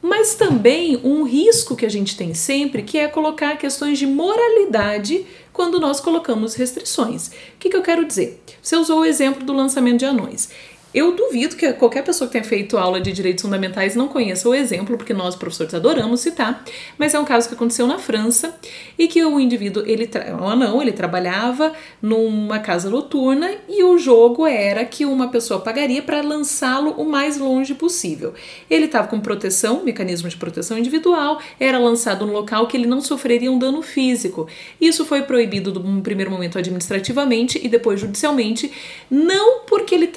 mas 0.03 0.35
também 0.35 0.99
um 1.05 1.24
risco 1.24 1.77
que 1.77 1.85
a 1.85 1.91
gente 1.91 2.16
tem 2.16 2.32
sempre, 2.32 2.82
que 2.82 2.97
é 2.97 3.07
colocar 3.07 3.59
questões 3.59 3.99
de 3.99 4.07
moralidade 4.07 5.27
quando 5.53 5.78
nós 5.78 6.01
colocamos 6.01 6.55
restrições. 6.55 7.28
O 7.28 7.32
que, 7.59 7.69
que 7.69 7.77
eu 7.77 7.82
quero 7.82 8.07
dizer? 8.07 8.43
Você 8.62 8.77
usou 8.77 9.01
o 9.01 9.05
exemplo 9.05 9.45
do 9.45 9.53
lançamento 9.53 9.99
de 9.99 10.07
anões. 10.07 10.49
Eu 10.93 11.15
duvido 11.15 11.55
que 11.55 11.73
qualquer 11.75 12.03
pessoa 12.03 12.27
que 12.27 12.33
tenha 12.33 12.45
feito 12.45 12.77
aula 12.77 13.01
de 13.01 13.12
direitos 13.12 13.43
fundamentais 13.43 13.95
não 13.95 14.09
conheça 14.09 14.49
o 14.49 14.55
exemplo, 14.55 14.97
porque 14.97 15.15
nós, 15.15 15.37
professores, 15.37 15.73
adoramos 15.73 16.21
citar, 16.21 16.65
mas 16.99 17.15
é 17.15 17.19
um 17.19 17.25
caso 17.25 17.49
que 17.49 17.55
aconteceu 17.55 17.87
na 17.87 17.97
França 17.97 18.57
e 18.99 19.07
que 19.07 19.25
o 19.25 19.39
indivíduo, 19.39 19.85
ele 19.87 20.11
um 20.41 20.49
anão, 20.49 20.83
ele 20.83 20.91
trabalhava 20.91 21.73
numa 22.03 22.59
casa 22.59 22.91
noturna 22.91 23.53
e 23.69 23.85
o 23.85 23.99
jogo 23.99 24.45
era 24.49 24.85
que 24.85 25.07
uma 25.07 25.29
pessoa 25.29 25.61
pagaria 25.61 26.03
para 26.03 26.23
lançá-lo 26.23 26.91
o 26.99 27.09
mais 27.09 27.39
longe 27.39 27.73
possível. 27.73 28.35
Ele 28.69 28.87
estava 28.87 29.07
com 29.07 29.21
proteção, 29.21 29.85
mecanismo 29.85 30.29
de 30.29 30.37
proteção 30.37 30.77
individual, 30.77 31.41
era 31.61 31.79
lançado 31.79 32.27
num 32.27 32.33
local 32.33 32.67
que 32.67 32.77
ele 32.77 32.87
não 32.87 33.01
sofreria 33.01 33.53
um 33.53 33.61
dano 33.61 33.81
físico. 33.81 34.49
Isso 34.81 35.05
foi 35.05 35.23
proibido 35.23 35.73
num 35.73 36.01
primeiro 36.01 36.33
momento 36.33 36.59
administrativamente 36.59 37.61
e 37.62 37.69
depois 37.69 38.01
judicialmente, 38.01 38.73
não 39.09 39.61
porque 39.61 39.95
ele 39.95 40.09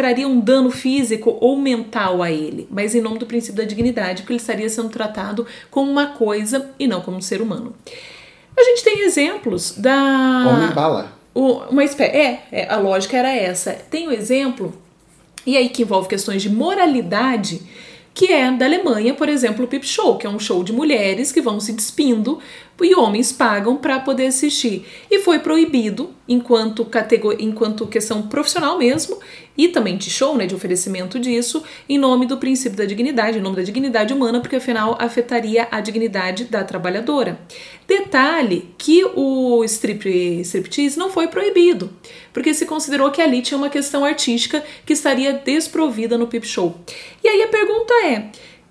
traria 0.00 0.26
um 0.26 0.40
dano 0.40 0.70
físico 0.70 1.36
ou 1.42 1.58
mental 1.58 2.22
a 2.22 2.30
ele, 2.30 2.66
mas 2.70 2.94
em 2.94 3.02
nome 3.02 3.18
do 3.18 3.26
princípio 3.26 3.56
da 3.56 3.64
dignidade, 3.64 4.22
porque 4.22 4.32
ele 4.32 4.40
estaria 4.40 4.66
sendo 4.66 4.88
tratado 4.88 5.46
como 5.70 5.90
uma 5.90 6.06
coisa 6.06 6.70
e 6.78 6.88
não 6.88 7.02
como 7.02 7.18
um 7.18 7.20
ser 7.20 7.42
humano. 7.42 7.74
A 8.56 8.62
gente 8.62 8.82
tem 8.82 9.04
exemplos 9.04 9.74
da. 9.76 10.46
Homem 10.48 10.74
bala. 10.74 11.12
O, 11.34 11.58
uma 11.70 11.84
espécie, 11.84 12.16
é, 12.16 12.42
é, 12.50 12.68
a 12.70 12.78
lógica 12.78 13.18
era 13.18 13.30
essa. 13.30 13.74
Tem 13.74 14.06
o 14.06 14.10
um 14.10 14.12
exemplo, 14.12 14.72
e 15.44 15.54
aí 15.54 15.68
que 15.68 15.82
envolve 15.82 16.08
questões 16.08 16.40
de 16.40 16.48
moralidade 16.48 17.60
que 18.14 18.32
é 18.32 18.50
da 18.50 18.64
Alemanha, 18.64 19.14
por 19.14 19.28
exemplo, 19.28 19.64
o 19.64 19.68
Pip 19.68 19.86
Show, 19.86 20.18
que 20.18 20.26
é 20.26 20.30
um 20.30 20.38
show 20.38 20.64
de 20.64 20.72
mulheres 20.72 21.30
que 21.30 21.40
vão 21.40 21.60
se 21.60 21.72
despindo 21.72 22.38
e 22.84 22.94
homens 22.94 23.32
pagam 23.32 23.76
para 23.76 24.00
poder 24.00 24.26
assistir. 24.26 24.86
E 25.10 25.20
foi 25.20 25.38
proibido 25.38 26.14
enquanto 26.28 26.84
categoria, 26.84 27.44
enquanto 27.44 27.86
questão 27.86 28.22
profissional 28.22 28.78
mesmo, 28.78 29.18
e 29.56 29.68
também 29.68 29.96
de 29.96 30.08
show, 30.08 30.36
né, 30.36 30.46
de 30.46 30.54
oferecimento 30.54 31.18
disso, 31.18 31.62
em 31.88 31.98
nome 31.98 32.24
do 32.24 32.38
princípio 32.38 32.78
da 32.78 32.84
dignidade, 32.84 33.38
em 33.38 33.40
nome 33.42 33.56
da 33.56 33.62
dignidade 33.62 34.14
humana, 34.14 34.40
porque 34.40 34.56
afinal 34.56 34.96
afetaria 34.98 35.68
a 35.70 35.80
dignidade 35.80 36.44
da 36.44 36.62
trabalhadora. 36.64 37.40
Detalhe 37.86 38.70
que 38.78 39.04
o 39.16 39.62
strip, 39.64 40.08
striptease 40.42 40.98
não 40.98 41.10
foi 41.10 41.28
proibido, 41.28 41.90
porque 42.32 42.54
se 42.54 42.64
considerou 42.64 43.10
que 43.10 43.20
ali 43.20 43.42
tinha 43.42 43.58
uma 43.58 43.68
questão 43.68 44.04
artística 44.04 44.62
que 44.86 44.92
estaria 44.92 45.32
desprovida 45.32 46.16
no 46.16 46.26
Pip 46.26 46.46
Show. 46.46 46.78
E 47.22 47.28
aí 47.28 47.42
a 47.42 47.48
pergunta 47.48 47.92
é: 48.06 48.30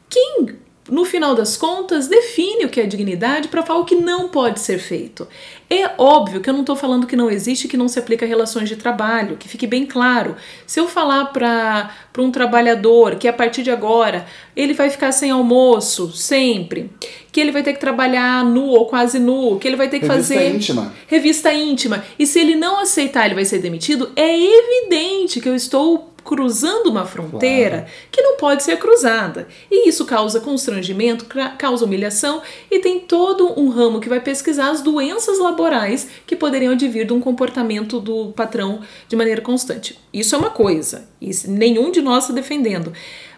quem 0.10 0.57
no 0.90 1.06
final 1.06 1.36
das 1.36 1.56
contas, 1.56 2.07
define 2.07 2.66
o 2.66 2.70
que 2.70 2.82
é 2.82 2.86
dignidade 2.86 3.48
para 3.48 3.64
falar 3.64 3.80
o 3.80 3.86
que 3.86 3.95
não 3.95 4.30
pode 4.30 4.60
ser 4.60 4.80
feito. 4.80 5.28
É 5.70 5.91
óbvio 5.98 6.41
que 6.41 6.49
eu 6.49 6.53
não 6.53 6.61
estou 6.61 6.76
falando 6.76 7.06
que 7.06 7.16
não 7.16 7.30
existe 7.30 7.68
que 7.68 7.78
não 7.78 7.88
se 7.88 7.99
aplica 7.99 8.26
a 8.26 8.28
relações 8.28 8.68
de 8.68 8.76
trabalho, 8.76 9.38
que 9.38 9.48
fique 9.48 9.68
bem 9.68 9.86
claro. 9.86 10.36
Se 10.66 10.80
eu 10.80 10.88
falar 10.88 11.26
para 11.26 11.91
um 12.18 12.32
trabalhador 12.32 13.16
que 13.16 13.28
a 13.28 13.34
partir 13.34 13.61
de 13.61 13.70
agora 13.70 14.26
ele 14.56 14.74
vai 14.74 14.90
ficar 14.90 15.11
sem 15.11 15.30
almoço 15.30 16.11
sempre, 16.11 16.90
que 17.32 17.40
ele 17.40 17.52
vai 17.52 17.61
ter 17.61 17.74
que 17.74 17.80
trabalhar 17.80 18.44
nu 18.44 18.66
ou 18.66 18.88
quase 18.88 19.20
nu, 19.20 19.60
que 19.60 19.68
ele 19.68 19.78
vai 19.78 19.88
ter 19.88 19.99
que 19.99 20.07
revista 20.07 20.34
fazer 20.34 20.56
íntima. 20.56 20.94
revista 21.07 21.53
íntima, 21.53 22.03
e 22.18 22.26
se 22.26 22.40
ele 22.40 22.56
não 22.56 22.80
aceitar 22.80 23.26
ele 23.26 23.36
vai 23.36 23.45
ser 23.45 23.60
demitido, 23.60 24.11
é 24.16 24.36
evidente 24.36 25.40
que 25.40 25.48
eu 25.48 25.56
estou 25.56 26.09
cruzando 26.30 26.91
uma 26.91 27.07
fronteira 27.07 27.77
claro. 27.77 27.93
que 28.11 28.22
não 28.22 28.38
pode 28.38 28.61
ser 28.61 28.77
cruzada. 28.77 29.47
E 29.72 29.89
isso 29.89 30.06
causa 30.06 30.39
constrangimento, 30.39 31.26
causa 31.57 31.84
humilhação 31.84 32.43
e 32.69 32.77
tem 32.77 32.99
todo 32.99 33.60
um 33.60 33.68
ramo 33.69 33.99
que 33.99 34.07
vai 34.07 34.19
pesquisar 34.19 34.69
as 34.69 34.80
doenças 34.80 35.39
laborais 35.39 36.07
que 36.27 36.35
poderiam 36.35 36.73
advir 36.73 37.07
de 37.07 37.14
um 37.14 37.19
comportamento 37.19 37.99
do 37.99 38.31
patrão 38.34 38.81
de 39.07 39.15
maneira 39.15 39.41
constante. 39.41 39.99
Isso 40.14 40.35
é 40.35 40.38
uma 40.38 40.51
coisa, 40.51 41.10
e 41.19 41.31
nenhum 41.47 41.89
de 41.89 41.99
nós 41.99 42.26
está 42.26 42.35
defendendo. 42.35 42.93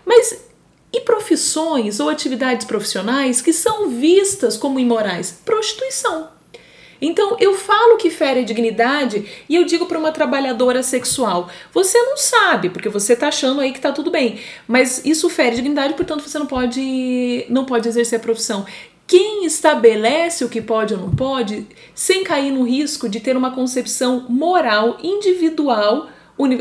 Mas 0.06 0.44
e 0.92 1.00
profissões 1.00 2.02
ou 2.02 2.10
atividades 2.10 2.66
profissionais 2.66 3.42
que 3.42 3.54
são 3.54 3.88
vistas 3.88 4.58
como 4.58 4.82
imorais? 4.82 5.40
Prostituição. 5.46 6.28
Então 7.02 7.36
eu 7.40 7.56
falo 7.56 7.98
que 7.98 8.12
fere 8.12 8.42
a 8.42 8.44
dignidade 8.44 9.26
e 9.50 9.56
eu 9.56 9.66
digo 9.66 9.88
para 9.88 9.98
uma 9.98 10.12
trabalhadora 10.12 10.84
sexual: 10.84 11.50
você 11.74 11.98
não 11.98 12.16
sabe, 12.16 12.70
porque 12.70 12.88
você 12.88 13.14
está 13.14 13.30
achando 13.30 13.60
aí 13.60 13.72
que 13.72 13.80
está 13.80 13.92
tudo 13.92 14.12
bem, 14.12 14.40
mas 14.68 15.04
isso 15.04 15.30
fere 15.30 15.54
a 15.54 15.56
dignidade, 15.56 15.96
portanto 15.96 16.22
você 16.22 16.38
não 16.38 16.46
pode 16.46 17.46
não 17.50 17.66
pode 17.66 17.88
exercer 17.88 18.20
a 18.20 18.22
profissão. 18.22 18.66
Quem 19.08 19.46
estabelece 19.46 20.46
o 20.46 20.50
que 20.50 20.62
pode 20.62 20.94
ou 20.94 21.00
não 21.02 21.12
pode, 21.14 21.68
sem 21.94 22.24
cair 22.24 22.50
no 22.50 22.64
risco 22.64 23.10
de 23.10 23.20
ter 23.20 23.36
uma 23.36 23.52
concepção 23.52 24.26
moral 24.30 24.98
individual 25.04 26.08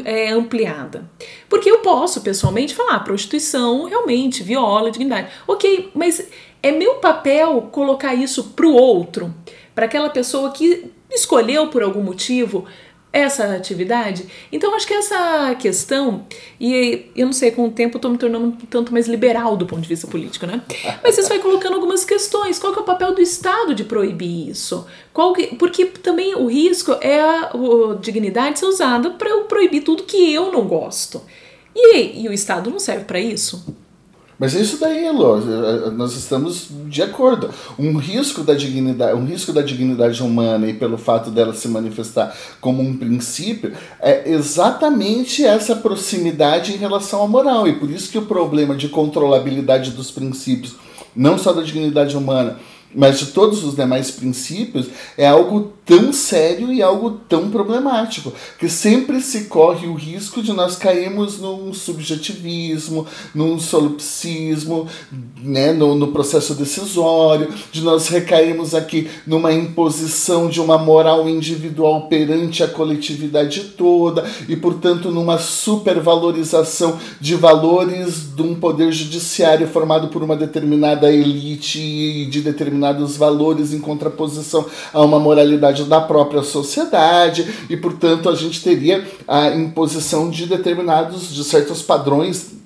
é, 0.04 0.30
ampliada. 0.30 1.08
Porque 1.48 1.70
eu 1.70 1.78
posso, 1.78 2.22
pessoalmente, 2.22 2.74
falar: 2.74 2.96
ah, 2.96 3.00
prostituição 3.00 3.84
realmente 3.84 4.42
viola 4.42 4.88
a 4.88 4.90
dignidade. 4.90 5.28
Ok, 5.46 5.90
mas 5.94 6.28
é 6.62 6.72
meu 6.72 6.94
papel 6.94 7.68
colocar 7.70 8.14
isso 8.14 8.50
para 8.50 8.66
o 8.66 8.74
outro 8.74 9.32
para 9.74 9.86
aquela 9.86 10.10
pessoa 10.10 10.50
que 10.52 10.90
escolheu 11.10 11.68
por 11.68 11.82
algum 11.82 12.02
motivo 12.02 12.66
essa 13.12 13.56
atividade. 13.56 14.26
Então 14.52 14.74
acho 14.74 14.86
que 14.86 14.94
essa 14.94 15.54
questão, 15.56 16.26
e 16.60 17.10
eu 17.16 17.26
não 17.26 17.32
sei, 17.32 17.50
com 17.50 17.66
o 17.66 17.70
tempo 17.70 17.96
eu 17.96 18.00
tô 18.00 18.08
me 18.08 18.16
tornando 18.16 18.46
um 18.46 18.52
tanto 18.52 18.92
mais 18.92 19.08
liberal 19.08 19.56
do 19.56 19.66
ponto 19.66 19.82
de 19.82 19.88
vista 19.88 20.06
político, 20.06 20.46
né? 20.46 20.62
Mas 21.02 21.18
isso 21.18 21.28
vai 21.28 21.40
colocando 21.40 21.74
algumas 21.74 22.04
questões. 22.04 22.58
Qual 22.58 22.72
que 22.72 22.78
é 22.78 22.82
o 22.82 22.84
papel 22.84 23.14
do 23.14 23.20
Estado 23.20 23.74
de 23.74 23.84
proibir 23.84 24.48
isso? 24.48 24.86
Qual 25.12 25.32
que, 25.32 25.48
porque 25.56 25.86
também 25.86 26.34
o 26.36 26.46
risco 26.46 26.96
é 27.00 27.20
a, 27.20 27.50
a 27.50 27.94
dignidade 28.00 28.60
ser 28.60 28.66
usada 28.66 29.10
para 29.10 29.28
eu 29.28 29.44
proibir 29.44 29.82
tudo 29.82 30.04
que 30.04 30.32
eu 30.32 30.52
não 30.52 30.66
gosto. 30.66 31.22
E, 31.74 32.22
e 32.22 32.28
o 32.28 32.32
Estado 32.32 32.70
não 32.70 32.78
serve 32.78 33.04
para 33.04 33.18
isso. 33.18 33.74
Mas 34.40 34.54
isso 34.54 34.78
daí, 34.78 35.04
Elô, 35.04 35.36
nós 35.90 36.16
estamos 36.16 36.68
de 36.86 37.02
acordo. 37.02 37.50
Um 37.78 37.98
risco 37.98 38.42
da 38.42 38.54
dignidade, 38.54 39.14
um 39.14 39.26
risco 39.26 39.52
da 39.52 39.60
dignidade 39.60 40.22
humana 40.22 40.66
e 40.66 40.72
pelo 40.72 40.96
fato 40.96 41.30
dela 41.30 41.52
se 41.52 41.68
manifestar 41.68 42.34
como 42.58 42.80
um 42.80 42.96
princípio 42.96 43.74
é 44.00 44.30
exatamente 44.30 45.44
essa 45.44 45.76
proximidade 45.76 46.72
em 46.72 46.78
relação 46.78 47.22
à 47.22 47.28
moral. 47.28 47.68
E 47.68 47.74
por 47.74 47.90
isso 47.90 48.10
que 48.10 48.16
o 48.16 48.24
problema 48.24 48.74
de 48.74 48.88
controlabilidade 48.88 49.90
dos 49.90 50.10
princípios, 50.10 50.74
não 51.14 51.36
só 51.36 51.52
da 51.52 51.60
dignidade 51.60 52.16
humana, 52.16 52.58
mas 52.94 53.18
de 53.18 53.26
todos 53.26 53.64
os 53.64 53.76
demais 53.76 54.10
princípios, 54.10 54.88
é 55.16 55.26
algo 55.26 55.72
tão 55.84 56.12
sério 56.12 56.72
e 56.72 56.82
algo 56.82 57.10
tão 57.28 57.50
problemático, 57.50 58.32
que 58.58 58.68
sempre 58.68 59.20
se 59.20 59.44
corre 59.44 59.88
o 59.88 59.94
risco 59.94 60.42
de 60.42 60.52
nós 60.52 60.76
cairmos 60.76 61.38
num 61.38 61.72
subjetivismo, 61.74 63.06
num 63.34 63.58
solipsismo, 63.58 64.86
né, 65.42 65.72
no, 65.72 65.94
no 65.94 66.08
processo 66.08 66.54
decisório, 66.54 67.52
de 67.72 67.82
nós 67.82 68.08
recairmos 68.08 68.74
aqui 68.74 69.08
numa 69.26 69.52
imposição 69.52 70.48
de 70.48 70.60
uma 70.60 70.78
moral 70.78 71.28
individual 71.28 72.08
perante 72.08 72.62
a 72.62 72.68
coletividade 72.68 73.72
toda 73.76 74.24
e, 74.48 74.56
portanto, 74.56 75.10
numa 75.10 75.38
supervalorização 75.38 76.98
de 77.20 77.34
valores 77.34 78.34
de 78.34 78.42
um 78.42 78.54
poder 78.54 78.92
judiciário 78.92 79.66
formado 79.66 80.08
por 80.08 80.22
uma 80.22 80.36
determinada 80.36 81.12
elite 81.12 81.80
e 81.80 82.26
de 82.26 82.40
determinados 82.80 83.16
valores 83.16 83.72
em 83.72 83.78
contraposição 83.78 84.64
a 84.92 85.02
uma 85.02 85.18
moralidade 85.18 85.84
da 85.84 86.00
própria 86.00 86.42
sociedade 86.42 87.66
e, 87.68 87.76
portanto, 87.76 88.28
a 88.28 88.34
gente 88.34 88.62
teria 88.62 89.06
a 89.28 89.50
imposição 89.50 90.30
de 90.30 90.46
determinados, 90.46 91.32
de 91.32 91.44
certos 91.44 91.82
padrões 91.82 92.59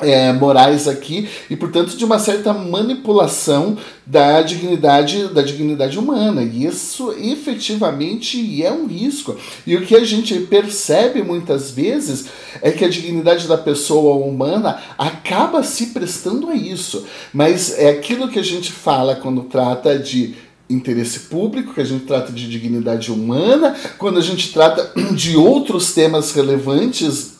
é, 0.00 0.32
morais 0.32 0.88
aqui 0.88 1.28
e 1.48 1.56
portanto 1.56 1.96
de 1.96 2.04
uma 2.04 2.18
certa 2.18 2.52
manipulação 2.52 3.76
da 4.06 4.42
dignidade 4.42 5.28
da 5.28 5.42
dignidade 5.42 5.98
humana. 5.98 6.42
E 6.42 6.66
isso 6.66 7.12
efetivamente 7.12 8.62
é 8.62 8.72
um 8.72 8.86
risco. 8.86 9.36
E 9.66 9.76
o 9.76 9.86
que 9.86 9.94
a 9.94 10.04
gente 10.04 10.34
percebe 10.40 11.22
muitas 11.22 11.70
vezes 11.70 12.26
é 12.60 12.70
que 12.70 12.84
a 12.84 12.88
dignidade 12.88 13.46
da 13.46 13.56
pessoa 13.56 14.16
humana 14.16 14.80
acaba 14.98 15.62
se 15.62 15.86
prestando 15.86 16.48
a 16.48 16.54
isso. 16.54 17.06
Mas 17.32 17.78
é 17.78 17.90
aquilo 17.90 18.28
que 18.28 18.38
a 18.38 18.44
gente 18.44 18.72
fala 18.72 19.14
quando 19.14 19.42
trata 19.42 19.98
de 19.98 20.34
interesse 20.68 21.20
público, 21.20 21.74
que 21.74 21.80
a 21.80 21.84
gente 21.84 22.04
trata 22.04 22.32
de 22.32 22.48
dignidade 22.48 23.10
humana, 23.10 23.76
quando 23.98 24.18
a 24.18 24.22
gente 24.22 24.52
trata 24.52 24.92
de 25.14 25.36
outros 25.36 25.92
temas 25.92 26.32
relevantes 26.32 27.39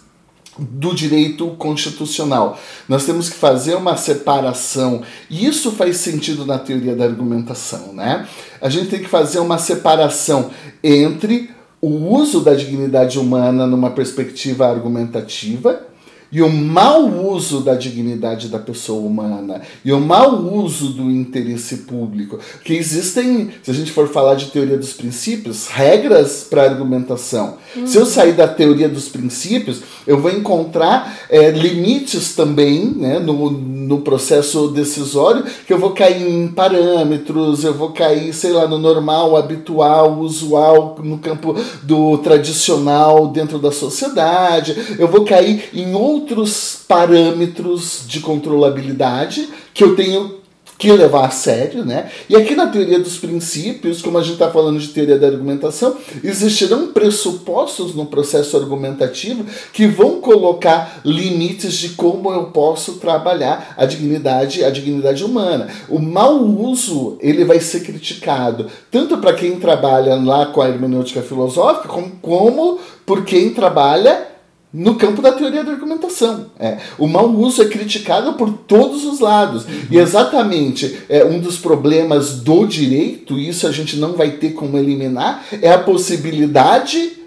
do 0.61 0.95
direito 0.95 1.47
constitucional. 1.53 2.59
Nós 2.89 3.07
temos 3.07 3.28
que 3.28 3.37
fazer 3.37 3.74
uma 3.74 3.97
separação. 3.97 5.03
E 5.28 5.47
isso 5.47 5.73
faz 5.73 5.97
sentido 5.97 6.45
na 6.45 6.59
teoria 6.59 6.95
da 6.95 7.05
argumentação, 7.05 7.93
né? 7.93 8.28
A 8.61 8.69
gente 8.69 8.91
tem 8.91 9.01
que 9.01 9.09
fazer 9.09 9.39
uma 9.39 9.59
separação 9.59 10.51
entre 10.82 11.51
o 11.81 11.89
uso 11.89 12.41
da 12.41 12.55
dignidade 12.55 13.19
humana 13.19 13.66
numa 13.66 13.91
perspectiva 13.91 14.69
argumentativa 14.69 15.90
e 16.32 16.43
o 16.43 16.48
mau 16.48 17.09
uso 17.32 17.61
da 17.61 17.74
dignidade 17.74 18.48
da 18.48 18.59
pessoa 18.59 19.05
humana 19.05 19.62
e 19.85 19.93
o 19.93 20.01
mau 20.01 20.36
uso 20.36 20.93
do 20.93 21.11
interesse 21.11 21.78
público. 21.78 22.39
Que 22.65 22.74
existem, 22.74 23.51
se 23.62 23.70
a 23.70 23.74
gente 23.74 23.90
for 23.90 24.09
falar 24.09 24.35
de 24.35 24.47
teoria 24.47 24.78
dos 24.78 24.93
princípios, 24.93 25.66
regras 25.66 26.47
para 26.48 26.62
argumentação. 26.62 27.59
Uhum. 27.74 27.86
Se 27.86 27.97
eu 27.97 28.07
sair 28.07 28.32
da 28.32 28.47
teoria 28.47 28.89
dos 28.89 29.09
princípios, 29.09 29.82
eu 30.07 30.20
vou 30.20 30.31
encontrar 30.31 31.19
é, 31.28 31.51
limites 31.51 32.35
também 32.35 32.86
né, 32.86 33.19
no, 33.19 33.51
no 33.91 34.03
processo 34.03 34.69
decisório, 34.69 35.45
que 35.67 35.73
eu 35.73 35.79
vou 35.79 35.91
cair 35.91 36.23
em 36.23 36.47
parâmetros, 36.47 37.65
eu 37.65 37.75
vou 37.75 37.91
cair, 37.91 38.33
sei 38.33 38.53
lá, 38.53 38.69
no 38.69 38.79
normal, 38.79 39.37
habitual, 39.37 40.21
usual, 40.21 40.97
no 41.03 41.19
campo 41.19 41.57
do 41.83 42.17
tradicional 42.19 43.27
dentro 43.27 43.59
da 43.59 43.73
sociedade, 43.73 44.77
eu 44.97 45.09
vou 45.09 45.25
cair 45.25 45.71
em 45.75 45.93
outros 45.93 46.85
parâmetros 46.87 48.05
de 48.07 48.21
controlabilidade 48.21 49.49
que 49.75 49.83
eu 49.83 49.97
tenho 49.97 50.40
que 50.81 50.90
levar 50.90 51.27
a 51.27 51.31
sério, 51.31 51.85
né? 51.85 52.11
E 52.27 52.35
aqui 52.35 52.57
na 52.57 52.66
teoria 52.66 52.98
dos 52.98 53.19
princípios, 53.19 54.01
como 54.01 54.16
a 54.16 54.23
gente 54.23 54.32
está 54.32 54.51
falando 54.51 54.78
de 54.78 54.89
teoria 54.89 55.19
da 55.19 55.27
argumentação, 55.27 55.94
existirão 56.24 56.89
pressupostos 56.89 57.94
no 57.94 58.07
processo 58.07 58.57
argumentativo 58.57 59.44
que 59.74 59.86
vão 59.86 60.23
colocar 60.23 61.02
limites 61.05 61.74
de 61.74 61.90
como 61.90 62.32
eu 62.32 62.44
posso 62.44 62.94
trabalhar 62.94 63.74
a 63.77 63.85
dignidade, 63.85 64.65
a 64.65 64.70
dignidade 64.70 65.23
humana. 65.23 65.69
O 65.86 65.98
mau 65.98 66.43
uso 66.43 67.19
ele 67.20 67.44
vai 67.44 67.61
ser 67.61 67.81
criticado 67.81 68.66
tanto 68.90 69.19
para 69.19 69.35
quem 69.35 69.61
trabalha 69.61 70.15
lá 70.15 70.47
com 70.47 70.62
a 70.62 70.69
hermenêutica 70.70 71.20
filosófica, 71.20 71.89
como, 71.89 72.11
como 72.23 72.78
por 73.05 73.27
quem 73.27 73.52
trabalha 73.52 74.31
no 74.73 74.95
campo 74.95 75.21
da 75.21 75.33
teoria 75.33 75.65
da 75.65 75.73
argumentação. 75.73 76.47
É. 76.59 76.79
O 76.97 77.09
mau 77.09 77.29
uso 77.29 77.63
é 77.63 77.69
criticado 77.69 78.35
por 78.35 78.53
todos 78.53 79.05
os 79.05 79.19
lados. 79.19 79.65
Uhum. 79.65 79.71
E 79.91 79.99
exatamente 79.99 80.99
é, 81.09 81.25
um 81.25 81.41
dos 81.41 81.59
problemas 81.59 82.41
do 82.41 82.67
direito, 82.67 83.39
isso 83.39 83.67
a 83.67 83.73
gente 83.73 83.97
não 83.97 84.13
vai 84.13 84.33
ter 84.33 84.51
como 84.51 84.79
eliminar, 84.79 85.45
é 85.61 85.73
a 85.73 85.79
possibilidade 85.79 87.21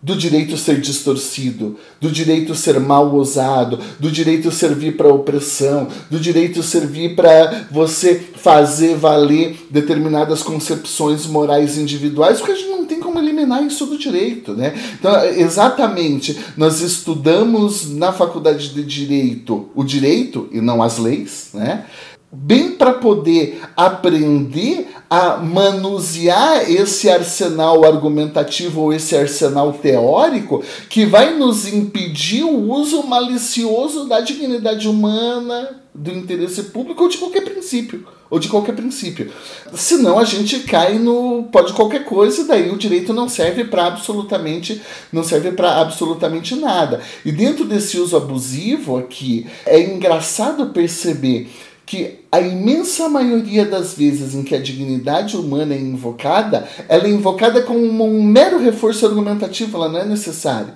do 0.00 0.14
direito 0.14 0.56
ser 0.56 0.80
distorcido, 0.80 1.76
do 2.00 2.10
direito 2.10 2.54
ser 2.54 2.78
mal 2.78 3.12
usado, 3.14 3.80
do 3.98 4.10
direito 4.10 4.50
servir 4.52 4.96
para 4.96 5.12
opressão, 5.12 5.88
do 6.08 6.20
direito 6.20 6.62
servir 6.62 7.16
para 7.16 7.66
você 7.70 8.14
fazer 8.36 8.94
valer 8.94 9.66
determinadas 9.70 10.40
concepções 10.42 11.26
morais 11.26 11.76
individuais, 11.76 12.38
porque 12.38 12.52
a 12.52 12.54
gente 12.54 12.70
não 12.70 12.86
tem 12.86 12.97
eliminar 13.18 13.62
isso 13.62 13.86
do 13.86 13.98
direito, 13.98 14.52
né? 14.52 14.74
Então, 14.98 15.24
exatamente, 15.24 16.38
nós 16.56 16.80
estudamos 16.80 17.90
na 17.94 18.12
faculdade 18.12 18.74
de 18.74 18.84
direito 18.84 19.68
o 19.74 19.84
direito 19.84 20.48
e 20.52 20.60
não 20.60 20.82
as 20.82 20.98
leis, 20.98 21.50
né? 21.54 21.84
Bem 22.30 22.72
para 22.72 22.92
poder 22.92 23.60
aprender 23.74 24.88
a 25.08 25.38
manusear 25.38 26.70
esse 26.70 27.08
arsenal 27.08 27.84
argumentativo 27.84 28.82
ou 28.82 28.92
esse 28.92 29.16
arsenal 29.16 29.72
teórico 29.72 30.62
que 30.90 31.06
vai 31.06 31.34
nos 31.34 31.66
impedir 31.66 32.44
o 32.44 32.70
uso 32.70 33.02
malicioso 33.04 34.04
da 34.06 34.20
dignidade 34.20 34.86
humana, 34.86 35.80
do 35.94 36.12
interesse 36.12 36.64
público 36.64 37.02
ou 37.02 37.08
de 37.08 37.16
qualquer 37.16 37.42
princípio. 37.42 38.06
Ou 38.30 38.38
de 38.38 38.48
qualquer 38.48 38.74
princípio. 38.74 39.32
Senão 39.72 40.18
a 40.18 40.24
gente 40.24 40.60
cai 40.60 40.98
no 40.98 41.48
pode 41.50 41.72
qualquer 41.72 42.04
coisa, 42.04 42.42
e 42.42 42.44
daí 42.44 42.70
o 42.70 42.76
direito 42.76 43.14
não 43.14 43.26
serve 43.26 43.64
para 43.64 43.86
absolutamente 43.86 44.82
não 45.10 45.24
serve 45.24 45.52
para 45.52 45.80
absolutamente 45.80 46.54
nada. 46.54 47.00
E 47.24 47.32
dentro 47.32 47.64
desse 47.64 47.98
uso 47.98 48.18
abusivo 48.18 48.98
aqui, 48.98 49.46
é 49.64 49.80
engraçado 49.80 50.66
perceber 50.66 51.48
que 51.88 52.18
a 52.30 52.38
imensa 52.38 53.08
maioria 53.08 53.64
das 53.64 53.94
vezes 53.94 54.34
em 54.34 54.42
que 54.42 54.54
a 54.54 54.60
dignidade 54.60 55.38
humana 55.38 55.74
é 55.74 55.78
invocada, 55.78 56.68
ela 56.86 57.06
é 57.06 57.10
invocada 57.10 57.62
como 57.62 58.04
um 58.04 58.22
mero 58.22 58.58
reforço 58.58 59.06
argumentativo, 59.06 59.74
ela 59.78 59.88
não 59.88 59.98
é 59.98 60.04
necessária. 60.04 60.74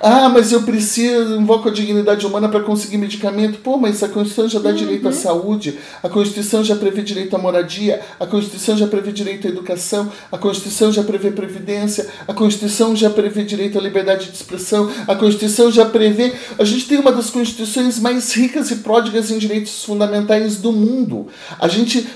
Ah, 0.00 0.28
mas 0.28 0.52
eu 0.52 0.62
preciso, 0.62 1.36
invoco 1.36 1.68
a 1.68 1.72
dignidade 1.72 2.26
humana 2.26 2.48
para 2.48 2.60
conseguir 2.60 2.98
medicamento. 2.98 3.58
Pô, 3.60 3.78
mas 3.78 4.02
a 4.02 4.08
Constituição 4.08 4.48
já 4.48 4.58
dá 4.58 4.70
uhum. 4.70 4.76
direito 4.76 5.08
à 5.08 5.12
saúde, 5.12 5.78
a 6.02 6.08
Constituição 6.08 6.62
já 6.62 6.76
prevê 6.76 7.02
direito 7.02 7.34
à 7.34 7.38
moradia, 7.38 8.00
a 8.20 8.26
Constituição 8.26 8.76
já 8.76 8.86
prevê 8.86 9.12
direito 9.12 9.46
à 9.46 9.50
educação, 9.50 10.12
a 10.30 10.36
Constituição 10.36 10.92
já 10.92 11.02
prevê 11.02 11.30
previdência, 11.30 12.06
a 12.28 12.34
Constituição 12.34 12.94
já 12.94 13.08
prevê 13.08 13.44
direito 13.44 13.78
à 13.78 13.80
liberdade 13.80 14.26
de 14.26 14.36
expressão, 14.36 14.90
a 15.08 15.14
Constituição 15.14 15.70
já 15.70 15.86
prevê. 15.86 16.34
A 16.58 16.64
gente 16.64 16.86
tem 16.86 16.98
uma 16.98 17.12
das 17.12 17.30
constituições 17.30 17.98
mais 17.98 18.32
ricas 18.32 18.70
e 18.70 18.76
pródigas 18.76 19.30
em 19.30 19.38
direitos 19.38 19.84
fundamentais 19.84 20.58
do 20.58 20.72
mundo. 20.72 21.28
A 21.58 21.68
gente 21.68 22.06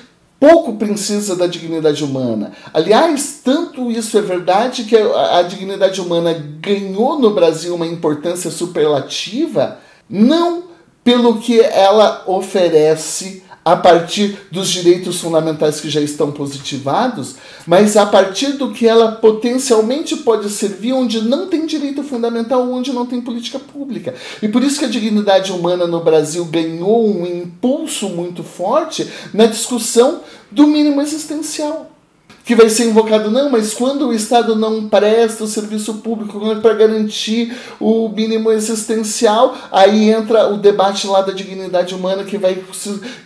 pouco 0.47 0.75
precisa 0.75 1.35
da 1.35 1.49
dignidade 1.49 2.05
humana. 2.05 2.53
Aliás, 2.73 3.41
tanto 3.43 3.91
isso 3.91 4.17
é 4.17 4.23
verdade 4.23 4.85
que 4.85 4.97
a, 4.97 5.39
a, 5.39 5.43
dignidade 5.43 6.01
humana 6.01 6.33
ganhou 6.61 7.19
no 7.19 7.35
Brasil 7.35 7.75
uma 7.75 7.87
importância 7.87 8.49
superlativa, 8.49 9.79
não 10.09 10.67
pelo 11.03 11.39
que 11.39 11.59
ela 11.61 12.23
oferece 12.29 13.43
a 13.67 13.75
partir 13.75 14.39
dos 14.49 14.69
direitos 14.69 15.21
fundamentais 15.21 15.81
que 15.81 15.91
já 15.91 16.01
estão 16.01 16.31
positivados, 16.31 17.35
mas 17.67 17.97
a 17.97 18.07
partir 18.07 18.53
do 18.53 18.71
que 18.71 18.87
ela 18.87 19.11
potencialmente 19.11 20.15
pode 20.19 20.49
servir 20.51 20.93
onde 20.93 21.21
não 21.21 21.49
tem 21.49 21.67
direito 21.67 22.05
fundamental, 22.05 22.71
onde 22.71 22.93
não 22.93 23.05
tem 23.05 23.21
política 23.21 23.59
pública. 23.59 24.15
E 24.41 24.47
por 24.47 24.63
isso 24.63 24.79
que 24.79 24.85
a 24.85 24.89
dignidade 24.89 25.51
humana 25.51 25.85
no 25.85 25.99
Brasil 25.99 26.45
ganhou 26.45 27.13
um 27.13 27.27
impulso 27.27 28.09
muito 28.09 28.45
forte 28.45 29.11
na 29.35 29.47
discussão 29.47 30.21
do 30.49 30.69
mínimo 30.69 31.01
existencial 31.01 31.96
que 32.47 32.55
vai 32.55 32.71
ser 32.71 32.85
invocado, 32.85 33.29
não, 33.29 33.51
mas 33.51 33.75
quando 33.75 34.07
o 34.07 34.15
Estado 34.15 34.55
não 34.55 34.89
presta 34.89 35.43
o 35.43 35.49
serviço 35.49 35.95
público 35.95 36.41
para 36.63 36.75
garantir 36.75 37.53
o 37.81 38.09
mínimo 38.09 38.53
existencial, 38.53 39.53
aí 39.73 40.11
entra 40.11 40.47
o 40.47 40.57
debate 40.57 41.09
lá 41.09 41.23
da 41.23 41.33
dignidade 41.33 41.93
humana 41.93 42.23
que 42.23 42.39
vai, 42.39 42.63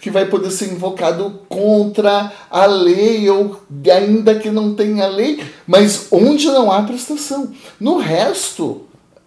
que 0.01 0.10
vai 0.10 0.24
poder 0.24 0.51
ser 0.51 0.72
invocado 0.72 1.38
contra 1.51 2.32
a 2.51 2.64
lei, 2.64 3.28
ou 3.28 3.60
ainda 3.94 4.36
que 4.36 4.51
não 4.51 4.74
tenha 4.74 5.06
lei, 5.06 5.44
mas 5.66 6.06
onde 6.10 6.47
não 6.47 6.72
há 6.72 6.82
prestação. 6.82 7.51
No 7.78 7.98
resto, 7.98 8.86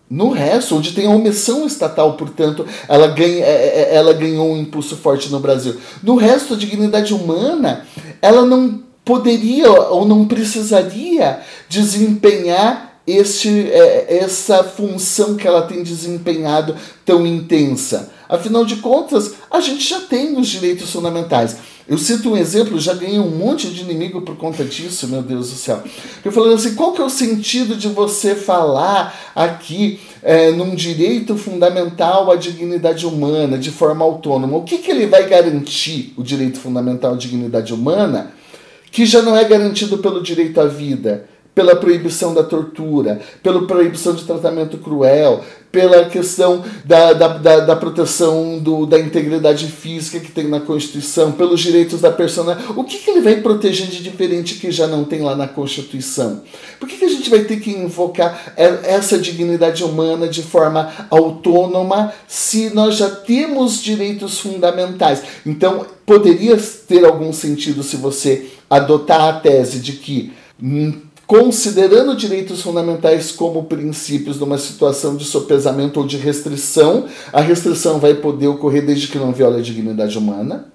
no 0.09 0.31
resto, 0.31 0.75
onde 0.75 0.93
tem 0.93 1.05
a 1.05 1.11
omissão 1.11 1.67
estatal, 1.67 2.13
portanto, 2.13 2.65
ela, 2.87 3.07
ganha, 3.09 3.45
é, 3.45 3.91
é, 3.91 3.95
ela 3.95 4.13
ganhou 4.13 4.51
um 4.51 4.57
impulso 4.57 4.97
forte 4.97 5.31
no 5.31 5.39
Brasil. 5.39 5.75
No 6.01 6.15
resto, 6.15 6.55
a 6.55 6.57
dignidade 6.57 7.13
humana, 7.13 7.85
ela 8.21 8.43
não 8.43 8.82
poderia 9.03 9.71
ou 9.71 10.05
não 10.05 10.25
precisaria 10.25 11.41
desempenhar 11.67 12.93
este, 13.05 13.49
é, 13.49 14.17
essa 14.19 14.63
função 14.63 15.35
que 15.35 15.47
ela 15.47 15.63
tem 15.63 15.83
desempenhado 15.83 16.75
tão 17.05 17.27
intensa. 17.27 18.11
Afinal 18.29 18.65
de 18.65 18.77
contas, 18.77 19.33
a 19.51 19.59
gente 19.59 19.87
já 19.87 19.99
tem 19.99 20.37
os 20.39 20.47
direitos 20.47 20.89
fundamentais. 20.89 21.57
Eu 21.85 21.97
cito 21.97 22.31
um 22.31 22.37
exemplo, 22.37 22.79
já 22.79 22.93
ganhei 22.93 23.19
um 23.19 23.29
monte 23.29 23.67
de 23.69 23.81
inimigo 23.81 24.21
por 24.21 24.37
conta 24.37 24.63
disso, 24.63 25.05
meu 25.09 25.21
Deus 25.21 25.51
do 25.51 25.57
céu. 25.57 25.83
Eu 26.23 26.31
falando 26.31 26.53
assim, 26.53 26.75
qual 26.75 26.93
que 26.93 27.01
é 27.01 27.03
o 27.03 27.09
sentido 27.09 27.75
de 27.75 27.89
você 27.89 28.35
falar 28.35 29.13
aqui 29.35 29.99
é, 30.21 30.51
num 30.51 30.73
direito 30.75 31.35
fundamental 31.35 32.31
à 32.31 32.37
dignidade 32.37 33.05
humana 33.05 33.57
de 33.57 33.69
forma 33.69 34.05
autônoma? 34.05 34.57
O 34.57 34.63
que, 34.63 34.77
que 34.77 34.89
ele 34.89 35.07
vai 35.07 35.27
garantir, 35.27 36.13
o 36.15 36.23
direito 36.23 36.57
fundamental 36.57 37.15
à 37.15 37.17
dignidade 37.17 37.73
humana? 37.73 38.31
Que 38.93 39.07
já 39.07 39.23
não 39.23 39.35
é 39.35 39.43
garantido 39.43 39.97
pelo 39.97 40.21
direito 40.21 40.61
à 40.61 40.65
vida, 40.65 41.25
pela 41.55 41.75
proibição 41.75 42.31
da 42.31 42.43
tortura, 42.43 43.19
pela 43.41 43.65
proibição 43.65 44.13
de 44.13 44.23
tratamento 44.23 44.77
cruel, 44.77 45.43
pela 45.71 46.05
questão 46.05 46.63
da, 46.85 47.13
da, 47.13 47.27
da, 47.29 47.59
da 47.61 47.75
proteção 47.75 48.59
do, 48.59 48.85
da 48.85 48.99
integridade 48.99 49.65
física 49.65 50.19
que 50.19 50.31
tem 50.31 50.47
na 50.47 50.59
Constituição, 50.59 51.31
pelos 51.31 51.59
direitos 51.59 52.01
da 52.01 52.11
pessoa. 52.11 52.55
O 52.75 52.83
que, 52.83 52.99
que 52.99 53.09
ele 53.09 53.21
vai 53.21 53.37
proteger 53.37 53.87
de 53.87 54.03
diferente 54.03 54.59
que 54.59 54.71
já 54.71 54.85
não 54.85 55.03
tem 55.03 55.21
lá 55.21 55.35
na 55.35 55.47
Constituição? 55.47 56.43
Por 56.79 56.87
que, 56.87 56.97
que 56.97 57.05
a 57.05 57.09
gente 57.09 57.31
vai 57.31 57.39
ter 57.45 57.59
que 57.59 57.71
invocar 57.71 58.53
essa 58.55 59.17
dignidade 59.17 59.83
humana 59.83 60.27
de 60.27 60.43
forma 60.43 60.91
autônoma 61.09 62.13
se 62.27 62.69
nós 62.69 62.95
já 62.95 63.09
temos 63.09 63.81
direitos 63.81 64.37
fundamentais? 64.37 65.23
Então, 65.43 65.83
poderia 66.05 66.55
ter 66.87 67.03
algum 67.05 67.33
sentido 67.33 67.81
se 67.81 67.95
você 67.95 68.47
adotar 68.69 69.21
a 69.21 69.33
tese 69.33 69.79
de 69.79 69.93
que, 69.93 70.33
hum, 70.61 70.93
considerando 71.25 72.15
direitos 72.15 72.61
fundamentais 72.61 73.31
como 73.31 73.63
princípios 73.63 74.39
numa 74.39 74.57
situação 74.57 75.15
de 75.15 75.25
sopesamento 75.25 75.99
ou 75.99 76.05
de 76.05 76.17
restrição, 76.17 77.05
a 77.31 77.41
restrição 77.41 77.99
vai 77.99 78.13
poder 78.13 78.47
ocorrer 78.47 78.85
desde 78.85 79.07
que 79.07 79.17
não 79.17 79.31
viole 79.31 79.59
a 79.59 79.63
dignidade 79.63 80.17
humana. 80.17 80.71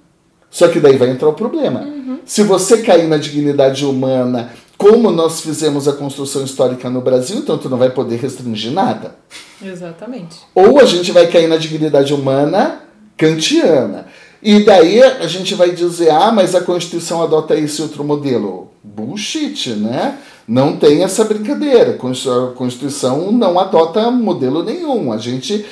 Só 0.51 0.69
que 0.69 0.81
daí 0.81 0.97
vai 0.97 1.11
entrar 1.11 1.29
o 1.29 1.35
problema. 1.35 1.81
Uhum. 1.81 2.19
Se 2.25 2.43
você 2.43 2.79
cair 2.79 3.07
na 3.07 3.19
dignidade 3.19 3.85
humana 3.85 4.51
como 4.79 5.11
nós 5.11 5.41
fizemos 5.41 5.89
a 5.89 5.93
construção 5.93 6.45
histórica 6.45 6.89
no 6.89 7.01
Brasil, 7.01 7.39
então 7.39 7.59
tu 7.59 7.69
não 7.69 7.77
vai 7.77 7.91
poder 7.91 8.17
restringir 8.17 8.71
nada. 8.71 9.17
Exatamente. 9.61 10.39
Ou 10.55 10.79
a 10.79 10.85
gente 10.85 11.11
vai 11.11 11.27
cair 11.27 11.49
na 11.49 11.57
dignidade 11.57 12.15
humana 12.15 12.83
kantiana. 13.17 14.07
E 14.43 14.61
daí 14.65 15.03
a 15.03 15.27
gente 15.27 15.55
vai 15.55 15.73
dizer, 15.73 16.11
ah, 16.11 16.31
mas 16.31 16.55
a 16.55 16.61
Constituição 16.61 17.23
adota 17.23 17.57
esse 17.57 17.83
outro 17.83 18.05
modelo. 18.05 18.71
Bullshit, 18.83 19.71
né? 19.71 20.19
Não 20.47 20.77
tem 20.77 21.03
essa 21.03 21.25
brincadeira. 21.25 21.99
A 21.99 22.55
Constituição 22.55 23.33
não 23.33 23.59
adota 23.59 24.11
modelo 24.11 24.63
nenhum. 24.63 25.13
A 25.13 25.19
gente 25.19 25.67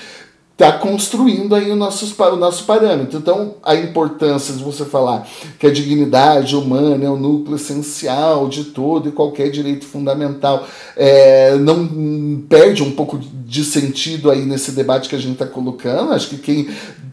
está 0.59 0.73
construindo 0.73 1.55
aí 1.55 1.71
o 1.71 1.77
nosso, 1.77 2.15
o 2.19 2.37
nosso 2.37 2.65
parâmetro. 2.65 3.19
Então, 3.19 3.57
a 3.63 3.75
importância 3.75 4.55
de 4.55 4.65
você 4.65 4.87
falar 4.87 5.29
que 5.59 5.67
a 5.67 5.71
dignidade 5.71 6.57
humana 6.57 7.05
é 7.05 7.11
o 7.11 7.17
núcleo 7.17 7.57
essencial 7.57 8.49
de 8.49 8.65
todo 8.65 9.07
e 9.07 9.13
qualquer 9.13 9.51
direito 9.51 9.85
fundamental 9.85 10.67
é, 10.97 11.57
não 11.57 12.43
perde 12.49 12.83
um 12.83 12.93
pouco 12.93 13.19
de 13.19 13.65
sentido 13.65 14.31
aí 14.31 14.47
nesse 14.47 14.73
debate 14.73 15.11
que 15.11 15.15
a 15.15 15.21
gente 15.21 15.35
está 15.35 15.47
colocando. 15.47 16.13
Acho 16.13 16.31
que 16.31 16.39
quem 16.39 16.71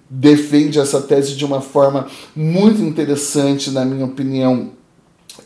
defende 0.10 0.80
essa 0.80 1.02
tese 1.02 1.36
de 1.36 1.44
uma 1.44 1.60
forma 1.60 2.08
muito 2.34 2.82
interessante, 2.82 3.72
na 3.72 3.84
minha 3.84 4.06
opinião, 4.06 4.70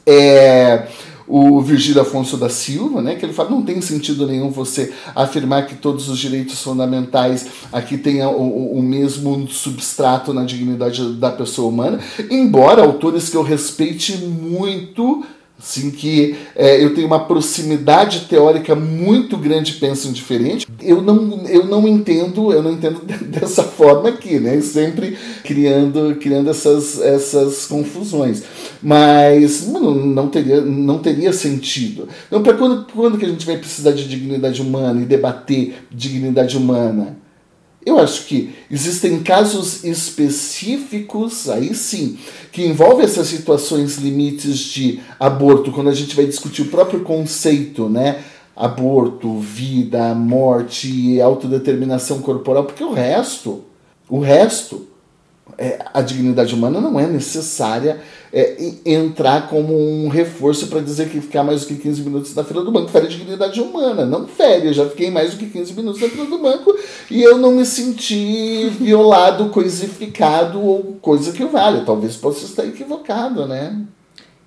é 0.06 0.88
o 1.28 1.62
Virgílio 1.62 2.02
Afonso 2.02 2.38
da 2.38 2.50
Silva, 2.50 3.02
né, 3.02 3.16
que 3.16 3.26
ele 3.26 3.34
fala 3.34 3.50
não 3.50 3.62
tem 3.62 3.82
sentido 3.82 4.26
nenhum 4.26 4.50
você 4.50 4.94
afirmar 5.14 5.66
que 5.66 5.76
todos 5.76 6.08
os 6.08 6.18
direitos 6.18 6.62
fundamentais 6.62 7.48
aqui 7.72 7.98
tenham 7.98 8.34
o, 8.34 8.80
o 8.80 8.82
mesmo 8.82 9.48
substrato 9.48 10.34
na 10.34 10.46
dignidade 10.46 11.14
da 11.14 11.32
pessoa 11.32 11.70
humana, 11.70 12.00
embora 12.32 12.82
autores 12.82 13.30
que 13.30 13.36
eu 13.36 13.44
respeite 13.44 14.18
muito 14.18 15.26
Assim 15.60 15.90
que 15.90 16.36
é, 16.56 16.84
eu 16.84 16.94
tenho 16.94 17.08
uma 17.08 17.26
proximidade 17.26 18.26
teórica 18.30 18.76
muito 18.76 19.36
grande, 19.38 19.74
pensam 19.74 20.12
diferente. 20.12 20.68
Eu 20.80 21.02
não, 21.02 21.46
eu 21.48 21.66
não 21.66 21.88
entendo, 21.88 22.54
eu 22.54 22.62
não 22.62 22.74
entendo 22.74 23.02
dessa 23.26 23.64
forma 23.64 24.10
aqui, 24.10 24.40
né? 24.40 24.62
Sempre 24.62 25.18
criando, 25.44 26.16
criando 26.22 26.52
essas, 26.52 27.02
essas 27.02 27.66
confusões. 27.66 28.44
Mas 28.84 29.68
não, 29.68 29.96
não, 29.96 30.28
teria, 30.28 30.62
não 30.62 31.00
teria 31.00 31.34
sentido. 31.34 32.08
Então, 32.28 32.44
para 32.44 32.54
quando, 32.54 32.86
quando 32.94 33.18
que 33.18 33.26
a 33.26 33.30
gente 33.30 33.46
vai 33.46 33.58
precisar 33.58 33.92
de 33.92 34.08
dignidade 34.08 34.62
humana 34.62 35.02
e 35.02 35.06
debater 35.06 35.76
dignidade 35.92 36.56
humana? 36.56 37.18
Eu 37.88 38.00
acho 38.00 38.26
que 38.26 38.54
existem 38.70 39.24
casos 39.24 39.86
específicos, 39.86 41.50
aí 41.50 41.74
sim, 41.74 42.18
que 42.52 42.66
envolvem 42.66 43.06
essas 43.06 43.28
situações 43.28 43.96
limites 43.96 44.60
de 44.60 45.00
aborto, 45.18 45.72
quando 45.72 45.90
a 45.90 45.94
gente 45.94 46.14
vai 46.14 46.26
discutir 46.26 46.64
o 46.64 46.68
próprio 46.68 47.00
conceito, 47.00 47.88
né? 47.88 48.26
Aborto, 48.54 49.40
vida, 49.40 50.14
morte, 50.14 51.22
autodeterminação 51.22 52.20
corporal, 52.20 52.66
porque 52.66 52.84
o 52.84 52.92
resto, 52.92 53.64
o 54.10 54.20
resto, 54.20 54.86
é, 55.58 55.80
a 55.94 56.02
dignidade 56.02 56.54
humana 56.54 56.80
não 56.80 57.00
é 57.00 57.08
necessária 57.08 58.00
é, 58.32 58.56
entrar 58.86 59.50
como 59.50 59.74
um 59.76 60.08
reforço 60.08 60.68
para 60.68 60.82
dizer 60.82 61.10
que 61.10 61.22
ficar 61.22 61.44
mais 61.44 61.62
do 61.62 61.68
que 61.68 61.76
15 61.76 62.02
minutos 62.02 62.36
na 62.36 62.44
fila 62.44 62.64
do 62.64 62.72
banco 62.72 62.90
fere 62.90 63.08
a 63.08 63.10
dignidade 63.10 63.60
humana. 63.62 64.06
Não 64.06 64.28
fere, 64.28 64.68
eu 64.68 64.74
já 64.74 64.88
fiquei 64.90 65.10
mais 65.10 65.32
do 65.32 65.38
que 65.38 65.48
15 65.48 65.74
minutos 65.74 66.02
na 66.02 66.10
fila 66.10 66.26
do 66.26 66.38
banco 66.40 66.76
e 67.10 67.22
eu 67.22 67.38
não 67.38 67.52
me 67.52 67.66
senti 67.66 68.70
violado, 68.80 69.50
coisificado 69.50 70.62
ou 70.62 70.98
coisa 71.02 71.32
que 71.32 71.46
vale. 71.46 71.86
Talvez 71.86 72.16
possa 72.16 72.46
estar 72.46 72.66
equivocado, 72.66 73.48
né? 73.48 73.86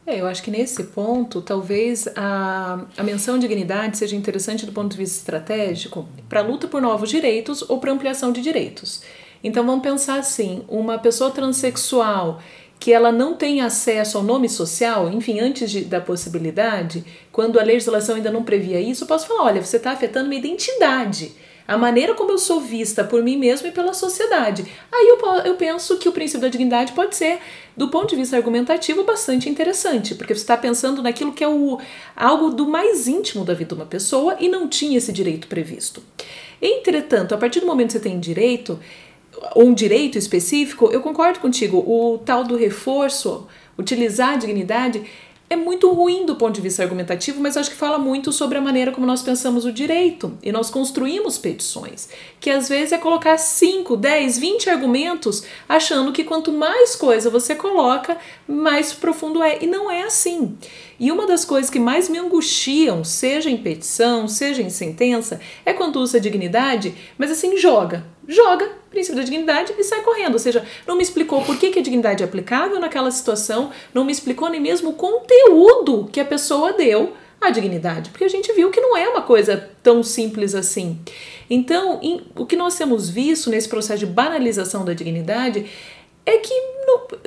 É, 0.06 0.20
eu 0.20 0.26
acho 0.26 0.42
que 0.42 0.50
nesse 0.50 0.82
ponto, 0.84 1.40
talvez 1.40 2.08
a, 2.16 2.84
a 2.96 3.02
menção 3.02 3.38
dignidade 3.38 3.96
seja 3.96 4.16
interessante 4.16 4.66
do 4.66 4.72
ponto 4.72 4.90
de 4.90 4.96
vista 4.96 5.18
estratégico 5.18 6.08
para 6.28 6.40
a 6.40 6.42
luta 6.42 6.66
por 6.66 6.82
novos 6.82 7.10
direitos 7.10 7.62
ou 7.68 7.78
para 7.78 7.92
ampliação 7.92 8.32
de 8.32 8.40
direitos. 8.40 9.02
Então 9.42 9.64
vamos 9.64 9.82
pensar 9.82 10.18
assim: 10.18 10.62
uma 10.68 10.98
pessoa 10.98 11.30
transexual 11.30 12.40
que 12.80 12.92
ela 12.92 13.12
não 13.12 13.34
tem 13.34 13.60
acesso 13.60 14.16
ao 14.16 14.24
nome 14.24 14.48
social, 14.48 15.10
enfim, 15.10 15.38
antes 15.38 15.70
de, 15.70 15.82
da 15.82 16.00
possibilidade, 16.00 17.04
quando 17.30 17.60
a 17.60 17.62
legislação 17.62 18.16
ainda 18.16 18.30
não 18.30 18.42
previa 18.42 18.80
isso, 18.80 19.04
eu 19.04 19.08
posso 19.08 19.26
falar: 19.26 19.44
olha, 19.44 19.62
você 19.62 19.76
está 19.76 19.92
afetando 19.92 20.28
minha 20.28 20.40
identidade, 20.40 21.32
a 21.68 21.76
maneira 21.76 22.14
como 22.14 22.32
eu 22.32 22.38
sou 22.38 22.58
vista 22.58 23.04
por 23.04 23.22
mim 23.22 23.36
mesmo 23.36 23.68
e 23.68 23.70
pela 23.70 23.92
sociedade. 23.92 24.64
Aí 24.90 25.08
eu, 25.08 25.18
eu 25.44 25.54
penso 25.56 25.98
que 25.98 26.08
o 26.08 26.12
princípio 26.12 26.40
da 26.40 26.48
dignidade 26.48 26.92
pode 26.92 27.14
ser, 27.14 27.38
do 27.76 27.88
ponto 27.88 28.08
de 28.08 28.16
vista 28.16 28.34
argumentativo, 28.34 29.04
bastante 29.04 29.48
interessante, 29.48 30.14
porque 30.14 30.34
você 30.34 30.40
está 30.40 30.56
pensando 30.56 31.02
naquilo 31.02 31.32
que 31.32 31.44
é 31.44 31.48
o, 31.48 31.78
algo 32.16 32.50
do 32.50 32.66
mais 32.66 33.06
íntimo 33.06 33.44
da 33.44 33.52
vida 33.52 33.74
de 33.74 33.80
uma 33.80 33.86
pessoa 33.86 34.36
e 34.40 34.48
não 34.48 34.66
tinha 34.66 34.96
esse 34.96 35.12
direito 35.12 35.46
previsto. 35.46 36.02
Entretanto, 36.60 37.34
a 37.34 37.38
partir 37.38 37.60
do 37.60 37.66
momento 37.66 37.88
que 37.88 37.92
você 37.92 38.00
tem 38.00 38.18
direito, 38.18 38.78
um 39.56 39.72
direito 39.72 40.18
específico, 40.18 40.90
eu 40.92 41.00
concordo 41.00 41.40
contigo. 41.40 41.78
O 41.78 42.18
tal 42.18 42.44
do 42.44 42.56
reforço, 42.56 43.46
utilizar 43.78 44.34
a 44.34 44.36
dignidade, 44.36 45.04
é 45.52 45.56
muito 45.56 45.92
ruim 45.92 46.24
do 46.24 46.36
ponto 46.36 46.54
de 46.54 46.60
vista 46.60 46.80
argumentativo, 46.80 47.40
mas 47.40 47.56
acho 47.56 47.70
que 47.70 47.76
fala 47.76 47.98
muito 47.98 48.30
sobre 48.30 48.56
a 48.56 48.60
maneira 48.60 48.92
como 48.92 49.04
nós 49.04 49.20
pensamos 49.20 49.64
o 49.64 49.72
direito 49.72 50.38
e 50.44 50.52
nós 50.52 50.70
construímos 50.70 51.38
petições, 51.38 52.08
que 52.38 52.48
às 52.48 52.68
vezes 52.68 52.92
é 52.92 52.98
colocar 52.98 53.36
5, 53.36 53.96
10, 53.96 54.38
20 54.38 54.70
argumentos, 54.70 55.42
achando 55.68 56.12
que 56.12 56.22
quanto 56.22 56.52
mais 56.52 56.94
coisa 56.94 57.28
você 57.28 57.56
coloca, 57.56 58.16
mais 58.46 58.92
profundo 58.92 59.42
é. 59.42 59.58
E 59.60 59.66
não 59.66 59.90
é 59.90 60.04
assim. 60.04 60.56
E 61.00 61.10
uma 61.10 61.26
das 61.26 61.44
coisas 61.44 61.68
que 61.68 61.80
mais 61.80 62.08
me 62.08 62.18
angustiam, 62.18 63.02
seja 63.02 63.50
em 63.50 63.56
petição, 63.56 64.28
seja 64.28 64.62
em 64.62 64.70
sentença, 64.70 65.40
é 65.66 65.72
quando 65.72 65.96
usa 65.96 66.20
dignidade, 66.20 66.94
mas 67.18 67.28
assim, 67.28 67.56
joga. 67.56 68.06
Joga 68.30 68.70
princípio 68.88 69.16
da 69.16 69.24
dignidade 69.24 69.74
e 69.76 69.82
sai 69.82 70.02
correndo. 70.02 70.34
Ou 70.34 70.38
seja, 70.38 70.64
não 70.86 70.96
me 70.96 71.02
explicou 71.02 71.42
por 71.42 71.58
que, 71.58 71.70
que 71.70 71.80
a 71.80 71.82
dignidade 71.82 72.22
é 72.22 72.26
aplicável 72.26 72.78
naquela 72.78 73.10
situação, 73.10 73.70
não 73.92 74.04
me 74.04 74.12
explicou 74.12 74.48
nem 74.48 74.60
mesmo 74.60 74.90
o 74.90 74.94
conteúdo 74.94 76.08
que 76.12 76.20
a 76.20 76.24
pessoa 76.24 76.72
deu 76.72 77.12
à 77.40 77.50
dignidade, 77.50 78.10
porque 78.10 78.24
a 78.24 78.28
gente 78.28 78.52
viu 78.52 78.70
que 78.70 78.80
não 78.80 78.96
é 78.96 79.08
uma 79.08 79.22
coisa 79.22 79.70
tão 79.82 80.02
simples 80.02 80.54
assim. 80.54 81.00
Então, 81.48 81.98
em, 82.02 82.22
o 82.36 82.44
que 82.44 82.54
nós 82.54 82.76
temos 82.76 83.08
visto 83.08 83.48
nesse 83.48 83.68
processo 83.68 84.00
de 84.00 84.06
banalização 84.06 84.84
da 84.84 84.92
dignidade 84.92 85.66
é 86.26 86.36
que 86.36 86.54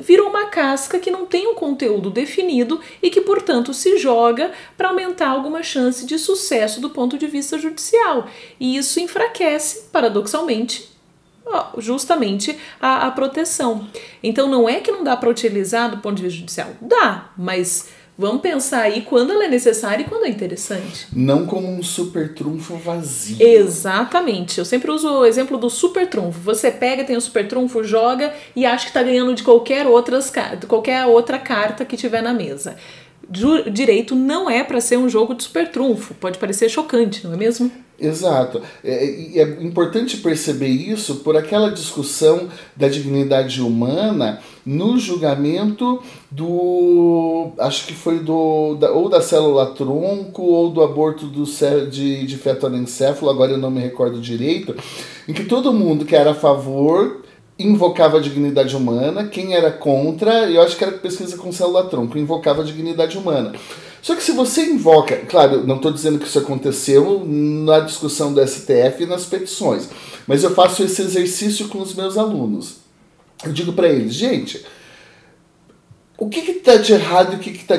virou 0.02 0.30
uma 0.30 0.46
casca 0.46 1.00
que 1.00 1.10
não 1.10 1.26
tem 1.26 1.48
um 1.48 1.56
conteúdo 1.56 2.12
definido 2.12 2.80
e 3.02 3.10
que, 3.10 3.22
portanto, 3.22 3.74
se 3.74 3.98
joga 3.98 4.52
para 4.78 4.90
aumentar 4.90 5.30
alguma 5.30 5.64
chance 5.64 6.06
de 6.06 6.20
sucesso 6.20 6.80
do 6.80 6.92
ponto 6.92 7.18
de 7.18 7.26
vista 7.26 7.58
judicial. 7.58 8.28
E 8.60 8.78
isso 8.78 9.00
enfraquece, 9.00 9.90
paradoxalmente, 9.92 10.93
justamente 11.78 12.57
a, 12.82 13.07
a 13.07 13.11
proteção. 13.11 13.88
Então 14.22 14.48
não 14.48 14.68
é 14.68 14.80
que 14.80 14.91
não 14.91 15.03
dá 15.03 15.15
para 15.15 15.30
utilizar 15.30 15.90
do 15.90 15.98
ponto 15.98 16.15
de 16.15 16.24
vista 16.24 16.40
judicial, 16.40 16.70
dá, 16.82 17.32
mas 17.38 17.90
vamos 18.18 18.41
pensar 18.41 18.84
aí 18.84 19.02
quando 19.02 19.32
ela 19.32 19.45
é 19.45 19.48
necessária 19.48 20.03
e 20.03 20.07
quando 20.07 20.26
é 20.26 20.30
interessante. 20.30 21.07
Não 21.14 21.45
como 21.45 21.68
um 21.68 21.82
super 21.82 22.34
trunfo 22.34 22.76
vazio. 22.78 23.38
Exatamente. 23.40 24.60
Eu 24.60 24.65
sempre 24.65 24.91
uso 24.91 25.10
o 25.10 25.26
exemplo 25.26 25.57
do 25.57 25.70
super 25.70 26.07
trunfo. 26.07 26.40
Você 26.41 26.72
pega, 26.72 27.03
tem 27.03 27.18
o 27.18 27.22
super 27.22 27.48
trunfo, 27.48 27.84
joga 27.84 28.34
e 28.56 28.65
acha 28.65 28.86
que 28.86 28.91
está 28.91 29.03
ganhando 29.03 29.34
de 29.34 29.44
qualquer, 29.44 29.88
outras, 29.88 30.32
qualquer 30.68 31.06
outra 31.06 31.40
carta 31.40 31.86
que 31.86 31.98
tiver 31.98 32.22
na 32.22 32.34
mesa. 32.34 32.76
Direito 33.72 34.15
não 34.15 34.49
é 34.49 34.64
para 34.64 34.82
ser 34.82 34.98
um 34.98 35.10
jogo 35.10 35.34
de 35.34 35.44
super 35.44 35.72
trunfo. 35.72 36.14
Pode 36.14 36.38
parecer 36.38 36.70
chocante, 36.70 37.26
não 37.26 37.34
é 37.34 37.38
mesmo? 37.38 37.72
Exato. 37.99 38.61
É, 38.84 39.06
é, 39.06 39.40
é, 39.40 39.64
importante 39.64 40.18
perceber 40.18 40.68
isso 40.68 41.18
por 41.18 41.38
aquela 41.38 41.72
discussão 41.72 42.49
da 42.76 42.88
dignidade 42.88 43.61
humana 43.61 44.40
no 44.65 44.98
julgamento 44.98 46.02
do. 46.30 47.52
Acho 47.60 47.86
que 47.86 47.94
foi 47.94 48.20
do. 48.20 48.76
Da, 48.76 48.91
ou 48.91 49.07
da 49.10 49.22
célula 49.22 49.68
tronco 49.68 50.41
ou 50.41 50.72
do 50.72 50.82
aborto 50.82 51.28
do, 51.28 51.45
de, 51.90 52.26
de 52.26 52.38
feto 52.38 52.65
anencéfalo, 52.65 53.32
agora 53.32 53.52
eu 53.52 53.57
não 53.57 53.70
me 53.70 53.80
recordo 53.80 54.20
direito, 54.20 54.76
em 55.28 55.34
que 55.34 55.45
todo 55.45 55.74
mundo 55.74 56.03
que 56.03 56.15
era 56.15 56.32
a 56.32 56.36
favor 56.36 57.22
invocava 57.57 58.18
a 58.18 58.22
dignidade 58.22 58.76
humana, 58.76 59.28
quem 59.28 59.53
era 59.53 59.72
contra, 59.72 60.49
eu 60.49 60.61
acho 60.61 60.76
que 60.76 60.84
era 60.84 60.94
pesquisa 60.94 61.38
com 61.38 61.52
célula 61.52 61.86
tronco, 61.86 62.18
invocava 62.18 62.64
a 62.64 62.65
dignidade 62.65 63.18
humana. 63.18 63.53
Só 64.04 64.16
que 64.16 64.22
se 64.22 64.34
você 64.34 64.66
invoca, 64.66 65.16
claro, 65.30 65.66
não 65.66 65.78
estou 65.78 65.90
dizendo 65.90 66.20
que 66.20 66.28
isso 66.28 66.38
aconteceu 66.38 67.24
na 67.26 67.80
discussão 67.80 68.34
do 68.34 68.46
STF 68.46 69.02
e 69.04 69.06
nas 69.06 69.26
petições, 69.26 69.88
mas 70.28 70.44
eu 70.44 70.54
faço 70.54 70.84
esse 70.84 71.02
exercício 71.02 71.70
com 71.70 71.80
os 71.80 71.96
meus 71.96 72.18
alunos. 72.18 72.80
Eu 73.46 73.54
digo 73.54 73.72
para 73.72 73.88
eles, 73.88 74.14
gente, 74.14 74.66
o 76.18 76.28
que 76.28 76.40
está 76.40 76.76
de 76.76 76.92
errado 76.92 77.32
e 77.32 77.36
o 77.38 77.40
que 77.40 77.52
está 77.52 77.76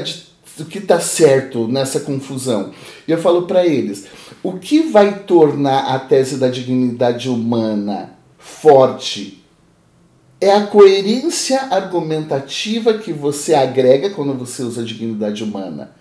o 0.60 0.64
que 0.64 0.78
está 0.78 0.98
certo 0.98 1.68
nessa 1.68 2.00
confusão? 2.00 2.72
E 3.06 3.12
eu 3.12 3.18
falo 3.18 3.42
para 3.42 3.66
eles, 3.66 4.06
o 4.42 4.54
que 4.54 4.80
vai 4.80 5.24
tornar 5.24 5.94
a 5.94 5.98
tese 5.98 6.38
da 6.38 6.48
dignidade 6.48 7.28
humana 7.28 8.16
forte 8.38 9.44
é 10.40 10.52
a 10.52 10.66
coerência 10.66 11.60
argumentativa 11.70 12.94
que 12.94 13.12
você 13.12 13.52
agrega 13.52 14.08
quando 14.08 14.32
você 14.32 14.62
usa 14.62 14.80
a 14.80 14.84
dignidade 14.84 15.44
humana. 15.44 15.92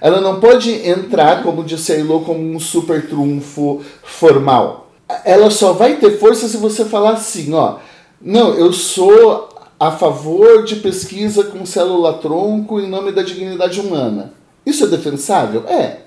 Ela 0.00 0.20
não 0.20 0.40
pode 0.40 0.70
entrar, 0.88 1.42
como 1.42 1.64
disse 1.64 1.92
a 1.92 1.98
Elo, 1.98 2.20
como 2.20 2.40
um 2.40 2.58
super 2.58 3.06
trunfo 3.08 3.82
formal. 4.02 4.90
Ela 5.24 5.50
só 5.50 5.72
vai 5.72 5.96
ter 5.96 6.18
força 6.18 6.48
se 6.48 6.56
você 6.56 6.84
falar 6.84 7.12
assim, 7.12 7.52
ó. 7.52 7.76
Não, 8.20 8.54
eu 8.54 8.72
sou 8.72 9.48
a 9.78 9.90
favor 9.90 10.62
de 10.64 10.76
pesquisa 10.76 11.44
com 11.44 11.64
célula-tronco 11.64 12.78
em 12.80 12.88
nome 12.88 13.12
da 13.12 13.22
dignidade 13.22 13.80
humana. 13.80 14.32
Isso 14.64 14.84
é 14.84 14.88
defensável? 14.88 15.64
É. 15.66 16.00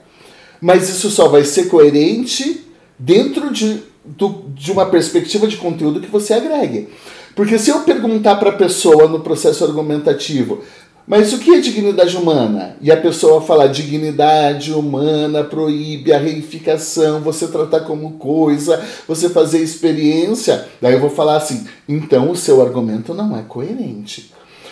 Mas 0.62 0.90
isso 0.90 1.10
só 1.10 1.28
vai 1.28 1.44
ser 1.44 1.66
coerente 1.66 2.66
dentro 2.98 3.52
de, 3.52 3.82
do, 4.06 4.44
de 4.50 4.72
uma 4.72 4.86
perspectiva 4.86 5.48
de 5.48 5.58
conteúdo 5.58 6.00
que 6.00 6.10
você 6.10 6.34
agregue. 6.34 6.88
Porque 7.36 7.58
se 7.58 7.72
eu 7.72 7.80
perguntar 7.80 8.36
para 8.36 8.52
a 8.52 8.56
pessoa 8.56 9.08
no 9.08 9.20
processo 9.20 9.64
argumentativo, 9.64 10.62
mas 11.06 11.34
o 11.34 11.40
que 11.40 11.52
é 11.52 11.60
dignidade 11.60 12.16
humana? 12.16 12.78
E 12.80 12.92
a 12.92 12.98
pessoa 12.98 13.42
falar 13.42 13.68
dignidade 13.68 14.74
humana 14.74 15.44
proíbe 15.44 16.14
a 16.14 16.18
reificação, 16.18 17.20
você 17.20 17.48
tratar 17.48 17.82
como 17.82 18.14
coisa, 18.14 18.82
você 19.08 19.30
fazer 19.30 19.60
experiência. 19.60 20.66
Daí 20.82 20.94
eu 20.94 21.02
vou 21.02 21.10
falar 21.10 21.38
assim: 21.38 21.66
então 21.88 22.32
o 22.32 22.36
seu 22.36 22.62
argumento 22.62 23.14
não 23.14 23.38
é 23.38 23.42
coerente. 23.42 24.32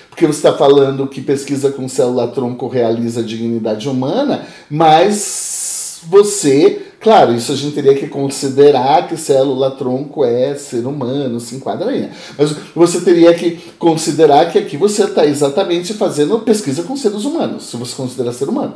Porque 0.10 0.26
você 0.26 0.40
está 0.40 0.54
falando 0.54 1.08
que 1.08 1.22
pesquisa 1.22 1.72
com 1.72 1.88
célula-tronco 1.88 2.68
realiza 2.68 3.24
dignidade 3.24 3.88
humana, 3.88 4.46
mas 4.70 6.02
você 6.04 6.91
Claro, 7.02 7.34
isso 7.34 7.52
a 7.52 7.56
gente 7.56 7.74
teria 7.74 7.96
que 7.96 8.08
considerar 8.08 9.08
que 9.08 9.18
célula-tronco 9.18 10.24
é 10.24 10.54
ser 10.54 10.86
humano, 10.86 11.40
se 11.40 11.56
enquadra 11.56 11.90
aí. 11.90 12.02
Né? 12.02 12.12
Mas 12.38 12.56
você 12.76 13.02
teria 13.02 13.34
que 13.34 13.60
considerar 13.80 14.52
que 14.52 14.60
aqui 14.60 14.78
você 14.78 15.06
está 15.06 15.26
exatamente 15.26 15.96
fazendo 15.96 16.38
pesquisa 16.42 16.84
com 16.84 16.96
seres 16.96 17.26
humanos, 17.26 17.64
se 17.64 17.76
você 17.76 17.96
considera 17.96 18.32
ser 18.32 18.48
humano. 18.48 18.76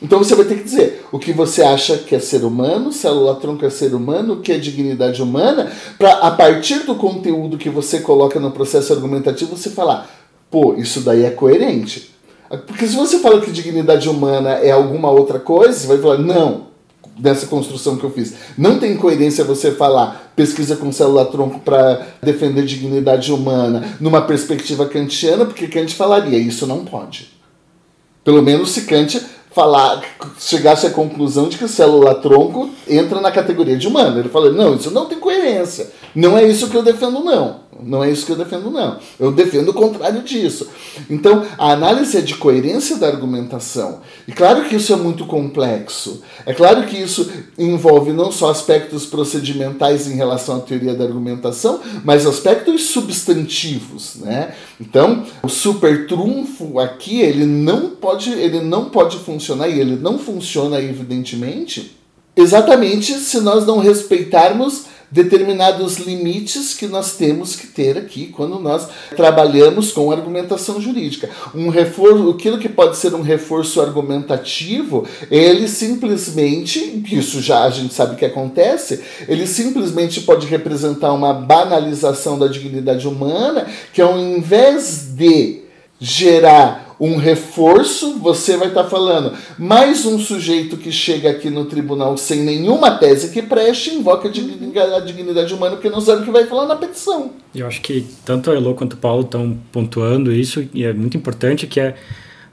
Então 0.00 0.20
você 0.20 0.36
vai 0.36 0.44
ter 0.44 0.58
que 0.58 0.62
dizer 0.62 1.04
o 1.10 1.18
que 1.18 1.32
você 1.32 1.62
acha 1.62 1.98
que 1.98 2.14
é 2.14 2.20
ser 2.20 2.44
humano, 2.44 2.92
célula-tronco 2.92 3.66
é 3.66 3.70
ser 3.70 3.92
humano, 3.92 4.34
o 4.34 4.40
que 4.40 4.52
é 4.52 4.58
dignidade 4.58 5.20
humana, 5.20 5.72
para 5.98 6.12
a 6.18 6.30
partir 6.30 6.84
do 6.84 6.94
conteúdo 6.94 7.58
que 7.58 7.68
você 7.68 7.98
coloca 7.98 8.38
no 8.38 8.52
processo 8.52 8.92
argumentativo 8.92 9.56
você 9.56 9.70
falar, 9.70 10.08
pô, 10.48 10.74
isso 10.74 11.00
daí 11.00 11.24
é 11.24 11.30
coerente. 11.30 12.14
Porque 12.68 12.86
se 12.86 12.94
você 12.94 13.18
fala 13.18 13.40
que 13.40 13.50
dignidade 13.50 14.08
humana 14.08 14.50
é 14.50 14.70
alguma 14.70 15.10
outra 15.10 15.40
coisa, 15.40 15.72
você 15.72 15.86
vai 15.88 15.98
falar, 15.98 16.18
não, 16.18 16.71
dessa 17.18 17.46
construção 17.46 17.96
que 17.96 18.04
eu 18.04 18.10
fiz. 18.10 18.34
Não 18.56 18.78
tem 18.78 18.96
coerência 18.96 19.44
você 19.44 19.72
falar 19.72 20.32
pesquisa 20.34 20.76
com 20.76 20.90
célula-tronco 20.90 21.60
para 21.60 22.06
defender 22.22 22.64
dignidade 22.64 23.32
humana 23.32 23.96
numa 24.00 24.22
perspectiva 24.22 24.86
kantiana, 24.86 25.44
porque 25.44 25.68
Kant 25.68 25.94
falaria 25.94 26.38
isso 26.38 26.66
não 26.66 26.84
pode. 26.84 27.30
Pelo 28.24 28.42
menos 28.42 28.70
se 28.70 28.82
Kant 28.82 29.20
falar, 29.52 30.02
chegasse 30.38 30.86
à 30.86 30.90
conclusão 30.90 31.48
de 31.48 31.58
que 31.58 31.68
célula-tronco 31.68 32.70
entra 32.88 33.20
na 33.20 33.30
categoria 33.30 33.76
de 33.76 33.86
humano. 33.86 34.18
Ele 34.18 34.28
falou, 34.28 34.52
não, 34.52 34.74
isso 34.74 34.90
não 34.90 35.06
tem 35.06 35.18
coerência. 35.18 35.90
Não 36.14 36.36
é 36.36 36.44
isso 36.44 36.68
que 36.68 36.76
eu 36.76 36.82
defendo, 36.82 37.22
não. 37.22 37.61
Não 37.84 38.02
é 38.02 38.10
isso 38.10 38.26
que 38.26 38.32
eu 38.32 38.36
defendo, 38.36 38.70
não. 38.70 38.98
Eu 39.18 39.32
defendo 39.32 39.70
o 39.70 39.74
contrário 39.74 40.22
disso. 40.22 40.68
Então, 41.08 41.44
a 41.58 41.72
análise 41.72 42.16
é 42.16 42.20
de 42.20 42.34
coerência 42.34 42.96
da 42.96 43.06
argumentação. 43.06 44.00
E 44.26 44.32
claro 44.32 44.64
que 44.64 44.76
isso 44.76 44.92
é 44.92 44.96
muito 44.96 45.26
complexo. 45.26 46.22
É 46.46 46.52
claro 46.52 46.86
que 46.86 46.96
isso 46.96 47.30
envolve 47.58 48.12
não 48.12 48.30
só 48.30 48.50
aspectos 48.50 49.06
procedimentais 49.06 50.06
em 50.06 50.14
relação 50.14 50.56
à 50.56 50.60
teoria 50.60 50.94
da 50.94 51.04
argumentação, 51.04 51.80
mas 52.04 52.26
aspectos 52.26 52.86
substantivos, 52.86 54.16
né? 54.16 54.54
Então, 54.80 55.24
o 55.42 55.48
super 55.48 56.06
trunfo 56.06 56.78
aqui, 56.78 57.20
ele 57.20 57.44
não 57.44 57.90
pode, 57.90 58.30
ele 58.30 58.60
não 58.60 58.86
pode 58.86 59.18
funcionar 59.18 59.68
e 59.68 59.80
ele 59.80 59.96
não 59.96 60.18
funciona 60.18 60.80
evidentemente 60.80 62.02
exatamente 62.36 63.12
se 63.14 63.40
nós 63.40 63.66
não 63.66 63.78
respeitarmos 63.78 64.86
determinados 65.12 65.98
limites 65.98 66.72
que 66.72 66.86
nós 66.86 67.16
temos 67.16 67.54
que 67.54 67.66
ter 67.66 67.98
aqui 67.98 68.28
quando 68.28 68.58
nós 68.58 68.88
trabalhamos 69.14 69.92
com 69.92 70.10
argumentação 70.10 70.80
jurídica. 70.80 71.28
Um 71.54 71.68
reforço, 71.68 72.30
aquilo 72.30 72.58
que 72.58 72.68
pode 72.68 72.96
ser 72.96 73.14
um 73.14 73.20
reforço 73.20 73.82
argumentativo, 73.82 75.06
ele 75.30 75.68
simplesmente, 75.68 77.04
isso 77.12 77.42
já 77.42 77.64
a 77.64 77.70
gente 77.70 77.92
sabe 77.92 78.16
que 78.16 78.24
acontece, 78.24 79.02
ele 79.28 79.46
simplesmente 79.46 80.22
pode 80.22 80.46
representar 80.46 81.12
uma 81.12 81.34
banalização 81.34 82.38
da 82.38 82.46
dignidade 82.46 83.06
humana, 83.06 83.66
que 83.92 84.00
ao 84.00 84.18
invés 84.18 85.10
de 85.14 85.60
gerar 86.00 86.81
um 87.04 87.16
reforço, 87.16 88.16
você 88.20 88.56
vai 88.56 88.68
estar 88.68 88.84
tá 88.84 88.88
falando. 88.88 89.32
Mais 89.58 90.06
um 90.06 90.20
sujeito 90.20 90.76
que 90.76 90.92
chega 90.92 91.30
aqui 91.30 91.50
no 91.50 91.64
tribunal 91.64 92.16
sem 92.16 92.44
nenhuma 92.44 92.92
tese 92.92 93.32
que 93.32 93.42
preste, 93.42 93.90
invoca 93.90 94.28
a 94.28 95.00
dignidade 95.00 95.52
humana 95.52 95.74
porque 95.74 95.90
não 95.90 96.00
sabe 96.00 96.22
o 96.22 96.24
que 96.24 96.30
vai 96.30 96.46
falar 96.46 96.64
na 96.66 96.76
petição. 96.76 97.32
Eu 97.52 97.66
acho 97.66 97.80
que 97.80 98.06
tanto 98.24 98.52
a 98.52 98.54
Elo 98.54 98.76
quanto 98.76 98.92
o 98.92 98.96
Paulo 98.96 99.22
estão 99.22 99.58
pontuando 99.72 100.32
isso, 100.32 100.64
e 100.72 100.84
é 100.84 100.92
muito 100.92 101.16
importante 101.16 101.66
que 101.66 101.80
é 101.80 101.96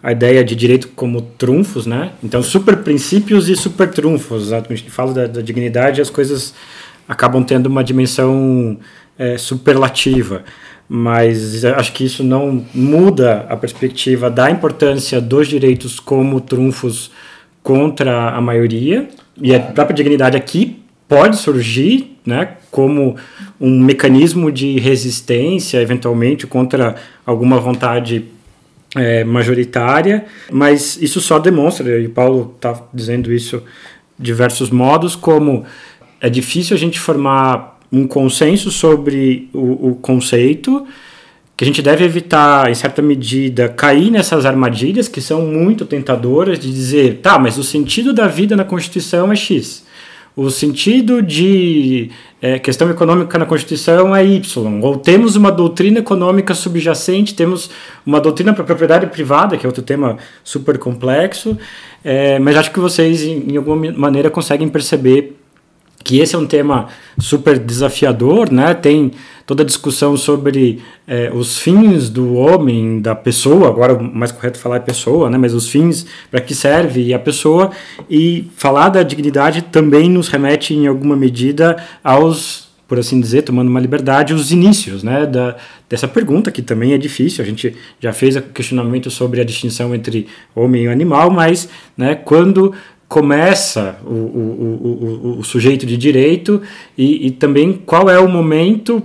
a 0.01 0.11
ideia 0.13 0.43
de 0.43 0.55
direito 0.55 0.87
como 0.95 1.21
trunfos, 1.21 1.85
né? 1.85 2.13
Então, 2.23 2.41
super 2.41 2.77
princípios 2.77 3.49
e 3.49 3.55
super 3.55 3.91
trunfos. 3.91 4.49
Quando 4.49 4.71
a 4.71 4.75
gente 4.75 4.89
fala 4.89 5.13
da, 5.13 5.27
da 5.27 5.41
dignidade, 5.41 6.01
as 6.01 6.09
coisas 6.09 6.55
acabam 7.07 7.43
tendo 7.43 7.67
uma 7.67 7.83
dimensão 7.83 8.79
é, 9.15 9.37
superlativa 9.37 10.43
mas 10.89 11.63
acho 11.63 11.93
que 11.93 12.03
isso 12.03 12.23
não 12.23 12.65
muda 12.73 13.45
a 13.47 13.55
perspectiva 13.55 14.27
da 14.27 14.49
importância 14.49 15.21
dos 15.21 15.47
direitos 15.47 15.99
como 15.99 16.41
trunfos 16.41 17.11
contra 17.61 18.31
a 18.31 18.41
maioria. 18.41 19.07
E 19.39 19.53
a 19.53 19.59
própria 19.59 19.95
dignidade 19.95 20.35
aqui 20.35 20.81
pode 21.07 21.37
surgir 21.37 22.17
né, 22.25 22.55
como 22.71 23.15
um 23.61 23.79
mecanismo 23.79 24.51
de 24.51 24.79
resistência 24.79 25.79
eventualmente 25.79 26.47
contra 26.47 26.95
alguma 27.25 27.59
vontade 27.59 28.25
é, 28.95 29.23
majoritária, 29.23 30.25
mas 30.51 30.99
isso 31.01 31.21
só 31.21 31.37
demonstra, 31.37 31.99
e 31.99 32.07
o 32.07 32.09
Paulo 32.09 32.53
está 32.55 32.81
dizendo 32.93 33.31
isso 33.31 33.61
diversos 34.17 34.69
modos, 34.69 35.15
como 35.15 35.63
é 36.19 36.29
difícil 36.29 36.75
a 36.75 36.79
gente 36.79 36.99
formar 36.99 37.78
um 37.91 38.07
consenso 38.07 38.71
sobre 38.71 39.49
o, 39.53 39.89
o 39.89 39.95
conceito, 39.95 40.85
que 41.57 41.63
a 41.63 41.67
gente 41.67 41.81
deve 41.81 42.05
evitar, 42.05 42.69
em 42.69 42.73
certa 42.73 43.01
medida, 43.01 43.67
cair 43.67 44.09
nessas 44.09 44.45
armadilhas 44.45 45.07
que 45.07 45.19
são 45.19 45.41
muito 45.41 45.85
tentadoras 45.85 46.57
de 46.57 46.71
dizer, 46.71 47.19
tá, 47.21 47.37
mas 47.37 47.57
o 47.57 47.63
sentido 47.63 48.13
da 48.13 48.27
vida 48.27 48.55
na 48.55 48.63
Constituição 48.63 49.31
é 49.31 49.35
X. 49.35 49.85
O 50.35 50.49
sentido 50.49 51.21
de 51.21 52.11
é, 52.41 52.57
questão 52.57 52.89
econômica 52.89 53.37
na 53.37 53.45
Constituição 53.45 54.15
é 54.15 54.25
Y. 54.25 54.81
Ou 54.81 54.95
temos 54.95 55.35
uma 55.35 55.51
doutrina 55.51 55.99
econômica 55.99 56.53
subjacente, 56.53 57.35
temos 57.35 57.69
uma 58.05 58.21
doutrina 58.21 58.53
para 58.53 58.63
propriedade 58.63 59.07
privada, 59.07 59.57
que 59.57 59.65
é 59.65 59.67
outro 59.67 59.83
tema 59.83 60.17
super 60.41 60.77
complexo. 60.77 61.57
É, 62.05 62.39
mas 62.39 62.55
acho 62.55 62.71
que 62.71 62.79
vocês, 62.79 63.23
em, 63.23 63.51
em 63.51 63.57
alguma 63.57 63.91
maneira, 63.91 64.29
conseguem 64.29 64.69
perceber 64.69 65.35
que 66.03 66.19
esse 66.19 66.35
é 66.35 66.37
um 66.37 66.45
tema 66.45 66.87
super 67.17 67.59
desafiador, 67.59 68.51
né? 68.51 68.73
Tem 68.73 69.11
toda 69.45 69.63
a 69.63 69.65
discussão 69.65 70.15
sobre 70.15 70.81
é, 71.07 71.31
os 71.33 71.57
fins 71.57 72.09
do 72.09 72.35
homem, 72.35 73.01
da 73.01 73.15
pessoa, 73.15 73.67
agora 73.67 73.93
o 73.93 74.03
mais 74.03 74.31
correto 74.31 74.59
falar 74.59 74.77
é 74.77 74.79
pessoa, 74.79 75.29
né? 75.29 75.37
Mas 75.37 75.53
os 75.53 75.67
fins, 75.67 76.05
para 76.29 76.39
que 76.39 76.55
serve 76.55 77.13
a 77.13 77.19
pessoa, 77.19 77.71
e 78.09 78.47
falar 78.55 78.89
da 78.89 79.03
dignidade 79.03 79.61
também 79.63 80.09
nos 80.09 80.29
remete, 80.29 80.73
em 80.73 80.87
alguma 80.87 81.15
medida, 81.15 81.77
aos 82.03 82.69
por 82.89 82.97
assim 82.97 83.21
dizer, 83.21 83.43
tomando 83.43 83.67
uma 83.69 83.79
liberdade, 83.79 84.33
os 84.33 84.51
inícios 84.51 85.03
né, 85.03 85.23
da, 85.27 85.55
dessa 85.87 86.07
pergunta, 86.07 86.51
que 86.51 86.63
também 86.63 86.91
é 86.91 86.97
difícil. 86.97 87.43
A 87.43 87.47
gente 87.47 87.75
já 87.99 88.11
fez 88.11 88.35
o 88.35 88.41
questionamento 88.41 89.11
sobre 89.11 89.39
a 89.39 89.43
distinção 89.43 89.93
entre 89.93 90.25
homem 90.55 90.85
e 90.85 90.87
animal, 90.87 91.29
mas 91.29 91.69
né, 91.95 92.15
quando 92.15 92.73
começa 93.09 93.97
o, 94.05 94.13
o, 94.13 95.35
o, 95.35 95.39
o 95.39 95.43
sujeito 95.43 95.83
de 95.83 95.97
direito 95.97 96.61
e, 96.95 97.27
e, 97.27 97.31
também 97.31 97.73
qual 97.73 98.07
é 98.07 98.19
o 98.19 98.29
momento 98.29 99.01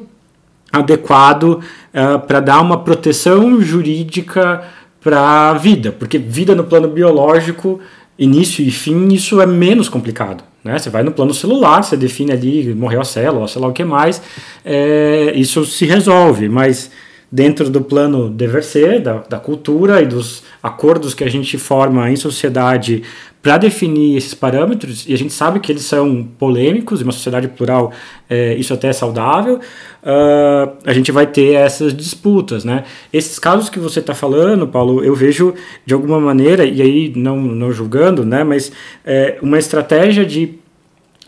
adequado 0.71 1.45
uh, 1.55 2.19
para 2.27 2.39
dar 2.41 2.61
uma 2.61 2.85
proteção 2.85 3.63
jurídica 3.63 4.63
para 5.01 5.51
a 5.51 5.55
vida, 5.55 5.91
porque 5.91 6.19
vida 6.19 6.55
no 6.55 6.65
plano 6.65 6.89
biológico, 6.89 7.81
início 8.19 8.63
e 8.63 8.71
fim, 8.71 9.09
isso 9.09 9.41
é 9.41 9.47
menos 9.47 9.89
complicado. 9.89 10.45
Né? 10.63 10.79
Você 10.79 10.91
vai 10.91 11.03
no 11.03 11.13
plano 11.13 11.33
celular, 11.33 11.83
você 11.83 11.97
define 11.97 12.33
ali, 12.33 12.75
morreu 12.75 13.01
a 13.01 13.05
célula, 13.05 13.49
sei 13.49 13.61
lá 13.61 13.69
o 13.69 13.73
que 13.73 13.85
mais, 13.85 14.21
é, 14.65 15.33
isso 15.35 15.65
se 15.65 15.87
resolve, 15.87 16.49
mas 16.49 16.91
dentro 17.31 17.69
do 17.69 17.81
plano 17.81 18.31
dever 18.31 18.63
ser, 18.63 19.01
da, 19.01 19.19
da 19.29 19.39
cultura 19.39 20.01
e 20.01 20.07
dos 20.07 20.43
acordos 20.63 21.15
que 21.15 21.25
a 21.25 21.31
gente 21.31 21.59
forma 21.59 22.11
em 22.11 22.17
sociedade 22.17 23.03
para 23.45 23.59
definir 23.59 24.17
esses 24.17 24.33
parâmetros, 24.33 25.05
e 25.07 25.13
a 25.13 25.19
gente 25.19 25.35
sabe 25.35 25.61
que 25.61 25.71
eles 25.71 25.83
são 25.83 26.27
polêmicos, 26.39 27.03
em 27.03 27.05
uma 27.05 27.13
sociedade 27.13 27.47
plural 27.47 27.93
é, 28.27 28.55
isso 28.55 28.73
até 28.73 28.89
é 28.89 28.93
saudável, 28.95 29.57
uh, 29.57 30.73
a 30.83 30.95
gente 30.95 31.13
vai 31.13 31.27
ter 31.27 31.53
essas 31.53 31.95
disputas. 31.95 32.65
Né? 32.65 32.85
Esses 33.13 33.39
casos 33.39 33.69
que 33.69 33.79
você 33.79 34.01
está 34.01 34.15
falando, 34.15 34.67
Paulo, 34.67 35.05
eu 35.05 35.15
vejo 35.15 35.53
de 35.85 35.93
alguma 35.93 36.19
maneira, 36.19 36.65
e 36.65 36.81
aí 36.81 37.13
não, 37.15 37.37
não 37.37 37.71
julgando, 37.71 38.25
né, 38.25 38.43
mas 38.43 38.73
é, 39.05 39.37
uma 39.43 39.59
estratégia 39.59 40.25
de 40.25 40.55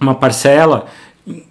uma 0.01 0.15
parcela, 0.15 0.87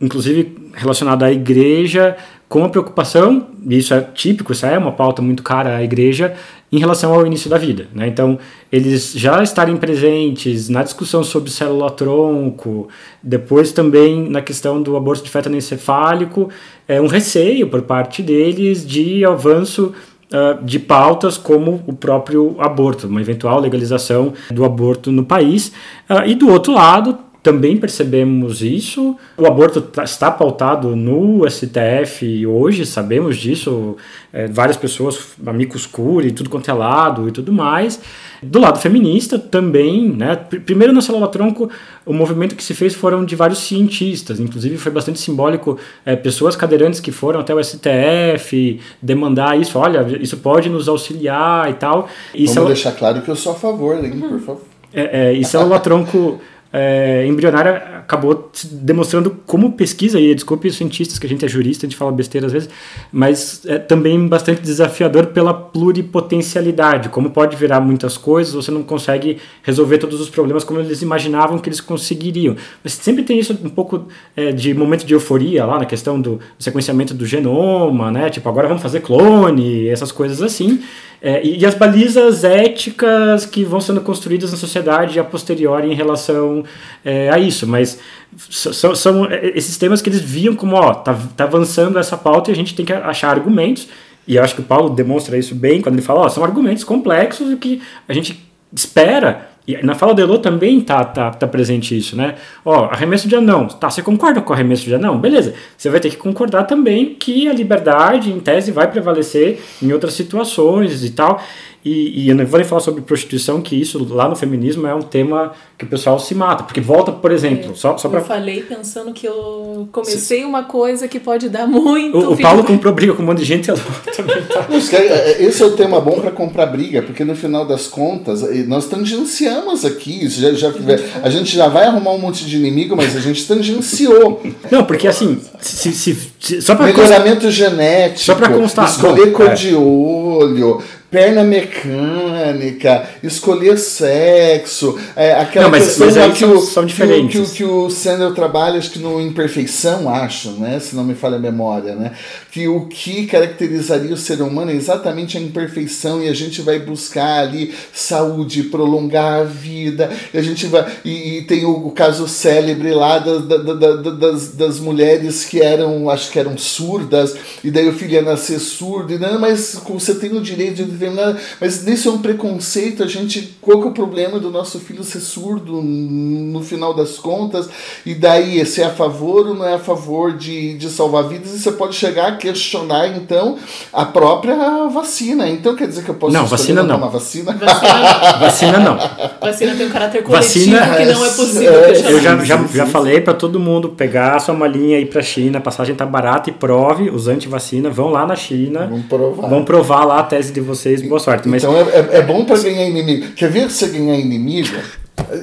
inclusive 0.02 0.72
relacionada 0.74 1.28
à 1.28 1.32
igreja, 1.32 2.18
com 2.48 2.64
a 2.64 2.70
preocupação, 2.70 3.48
e 3.68 3.78
isso 3.78 3.94
é 3.94 4.02
típico, 4.02 4.52
isso 4.52 4.66
é 4.66 4.78
uma 4.78 4.92
pauta 4.92 5.22
muito 5.22 5.42
cara 5.42 5.78
à 5.78 5.84
igreja, 5.84 6.36
em 6.72 6.80
relação 6.80 7.14
ao 7.14 7.26
início 7.26 7.50
da 7.50 7.58
vida. 7.58 7.88
Né? 7.94 8.08
Então, 8.08 8.38
eles 8.72 9.14
já 9.14 9.42
estarem 9.42 9.78
presentes 9.78 10.68
na 10.70 10.84
discussão 10.84 11.24
sobre 11.24 11.50
célula-tronco, 11.50 12.88
depois 13.24 13.72
também 13.72 14.30
na 14.30 14.42
questão 14.42 14.82
do 14.82 14.96
aborto 14.96 15.24
de 15.24 15.30
feto 15.30 15.48
anencefálico, 15.48 16.50
é 16.88 17.00
um 17.00 17.08
receio 17.08 17.68
por 17.68 17.82
parte 17.84 18.22
deles 18.22 18.86
de 18.86 19.26
avanço 19.26 19.94
uh, 20.32 20.64
de 20.64 20.80
pautas 20.80 21.38
como 21.38 21.84
o 21.88 21.94
próprio 21.94 22.56
aborto, 22.60 23.08
uma 23.08 23.22
eventual 23.22 23.60
legalização 23.60 24.34
do 24.52 24.66
aborto 24.66 25.12
no 25.12 25.26
país. 25.26 25.70
Uh, 26.10 26.28
e 26.28 26.36
do 26.36 26.50
outro 26.50 26.74
lado, 26.74 27.18
também 27.46 27.78
percebemos 27.78 28.64
isso. 28.64 29.16
O 29.38 29.46
aborto 29.46 29.80
tá, 29.80 30.04
está 30.04 30.32
pautado 30.32 30.96
no 30.96 31.48
STF 31.48 32.44
hoje, 32.48 32.88
sabemos 32.88 33.38
disso. 33.38 33.96
É, 34.34 34.48
várias 34.48 34.76
pessoas, 34.76 35.36
amigos 35.46 35.86
curi, 35.86 36.32
tudo 36.32 36.50
quanto 36.50 36.72
é 36.72 36.74
lado 36.74 37.30
e 37.30 37.32
tudo 37.32 37.54
mais. 37.54 38.02
Do 38.42 38.58
lado 38.58 38.80
feminista 38.80 39.38
também, 39.38 40.10
né? 40.10 40.36
Primeiro 40.36 40.92
na 40.92 41.02
célula 41.02 41.28
tronco, 41.28 41.70
o 42.04 42.12
movimento 42.12 42.56
que 42.56 42.64
se 42.64 42.74
fez 42.74 42.96
foram 42.96 43.24
de 43.24 43.36
vários 43.36 43.60
cientistas, 43.60 44.40
inclusive 44.40 44.76
foi 44.80 44.92
bastante 44.92 45.20
simbólico, 45.20 45.78
é, 46.04 46.16
pessoas 46.16 46.56
cadeirantes 46.56 47.00
que 47.00 47.12
foram 47.12 47.42
até 47.42 47.54
o 47.54 47.64
STF 47.64 48.80
demandar 49.00 49.56
isso, 49.62 49.78
olha, 49.78 50.04
isso 50.20 50.38
pode 50.38 50.68
nos 50.68 50.90
auxiliar 50.90 51.70
e 51.70 51.76
tal. 51.76 52.10
E 52.34 52.40
Vamos 52.40 52.52
célula... 52.54 52.74
deixar 52.74 52.92
claro 52.94 53.22
que 53.22 53.30
eu 53.30 53.36
sou 53.36 53.52
a 53.52 53.56
favor, 53.56 53.96
por 53.98 54.40
favor. 54.40 54.62
É, 54.92 55.28
é, 55.28 55.34
e 55.34 55.44
célula 55.44 55.78
tronco 55.78 56.40
é, 56.78 57.26
embrionária 57.26 57.96
acabou 58.00 58.52
demonstrando 58.70 59.32
como 59.46 59.72
pesquisa, 59.72 60.20
e 60.20 60.36
desculpe 60.36 60.68
os 60.68 60.76
cientistas 60.76 61.18
que 61.18 61.26
a 61.26 61.30
gente 61.30 61.46
é 61.46 61.48
jurista, 61.48 61.86
a 61.86 61.90
gente 61.90 61.98
fala 61.98 62.12
besteira 62.12 62.48
às 62.48 62.54
vezes, 62.54 62.70
mas 63.14 63.66
é 63.66 63.80
também 63.80 64.28
bastante 64.28 64.62
desafiador 64.62 65.28
pela 65.28 65.54
pluripotencialidade, 65.54 67.08
como 67.08 67.30
pode 67.30 67.56
virar 67.56 67.80
muitas 67.80 68.18
coisas, 68.18 68.54
você 68.54 68.72
não 68.72 68.84
consegue 68.84 69.38
resolver 69.64 70.00
todos 70.00 70.20
os 70.20 70.30
problemas 70.30 70.66
como 70.66 70.82
eles 70.82 71.02
imaginavam 71.02 71.58
que 71.58 71.70
eles 71.70 71.80
conseguiriam. 71.80 72.58
Mas 72.84 72.92
sempre 72.92 73.24
tem 73.24 73.40
isso 73.40 73.58
um 73.64 73.70
pouco 73.70 74.08
é, 74.36 74.52
de 74.52 74.74
momento 74.74 75.06
de 75.06 75.14
euforia 75.14 75.66
lá 75.66 75.80
na 75.80 75.86
questão 75.86 76.20
do 76.20 76.42
sequenciamento 76.60 77.14
do 77.14 77.26
genoma, 77.26 78.12
né? 78.12 78.30
Tipo, 78.30 78.50
agora 78.50 78.68
vamos 78.68 78.84
fazer 78.84 79.00
clone, 79.00 79.88
essas 79.88 80.12
coisas 80.12 80.42
assim. 80.42 80.82
É, 81.28 81.44
e, 81.44 81.58
e, 81.58 81.66
as 81.66 81.74
balizas 81.74 82.44
éticas 82.44 83.48
que 83.48 83.64
vão 83.64 83.82
sendo 83.82 84.00
construídas 84.00 84.52
na 84.52 84.58
sociedade 84.60 85.20
a 85.20 85.24
posteriori 85.24 85.92
em 85.92 85.96
relação 85.96 86.64
é, 87.04 87.32
a 87.32 87.40
isso. 87.40 87.66
Mas 87.66 88.00
são, 88.48 88.94
são 88.94 89.28
esses 89.32 89.76
temas 89.76 90.04
que 90.04 90.10
eles 90.10 90.22
viam 90.22 90.56
como, 90.56 90.76
ó, 90.76 90.94
tá, 90.94 91.18
tá 91.36 91.46
avançando 91.46 91.98
essa 91.98 92.16
pauta 92.16 92.52
e 92.52 92.54
a 92.54 92.56
gente 92.56 92.76
tem 92.76 92.86
que 92.86 92.94
achar 92.94 93.32
argumentos. 93.32 93.88
E 94.28 94.36
eu 94.36 94.44
acho 94.44 94.54
que 94.54 94.62
o 94.62 94.66
Paulo 94.66 94.92
demonstra 94.92 95.36
isso 95.36 95.56
bem 95.56 95.82
quando 95.82 95.96
ele 95.96 96.04
fala, 96.04 96.20
ó, 96.20 96.30
são 96.30 96.44
argumentos 96.44 96.84
complexos 96.84 97.58
que 97.60 97.82
a 98.08 98.14
gente 98.14 98.48
espera 98.72 99.50
e 99.68 99.82
na 99.84 99.96
fala 99.96 100.14
do 100.14 100.22
Elô 100.22 100.38
também 100.38 100.80
tá, 100.80 101.04
tá, 101.04 101.32
tá 101.32 101.48
presente 101.48 101.98
isso, 101.98 102.16
né? 102.16 102.36
Ó, 102.64 102.86
arremesso 102.86 103.28
de 103.28 103.36
anão. 103.36 103.68
Tá, 103.68 103.90
você 103.90 104.02
concorda 104.02 104.42
com 104.42 104.54
arremesso 104.54 104.84
de 104.84 104.94
anão? 104.94 105.18
Beleza. 105.18 105.56
Você 105.76 105.90
vai 105.90 106.00
ter 106.00 106.12
que 106.12 106.18
concordar 106.18 106.66
também 106.66 107.16
que 107.16 107.48
a 107.48 107.54
liberdade, 107.54 108.32
em 108.32 108.40
tese, 108.40 108.72
vai 108.72 108.90
prevalecer 108.90 109.60
em 109.82 109.92
outras 109.92 110.14
situações 110.14 111.04
e 111.04 111.10
tal. 111.12 111.42
E, 111.86 112.24
e, 112.24 112.30
eu 112.30 112.36
não 112.36 112.44
vou 112.48 112.58
nem 112.58 112.68
falar 112.68 112.82
sobre 112.82 113.04
prostituição, 113.04 113.62
que 113.62 113.80
isso 113.80 114.04
lá 114.12 114.28
no 114.28 114.36
feminismo 114.36 114.88
é 114.88 114.96
um 114.96 115.04
tema 115.04 115.52
que 115.78 115.86
o 115.86 115.88
pessoal 115.88 116.18
se 116.18 116.34
mata. 116.34 116.64
Porque 116.64 116.82
volta, 116.82 117.12
por 117.12 117.32
exemplo, 117.32 117.74
é, 117.74 117.76
só, 117.76 117.96
só 117.96 118.10
para. 118.10 118.22
Eu 118.22 118.26
falei 118.26 118.64
pensando 118.64 119.14
que 119.14 119.28
eu 119.28 119.88
comecei 119.92 120.44
uma 120.44 120.64
coisa 120.64 121.08
que 121.08 121.20
pode 121.20 121.48
dar 121.48 121.68
muito. 121.68 122.18
O, 122.18 122.34
o 122.34 122.42
Paulo 122.42 122.64
comprou 122.64 122.92
briga 122.92 123.14
com 123.14 123.22
um 123.22 123.28
monte 123.28 123.38
de 123.38 123.46
gente. 123.46 123.68
também 123.68 124.42
tá. 124.46 124.66
É, 124.96 125.44
esse 125.44 125.62
é 125.62 125.66
o 125.66 125.72
tema 125.72 126.02
bom 126.02 126.20
para 126.20 126.32
comprar 126.32 126.66
briga, 126.66 127.04
porque 127.04 127.24
no 127.24 127.36
final 127.36 127.66
das 127.66 127.86
contas, 127.86 128.42
nós 128.68 128.88
tangenciamos 128.88 129.86
aqui. 129.86 130.28
Já, 130.28 130.54
já, 130.54 130.74
a 131.22 131.30
gente 131.30 131.56
já 131.56 131.68
vai 131.68 131.86
arrumar 131.86 132.14
um 132.14 132.18
monte 132.18 132.46
de 132.46 132.58
inimigo, 132.58 132.96
mas 132.96 133.16
a 133.16 133.20
gente 133.20 133.46
tangenciou. 133.46 134.42
Não, 134.72 134.86
porque 134.86 135.08
assim, 135.08 135.40
se, 135.62 135.92
se, 135.92 136.18
se 136.40 136.62
só 136.64 136.74
para 136.74 136.86
Melhoramento 136.86 137.46
constar, 137.46 137.52
genético, 137.52 138.22
só 138.22 138.34
para 138.34 138.50
constar, 138.50 138.86
escolher 138.86 139.32
cor 139.32 139.50
é. 139.50 139.54
de 139.54 139.76
olho 139.76 140.82
perna 141.16 141.46
mecânica, 141.46 143.08
escolher 143.24 143.78
sexo, 143.78 145.00
é, 145.16 145.32
aquela 145.32 145.64
não, 145.64 145.72
mas, 145.72 145.86
questão 145.86 146.08
mas 146.08 146.38
que, 146.38 146.44
o, 146.44 146.60
são 146.60 146.86
diferentes. 146.86 147.40
Que, 147.40 147.48
que, 147.48 147.56
que 147.56 147.64
o 147.64 147.90
Sandel 147.90 148.34
trabalha, 148.34 148.78
acho 148.78 148.92
que 148.92 149.00
no 149.00 149.22
Imperfeição, 149.22 150.10
acho, 150.10 150.52
né? 150.52 150.78
Se 150.78 150.94
não 150.94 151.06
me 151.06 151.16
falha 151.16 151.38
a 151.38 151.40
memória, 151.40 151.96
né? 151.96 152.12
Que 152.52 152.68
o 152.68 152.88
que 152.88 153.28
caracterizaria 153.28 154.14
o 154.14 154.18
ser 154.18 154.42
humano 154.42 154.72
é 154.72 154.74
exatamente 154.74 155.38
a 155.38 155.42
imperfeição 155.42 156.22
e 156.22 156.28
a 156.28 156.34
gente 156.34 156.62
vai 156.62 156.80
buscar 156.80 157.40
ali 157.40 157.74
saúde, 157.94 158.64
prolongar 158.64 159.40
a 159.40 159.44
vida, 159.46 160.12
e 160.34 160.38
a 160.38 160.42
gente 160.42 160.68
vai. 160.68 160.86
E, 161.06 161.38
e 161.38 161.42
tem 161.44 161.64
o, 161.64 161.88
o, 161.88 161.92
caso 161.92 162.28
célebre 162.28 162.94
lá 162.94 163.20
da, 163.20 163.38
da, 163.38 163.74
da, 163.74 164.12
das, 164.12 164.50
das 164.50 164.80
mulheres 164.82 165.46
que 165.46 165.62
eram, 165.62 166.10
acho 166.10 166.30
que 166.30 166.40
eram 166.40 166.58
surdas, 166.58 167.38
e 167.64 167.72
daí 167.72 167.88
o 167.88 167.94
filho 167.94 168.16
ia 168.16 168.22
nascer 168.22 168.60
surdo, 168.60 169.14
e 169.14 169.18
não, 169.18 169.40
mas 169.40 169.80
você 169.88 170.14
tem 170.14 170.36
o 170.36 170.42
direito 170.42 170.84
de 170.84 171.05
determinada. 171.06 171.38
Mas 171.60 171.86
isso 171.88 172.10
é 172.10 172.12
um 172.12 172.18
preconceito. 172.20 173.04
A 173.04 173.08
gente. 173.08 173.56
Qual 173.62 173.80
que 173.80 173.88
é 173.88 173.90
o 173.90 173.94
problema 173.94 174.40
do 174.40 174.50
nosso 174.50 174.80
filho 174.80 175.04
ser 175.04 175.20
surdo 175.20 175.82
no 175.82 176.62
final 176.62 176.94
das 176.94 177.18
contas? 177.18 177.70
E 178.06 178.14
daí, 178.14 178.66
se 178.66 178.82
é 178.82 178.86
a 178.86 178.90
favor 178.90 179.48
ou 179.48 179.56
não 179.56 179.66
é 179.66 179.76
a 179.76 179.80
favor 179.80 180.34
de, 180.34 180.78
de 180.78 180.90
salvar 180.90 181.28
vidas? 181.28 181.54
E 181.54 181.60
você 181.60 181.72
pode 181.72 181.96
chegar 181.96 182.28
a 182.28 182.36
questionar, 182.38 183.08
então, 183.16 183.58
a 183.92 184.06
própria 184.06 184.88
vacina. 184.88 185.48
Então 185.50 185.76
quer 185.76 185.88
dizer 185.88 186.04
que 186.04 186.10
eu 186.10 186.16
posso 186.16 186.34
não, 186.34 186.46
vacina 186.46 186.84
não. 186.84 186.96
tomar 186.96 187.08
vacina? 187.08 187.54
Vacina, 187.54 188.38
vacina 188.40 188.80
não. 188.80 188.98
Vacina 189.42 189.76
tem 189.76 189.88
um 189.88 189.92
caráter 189.92 190.24
coletivo 190.24 190.72
vacina, 190.76 190.96
que 190.96 191.06
não 191.06 191.26
é 191.26 191.30
possível. 191.30 191.74
É, 191.74 192.12
eu 192.12 192.20
já, 192.20 192.38
já, 192.44 192.68
já 192.68 192.86
falei 192.86 193.22
para 193.22 193.34
todo 193.34 193.60
mundo 193.60 193.90
pegar 193.90 194.36
a 194.36 194.40
sua 194.40 194.54
malinha 194.54 195.00
e 195.00 195.04
ir 195.04 195.06
para 195.08 195.22
China, 195.22 195.58
a 195.58 195.62
passagem 195.62 195.96
tá 195.96 196.06
barata 196.06 196.50
e 196.50 196.54
prove 196.54 197.10
os 197.10 197.28
anti-vacina, 197.28 197.90
vão 197.90 198.10
lá 198.10 198.26
na 198.26 198.36
China, 198.36 198.88
vão 198.88 199.02
provar. 199.02 199.50
vão 199.50 199.64
provar 199.64 200.06
lá 200.06 200.20
a 200.20 200.24
tese 200.24 200.54
de 200.54 200.62
vocês 200.62 200.85
vocês, 200.86 201.02
boa 201.02 201.20
sorte. 201.20 201.48
Mas... 201.48 201.64
Então 201.64 201.76
é, 201.76 201.82
é, 201.82 202.18
é 202.18 202.22
bom 202.22 202.46
para 202.46 202.60
ganhar 202.60 202.88
inimigo. 202.88 203.34
Quer 203.34 203.50
ver 203.50 203.70
você 203.70 203.88
ganhar 203.88 204.18
inimigo? 204.18 204.76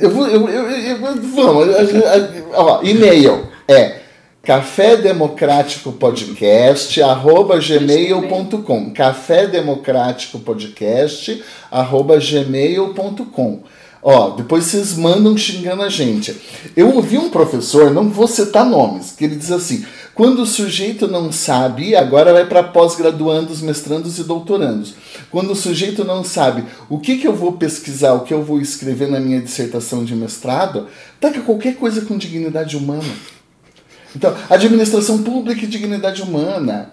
Eu 0.01 0.11
vou. 0.11 0.27
Eu, 0.29 0.49
eu, 0.49 0.71
eu, 0.71 0.99
vamos, 0.99 1.69
ó, 2.55 2.81
e-mail 2.85 3.49
é 3.67 3.97
café 4.43 4.97
democrático 4.97 5.93
podcast 5.93 7.01
arroba 7.03 7.59
gmail.com 7.59 8.93
café 8.93 9.47
democrático 9.47 10.39
podcast 10.41 11.43
arroba 11.71 12.19
gmail.com 12.19 13.61
Ó, 14.05 14.31
depois 14.31 14.65
vocês 14.65 14.97
mandam 14.97 15.37
xingando 15.37 15.83
a 15.83 15.89
gente. 15.89 16.37
Eu 16.77 16.93
ouvi 16.93 17.17
um 17.17 17.31
professor, 17.31 17.93
não 17.93 18.11
vou 18.11 18.27
citar 18.27 18.67
nomes, 18.67 19.13
que 19.13 19.25
ele 19.25 19.37
diz 19.37 19.53
assim: 19.53 19.85
quando 20.15 20.43
o 20.43 20.47
sujeito 20.47 21.09
não 21.09 21.33
sabe, 21.33 21.97
agora 21.97 22.33
vai 22.33 22.45
para 22.45 22.63
pós-graduandos, 22.63 23.63
mestrandos 23.63 24.19
e 24.19 24.25
doutorandos. 24.25 24.95
Quando 25.31 25.53
o 25.53 25.57
sujeito 25.57 26.05
não 26.05 26.23
sabe 26.23 26.65
o 26.91 26.99
que, 26.99 27.17
que 27.17 27.27
eu 27.27 27.35
vou 27.35 27.53
pesquisar, 27.53 28.13
o 28.13 28.21
que 28.21 28.35
eu 28.35 28.43
vou 28.43 28.61
escrever 28.61 29.09
na 29.09 29.19
minha 29.19 29.41
dissertação 29.41 30.05
de 30.05 30.15
mestrado, 30.15 30.87
taca 31.19 31.41
qualquer 31.41 31.77
coisa 31.77 32.03
com 32.03 32.19
dignidade 32.19 32.77
humana. 32.77 33.13
Então, 34.15 34.35
administração 34.51 35.23
pública 35.23 35.65
e 35.65 35.69
dignidade 35.69 36.21
humana. 36.21 36.93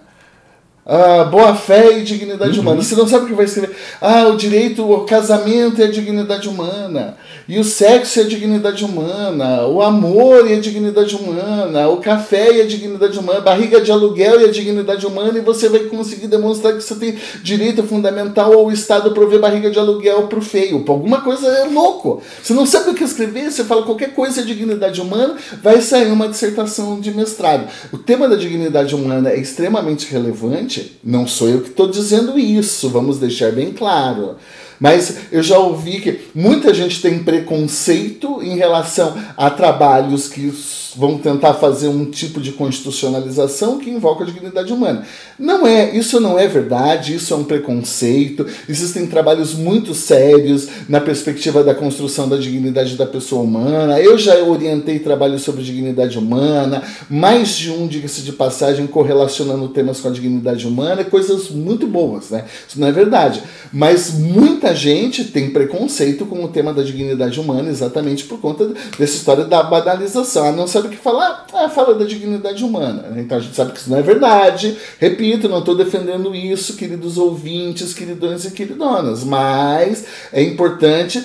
Ah, 0.86 1.24
boa 1.24 1.54
fé 1.54 1.98
e 1.98 2.02
dignidade 2.02 2.58
uhum. 2.58 2.62
humana. 2.62 2.82
Você 2.82 2.96
não 2.96 3.06
sabe 3.06 3.26
o 3.26 3.28
que 3.28 3.34
vai 3.34 3.44
escrever. 3.44 3.76
Ah, 4.00 4.24
o 4.28 4.36
direito 4.36 4.82
ao 4.82 5.04
casamento 5.04 5.80
é 5.80 5.84
a 5.84 5.90
dignidade 5.90 6.48
humana. 6.48 7.16
E 7.50 7.58
o 7.58 7.64
sexo 7.64 8.20
é 8.20 8.22
a 8.22 8.26
dignidade 8.28 8.84
humana, 8.84 9.66
o 9.66 9.82
amor 9.82 10.48
é 10.48 10.54
a 10.54 10.60
dignidade 10.60 11.16
humana, 11.16 11.88
o 11.88 11.96
café 11.96 12.60
é 12.60 12.62
a 12.62 12.64
dignidade 12.64 13.18
humana, 13.18 13.40
barriga 13.40 13.80
de 13.80 13.90
aluguel 13.90 14.38
é 14.38 14.44
a 14.44 14.52
dignidade 14.52 15.04
humana, 15.04 15.36
e 15.36 15.40
você 15.40 15.68
vai 15.68 15.80
conseguir 15.80 16.28
demonstrar 16.28 16.74
que 16.74 16.80
você 16.80 16.94
tem 16.94 17.16
direito 17.42 17.82
fundamental 17.82 18.52
ao 18.52 18.70
Estado 18.70 19.10
prover 19.10 19.40
barriga 19.40 19.68
de 19.68 19.80
aluguel 19.80 20.28
para 20.28 20.38
o 20.38 20.42
feio. 20.42 20.84
Alguma 20.86 21.22
coisa 21.22 21.48
é 21.48 21.64
louco. 21.64 22.22
Você 22.40 22.54
não 22.54 22.64
sabe 22.64 22.90
o 22.90 22.94
que 22.94 23.02
escrever, 23.02 23.50
você 23.50 23.64
fala 23.64 23.82
qualquer 23.82 24.14
coisa 24.14 24.42
é 24.42 24.44
dignidade 24.44 25.00
humana, 25.00 25.34
vai 25.60 25.80
sair 25.80 26.12
uma 26.12 26.28
dissertação 26.28 27.00
de 27.00 27.10
mestrado. 27.10 27.68
O 27.92 27.98
tema 27.98 28.28
da 28.28 28.36
dignidade 28.36 28.94
humana 28.94 29.28
é 29.28 29.40
extremamente 29.40 30.08
relevante, 30.08 31.00
não 31.02 31.26
sou 31.26 31.48
eu 31.48 31.62
que 31.62 31.70
estou 31.70 31.88
dizendo 31.88 32.38
isso, 32.38 32.88
vamos 32.88 33.18
deixar 33.18 33.50
bem 33.50 33.72
claro. 33.72 34.36
Mas 34.80 35.16
eu 35.30 35.42
já 35.42 35.58
ouvi 35.58 36.00
que 36.00 36.20
muita 36.34 36.72
gente 36.72 37.02
tem 37.02 37.18
preconceito 37.18 38.42
em 38.42 38.56
relação 38.56 39.14
a 39.36 39.50
trabalhos 39.50 40.26
que 40.26 40.50
vão 40.96 41.18
tentar 41.18 41.54
fazer 41.54 41.88
um 41.88 42.06
tipo 42.06 42.40
de 42.40 42.52
constitucionalização 42.52 43.78
que 43.78 43.90
invoca 43.90 44.24
a 44.24 44.26
dignidade 44.26 44.72
humana. 44.72 45.04
Não 45.38 45.66
é, 45.66 45.94
isso 45.94 46.18
não 46.18 46.38
é 46.38 46.48
verdade, 46.48 47.14
isso 47.14 47.32
é 47.32 47.36
um 47.36 47.44
preconceito. 47.44 48.46
Existem 48.68 49.06
trabalhos 49.06 49.54
muito 49.54 49.94
sérios 49.94 50.68
na 50.88 51.00
perspectiva 51.00 51.62
da 51.62 51.74
construção 51.74 52.28
da 52.28 52.36
dignidade 52.36 52.96
da 52.96 53.06
pessoa 53.06 53.42
humana. 53.42 54.00
Eu 54.00 54.18
já 54.18 54.36
orientei 54.42 54.98
trabalhos 54.98 55.42
sobre 55.42 55.62
dignidade 55.62 56.18
humana, 56.18 56.82
mais 57.08 57.56
de 57.56 57.70
um, 57.70 57.86
diga-se 57.86 58.22
de 58.22 58.32
passagem, 58.32 58.86
correlacionando 58.86 59.68
temas 59.68 60.00
com 60.00 60.08
a 60.08 60.12
dignidade 60.12 60.66
humana, 60.66 61.04
coisas 61.04 61.50
muito 61.50 61.86
boas, 61.86 62.30
né? 62.30 62.44
Isso 62.66 62.80
não 62.80 62.88
é 62.88 62.92
verdade. 62.92 63.42
Mas 63.72 64.12
muita 64.14 64.69
gente 64.74 65.24
tem 65.24 65.50
preconceito 65.50 66.26
com 66.26 66.44
o 66.44 66.48
tema 66.48 66.72
da 66.72 66.82
dignidade 66.82 67.38
humana 67.38 67.68
exatamente 67.68 68.24
por 68.24 68.40
conta 68.40 68.66
dessa 68.98 69.16
história 69.16 69.44
da 69.44 69.62
banalização. 69.62 70.46
A 70.46 70.52
não 70.52 70.66
sabe 70.66 70.88
o 70.88 70.90
que 70.90 70.96
falar, 70.96 71.46
ah, 71.52 71.68
fala 71.68 71.94
da 71.94 72.04
dignidade 72.04 72.64
humana. 72.64 73.14
Então 73.16 73.38
a 73.38 73.40
gente 73.40 73.54
sabe 73.54 73.72
que 73.72 73.78
isso 73.78 73.90
não 73.90 73.98
é 73.98 74.02
verdade. 74.02 74.76
Repito, 74.98 75.48
não 75.48 75.60
estou 75.60 75.76
defendendo 75.76 76.34
isso, 76.34 76.76
queridos 76.76 77.18
ouvintes, 77.18 77.94
queridões 77.94 78.44
e 78.44 78.50
queridonas, 78.50 79.24
mas 79.24 80.04
é 80.32 80.42
importante 80.42 81.24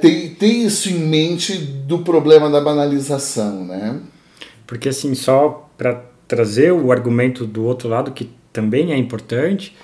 ter, 0.00 0.36
ter 0.38 0.46
isso 0.46 0.88
em 0.88 0.98
mente 0.98 1.56
do 1.56 1.98
problema 1.98 2.50
da 2.50 2.60
banalização, 2.60 3.64
né? 3.64 3.98
Porque 4.66 4.88
assim, 4.88 5.14
só 5.14 5.68
para 5.78 6.02
trazer 6.26 6.72
o 6.72 6.90
argumento 6.90 7.46
do 7.46 7.64
outro 7.64 7.88
lado, 7.88 8.10
que 8.10 8.30
também 8.52 8.92
é 8.92 8.96
importante, 8.96 9.76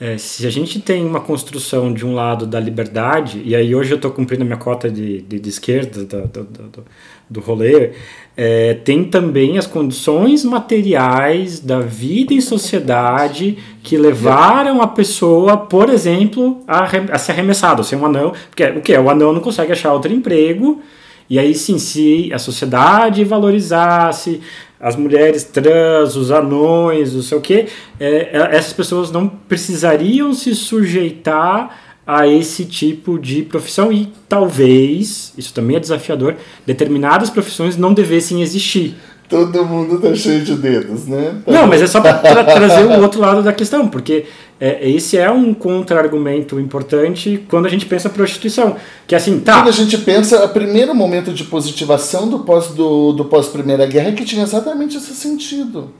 é, 0.00 0.16
se 0.16 0.46
a 0.46 0.50
gente 0.50 0.80
tem 0.80 1.04
uma 1.04 1.20
construção 1.20 1.92
de 1.92 2.06
um 2.06 2.14
lado 2.14 2.46
da 2.46 2.58
liberdade, 2.58 3.42
e 3.44 3.54
aí 3.54 3.74
hoje 3.74 3.92
eu 3.92 3.96
estou 3.96 4.10
cumprindo 4.10 4.42
a 4.42 4.46
minha 4.46 4.56
cota 4.56 4.90
de, 4.90 5.20
de, 5.20 5.38
de 5.38 5.48
esquerda 5.50 6.04
do, 6.04 6.26
do, 6.26 6.44
do, 6.44 6.84
do 7.28 7.40
rolê, 7.40 7.90
é, 8.34 8.72
tem 8.72 9.04
também 9.04 9.58
as 9.58 9.66
condições 9.66 10.42
materiais 10.42 11.60
da 11.60 11.80
vida 11.80 12.32
em 12.32 12.40
sociedade 12.40 13.58
que 13.82 13.98
levaram 13.98 14.80
a 14.80 14.86
pessoa, 14.86 15.58
por 15.58 15.90
exemplo, 15.90 16.62
a, 16.66 16.84
a 17.12 17.18
ser 17.18 17.32
arremessado, 17.32 17.82
a 17.82 17.84
ser 17.84 17.96
um 17.96 18.06
anão, 18.06 18.32
porque 18.48 18.64
o 18.64 18.80
que? 18.80 18.96
O 18.96 19.10
anão 19.10 19.34
não 19.34 19.40
consegue 19.40 19.72
achar 19.72 19.92
outro 19.92 20.10
emprego, 20.10 20.80
e 21.28 21.38
aí 21.38 21.54
sim, 21.54 21.78
se 21.78 22.32
a 22.32 22.38
sociedade 22.38 23.22
valorizasse 23.22 24.40
as 24.80 24.96
mulheres 24.96 25.44
trans, 25.44 26.16
os 26.16 26.30
anões, 26.30 27.12
não 27.12 27.22
sei 27.22 27.36
o 27.36 27.40
que, 27.40 27.66
é, 28.00 28.30
é, 28.32 28.56
essas 28.56 28.72
pessoas 28.72 29.10
não 29.10 29.28
precisariam 29.28 30.32
se 30.32 30.54
sujeitar 30.54 31.78
a 32.06 32.26
esse 32.26 32.64
tipo 32.64 33.18
de 33.18 33.42
profissão 33.42 33.92
e 33.92 34.10
talvez, 34.28 35.34
isso 35.36 35.52
também 35.52 35.76
é 35.76 35.80
desafiador, 35.80 36.34
determinadas 36.66 37.28
profissões 37.28 37.76
não 37.76 37.92
devessem 37.92 38.42
existir. 38.42 38.96
Todo 39.30 39.64
mundo 39.64 40.00
tá 40.00 40.12
cheio 40.12 40.42
de 40.42 40.56
dedos, 40.56 41.06
né? 41.06 41.36
Tá 41.46 41.52
não, 41.52 41.68
mas 41.68 41.80
é 41.80 41.86
só 41.86 42.00
para 42.00 42.14
tra 42.14 42.42
trazer 42.44 42.84
o 42.84 43.00
outro 43.00 43.20
lado 43.20 43.44
da 43.44 43.52
questão, 43.52 43.86
porque 43.86 44.26
é, 44.60 44.90
esse 44.90 45.16
é 45.16 45.30
um 45.30 45.54
contra-argumento 45.54 46.58
importante 46.58 47.46
quando 47.48 47.66
a 47.66 47.68
gente 47.68 47.86
pensa 47.86 48.10
prostituição. 48.10 48.74
Que 49.06 49.14
assim, 49.14 49.38
tá. 49.38 49.54
Quando 49.54 49.68
a 49.68 49.72
gente 49.72 49.96
pensa, 49.98 50.44
o 50.44 50.48
primeiro 50.48 50.92
momento 50.96 51.32
de 51.32 51.44
positivação 51.44 52.28
do 52.28 52.40
pós 52.40 52.68
do, 52.68 53.12
do 53.12 53.24
pós 53.24 53.46
Primeira 53.46 53.86
Guerra 53.86 54.08
é 54.08 54.12
que 54.12 54.24
tinha 54.24 54.42
exatamente 54.42 54.96
esse 54.96 55.14
sentido 55.14 55.90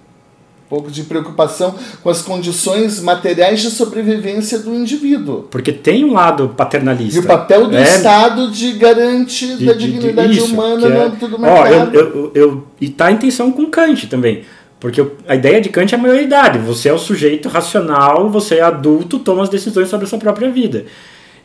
pouco 0.70 0.88
de 0.88 1.02
preocupação 1.02 1.74
com 2.00 2.08
as 2.08 2.22
condições 2.22 3.00
materiais 3.00 3.60
de 3.60 3.70
sobrevivência 3.70 4.60
do 4.60 4.72
indivíduo. 4.72 5.48
Porque 5.50 5.72
tem 5.72 6.04
um 6.04 6.12
lado 6.12 6.54
paternalista. 6.56 7.18
E 7.18 7.22
o 7.22 7.26
papel 7.26 7.66
do 7.66 7.76
é, 7.76 7.82
Estado 7.82 8.48
de 8.52 8.72
garantir 8.74 9.56
de, 9.56 9.66
da 9.66 9.72
dignidade 9.72 10.28
de, 10.28 10.34
de, 10.34 10.44
isso, 10.44 10.54
humana 10.54 10.86
é, 10.86 11.08
no 11.08 11.16
tudo 11.16 11.36
ó, 11.42 11.66
eu, 11.66 11.92
eu, 11.92 12.32
eu, 12.36 12.66
E 12.80 12.88
tá 12.88 13.10
em 13.10 13.16
tensão 13.16 13.50
com 13.50 13.66
Kant 13.66 14.06
também. 14.06 14.44
Porque 14.78 15.04
a 15.26 15.34
ideia 15.34 15.60
de 15.60 15.68
Kant 15.68 15.92
é 15.92 15.98
a 15.98 16.00
maioridade. 16.00 16.60
Você 16.60 16.88
é 16.88 16.92
o 16.92 16.98
sujeito 16.98 17.48
racional, 17.48 18.30
você 18.30 18.56
é 18.56 18.62
adulto, 18.62 19.18
toma 19.18 19.42
as 19.42 19.48
decisões 19.48 19.88
sobre 19.88 20.06
a 20.06 20.08
sua 20.08 20.20
própria 20.20 20.48
vida. 20.48 20.86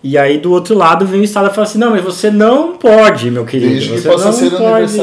E 0.07 0.19
aí 0.19 0.37
do 0.37 0.51
outro 0.51 0.77
lado 0.77 1.03
vem 1.03 1.19
o 1.19 1.23
Estado 1.23 1.49
e 1.49 1.49
fala 1.49 1.65
assim, 1.65 1.79
não, 1.79 1.89
mas 1.89 2.03
você 2.03 2.29
não 2.29 2.77
pode, 2.77 3.31
meu 3.31 3.43
querido. 3.43 3.71
Desde 3.71 3.89
que 3.89 3.97
você 4.01 4.07
possa 4.07 4.31
ser 4.31 4.51
pode. 4.51 4.95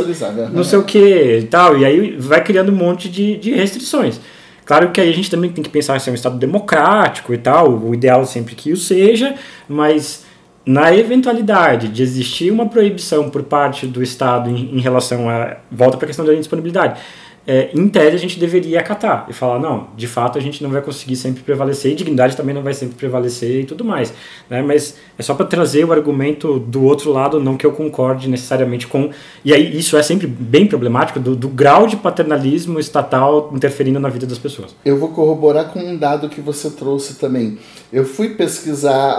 Não 0.52 0.62
sei 0.62 0.78
o 0.78 0.84
que 0.84 1.38
e 1.38 1.42
tal. 1.42 1.76
E 1.76 1.84
aí 1.84 2.16
vai 2.16 2.40
criando 2.40 2.70
um 2.70 2.76
monte 2.76 3.08
de, 3.08 3.36
de 3.36 3.52
restrições. 3.52 4.20
Claro 4.64 4.92
que 4.92 5.00
aí 5.00 5.10
a 5.10 5.12
gente 5.12 5.28
também 5.28 5.50
tem 5.50 5.64
que 5.64 5.68
pensar 5.68 6.00
se 6.00 6.08
é 6.08 6.12
um 6.12 6.14
Estado 6.14 6.38
democrático 6.38 7.34
e 7.34 7.38
tal, 7.38 7.80
o 7.80 7.92
ideal 7.92 8.24
sempre 8.24 8.54
que 8.54 8.70
o 8.70 8.76
seja, 8.76 9.34
mas 9.68 10.24
na 10.64 10.94
eventualidade 10.94 11.88
de 11.88 12.00
existir 12.00 12.52
uma 12.52 12.68
proibição 12.68 13.28
por 13.28 13.42
parte 13.42 13.88
do 13.88 14.04
Estado 14.04 14.50
em, 14.50 14.76
em 14.76 14.80
relação 14.80 15.28
a. 15.28 15.56
Volta 15.68 15.96
para 15.96 16.06
a 16.06 16.10
questão 16.10 16.24
da 16.24 16.32
indisponibilidade 16.32 17.00
é, 17.46 17.70
em 17.74 17.88
tese 17.88 18.14
a 18.14 18.18
gente 18.18 18.38
deveria 18.38 18.78
acatar 18.78 19.26
e 19.28 19.32
falar, 19.32 19.58
não, 19.58 19.88
de 19.96 20.06
fato 20.06 20.38
a 20.38 20.40
gente 20.40 20.62
não 20.62 20.70
vai 20.70 20.80
conseguir 20.80 21.16
sempre 21.16 21.42
prevalecer 21.42 21.92
e 21.92 21.94
dignidade 21.94 22.36
também 22.36 22.54
não 22.54 22.62
vai 22.62 22.72
sempre 22.72 22.94
prevalecer 22.94 23.62
e 23.62 23.64
tudo 23.64 23.84
mais. 23.84 24.12
Né? 24.48 24.62
Mas 24.62 24.96
é 25.18 25.22
só 25.22 25.34
para 25.34 25.46
trazer 25.46 25.84
o 25.84 25.92
argumento 25.92 26.60
do 26.60 26.84
outro 26.84 27.10
lado, 27.10 27.40
não 27.40 27.56
que 27.56 27.66
eu 27.66 27.72
concorde 27.72 28.28
necessariamente 28.28 28.86
com. 28.86 29.10
E 29.44 29.52
aí 29.52 29.76
isso 29.76 29.96
é 29.96 30.02
sempre 30.02 30.26
bem 30.26 30.66
problemático, 30.66 31.18
do, 31.18 31.34
do 31.34 31.48
grau 31.48 31.86
de 31.86 31.96
paternalismo 31.96 32.78
estatal 32.78 33.50
interferindo 33.52 33.98
na 33.98 34.08
vida 34.08 34.26
das 34.26 34.38
pessoas. 34.38 34.74
Eu 34.84 34.98
vou 34.98 35.08
corroborar 35.08 35.70
com 35.72 35.80
um 35.80 35.96
dado 35.96 36.28
que 36.28 36.40
você 36.40 36.70
trouxe 36.70 37.14
também. 37.14 37.58
Eu 37.92 38.04
fui 38.04 38.30
pesquisar 38.30 39.18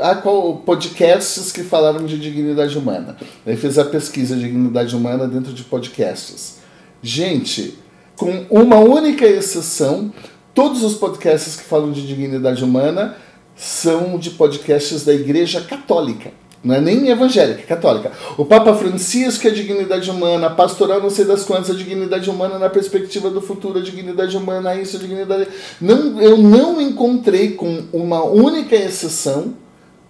a, 0.00 0.14
qual 0.16 0.56
podcasts 0.56 1.52
que 1.52 1.62
falaram 1.62 2.04
de 2.04 2.18
dignidade 2.18 2.76
humana. 2.76 3.16
Eu 3.46 3.56
fiz 3.56 3.78
a 3.78 3.84
pesquisa 3.84 4.34
de 4.34 4.42
dignidade 4.42 4.94
humana 4.94 5.26
dentro 5.26 5.52
de 5.52 5.62
podcasts. 5.62 6.61
Gente, 7.02 7.76
com 8.16 8.46
uma 8.48 8.78
única 8.78 9.26
exceção, 9.26 10.12
todos 10.54 10.84
os 10.84 10.94
podcasts 10.94 11.56
que 11.56 11.64
falam 11.64 11.90
de 11.90 12.06
dignidade 12.06 12.62
humana 12.62 13.16
são 13.56 14.16
de 14.16 14.30
podcasts 14.30 15.04
da 15.04 15.12
Igreja 15.12 15.60
Católica. 15.60 16.30
Não 16.62 16.76
é 16.76 16.80
nem 16.80 17.08
evangélica, 17.08 17.60
é 17.60 17.66
católica. 17.66 18.12
O 18.38 18.44
Papa 18.44 18.72
Francisco 18.74 19.48
é 19.48 19.50
dignidade 19.50 20.08
humana, 20.08 20.46
a 20.46 20.50
pastoral 20.50 21.02
não 21.02 21.10
sei 21.10 21.24
das 21.24 21.42
quantas, 21.42 21.70
a 21.70 21.74
dignidade 21.74 22.30
humana 22.30 22.56
na 22.56 22.70
perspectiva 22.70 23.28
do 23.30 23.42
futuro, 23.42 23.80
a 23.80 23.82
dignidade 23.82 24.36
humana, 24.36 24.76
isso, 24.76 24.96
a 24.96 25.00
dignidade. 25.00 25.48
Não, 25.80 26.22
eu 26.22 26.38
não 26.38 26.80
encontrei 26.80 27.54
com 27.54 27.82
uma 27.92 28.22
única 28.22 28.76
exceção 28.76 29.54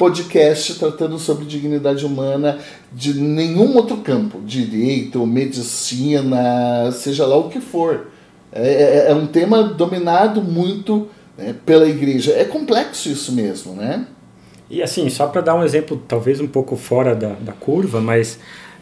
podcast 0.03 0.81
tratando 0.81 1.17
sobre 1.17 1.45
dignidade 1.45 2.05
humana 2.05 2.59
de 2.93 3.15
nenhum 3.15 3.77
outro 3.77 3.99
campo, 3.99 4.41
direito, 4.45 5.25
medicina, 5.25 6.91
seja 6.91 7.25
lá 7.25 7.37
o 7.37 7.49
que 7.49 7.61
for. 7.61 8.09
É, 8.53 9.07
é, 9.07 9.11
é 9.11 9.15
um 9.15 9.29
tema 9.29 9.63
dominado 9.63 10.43
muito 10.43 11.07
né, 11.39 11.55
pela 11.65 11.89
igreja. 11.89 12.33
É 12.33 12.43
complexo 12.43 13.11
isso 13.11 13.31
mesmo, 13.31 13.75
né? 13.75 14.05
E 14.69 14.83
assim, 14.83 15.09
só 15.09 15.29
para 15.29 15.41
dar 15.41 15.55
um 15.55 15.63
exemplo, 15.63 16.03
talvez 16.09 16.41
um 16.41 16.49
pouco 16.49 16.75
fora 16.75 17.15
da, 17.15 17.35
da 17.35 17.53
curva, 17.53 18.01
mas 18.01 18.41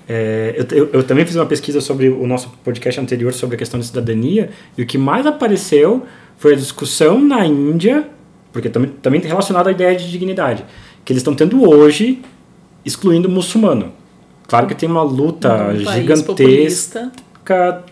é, 0.09 0.55
eu, 0.57 0.79
eu, 0.79 0.91
eu, 0.91 1.03
também 1.03 1.27
fiz 1.27 1.37
uma 1.37 1.45
pesquisa 1.45 1.83
sobre 1.83 2.09
o 2.09 2.27
nosso 2.27 2.49
podcast 2.65 2.99
anterior 2.99 3.35
sobre 3.35 3.57
a 3.57 3.59
questão 3.59 3.79
de 3.79 3.85
cidadania, 3.85 4.49
e 4.79 4.83
o 4.83 4.87
que 4.87 4.97
mais 4.97 5.27
apareceu 5.27 6.03
foi 6.39 6.55
a 6.55 6.57
discussão 6.57 7.21
na 7.21 7.45
Índia, 7.45 8.09
porque 8.51 8.71
também, 8.71 8.91
também 9.03 9.21
relacionado 9.21 9.69
à 9.69 9.71
ideia 9.71 9.95
de 9.95 10.11
dignidade 10.11 10.65
que 11.11 11.13
eles 11.13 11.23
estão 11.23 11.35
tendo 11.35 11.69
hoje, 11.69 12.21
excluindo 12.85 13.27
o 13.27 13.31
muçulmano. 13.33 13.91
Claro 14.47 14.69
que 14.69 14.77
tem 14.77 14.89
uma 14.89 15.03
luta 15.03 15.73
um 15.73 15.77
gigantesca 15.77 17.11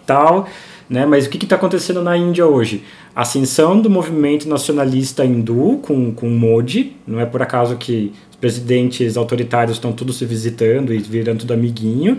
tal, 0.07 0.47
né? 0.89 1.05
Mas 1.05 1.27
o 1.27 1.29
que 1.29 1.45
está 1.45 1.57
acontecendo 1.57 2.01
na 2.01 2.17
Índia 2.17 2.47
hoje? 2.47 2.85
Ascensão 3.17 3.81
do 3.81 3.91
movimento 3.91 4.49
nacionalista 4.49 5.25
hindu 5.25 5.81
com, 5.83 6.13
com 6.13 6.31
Modi, 6.31 6.97
não 7.05 7.19
é 7.19 7.27
por 7.27 7.43
acaso 7.43 7.77
que 7.77 8.13
os 8.31 8.37
presidentes 8.37 9.17
autoritários 9.17 9.79
estão 9.79 9.91
todos 9.91 10.17
se 10.17 10.25
visitando 10.25 10.95
e 10.95 10.99
virando 10.99 11.41
tudo 11.41 11.55
amiguinho, 11.55 12.19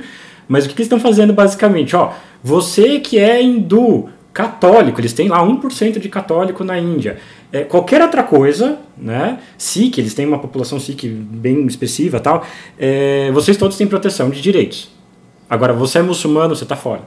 mas 0.50 0.66
o 0.66 0.68
que, 0.68 0.76
que 0.76 0.82
eles 0.82 0.88
estão 0.88 1.00
fazendo 1.00 1.32
basicamente? 1.32 1.96
Ó, 1.96 2.12
você 2.44 3.00
que 3.00 3.18
é 3.18 3.42
hindu, 3.42 4.10
católico, 4.34 5.00
eles 5.00 5.14
têm 5.14 5.30
lá 5.30 5.42
1% 5.46 5.98
de 6.00 6.10
católico 6.10 6.64
na 6.66 6.78
Índia. 6.78 7.20
É, 7.52 7.64
qualquer 7.64 8.02
outra 8.02 8.22
coisa, 8.22 8.78
né, 8.96 9.40
Sikh, 9.58 9.98
eles 9.98 10.14
têm 10.14 10.26
uma 10.26 10.38
população 10.38 10.80
Sikh 10.80 11.08
bem 11.08 11.66
expressiva 11.66 12.20
tal, 12.20 12.46
é, 12.78 13.32
vocês 13.32 13.58
todos 13.58 13.76
têm 13.76 13.88
proteção 13.88 14.30
de 14.30 14.40
direitos. 14.40 14.90
Agora, 15.50 15.74
você 15.74 15.98
é 15.98 16.02
muçulmano, 16.04 16.56
você 16.56 16.64
está 16.64 16.76
fora. 16.76 17.02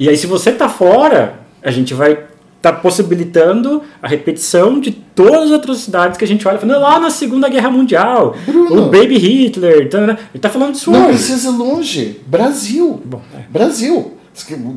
E 0.00 0.08
aí, 0.08 0.16
se 0.16 0.26
você 0.26 0.50
está 0.50 0.68
fora, 0.68 1.40
a 1.62 1.70
gente 1.70 1.94
vai 1.94 2.12
estar 2.12 2.72
tá 2.72 2.72
possibilitando 2.72 3.82
a 4.02 4.08
repetição 4.08 4.80
de 4.80 4.90
todas 4.90 5.50
as 5.50 5.52
atrocidades 5.52 6.18
que 6.18 6.24
a 6.24 6.26
gente 6.26 6.46
olha, 6.46 6.58
falando 6.58 6.80
lá 6.80 6.98
na 6.98 7.10
Segunda 7.10 7.48
Guerra 7.48 7.70
Mundial, 7.70 8.34
Bruno, 8.44 8.86
o 8.86 8.90
Baby 8.90 9.16
Hitler, 9.16 9.88
tá, 9.88 9.98
ele 9.98 10.18
está 10.34 10.50
falando 10.50 10.72
disso 10.72 10.90
Não 10.90 11.06
hoje. 11.06 11.18
precisa 11.18 11.50
ir 11.50 11.56
longe. 11.56 12.20
Brasil. 12.26 13.00
Bom, 13.04 13.22
é. 13.32 13.42
Brasil. 13.48 14.17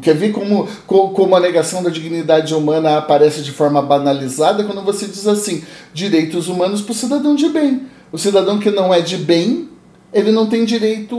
Quer 0.02 0.16
ver 0.16 0.32
como, 0.32 0.68
como 0.86 1.36
a 1.36 1.40
negação 1.40 1.84
da 1.84 1.90
dignidade 1.90 2.54
humana 2.54 2.98
aparece 2.98 3.42
de 3.42 3.52
forma 3.52 3.82
banalizada 3.82 4.64
quando 4.64 4.84
você 4.84 5.08
diz 5.08 5.28
assim: 5.28 5.64
direitos 5.94 6.48
humanos 6.48 6.82
para 6.82 6.92
o 6.92 6.96
cidadão 6.96 7.36
de 7.36 7.50
bem. 7.50 7.88
O 8.12 8.18
cidadão 8.18 8.60
que 8.60 8.70
não 8.70 8.94
é 8.94 9.00
de 9.00 9.18
bem, 9.18 9.70
ele 10.14 10.32
não 10.32 10.48
tem 10.48 10.66
direito, 10.66 11.16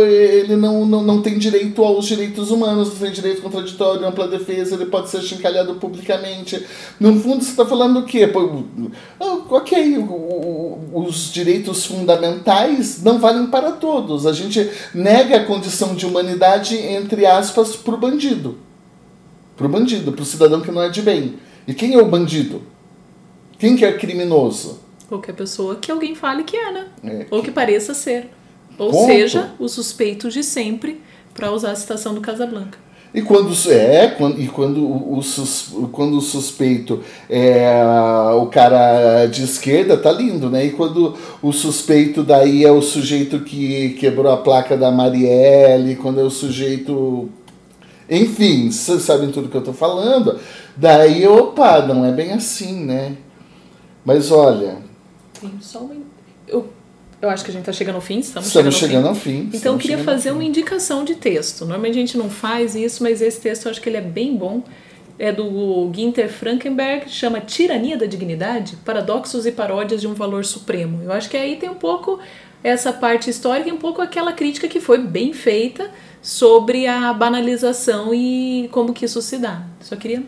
ele 0.00 0.56
não, 0.56 0.86
não, 0.86 1.02
não 1.02 1.20
tem 1.20 1.36
direito 1.36 1.84
aos 1.84 2.06
direitos 2.06 2.50
humanos, 2.50 2.88
não 2.88 2.96
tem 2.96 3.12
direito 3.12 3.42
contraditório, 3.42 4.06
ampla 4.06 4.26
defesa, 4.26 4.74
ele 4.74 4.86
pode 4.86 5.10
ser 5.10 5.20
chincalhado 5.20 5.74
publicamente. 5.74 6.64
No 6.98 7.20
fundo, 7.20 7.44
você 7.44 7.50
está 7.50 7.66
falando 7.66 7.98
o 7.98 8.04
quê? 8.04 8.30
Ok, 9.50 9.98
os 10.94 11.30
direitos 11.32 11.84
fundamentais 11.84 13.02
não 13.02 13.18
valem 13.18 13.46
para 13.48 13.72
todos. 13.72 14.26
A 14.26 14.32
gente 14.32 14.70
nega 14.94 15.36
a 15.36 15.44
condição 15.44 15.94
de 15.94 16.06
humanidade, 16.06 16.76
entre 16.78 17.26
aspas, 17.26 17.76
para 17.76 17.94
o 17.94 17.98
bandido. 17.98 18.56
Para 19.54 19.66
o 19.66 19.68
bandido, 19.68 20.12
para 20.12 20.22
o 20.22 20.26
cidadão 20.26 20.62
que 20.62 20.72
não 20.72 20.82
é 20.82 20.88
de 20.88 21.02
bem. 21.02 21.34
E 21.68 21.74
quem 21.74 21.92
é 21.92 21.98
o 21.98 22.06
bandido? 22.06 22.62
Quem 23.58 23.76
que 23.76 23.84
é 23.84 23.92
criminoso? 23.92 24.83
Qualquer 25.08 25.34
pessoa 25.34 25.76
que 25.76 25.90
alguém 25.90 26.14
fale 26.14 26.44
que 26.44 26.56
é, 26.56 26.72
né? 26.72 26.86
É, 27.04 27.26
Ou 27.30 27.42
que 27.42 27.50
pareça 27.50 27.92
ser. 27.94 28.30
Ou 28.78 28.90
Ponto. 28.90 29.06
seja, 29.06 29.52
o 29.58 29.68
suspeito 29.68 30.30
de 30.30 30.42
sempre, 30.42 31.00
para 31.34 31.52
usar 31.52 31.72
a 31.72 31.76
citação 31.76 32.14
do 32.14 32.20
Casablanca. 32.20 32.78
E 33.14 33.22
quando 33.22 33.52
é, 33.70 34.08
quando, 34.08 34.40
e 34.40 34.48
quando 34.48 34.84
o, 34.84 35.18
o 35.18 35.22
sus, 35.22 35.72
quando 35.92 36.16
o 36.18 36.20
suspeito 36.20 37.00
é 37.30 37.72
o 38.36 38.46
cara 38.46 39.26
de 39.26 39.44
esquerda, 39.44 39.96
tá 39.96 40.10
lindo, 40.10 40.50
né? 40.50 40.66
E 40.66 40.70
quando 40.70 41.14
o 41.40 41.52
suspeito 41.52 42.24
daí 42.24 42.64
é 42.64 42.72
o 42.72 42.82
sujeito 42.82 43.38
que 43.40 43.90
quebrou 43.90 44.32
a 44.32 44.36
placa 44.36 44.76
da 44.76 44.90
Marielle, 44.90 45.94
quando 45.94 46.20
é 46.20 46.24
o 46.24 46.30
sujeito. 46.30 47.28
Enfim, 48.10 48.72
vocês 48.72 49.02
sabem 49.02 49.30
tudo 49.30 49.48
que 49.48 49.56
eu 49.56 49.62
tô 49.62 49.72
falando. 49.72 50.36
Daí, 50.76 51.24
opa, 51.24 51.82
não 51.82 52.04
é 52.04 52.10
bem 52.10 52.32
assim, 52.32 52.84
né? 52.84 53.16
Mas 54.04 54.32
olha, 54.32 54.78
Tem 55.48 55.60
só 55.60 55.80
uma... 55.80 55.94
eu, 56.46 56.68
eu 57.20 57.30
acho 57.30 57.44
que 57.44 57.50
a 57.50 57.54
gente 57.54 57.64
tá 57.64 57.72
chegando 57.72 57.96
ao 57.96 58.00
fim, 58.00 58.18
estamos, 58.18 58.48
estamos 58.48 58.74
chegando, 58.74 58.90
chegando 58.90 59.04
ao 59.04 59.10
ao 59.10 59.14
fim. 59.14 59.48
fim. 59.50 59.56
Então 59.56 59.74
eu 59.74 59.78
queria 59.78 59.98
fazer 59.98 60.30
fim. 60.30 60.36
uma 60.36 60.44
indicação 60.44 61.04
de 61.04 61.14
texto. 61.14 61.60
Normalmente 61.60 61.96
a 61.96 62.00
gente 62.00 62.18
não 62.18 62.30
faz 62.30 62.74
isso, 62.74 63.02
mas 63.02 63.20
esse 63.22 63.40
texto 63.40 63.66
eu 63.66 63.70
acho 63.70 63.80
que 63.80 63.88
ele 63.88 63.96
é 63.96 64.02
bem 64.02 64.36
bom. 64.36 64.62
É 65.16 65.30
do 65.30 65.92
Günther 65.94 66.28
Frankenberg, 66.28 67.08
chama 67.08 67.40
Tirania 67.40 67.96
da 67.96 68.04
Dignidade, 68.04 68.76
Paradoxos 68.84 69.46
e 69.46 69.52
Paródias 69.52 70.00
de 70.00 70.08
um 70.08 70.14
Valor 70.14 70.44
Supremo. 70.44 71.02
Eu 71.04 71.12
acho 71.12 71.30
que 71.30 71.36
aí 71.36 71.54
tem 71.54 71.70
um 71.70 71.76
pouco 71.76 72.18
essa 72.64 72.92
parte 72.92 73.30
histórica 73.30 73.68
e 73.68 73.72
um 73.72 73.78
pouco 73.78 74.02
aquela 74.02 74.32
crítica 74.32 74.66
que 74.66 74.80
foi 74.80 74.98
bem 74.98 75.32
feita 75.32 75.88
sobre 76.20 76.86
a 76.86 77.12
banalização 77.12 78.12
e 78.12 78.68
como 78.72 78.92
que 78.92 79.04
isso 79.04 79.22
se 79.22 79.38
dá. 79.38 79.62
Só 79.80 79.94
queria 79.94 80.24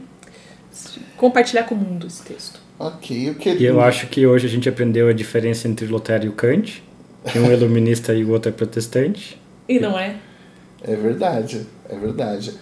compartilhar 1.16 1.64
com 1.64 1.74
o 1.74 1.78
mundo 1.78 2.06
esse 2.06 2.22
texto. 2.22 2.65
Ok, 2.78 3.30
eu 3.30 3.34
queria. 3.34 3.60
E 3.60 3.64
eu 3.64 3.80
acho 3.80 4.06
que 4.08 4.26
hoje 4.26 4.46
a 4.46 4.50
gente 4.50 4.68
aprendeu 4.68 5.08
a 5.08 5.12
diferença 5.12 5.66
entre 5.66 5.86
Lutero 5.86 6.26
e 6.26 6.28
o 6.28 6.32
Kant, 6.32 6.82
que 7.30 7.38
um 7.38 7.50
é 7.50 7.54
iluminista 7.54 8.12
e 8.12 8.24
o 8.24 8.30
outro 8.30 8.50
é 8.50 8.52
protestante. 8.52 9.40
E 9.68 9.78
não 9.78 9.98
é? 9.98 10.16
É 10.82 10.94
verdade, 10.94 11.66
é 11.88 11.96
verdade. 11.96 12.52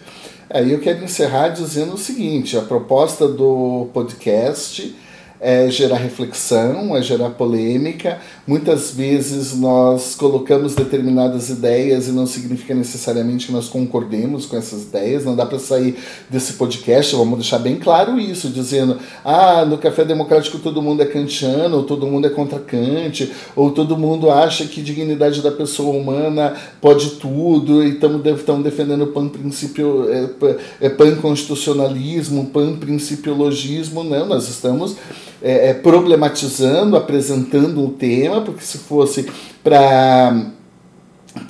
Aí 0.49 0.73
eu 0.73 0.81
quero 0.81 1.03
encerrar 1.03 1.49
dizendo 1.49 1.95
o 1.95 1.99
seguinte: 1.99 2.57
a 2.57 2.63
proposta 2.63 3.27
do 3.27 3.89
podcast 3.93 4.95
é 5.41 5.69
gerar 5.69 5.97
reflexão, 5.97 6.97
é 6.97 7.03
gerar 7.03 7.31
polêmica. 7.31 8.19
Muitas 8.47 8.91
vezes 8.91 9.57
nós 9.57 10.15
colocamos 10.15 10.75
determinadas 10.75 11.49
ideias 11.49 12.09
e 12.09 12.13
não 12.13 12.27
significa 12.27 12.75
necessariamente 12.75 13.47
que 13.47 13.53
nós 13.53 13.69
concordemos 13.69 14.45
com 14.45 14.55
essas 14.55 14.83
ideias. 14.83 15.25
Não 15.25 15.35
dá 15.35 15.47
para 15.47 15.59
sair 15.59 15.97
desse 16.29 16.53
podcast, 16.53 17.17
vamos 17.17 17.39
deixar 17.39 17.59
bem 17.59 17.77
claro 17.77 18.21
isso, 18.21 18.51
dizendo: 18.51 18.99
ah, 19.25 19.65
no 19.65 19.79
Café 19.79 20.05
Democrático 20.05 20.59
todo 20.59 20.83
mundo 20.83 21.03
é 21.03 21.07
kantiano, 21.07 21.79
ou 21.79 21.83
todo 21.85 22.07
mundo 22.07 22.27
é 22.27 22.31
contra 22.31 22.59
Kant, 22.59 23.33
ou 23.57 23.71
todo 23.71 23.97
mundo 23.97 24.31
acha 24.31 24.67
que 24.67 24.83
dignidade 24.83 25.41
da 25.41 25.51
pessoa 25.51 25.97
humana 25.97 26.53
pode 26.83 27.13
tudo, 27.13 27.83
e 27.83 27.93
estão 27.93 28.61
defendendo 28.61 29.07
pan-princípio, 29.07 30.07
é, 30.11 30.27
pa- 30.27 30.57
é, 30.83 30.91
pan-constitucionalismo, 30.91 32.45
pan-principiologismo. 32.53 34.05
Não, 34.05 34.27
nós 34.27 34.51
estamos 34.51 34.97
é, 35.45 35.69
é, 35.69 35.75
problematizando, 35.75 36.97
apresentando 36.97 37.79
um 37.85 37.91
tema, 37.91 38.41
porque 38.41 38.65
se 38.65 38.79
fosse 38.79 39.31
para 39.63 40.47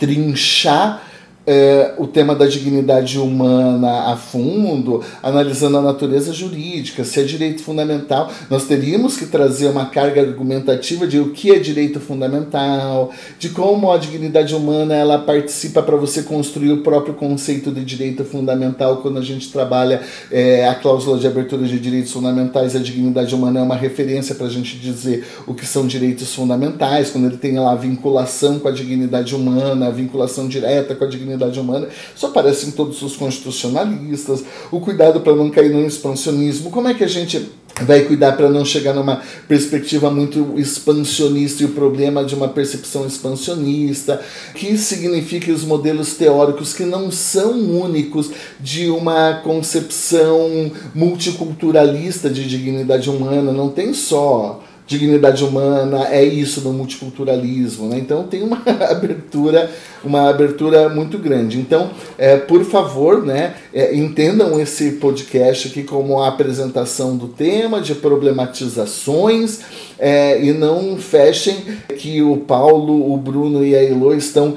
trinchar 0.01 1.01
é, 1.47 1.95
o 1.99 2.07
tema 2.07 2.35
da 2.35 2.47
dignidade 2.47 3.19
humana 3.19 4.13
a 4.13 4.17
fundo, 4.17 5.03
analisando 5.23 5.77
a 5.77 5.83
natureza 5.83 6.33
jurídica, 6.33 7.05
se 7.05 7.21
é 7.21 7.23
direito 7.23 7.63
fundamental, 7.63 8.31
nós 8.49 8.65
teríamos 8.65 9.17
que 9.17 9.27
trazer 9.27 9.69
uma 9.69 9.87
carga 9.87 10.23
argumentativa 10.23 11.07
de 11.07 11.19
o 11.19 11.31
que 11.31 11.51
é 11.51 11.59
direito 11.59 12.01
fundamental, 12.01 13.13
de 13.39 13.51
como 13.51 13.93
a 13.93 13.99
dignidade 13.99 14.55
humana 14.55 14.95
ela 14.95 15.19
participa 15.19 15.83
para 15.83 15.97
você 15.97 16.23
construir 16.23 16.73
o 16.73 16.83
próprio 16.83 17.15
conceito 17.15 17.71
de 17.71 17.85
direito 17.85 18.25
fundamental 18.25 18.99
quando 18.99 19.19
a 19.19 19.23
gente 19.23 19.53
trabalha 19.53 20.01
é, 20.31 20.67
a 20.67 20.75
cláusula 20.75 21.19
de 21.19 21.27
abertura 21.27 21.67
de 21.67 21.79
direitos 21.79 22.13
fundamentais, 22.13 22.75
a 22.75 22.79
dignidade 22.79 23.35
humana 23.35 23.61
é 23.61 23.63
uma 23.63 23.77
referência 23.77 24.35
para 24.35 24.47
a 24.47 24.51
gente 24.51 24.79
dizer 24.79 25.27
o 25.47 25.55
que 25.55 25.67
são 25.67 25.87
direitos 25.87 26.35
fundamentais, 26.35 27.11
quando 27.11 27.27
ele 27.27 27.37
tem 27.37 27.59
lá 27.59 27.73
a 27.73 27.77
vinculação 27.77 28.59
com 28.59 28.69
a 28.69 28.73
dignidade 28.73 29.35
humana, 29.35 29.89
a 29.89 29.91
vinculação 29.91 30.49
direta 30.49 30.95
com 30.95 31.05
a 31.05 31.09
dignidade 31.09 31.34
humana, 31.61 31.89
isso 32.15 32.27
aparece 32.27 32.67
em 32.67 32.71
todos 32.71 33.03
os 33.03 33.17
constitucionalistas, 33.17 34.45
o 34.71 34.81
cuidado 34.81 35.21
para 35.21 35.35
não 35.35 35.51
cair 35.51 35.71
no 35.71 35.87
expansionismo, 35.87 36.71
como 36.71 36.89
é 36.89 36.95
que 36.95 37.05
a 37.05 37.09
gente 37.09 37.51
vai 37.83 38.03
cuidar 38.03 38.33
para 38.33 38.49
não 38.49 38.65
chegar 38.65 38.93
numa 38.93 39.21
perspectiva 39.49 40.11
muito 40.11 40.55
expansionista 40.57 41.63
e 41.63 41.67
o 41.67 41.71
problema 41.71 42.25
de 42.25 42.35
uma 42.35 42.49
percepção 42.49 43.07
expansionista, 43.07 44.21
que 44.55 44.79
significa 44.79 45.51
os 45.51 45.65
modelos 45.65 46.15
teóricos 46.15 46.73
que 46.73 46.85
não 46.85 47.11
são 47.11 47.53
únicos 47.53 48.31
de 48.61 48.89
uma 48.89 49.41
concepção 49.43 50.71
multiculturalista 50.95 52.31
de 52.31 52.49
dignidade 52.49 53.11
humana, 53.11 53.53
não 53.53 53.69
tem 53.69 53.93
só 53.93 54.63
dignidade 54.87 55.43
humana 55.43 56.09
é 56.09 56.23
isso 56.23 56.61
no 56.61 56.73
multiculturalismo, 56.73 57.89
né? 57.89 57.99
Então 57.99 58.25
tem 58.25 58.43
uma 58.43 58.63
abertura, 58.91 59.71
uma 60.05 60.29
abertura 60.29 60.89
muito 60.89 61.19
grande. 61.19 61.59
Então, 61.59 61.91
é, 62.19 62.37
por 62.37 62.65
favor, 62.65 63.25
né, 63.25 63.55
é, 63.73 63.95
entendam 63.95 64.61
esse 64.61 64.93
podcast 64.93 65.69
aqui 65.69 65.83
como 65.83 66.21
a 66.21 66.29
apresentação 66.29 67.17
do 67.17 67.29
tema, 67.29 67.81
de 67.81 67.95
problematizações, 67.95 69.61
é, 69.99 70.43
e 70.45 70.53
não 70.53 70.97
fechem 70.97 71.57
que 71.97 72.23
o 72.23 72.39
Paulo, 72.39 73.13
o 73.13 73.17
Bruno 73.17 73.65
e 73.65 73.75
a 73.75 73.83
Elo 73.83 74.15
estão 74.15 74.55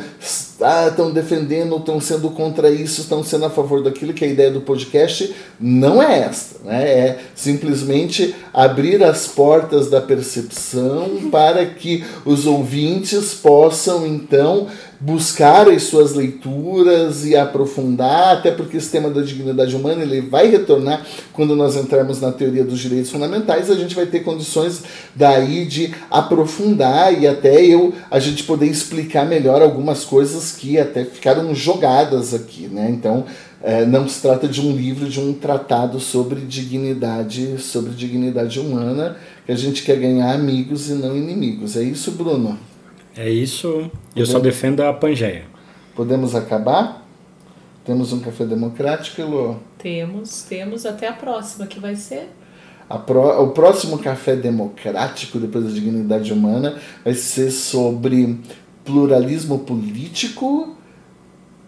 ah, 0.59 0.87
estão 0.87 1.11
defendendo, 1.11 1.77
estão 1.77 2.01
sendo 2.01 2.31
contra 2.31 2.71
isso, 2.71 3.01
estão 3.01 3.23
sendo 3.23 3.45
a 3.45 3.49
favor 3.49 3.83
daquilo 3.83 4.11
que 4.11 4.25
a 4.25 4.27
ideia 4.27 4.49
do 4.49 4.61
podcast 4.61 5.35
não 5.59 6.01
é 6.01 6.21
esta, 6.21 6.59
né? 6.63 6.89
É 6.89 7.19
simplesmente 7.35 8.33
abrir 8.51 9.03
as 9.03 9.27
portas 9.27 9.87
da 9.87 10.01
percepção 10.01 11.29
para 11.29 11.63
que 11.65 12.03
os 12.25 12.47
ouvintes 12.47 13.35
possam 13.35 14.07
então 14.07 14.67
buscar 14.99 15.69
as 15.69 15.83
suas 15.83 16.13
leituras 16.13 17.25
e 17.25 17.35
aprofundar, 17.35 18.37
até 18.37 18.51
porque 18.51 18.77
esse 18.77 18.89
tema 18.89 19.09
da 19.09 19.21
dignidade 19.21 19.75
humana 19.75 20.01
ele 20.01 20.21
vai 20.21 20.47
retornar 20.47 21.05
quando 21.33 21.55
nós 21.55 21.75
entrarmos 21.75 22.19
na 22.19 22.31
teoria 22.31 22.63
dos 22.63 22.79
direitos 22.79 23.11
fundamentais, 23.11 23.69
a 23.69 23.75
gente 23.75 23.93
vai 23.93 24.07
ter 24.07 24.21
condições 24.21 24.83
daí 25.15 25.65
de 25.65 25.93
aprofundar 26.09 27.13
e 27.19 27.27
até 27.27 27.63
eu 27.63 27.93
a 28.09 28.19
gente 28.19 28.43
poder 28.43 28.65
explicar 28.65 29.25
melhor 29.25 29.61
algumas 29.61 30.03
coisas 30.03 30.51
que 30.51 30.79
até 30.79 31.05
ficaram 31.05 31.53
jogadas 31.53 32.33
aqui, 32.33 32.67
né? 32.67 32.89
Então, 32.89 33.25
é, 33.61 33.85
não 33.85 34.07
se 34.07 34.21
trata 34.21 34.47
de 34.47 34.61
um 34.61 34.71
livro, 34.71 35.09
de 35.09 35.19
um 35.19 35.33
tratado 35.33 35.99
sobre 35.99 36.41
dignidade, 36.41 37.57
sobre 37.59 37.91
dignidade 37.91 38.59
humana, 38.59 39.17
que 39.45 39.51
a 39.51 39.55
gente 39.55 39.83
quer 39.83 39.97
ganhar 39.97 40.33
amigos 40.33 40.89
e 40.89 40.93
não 40.93 41.15
inimigos. 41.15 41.75
É 41.75 41.83
isso, 41.83 42.11
Bruno? 42.11 42.57
É 43.17 43.29
isso. 43.29 43.89
Eu 44.15 44.25
só 44.25 44.39
defendo 44.39 44.81
a 44.81 44.93
Pangeia. 44.93 45.45
Podemos 45.95 46.35
acabar? 46.35 47.05
Temos 47.83 48.11
um 48.13 48.19
café 48.19 48.45
democrático, 48.45 49.19
Elô? 49.21 49.55
Temos, 49.77 50.43
temos 50.43 50.85
até 50.85 51.07
a 51.07 51.13
próxima, 51.13 51.65
que 51.67 51.79
vai 51.79 51.95
ser 51.95 52.29
A 52.89 52.97
pró- 52.97 53.41
o 53.43 53.49
próximo 53.51 53.97
café 53.99 54.35
democrático, 54.35 55.39
depois 55.39 55.65
da 55.65 55.71
dignidade 55.71 56.31
humana, 56.31 56.79
vai 57.03 57.13
ser 57.13 57.51
sobre 57.51 58.39
pluralismo 58.85 59.59
político 59.59 60.76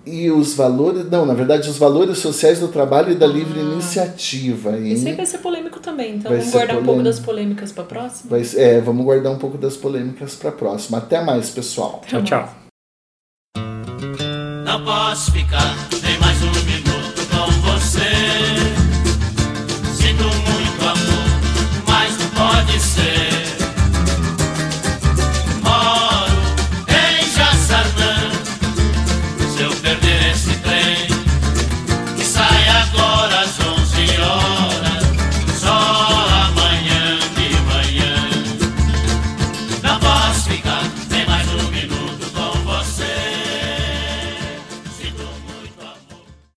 e 0.05 0.29
os 0.31 0.53
valores. 0.53 1.09
Não, 1.09 1.25
na 1.25 1.33
verdade, 1.33 1.69
os 1.69 1.77
valores 1.77 2.17
sociais 2.19 2.59
do 2.59 2.67
trabalho 2.67 3.11
e 3.11 3.15
da 3.15 3.27
livre 3.27 3.59
iniciativa. 3.59 4.77
hein? 4.77 4.93
Esse 4.93 5.07
aí 5.07 5.15
vai 5.15 5.25
ser 5.25 5.39
polêmico 5.39 5.79
também, 5.79 6.15
então 6.15 6.31
vamos 6.31 6.51
guardar 6.51 6.75
um 6.77 6.83
pouco 6.83 6.85
polêmico. 6.85 7.03
das 7.03 7.19
polêmicas 7.19 7.71
pra 7.71 7.83
próxima. 7.83 8.29
Vai 8.29 8.41
é, 8.55 8.81
vamos 8.81 9.05
guardar 9.05 9.31
um 9.31 9.37
pouco 9.37 9.57
das 9.57 9.75
polêmicas 9.75 10.35
para 10.35 10.49
a 10.49 10.53
próxima. 10.53 10.97
Até 10.97 11.21
mais, 11.23 11.49
pessoal. 11.49 12.01
Tchau, 12.07 12.23
tchau. 12.23 12.49
Não 14.65 14.83
posso 14.85 15.31
ficar 15.31 15.98